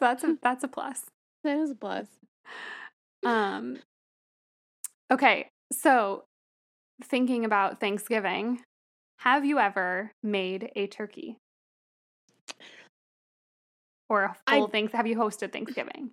that's 0.00 0.24
a 0.24 0.36
that's 0.42 0.64
a 0.64 0.68
plus. 0.68 1.02
That 1.44 1.58
is 1.58 1.70
a 1.72 1.74
plus. 1.74 2.06
Um 3.24 3.78
Okay, 5.12 5.48
so 5.72 6.24
thinking 7.02 7.44
about 7.44 7.80
Thanksgiving, 7.80 8.60
have 9.18 9.44
you 9.44 9.58
ever 9.58 10.12
made 10.22 10.70
a 10.76 10.86
turkey? 10.86 11.36
Or 14.08 14.22
a 14.24 14.36
I- 14.46 14.58
full 14.58 14.68
things 14.68 14.92
have 14.92 15.06
you 15.06 15.16
hosted 15.16 15.52
Thanksgiving? 15.52 16.12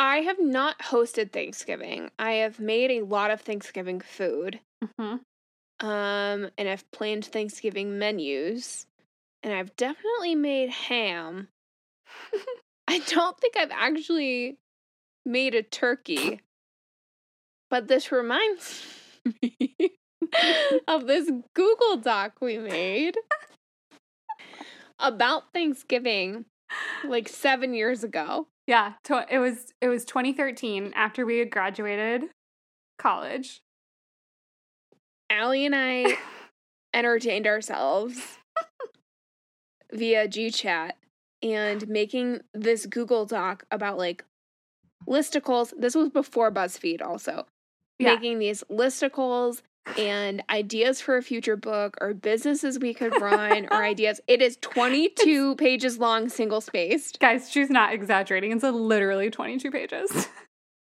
I 0.00 0.20
have 0.20 0.40
not 0.40 0.78
hosted 0.78 1.30
Thanksgiving. 1.30 2.10
I 2.18 2.32
have 2.32 2.58
made 2.58 2.90
a 2.90 3.04
lot 3.04 3.30
of 3.30 3.42
Thanksgiving 3.42 4.00
food. 4.00 4.58
hmm 4.96 5.16
Um, 5.80 6.50
and 6.56 6.68
I've 6.68 6.90
planned 6.90 7.26
Thanksgiving 7.26 7.98
menus. 7.98 8.86
And 9.42 9.52
I've 9.52 9.76
definitely 9.76 10.34
made 10.34 10.70
ham. 10.70 11.48
I 12.88 13.00
don't 13.00 13.38
think 13.38 13.58
I've 13.58 13.70
actually 13.70 14.56
made 15.26 15.54
a 15.54 15.62
turkey. 15.62 16.40
But 17.68 17.88
this 17.88 18.10
reminds 18.10 18.82
me 19.42 19.76
of 20.88 21.06
this 21.06 21.30
Google 21.52 21.98
Doc 21.98 22.40
we 22.40 22.56
made 22.56 23.18
about 24.98 25.52
Thanksgiving 25.52 26.46
like 27.04 27.28
7 27.28 27.74
years 27.74 28.02
ago. 28.02 28.46
Yeah, 28.70 28.92
to- 29.04 29.26
it 29.28 29.38
was 29.38 29.74
it 29.80 29.88
was 29.88 30.04
2013 30.04 30.92
after 30.94 31.26
we 31.26 31.38
had 31.38 31.50
graduated 31.50 32.30
college. 33.00 33.62
Allie 35.28 35.66
and 35.66 35.74
I 35.74 36.16
entertained 36.94 37.48
ourselves 37.48 38.38
via 39.92 40.28
GChat 40.28 40.92
and 41.42 41.88
making 41.88 42.42
this 42.54 42.86
Google 42.86 43.26
Doc 43.26 43.64
about 43.72 43.98
like 43.98 44.24
listicles. 45.04 45.72
This 45.76 45.96
was 45.96 46.08
before 46.08 46.52
BuzzFeed, 46.52 47.02
also. 47.02 47.46
Yeah. 47.98 48.14
Making 48.14 48.38
these 48.38 48.62
listicles 48.70 49.62
and 49.98 50.42
ideas 50.50 51.00
for 51.00 51.16
a 51.16 51.22
future 51.22 51.56
book 51.56 51.96
or 52.00 52.14
businesses 52.14 52.78
we 52.78 52.94
could 52.94 53.12
run 53.20 53.66
or 53.70 53.84
ideas. 53.84 54.20
It 54.26 54.42
is 54.42 54.58
22 54.60 55.56
pages 55.56 55.98
long, 55.98 56.28
single 56.28 56.60
spaced. 56.60 57.18
Guys, 57.20 57.50
she's 57.50 57.70
not 57.70 57.92
exaggerating. 57.92 58.52
It's 58.52 58.64
a 58.64 58.70
literally 58.70 59.30
22 59.30 59.70
pages. 59.70 60.28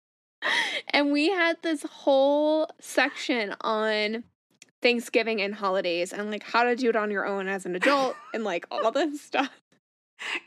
and 0.89 1.13
we 1.13 1.31
had 1.31 1.57
this 1.63 1.83
whole 1.83 2.69
section 2.81 3.55
on 3.61 4.25
Thanksgiving 4.83 5.41
and 5.41 5.55
holidays 5.55 6.13
and 6.13 6.31
like 6.31 6.43
how 6.43 6.65
to 6.65 6.77
do 6.77 6.91
it 6.91 6.97
on 6.97 7.11
your 7.11 7.27
own 7.27 7.49
as 7.49 7.65
an 7.67 7.75
adult 7.75 8.17
and 8.35 8.45
like 8.45 8.67
all 8.71 8.91
this 8.93 9.21
stuff. 9.21 9.51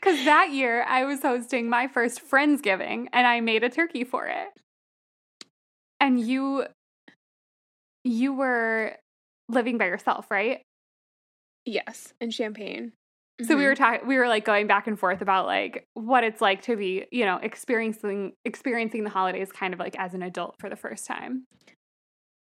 Because 0.00 0.24
that 0.24 0.50
year 0.50 0.82
I 0.84 1.04
was 1.04 1.22
hosting 1.22 1.68
my 1.68 1.88
first 1.88 2.22
Friendsgiving 2.26 3.08
and 3.12 3.26
I 3.26 3.40
made 3.40 3.62
a 3.62 3.68
turkey 3.68 4.02
for 4.02 4.26
it. 4.26 4.48
And 6.00 6.20
you 6.20 6.66
you 8.04 8.32
were 8.32 8.96
living 9.48 9.78
by 9.78 9.86
yourself, 9.86 10.30
right? 10.30 10.62
Yes, 11.64 12.14
in 12.20 12.30
Champaign. 12.30 12.92
So 13.42 13.56
we 13.56 13.64
were 13.64 13.74
mm-hmm. 13.74 13.82
talking 13.82 14.08
we 14.08 14.16
were 14.16 14.26
like 14.26 14.44
going 14.44 14.66
back 14.66 14.88
and 14.88 14.98
forth 14.98 15.22
about 15.22 15.46
like 15.46 15.86
what 15.94 16.24
it's 16.24 16.40
like 16.40 16.62
to 16.62 16.76
be, 16.76 17.06
you 17.12 17.24
know, 17.24 17.36
experiencing 17.36 18.32
experiencing 18.44 19.04
the 19.04 19.10
holidays 19.10 19.52
kind 19.52 19.72
of 19.72 19.78
like 19.78 19.96
as 19.96 20.14
an 20.14 20.22
adult 20.22 20.56
for 20.58 20.68
the 20.68 20.76
first 20.76 21.06
time. 21.06 21.44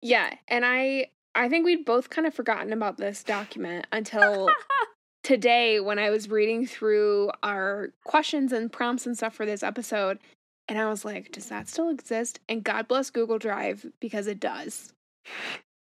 Yeah, 0.01 0.33
and 0.47 0.65
I 0.65 1.07
I 1.35 1.49
think 1.49 1.65
we'd 1.65 1.85
both 1.85 2.09
kind 2.09 2.25
of 2.25 2.33
forgotten 2.33 2.73
about 2.73 2.97
this 2.97 3.23
document 3.23 3.85
until 3.91 4.49
today 5.23 5.79
when 5.79 5.99
I 5.99 6.09
was 6.09 6.29
reading 6.29 6.65
through 6.65 7.29
our 7.43 7.89
questions 8.03 8.51
and 8.51 8.71
prompts 8.71 9.05
and 9.05 9.15
stuff 9.15 9.35
for 9.35 9.45
this 9.45 9.61
episode 9.61 10.17
and 10.67 10.79
I 10.79 10.89
was 10.89 11.03
like, 11.03 11.33
does 11.33 11.47
that 11.47 11.67
still 11.67 11.89
exist? 11.89 12.39
And 12.47 12.63
God 12.63 12.87
bless 12.87 13.09
Google 13.09 13.37
Drive 13.37 13.85
because 13.99 14.27
it 14.27 14.39
does. 14.39 14.93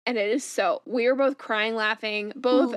And 0.04 0.16
it 0.16 0.30
is 0.30 0.44
so 0.44 0.82
we 0.86 1.08
were 1.08 1.16
both 1.16 1.38
crying 1.38 1.74
laughing 1.74 2.32
both 2.36 2.76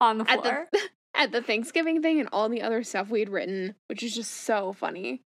on 0.00 0.18
the 0.18 0.30
at 0.30 0.42
floor. 0.42 0.66
the 0.72 0.80
at 1.14 1.32
the 1.32 1.42
Thanksgiving 1.42 2.02
thing 2.02 2.20
and 2.20 2.28
all 2.32 2.48
the 2.48 2.62
other 2.62 2.82
stuff 2.82 3.10
we 3.10 3.20
had 3.20 3.28
written, 3.28 3.74
which 3.88 4.02
is 4.02 4.14
just 4.14 4.30
so 4.30 4.72
funny. 4.72 5.22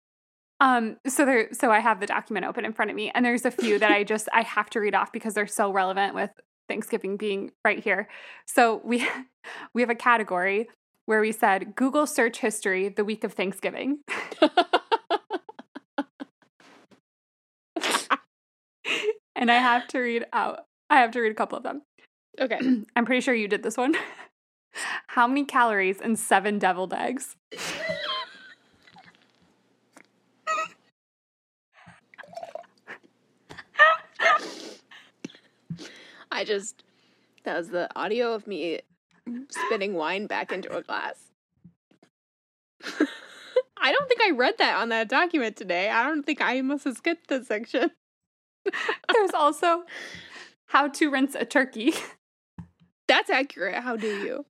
Um, 0.60 0.97
so 1.06 1.24
there, 1.24 1.52
so 1.52 1.70
I 1.70 1.78
have 1.78 2.01
the 2.01 2.06
document 2.06 2.44
open 2.44 2.65
in 2.65 2.73
front 2.73 2.90
of 2.90 2.97
me, 2.97 3.10
and 3.15 3.24
there's 3.24 3.44
a 3.44 3.51
few 3.51 3.78
that 3.78 3.90
I 3.90 4.05
just 4.05 4.28
I 4.32 4.43
have 4.43 4.70
to 4.70 4.81
read 4.81 4.94
off 4.94 5.12
because 5.12 5.35
they're 5.35 5.47
so 5.47 5.73
relevant 5.73 6.15
with 6.15 6.31
Thanksgiving 6.69 7.16
being 7.16 7.52
right 7.65 7.82
here. 7.82 8.09
So 8.47 8.81
we 8.85 9.09
we 9.74 9.82
have 9.82 9.90
a 9.90 9.94
category 9.94 10.69
where 11.06 11.20
we 11.20 11.32
said 11.32 11.74
Google 11.74 12.06
search 12.06 12.40
history 12.40 12.89
the 12.90 13.05
week 13.05 13.24
of 13.24 13.32
Thanksgiving, 13.32 14.01
and 19.39 19.51
I 19.51 19.55
have 19.55 19.86
to 19.89 20.01
read 20.01 20.27
out. 20.32 20.66
I 20.90 20.98
have 20.98 21.12
to 21.12 21.20
read 21.20 21.31
a 21.31 21.35
couple 21.35 21.56
of 21.56 21.65
them. 21.65 21.82
okay. 22.39 22.59
I'm 22.97 23.06
pretty 23.06 23.20
sure 23.20 23.35
you 23.35 23.48
did 23.48 23.62
this 23.62 23.77
one. 23.77 23.94
How 25.06 25.27
many 25.27 25.44
calories 25.44 26.01
in 26.01 26.16
seven 26.16 26.59
deviled 26.59 26.93
eggs? 26.93 27.36
I 36.31 36.44
just 36.44 36.85
that 37.44 37.56
was 37.56 37.70
the 37.70 37.89
audio 37.97 38.35
of 38.35 38.47
me 38.47 38.81
spitting 39.51 39.94
wine 39.94 40.27
back 40.27 40.52
into 40.52 40.77
a 40.77 40.82
glass. 40.82 41.31
I 43.81 43.93
don't 43.93 44.09
think 44.09 44.20
I 44.23 44.31
read 44.32 44.59
that 44.59 44.77
on 44.77 44.90
that 44.90 45.09
document 45.09 45.56
today. 45.56 45.89
I 45.89 46.05
don't 46.05 46.24
think 46.24 46.40
I 46.40 46.60
must 46.60 46.85
have 46.85 46.97
skipped 46.97 47.28
this 47.28 47.48
section. 47.48 47.90
There's 49.12 49.32
also 49.35 49.85
how 50.66 50.89
to 50.89 51.10
rinse 51.10 51.35
a 51.35 51.44
turkey. 51.44 51.93
That's 53.09 53.30
accurate. 53.30 53.82
How 53.82 53.97
do 53.97 54.06
you? 54.06 54.44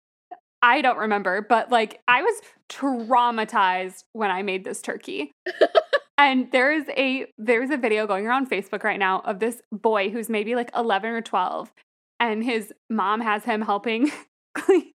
I 0.62 0.82
don't 0.82 0.98
remember, 0.98 1.40
but 1.40 1.70
like 1.70 2.01
I 2.09 2.22
was 2.22 2.40
traumatized 2.68 4.05
when 4.12 4.30
I 4.30 4.43
made 4.43 4.64
this 4.64 4.82
turkey. 4.82 5.32
and 6.18 6.51
there 6.51 6.72
is 6.72 6.85
a 6.97 7.26
there's 7.39 7.70
a 7.70 7.76
video 7.76 8.06
going 8.06 8.26
around 8.26 8.51
Facebook 8.51 8.82
right 8.82 8.98
now 8.98 9.20
of 9.20 9.39
this 9.39 9.62
boy 9.70 10.10
who's 10.10 10.28
maybe 10.28 10.55
like 10.55 10.70
11 10.74 11.10
or 11.10 11.22
12 11.22 11.72
and 12.20 12.44
his 12.44 12.72
mom 12.90 13.20
has 13.20 13.44
him 13.44 13.62
helping 13.62 14.10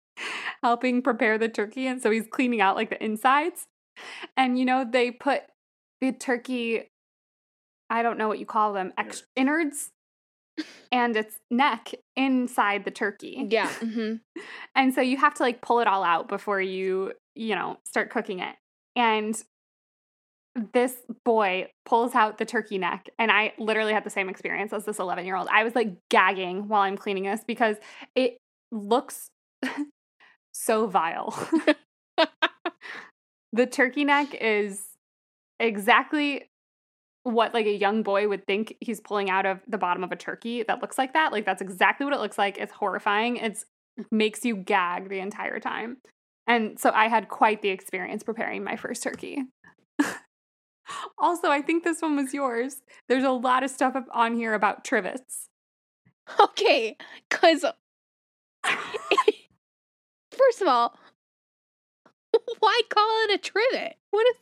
helping 0.63 1.01
prepare 1.01 1.37
the 1.37 1.49
turkey 1.49 1.87
and 1.87 2.01
so 2.01 2.09
he's 2.09 2.27
cleaning 2.27 2.61
out 2.61 2.75
like 2.75 2.89
the 2.89 3.03
insides. 3.03 3.67
And 4.35 4.57
you 4.57 4.65
know 4.65 4.85
they 4.89 5.11
put 5.11 5.43
the 5.99 6.11
turkey 6.11 6.90
I 7.91 8.01
don't 8.03 8.17
know 8.17 8.29
what 8.29 8.39
you 8.39 8.45
call 8.45 8.73
them, 8.73 8.93
ex- 8.97 9.23
innards 9.35 9.91
and 10.91 11.15
its 11.15 11.39
neck 11.49 11.91
inside 12.15 12.85
the 12.85 12.91
turkey. 12.91 13.47
Yeah. 13.49 13.69
hmm 13.79 14.15
And 14.75 14.93
so 14.93 15.01
you 15.01 15.17
have 15.17 15.33
to 15.35 15.43
like 15.43 15.61
pull 15.61 15.79
it 15.81 15.87
all 15.87 16.03
out 16.03 16.27
before 16.27 16.61
you, 16.61 17.13
you 17.35 17.53
know, 17.53 17.77
start 17.85 18.09
cooking 18.09 18.39
it. 18.39 18.55
And 18.95 19.41
this 20.73 20.95
boy 21.23 21.67
pulls 21.85 22.13
out 22.13 22.37
the 22.37 22.45
turkey 22.45 22.77
neck. 22.77 23.09
And 23.17 23.31
I 23.31 23.53
literally 23.57 23.93
had 23.93 24.03
the 24.03 24.09
same 24.09 24.29
experience 24.29 24.73
as 24.73 24.85
this 24.85 24.99
11 24.99 25.25
year 25.25 25.35
old. 25.35 25.47
I 25.51 25.63
was 25.63 25.75
like 25.75 25.95
gagging 26.09 26.67
while 26.67 26.81
I'm 26.81 26.97
cleaning 26.97 27.23
this 27.23 27.41
because 27.45 27.77
it 28.15 28.37
looks 28.71 29.29
so 30.53 30.87
vile. 30.87 31.37
the 33.53 33.65
turkey 33.65 34.03
neck 34.05 34.33
is 34.39 34.83
exactly 35.59 36.50
what 37.23 37.53
like 37.53 37.65
a 37.65 37.75
young 37.75 38.03
boy 38.03 38.27
would 38.27 38.47
think 38.47 38.75
he's 38.79 38.99
pulling 38.99 39.29
out 39.29 39.45
of 39.45 39.59
the 39.67 39.77
bottom 39.77 40.03
of 40.03 40.11
a 40.11 40.15
turkey 40.15 40.63
that 40.63 40.81
looks 40.81 40.97
like 40.97 41.13
that. 41.13 41.31
Like 41.31 41.45
that's 41.45 41.61
exactly 41.61 42.05
what 42.05 42.13
it 42.13 42.19
looks 42.19 42.37
like. 42.37 42.57
It's 42.57 42.71
horrifying. 42.71 43.37
It's 43.37 43.65
makes 44.11 44.45
you 44.45 44.55
gag 44.55 45.09
the 45.09 45.19
entire 45.19 45.59
time. 45.59 45.97
And 46.47 46.79
so 46.79 46.91
I 46.91 47.07
had 47.07 47.29
quite 47.29 47.61
the 47.61 47.69
experience 47.69 48.23
preparing 48.23 48.63
my 48.63 48.75
first 48.75 49.03
turkey. 49.03 49.43
also, 51.19 51.49
I 51.49 51.61
think 51.61 51.83
this 51.83 52.01
one 52.01 52.15
was 52.15 52.33
yours. 52.33 52.81
There's 53.07 53.23
a 53.23 53.31
lot 53.31 53.63
of 53.63 53.69
stuff 53.69 53.95
up 53.95 54.07
on 54.11 54.35
here 54.35 54.53
about 54.53 54.83
trivets. 54.83 55.49
Okay. 56.39 56.97
Because, 57.29 57.63
first 60.31 60.61
of 60.61 60.67
all, 60.67 60.97
why 62.59 62.81
call 62.89 63.23
it 63.25 63.31
a 63.35 63.37
trivet? 63.37 63.97
What 64.09 64.27
is 64.27 64.35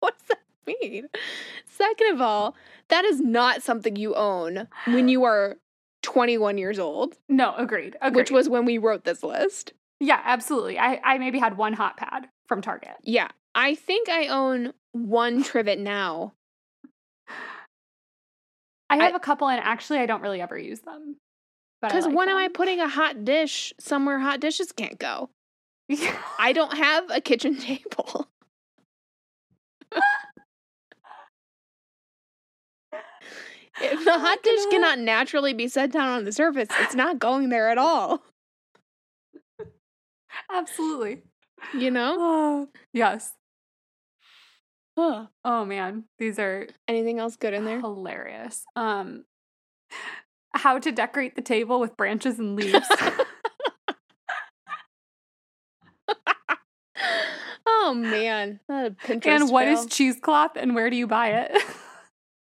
what's 0.00 0.22
that 0.24 0.38
mean? 0.66 1.08
Second 1.66 2.12
of 2.14 2.20
all, 2.20 2.54
that 2.88 3.04
is 3.04 3.20
not 3.20 3.62
something 3.62 3.96
you 3.96 4.14
own 4.14 4.68
when 4.86 5.08
you 5.08 5.24
are 5.24 5.56
21 6.02 6.58
years 6.58 6.78
old, 6.78 7.16
No, 7.28 7.54
agreed. 7.56 7.96
agreed. 8.02 8.16
which 8.20 8.30
was 8.30 8.48
when 8.48 8.64
we 8.64 8.78
wrote 8.78 9.04
this 9.04 9.22
list. 9.22 9.72
yeah, 10.00 10.20
absolutely. 10.24 10.78
I, 10.78 11.00
I 11.02 11.18
maybe 11.18 11.38
had 11.38 11.56
one 11.56 11.72
hot 11.72 11.96
pad 11.96 12.28
from 12.46 12.60
Target. 12.60 12.96
Yeah. 13.02 13.28
I 13.54 13.74
think 13.74 14.08
I 14.08 14.26
own 14.28 14.72
one 14.92 15.42
trivet 15.42 15.78
now. 15.78 16.34
I 18.90 18.96
have 18.96 19.14
I- 19.14 19.16
a 19.16 19.20
couple, 19.20 19.48
and 19.48 19.60
actually, 19.60 19.98
I 20.00 20.06
don't 20.06 20.20
really 20.22 20.40
ever 20.40 20.58
use 20.58 20.80
them. 20.80 21.16
Because 21.80 22.06
like 22.06 22.14
when 22.16 22.28
am 22.30 22.36
I 22.38 22.48
putting 22.48 22.80
a 22.80 22.88
hot 22.88 23.24
dish 23.24 23.72
somewhere 23.78 24.18
hot 24.18 24.40
dishes 24.40 24.72
can't 24.72 24.98
go? 24.98 25.28
I 26.38 26.52
don't 26.54 26.76
have 26.76 27.10
a 27.10 27.20
kitchen 27.20 27.58
table. 27.58 28.26
If 33.80 34.04
the 34.04 34.12
Oh, 34.12 34.18
hot 34.18 34.42
dish 34.42 34.60
cannot. 34.70 34.70
cannot 34.70 34.98
naturally 35.00 35.52
be 35.54 35.68
set 35.68 35.90
down 35.92 36.08
on 36.08 36.24
the 36.24 36.32
surface, 36.32 36.68
it's 36.80 36.94
not 36.94 37.18
going 37.18 37.48
there 37.48 37.68
at 37.70 37.78
all. 37.78 38.22
Absolutely. 40.52 41.22
You 41.76 41.90
know? 41.90 42.16
Oh, 42.18 42.68
yes. 42.92 43.32
Huh. 44.98 45.26
Oh 45.44 45.64
man, 45.64 46.04
these 46.18 46.38
are 46.38 46.68
Anything 46.86 47.18
else 47.18 47.36
good 47.36 47.52
in 47.54 47.64
there? 47.64 47.80
hilarious. 47.80 48.64
Um, 48.76 49.24
how 50.52 50.78
to 50.78 50.92
decorate 50.92 51.34
the 51.34 51.42
table 51.42 51.80
with 51.80 51.96
branches 51.96 52.38
and 52.38 52.54
leaves. 52.54 52.86
oh 57.66 57.94
man, 57.94 58.60
a 58.68 58.90
Pinterest 58.90 59.26
and 59.26 59.50
what 59.50 59.66
is 59.66 59.80
fail. 59.80 59.88
cheesecloth 59.88 60.52
and 60.56 60.74
where 60.74 60.90
do 60.90 60.96
you 60.96 61.06
buy 61.06 61.30
it? 61.30 61.62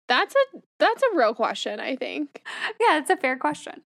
That's 0.08 0.36
a 0.36 0.60
that's 0.80 1.04
a 1.04 1.18
real 1.18 1.34
question. 1.34 1.80
I 1.80 1.96
think. 1.96 2.42
yeah, 2.80 2.98
it's 2.98 3.10
a 3.10 3.18
fair 3.18 3.38
question. 3.38 3.84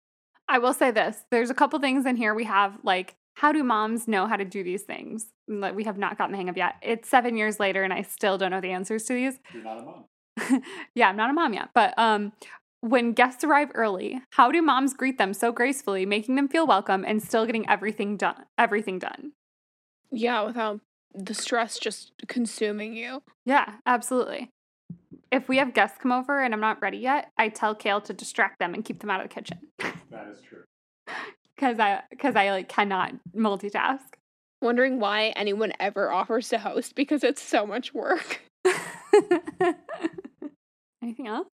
I 0.49 0.59
will 0.59 0.75
say 0.75 0.91
this: 0.91 1.25
there's 1.31 1.51
a 1.51 1.55
couple 1.55 1.79
things 1.79 2.07
in 2.07 2.17
here 2.17 2.35
we 2.35 2.45
have 2.45 2.79
like 2.83 3.17
how 3.35 3.53
do 3.53 3.63
moms 3.65 4.07
know 4.07 4.27
how 4.27 4.37
to 4.37 4.45
do 4.45 4.63
these 4.63 4.83
things 4.83 5.27
that 5.49 5.75
we 5.75 5.85
have 5.85 5.99
not 5.99 6.17
gotten 6.17 6.33
the 6.33 6.39
hang 6.39 6.49
of 6.49 6.57
yet? 6.57 6.77
It's 6.83 7.09
seven 7.09 7.37
years 7.37 7.59
later, 7.59 7.83
and 7.83 7.93
I 7.93 8.03
still 8.03 8.39
don't 8.39 8.51
know 8.51 8.61
the 8.61 8.71
answers 8.71 9.05
to 9.05 9.15
these. 9.15 9.39
You're 9.53 9.65
not 9.65 9.79
a 9.79 9.83
mom. 9.83 10.63
yeah, 10.95 11.09
I'm 11.09 11.17
not 11.17 11.31
a 11.31 11.33
mom 11.33 11.53
yet, 11.53 11.71
but 11.75 11.95
um, 11.99 12.33
when 12.81 13.13
guests 13.13 13.43
arrive 13.45 13.71
early, 13.75 14.21
how 14.31 14.53
do 14.53 14.63
moms 14.63 14.95
greet 14.95 15.19
them 15.19 15.35
so 15.35 15.53
gracefully, 15.53 16.07
making 16.07 16.37
them 16.37 16.49
feel 16.49 16.67
welcome 16.67 17.05
and 17.07 17.23
still 17.23 17.47
getting 17.47 17.69
everything 17.69 18.17
done? 18.17 18.45
Everything 18.57 18.99
done. 18.99 19.33
Yeah, 20.11 20.43
without 20.43 20.81
the 21.13 21.35
stress 21.35 21.79
just 21.79 22.13
consuming 22.29 22.95
you. 22.95 23.23
Yeah, 23.45 23.75
absolutely. 23.87 24.51
If 25.31 25.49
we 25.49 25.59
have 25.59 25.75
guests 25.75 25.99
come 26.01 26.13
over 26.13 26.43
and 26.43 26.55
I'm 26.55 26.61
not 26.61 26.81
ready 26.81 26.99
yet, 26.99 27.31
I 27.39 27.49
tell 27.49 27.75
Kale 27.75 28.01
to 28.03 28.13
distract 28.13 28.59
them 28.59 28.75
and 28.75 28.85
keep 28.85 29.01
them 29.01 29.11
out 29.11 29.21
of 29.21 29.29
the 29.29 29.35
kitchen 29.35 29.59
That 30.11 30.29
is 30.29 30.41
true. 30.41 30.65
because 31.57 31.79
I 31.79 32.03
because 32.11 32.37
I 32.37 32.51
like 32.51 32.69
cannot 32.69 33.13
multitask. 33.37 34.01
Wondering 34.63 34.99
why 34.99 35.33
anyone 35.37 35.73
ever 35.79 36.11
offers 36.11 36.49
to 36.49 36.59
host 36.59 36.95
because 36.95 37.23
it's 37.23 37.43
so 37.43 37.67
much 37.67 37.93
work. 37.93 38.41
Anything 41.03 41.29
else? 41.29 41.49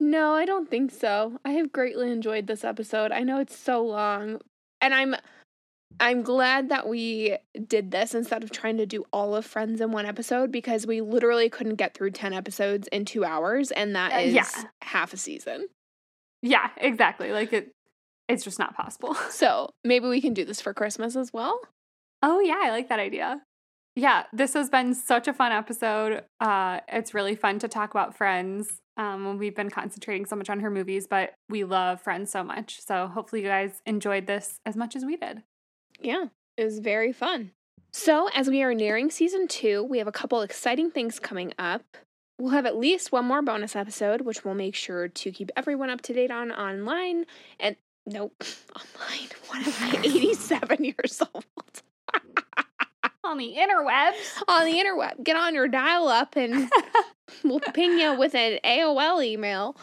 No, 0.00 0.32
I 0.32 0.46
don't 0.46 0.68
think 0.68 0.90
so. 0.90 1.38
I 1.44 1.50
have 1.52 1.70
greatly 1.70 2.10
enjoyed 2.10 2.46
this 2.48 2.64
episode. 2.64 3.12
I 3.12 3.22
know 3.22 3.38
it's 3.38 3.56
so 3.56 3.84
long, 3.84 4.40
and 4.80 4.92
I'm 4.94 5.14
I'm 5.98 6.22
glad 6.22 6.68
that 6.70 6.88
we 6.88 7.36
did 7.66 7.90
this 7.90 8.14
instead 8.14 8.42
of 8.44 8.50
trying 8.50 8.78
to 8.78 8.86
do 8.86 9.04
all 9.12 9.34
of 9.34 9.44
Friends 9.44 9.80
in 9.80 9.90
one 9.92 10.06
episode 10.06 10.50
because 10.52 10.86
we 10.86 11.00
literally 11.00 11.48
couldn't 11.50 11.74
get 11.74 11.94
through 11.94 12.12
10 12.12 12.32
episodes 12.32 12.88
in 12.88 13.04
2 13.04 13.24
hours 13.24 13.70
and 13.70 13.94
that 13.96 14.12
is 14.22 14.32
Uh, 14.34 14.36
yeah. 14.36 14.64
half 14.82 15.12
a 15.12 15.16
season. 15.16 15.66
Yeah, 16.42 16.68
exactly. 16.76 17.32
Like 17.32 17.52
it 17.52 17.72
it's 18.28 18.44
just 18.44 18.58
not 18.58 18.76
possible. 18.76 19.14
So, 19.30 19.70
maybe 19.84 20.06
we 20.06 20.20
can 20.20 20.32
do 20.34 20.44
this 20.44 20.60
for 20.60 20.72
Christmas 20.72 21.16
as 21.16 21.32
well. 21.32 21.60
Oh 22.22 22.40
yeah, 22.40 22.60
I 22.62 22.70
like 22.70 22.88
that 22.88 23.00
idea. 23.00 23.42
Yeah, 23.96 24.24
this 24.32 24.54
has 24.54 24.70
been 24.70 24.94
such 24.94 25.26
a 25.28 25.32
fun 25.34 25.52
episode. 25.52 26.24
Uh 26.40 26.80
it's 26.88 27.12
really 27.12 27.34
fun 27.34 27.58
to 27.58 27.68
talk 27.68 27.90
about 27.90 28.16
Friends. 28.16 28.80
Um 28.96 29.36
we've 29.36 29.54
been 29.56 29.68
concentrating 29.70 30.24
so 30.24 30.36
much 30.36 30.48
on 30.48 30.60
her 30.60 30.70
movies, 30.70 31.06
but 31.06 31.34
we 31.50 31.64
love 31.64 32.00
Friends 32.00 32.30
so 32.30 32.42
much. 32.42 32.80
So 32.80 33.06
hopefully 33.08 33.42
you 33.42 33.48
guys 33.48 33.82
enjoyed 33.84 34.26
this 34.26 34.60
as 34.64 34.76
much 34.76 34.96
as 34.96 35.04
we 35.04 35.16
did. 35.16 35.42
Yeah, 36.00 36.26
it 36.56 36.64
was 36.64 36.78
very 36.78 37.12
fun. 37.12 37.52
So, 37.92 38.28
as 38.34 38.48
we 38.48 38.62
are 38.62 38.72
nearing 38.72 39.10
season 39.10 39.48
two, 39.48 39.82
we 39.82 39.98
have 39.98 40.06
a 40.06 40.12
couple 40.12 40.40
exciting 40.42 40.90
things 40.90 41.18
coming 41.18 41.52
up. 41.58 41.82
We'll 42.38 42.52
have 42.52 42.66
at 42.66 42.76
least 42.76 43.12
one 43.12 43.26
more 43.26 43.42
bonus 43.42 43.74
episode, 43.76 44.22
which 44.22 44.44
we'll 44.44 44.54
make 44.54 44.74
sure 44.74 45.08
to 45.08 45.32
keep 45.32 45.50
everyone 45.56 45.90
up 45.90 46.00
to 46.02 46.12
date 46.12 46.30
on 46.30 46.52
online. 46.52 47.26
And 47.58 47.76
nope, 48.06 48.42
online. 48.76 49.28
What 49.48 49.66
am 49.66 49.96
I, 49.96 50.00
87 50.04 50.84
years 50.84 51.20
old? 51.34 51.44
On 53.24 53.36
the 53.36 53.56
interwebs. 53.58 54.42
On 54.48 54.64
the 54.64 54.72
interweb. 54.72 55.24
Get 55.24 55.36
on 55.36 55.54
your 55.54 55.68
dial 55.68 56.08
up 56.08 56.36
and 56.36 56.70
we'll 57.44 57.60
ping 57.60 57.98
you 57.98 58.16
with 58.16 58.34
an 58.34 58.60
AOL 58.64 59.24
email. 59.24 59.76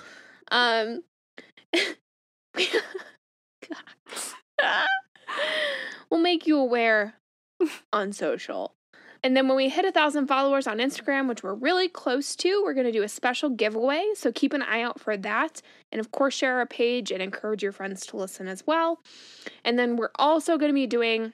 Um, 0.51 1.03
we'll 6.09 6.21
make 6.21 6.47
you 6.47 6.57
aware 6.57 7.15
on 7.91 8.13
social. 8.13 8.73
And 9.23 9.35
then 9.35 9.47
when 9.47 9.57
we 9.57 9.69
hit 9.69 9.83
a 9.83 9.91
thousand 9.91 10.27
followers 10.27 10.67
on 10.67 10.77
Instagram, 10.77 11.27
which 11.27 11.43
we're 11.43 11.55
really 11.55 11.89
close 11.89 12.35
to, 12.37 12.61
we're 12.63 12.73
going 12.73 12.85
to 12.85 12.91
do 12.91 13.03
a 13.03 13.09
special 13.09 13.49
giveaway. 13.49 14.05
So 14.15 14.31
keep 14.31 14.53
an 14.53 14.61
eye 14.61 14.81
out 14.81 14.99
for 14.99 15.17
that. 15.17 15.61
And 15.91 15.99
of 15.99 16.11
course, 16.11 16.35
share 16.35 16.57
our 16.59 16.65
page 16.65 17.11
and 17.11 17.21
encourage 17.21 17.63
your 17.63 17.71
friends 17.71 18.05
to 18.07 18.17
listen 18.17 18.47
as 18.47 18.65
well. 18.67 18.99
And 19.65 19.77
then 19.77 19.97
we're 19.97 20.11
also 20.15 20.57
going 20.57 20.69
to 20.69 20.75
be 20.75 20.87
doing 20.87 21.33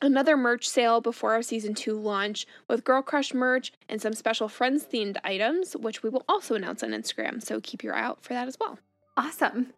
another 0.00 0.36
merch 0.36 0.68
sale 0.68 1.00
before 1.00 1.32
our 1.32 1.42
season 1.42 1.74
two 1.74 1.98
launch 1.98 2.46
with 2.68 2.84
Girl 2.84 3.02
Crush 3.02 3.34
merch 3.34 3.72
and 3.88 4.00
some 4.00 4.12
special 4.12 4.48
friends 4.48 4.84
themed 4.84 5.16
items, 5.24 5.74
which 5.76 6.02
we 6.02 6.10
will 6.10 6.24
also 6.28 6.54
announce 6.54 6.82
on 6.82 6.90
Instagram. 6.90 7.42
So 7.42 7.60
keep 7.60 7.82
your 7.82 7.94
eye 7.94 8.02
out 8.02 8.22
for 8.22 8.34
that 8.34 8.46
as 8.46 8.56
well. 8.60 8.78
Awesome. 9.16 9.72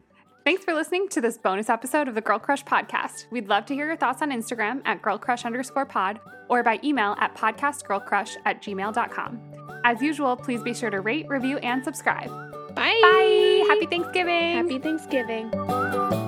Thanks 0.44 0.64
for 0.64 0.72
listening 0.72 1.08
to 1.10 1.20
this 1.20 1.36
bonus 1.36 1.68
episode 1.68 2.08
of 2.08 2.14
the 2.14 2.20
Girl 2.22 2.38
Crush 2.38 2.64
podcast. 2.64 3.26
We'd 3.30 3.48
love 3.48 3.66
to 3.66 3.74
hear 3.74 3.86
your 3.86 3.96
thoughts 3.96 4.22
on 4.22 4.30
Instagram 4.30 4.80
at 4.86 5.02
girlcrush 5.02 5.44
underscore 5.44 5.84
pod 5.84 6.20
or 6.48 6.62
by 6.62 6.80
email 6.82 7.16
at 7.18 7.34
podcastgirlcrush 7.36 8.36
at 8.46 8.62
gmail.com. 8.62 9.40
As 9.84 10.00
usual, 10.00 10.36
please 10.36 10.62
be 10.62 10.72
sure 10.72 10.90
to 10.90 11.00
rate, 11.00 11.28
review, 11.28 11.58
and 11.58 11.84
subscribe. 11.84 12.28
Bye. 12.74 12.98
Bye. 13.02 13.64
Happy 13.68 13.86
Thanksgiving. 13.86 14.54
Happy 14.56 14.78
Thanksgiving. 14.78 16.27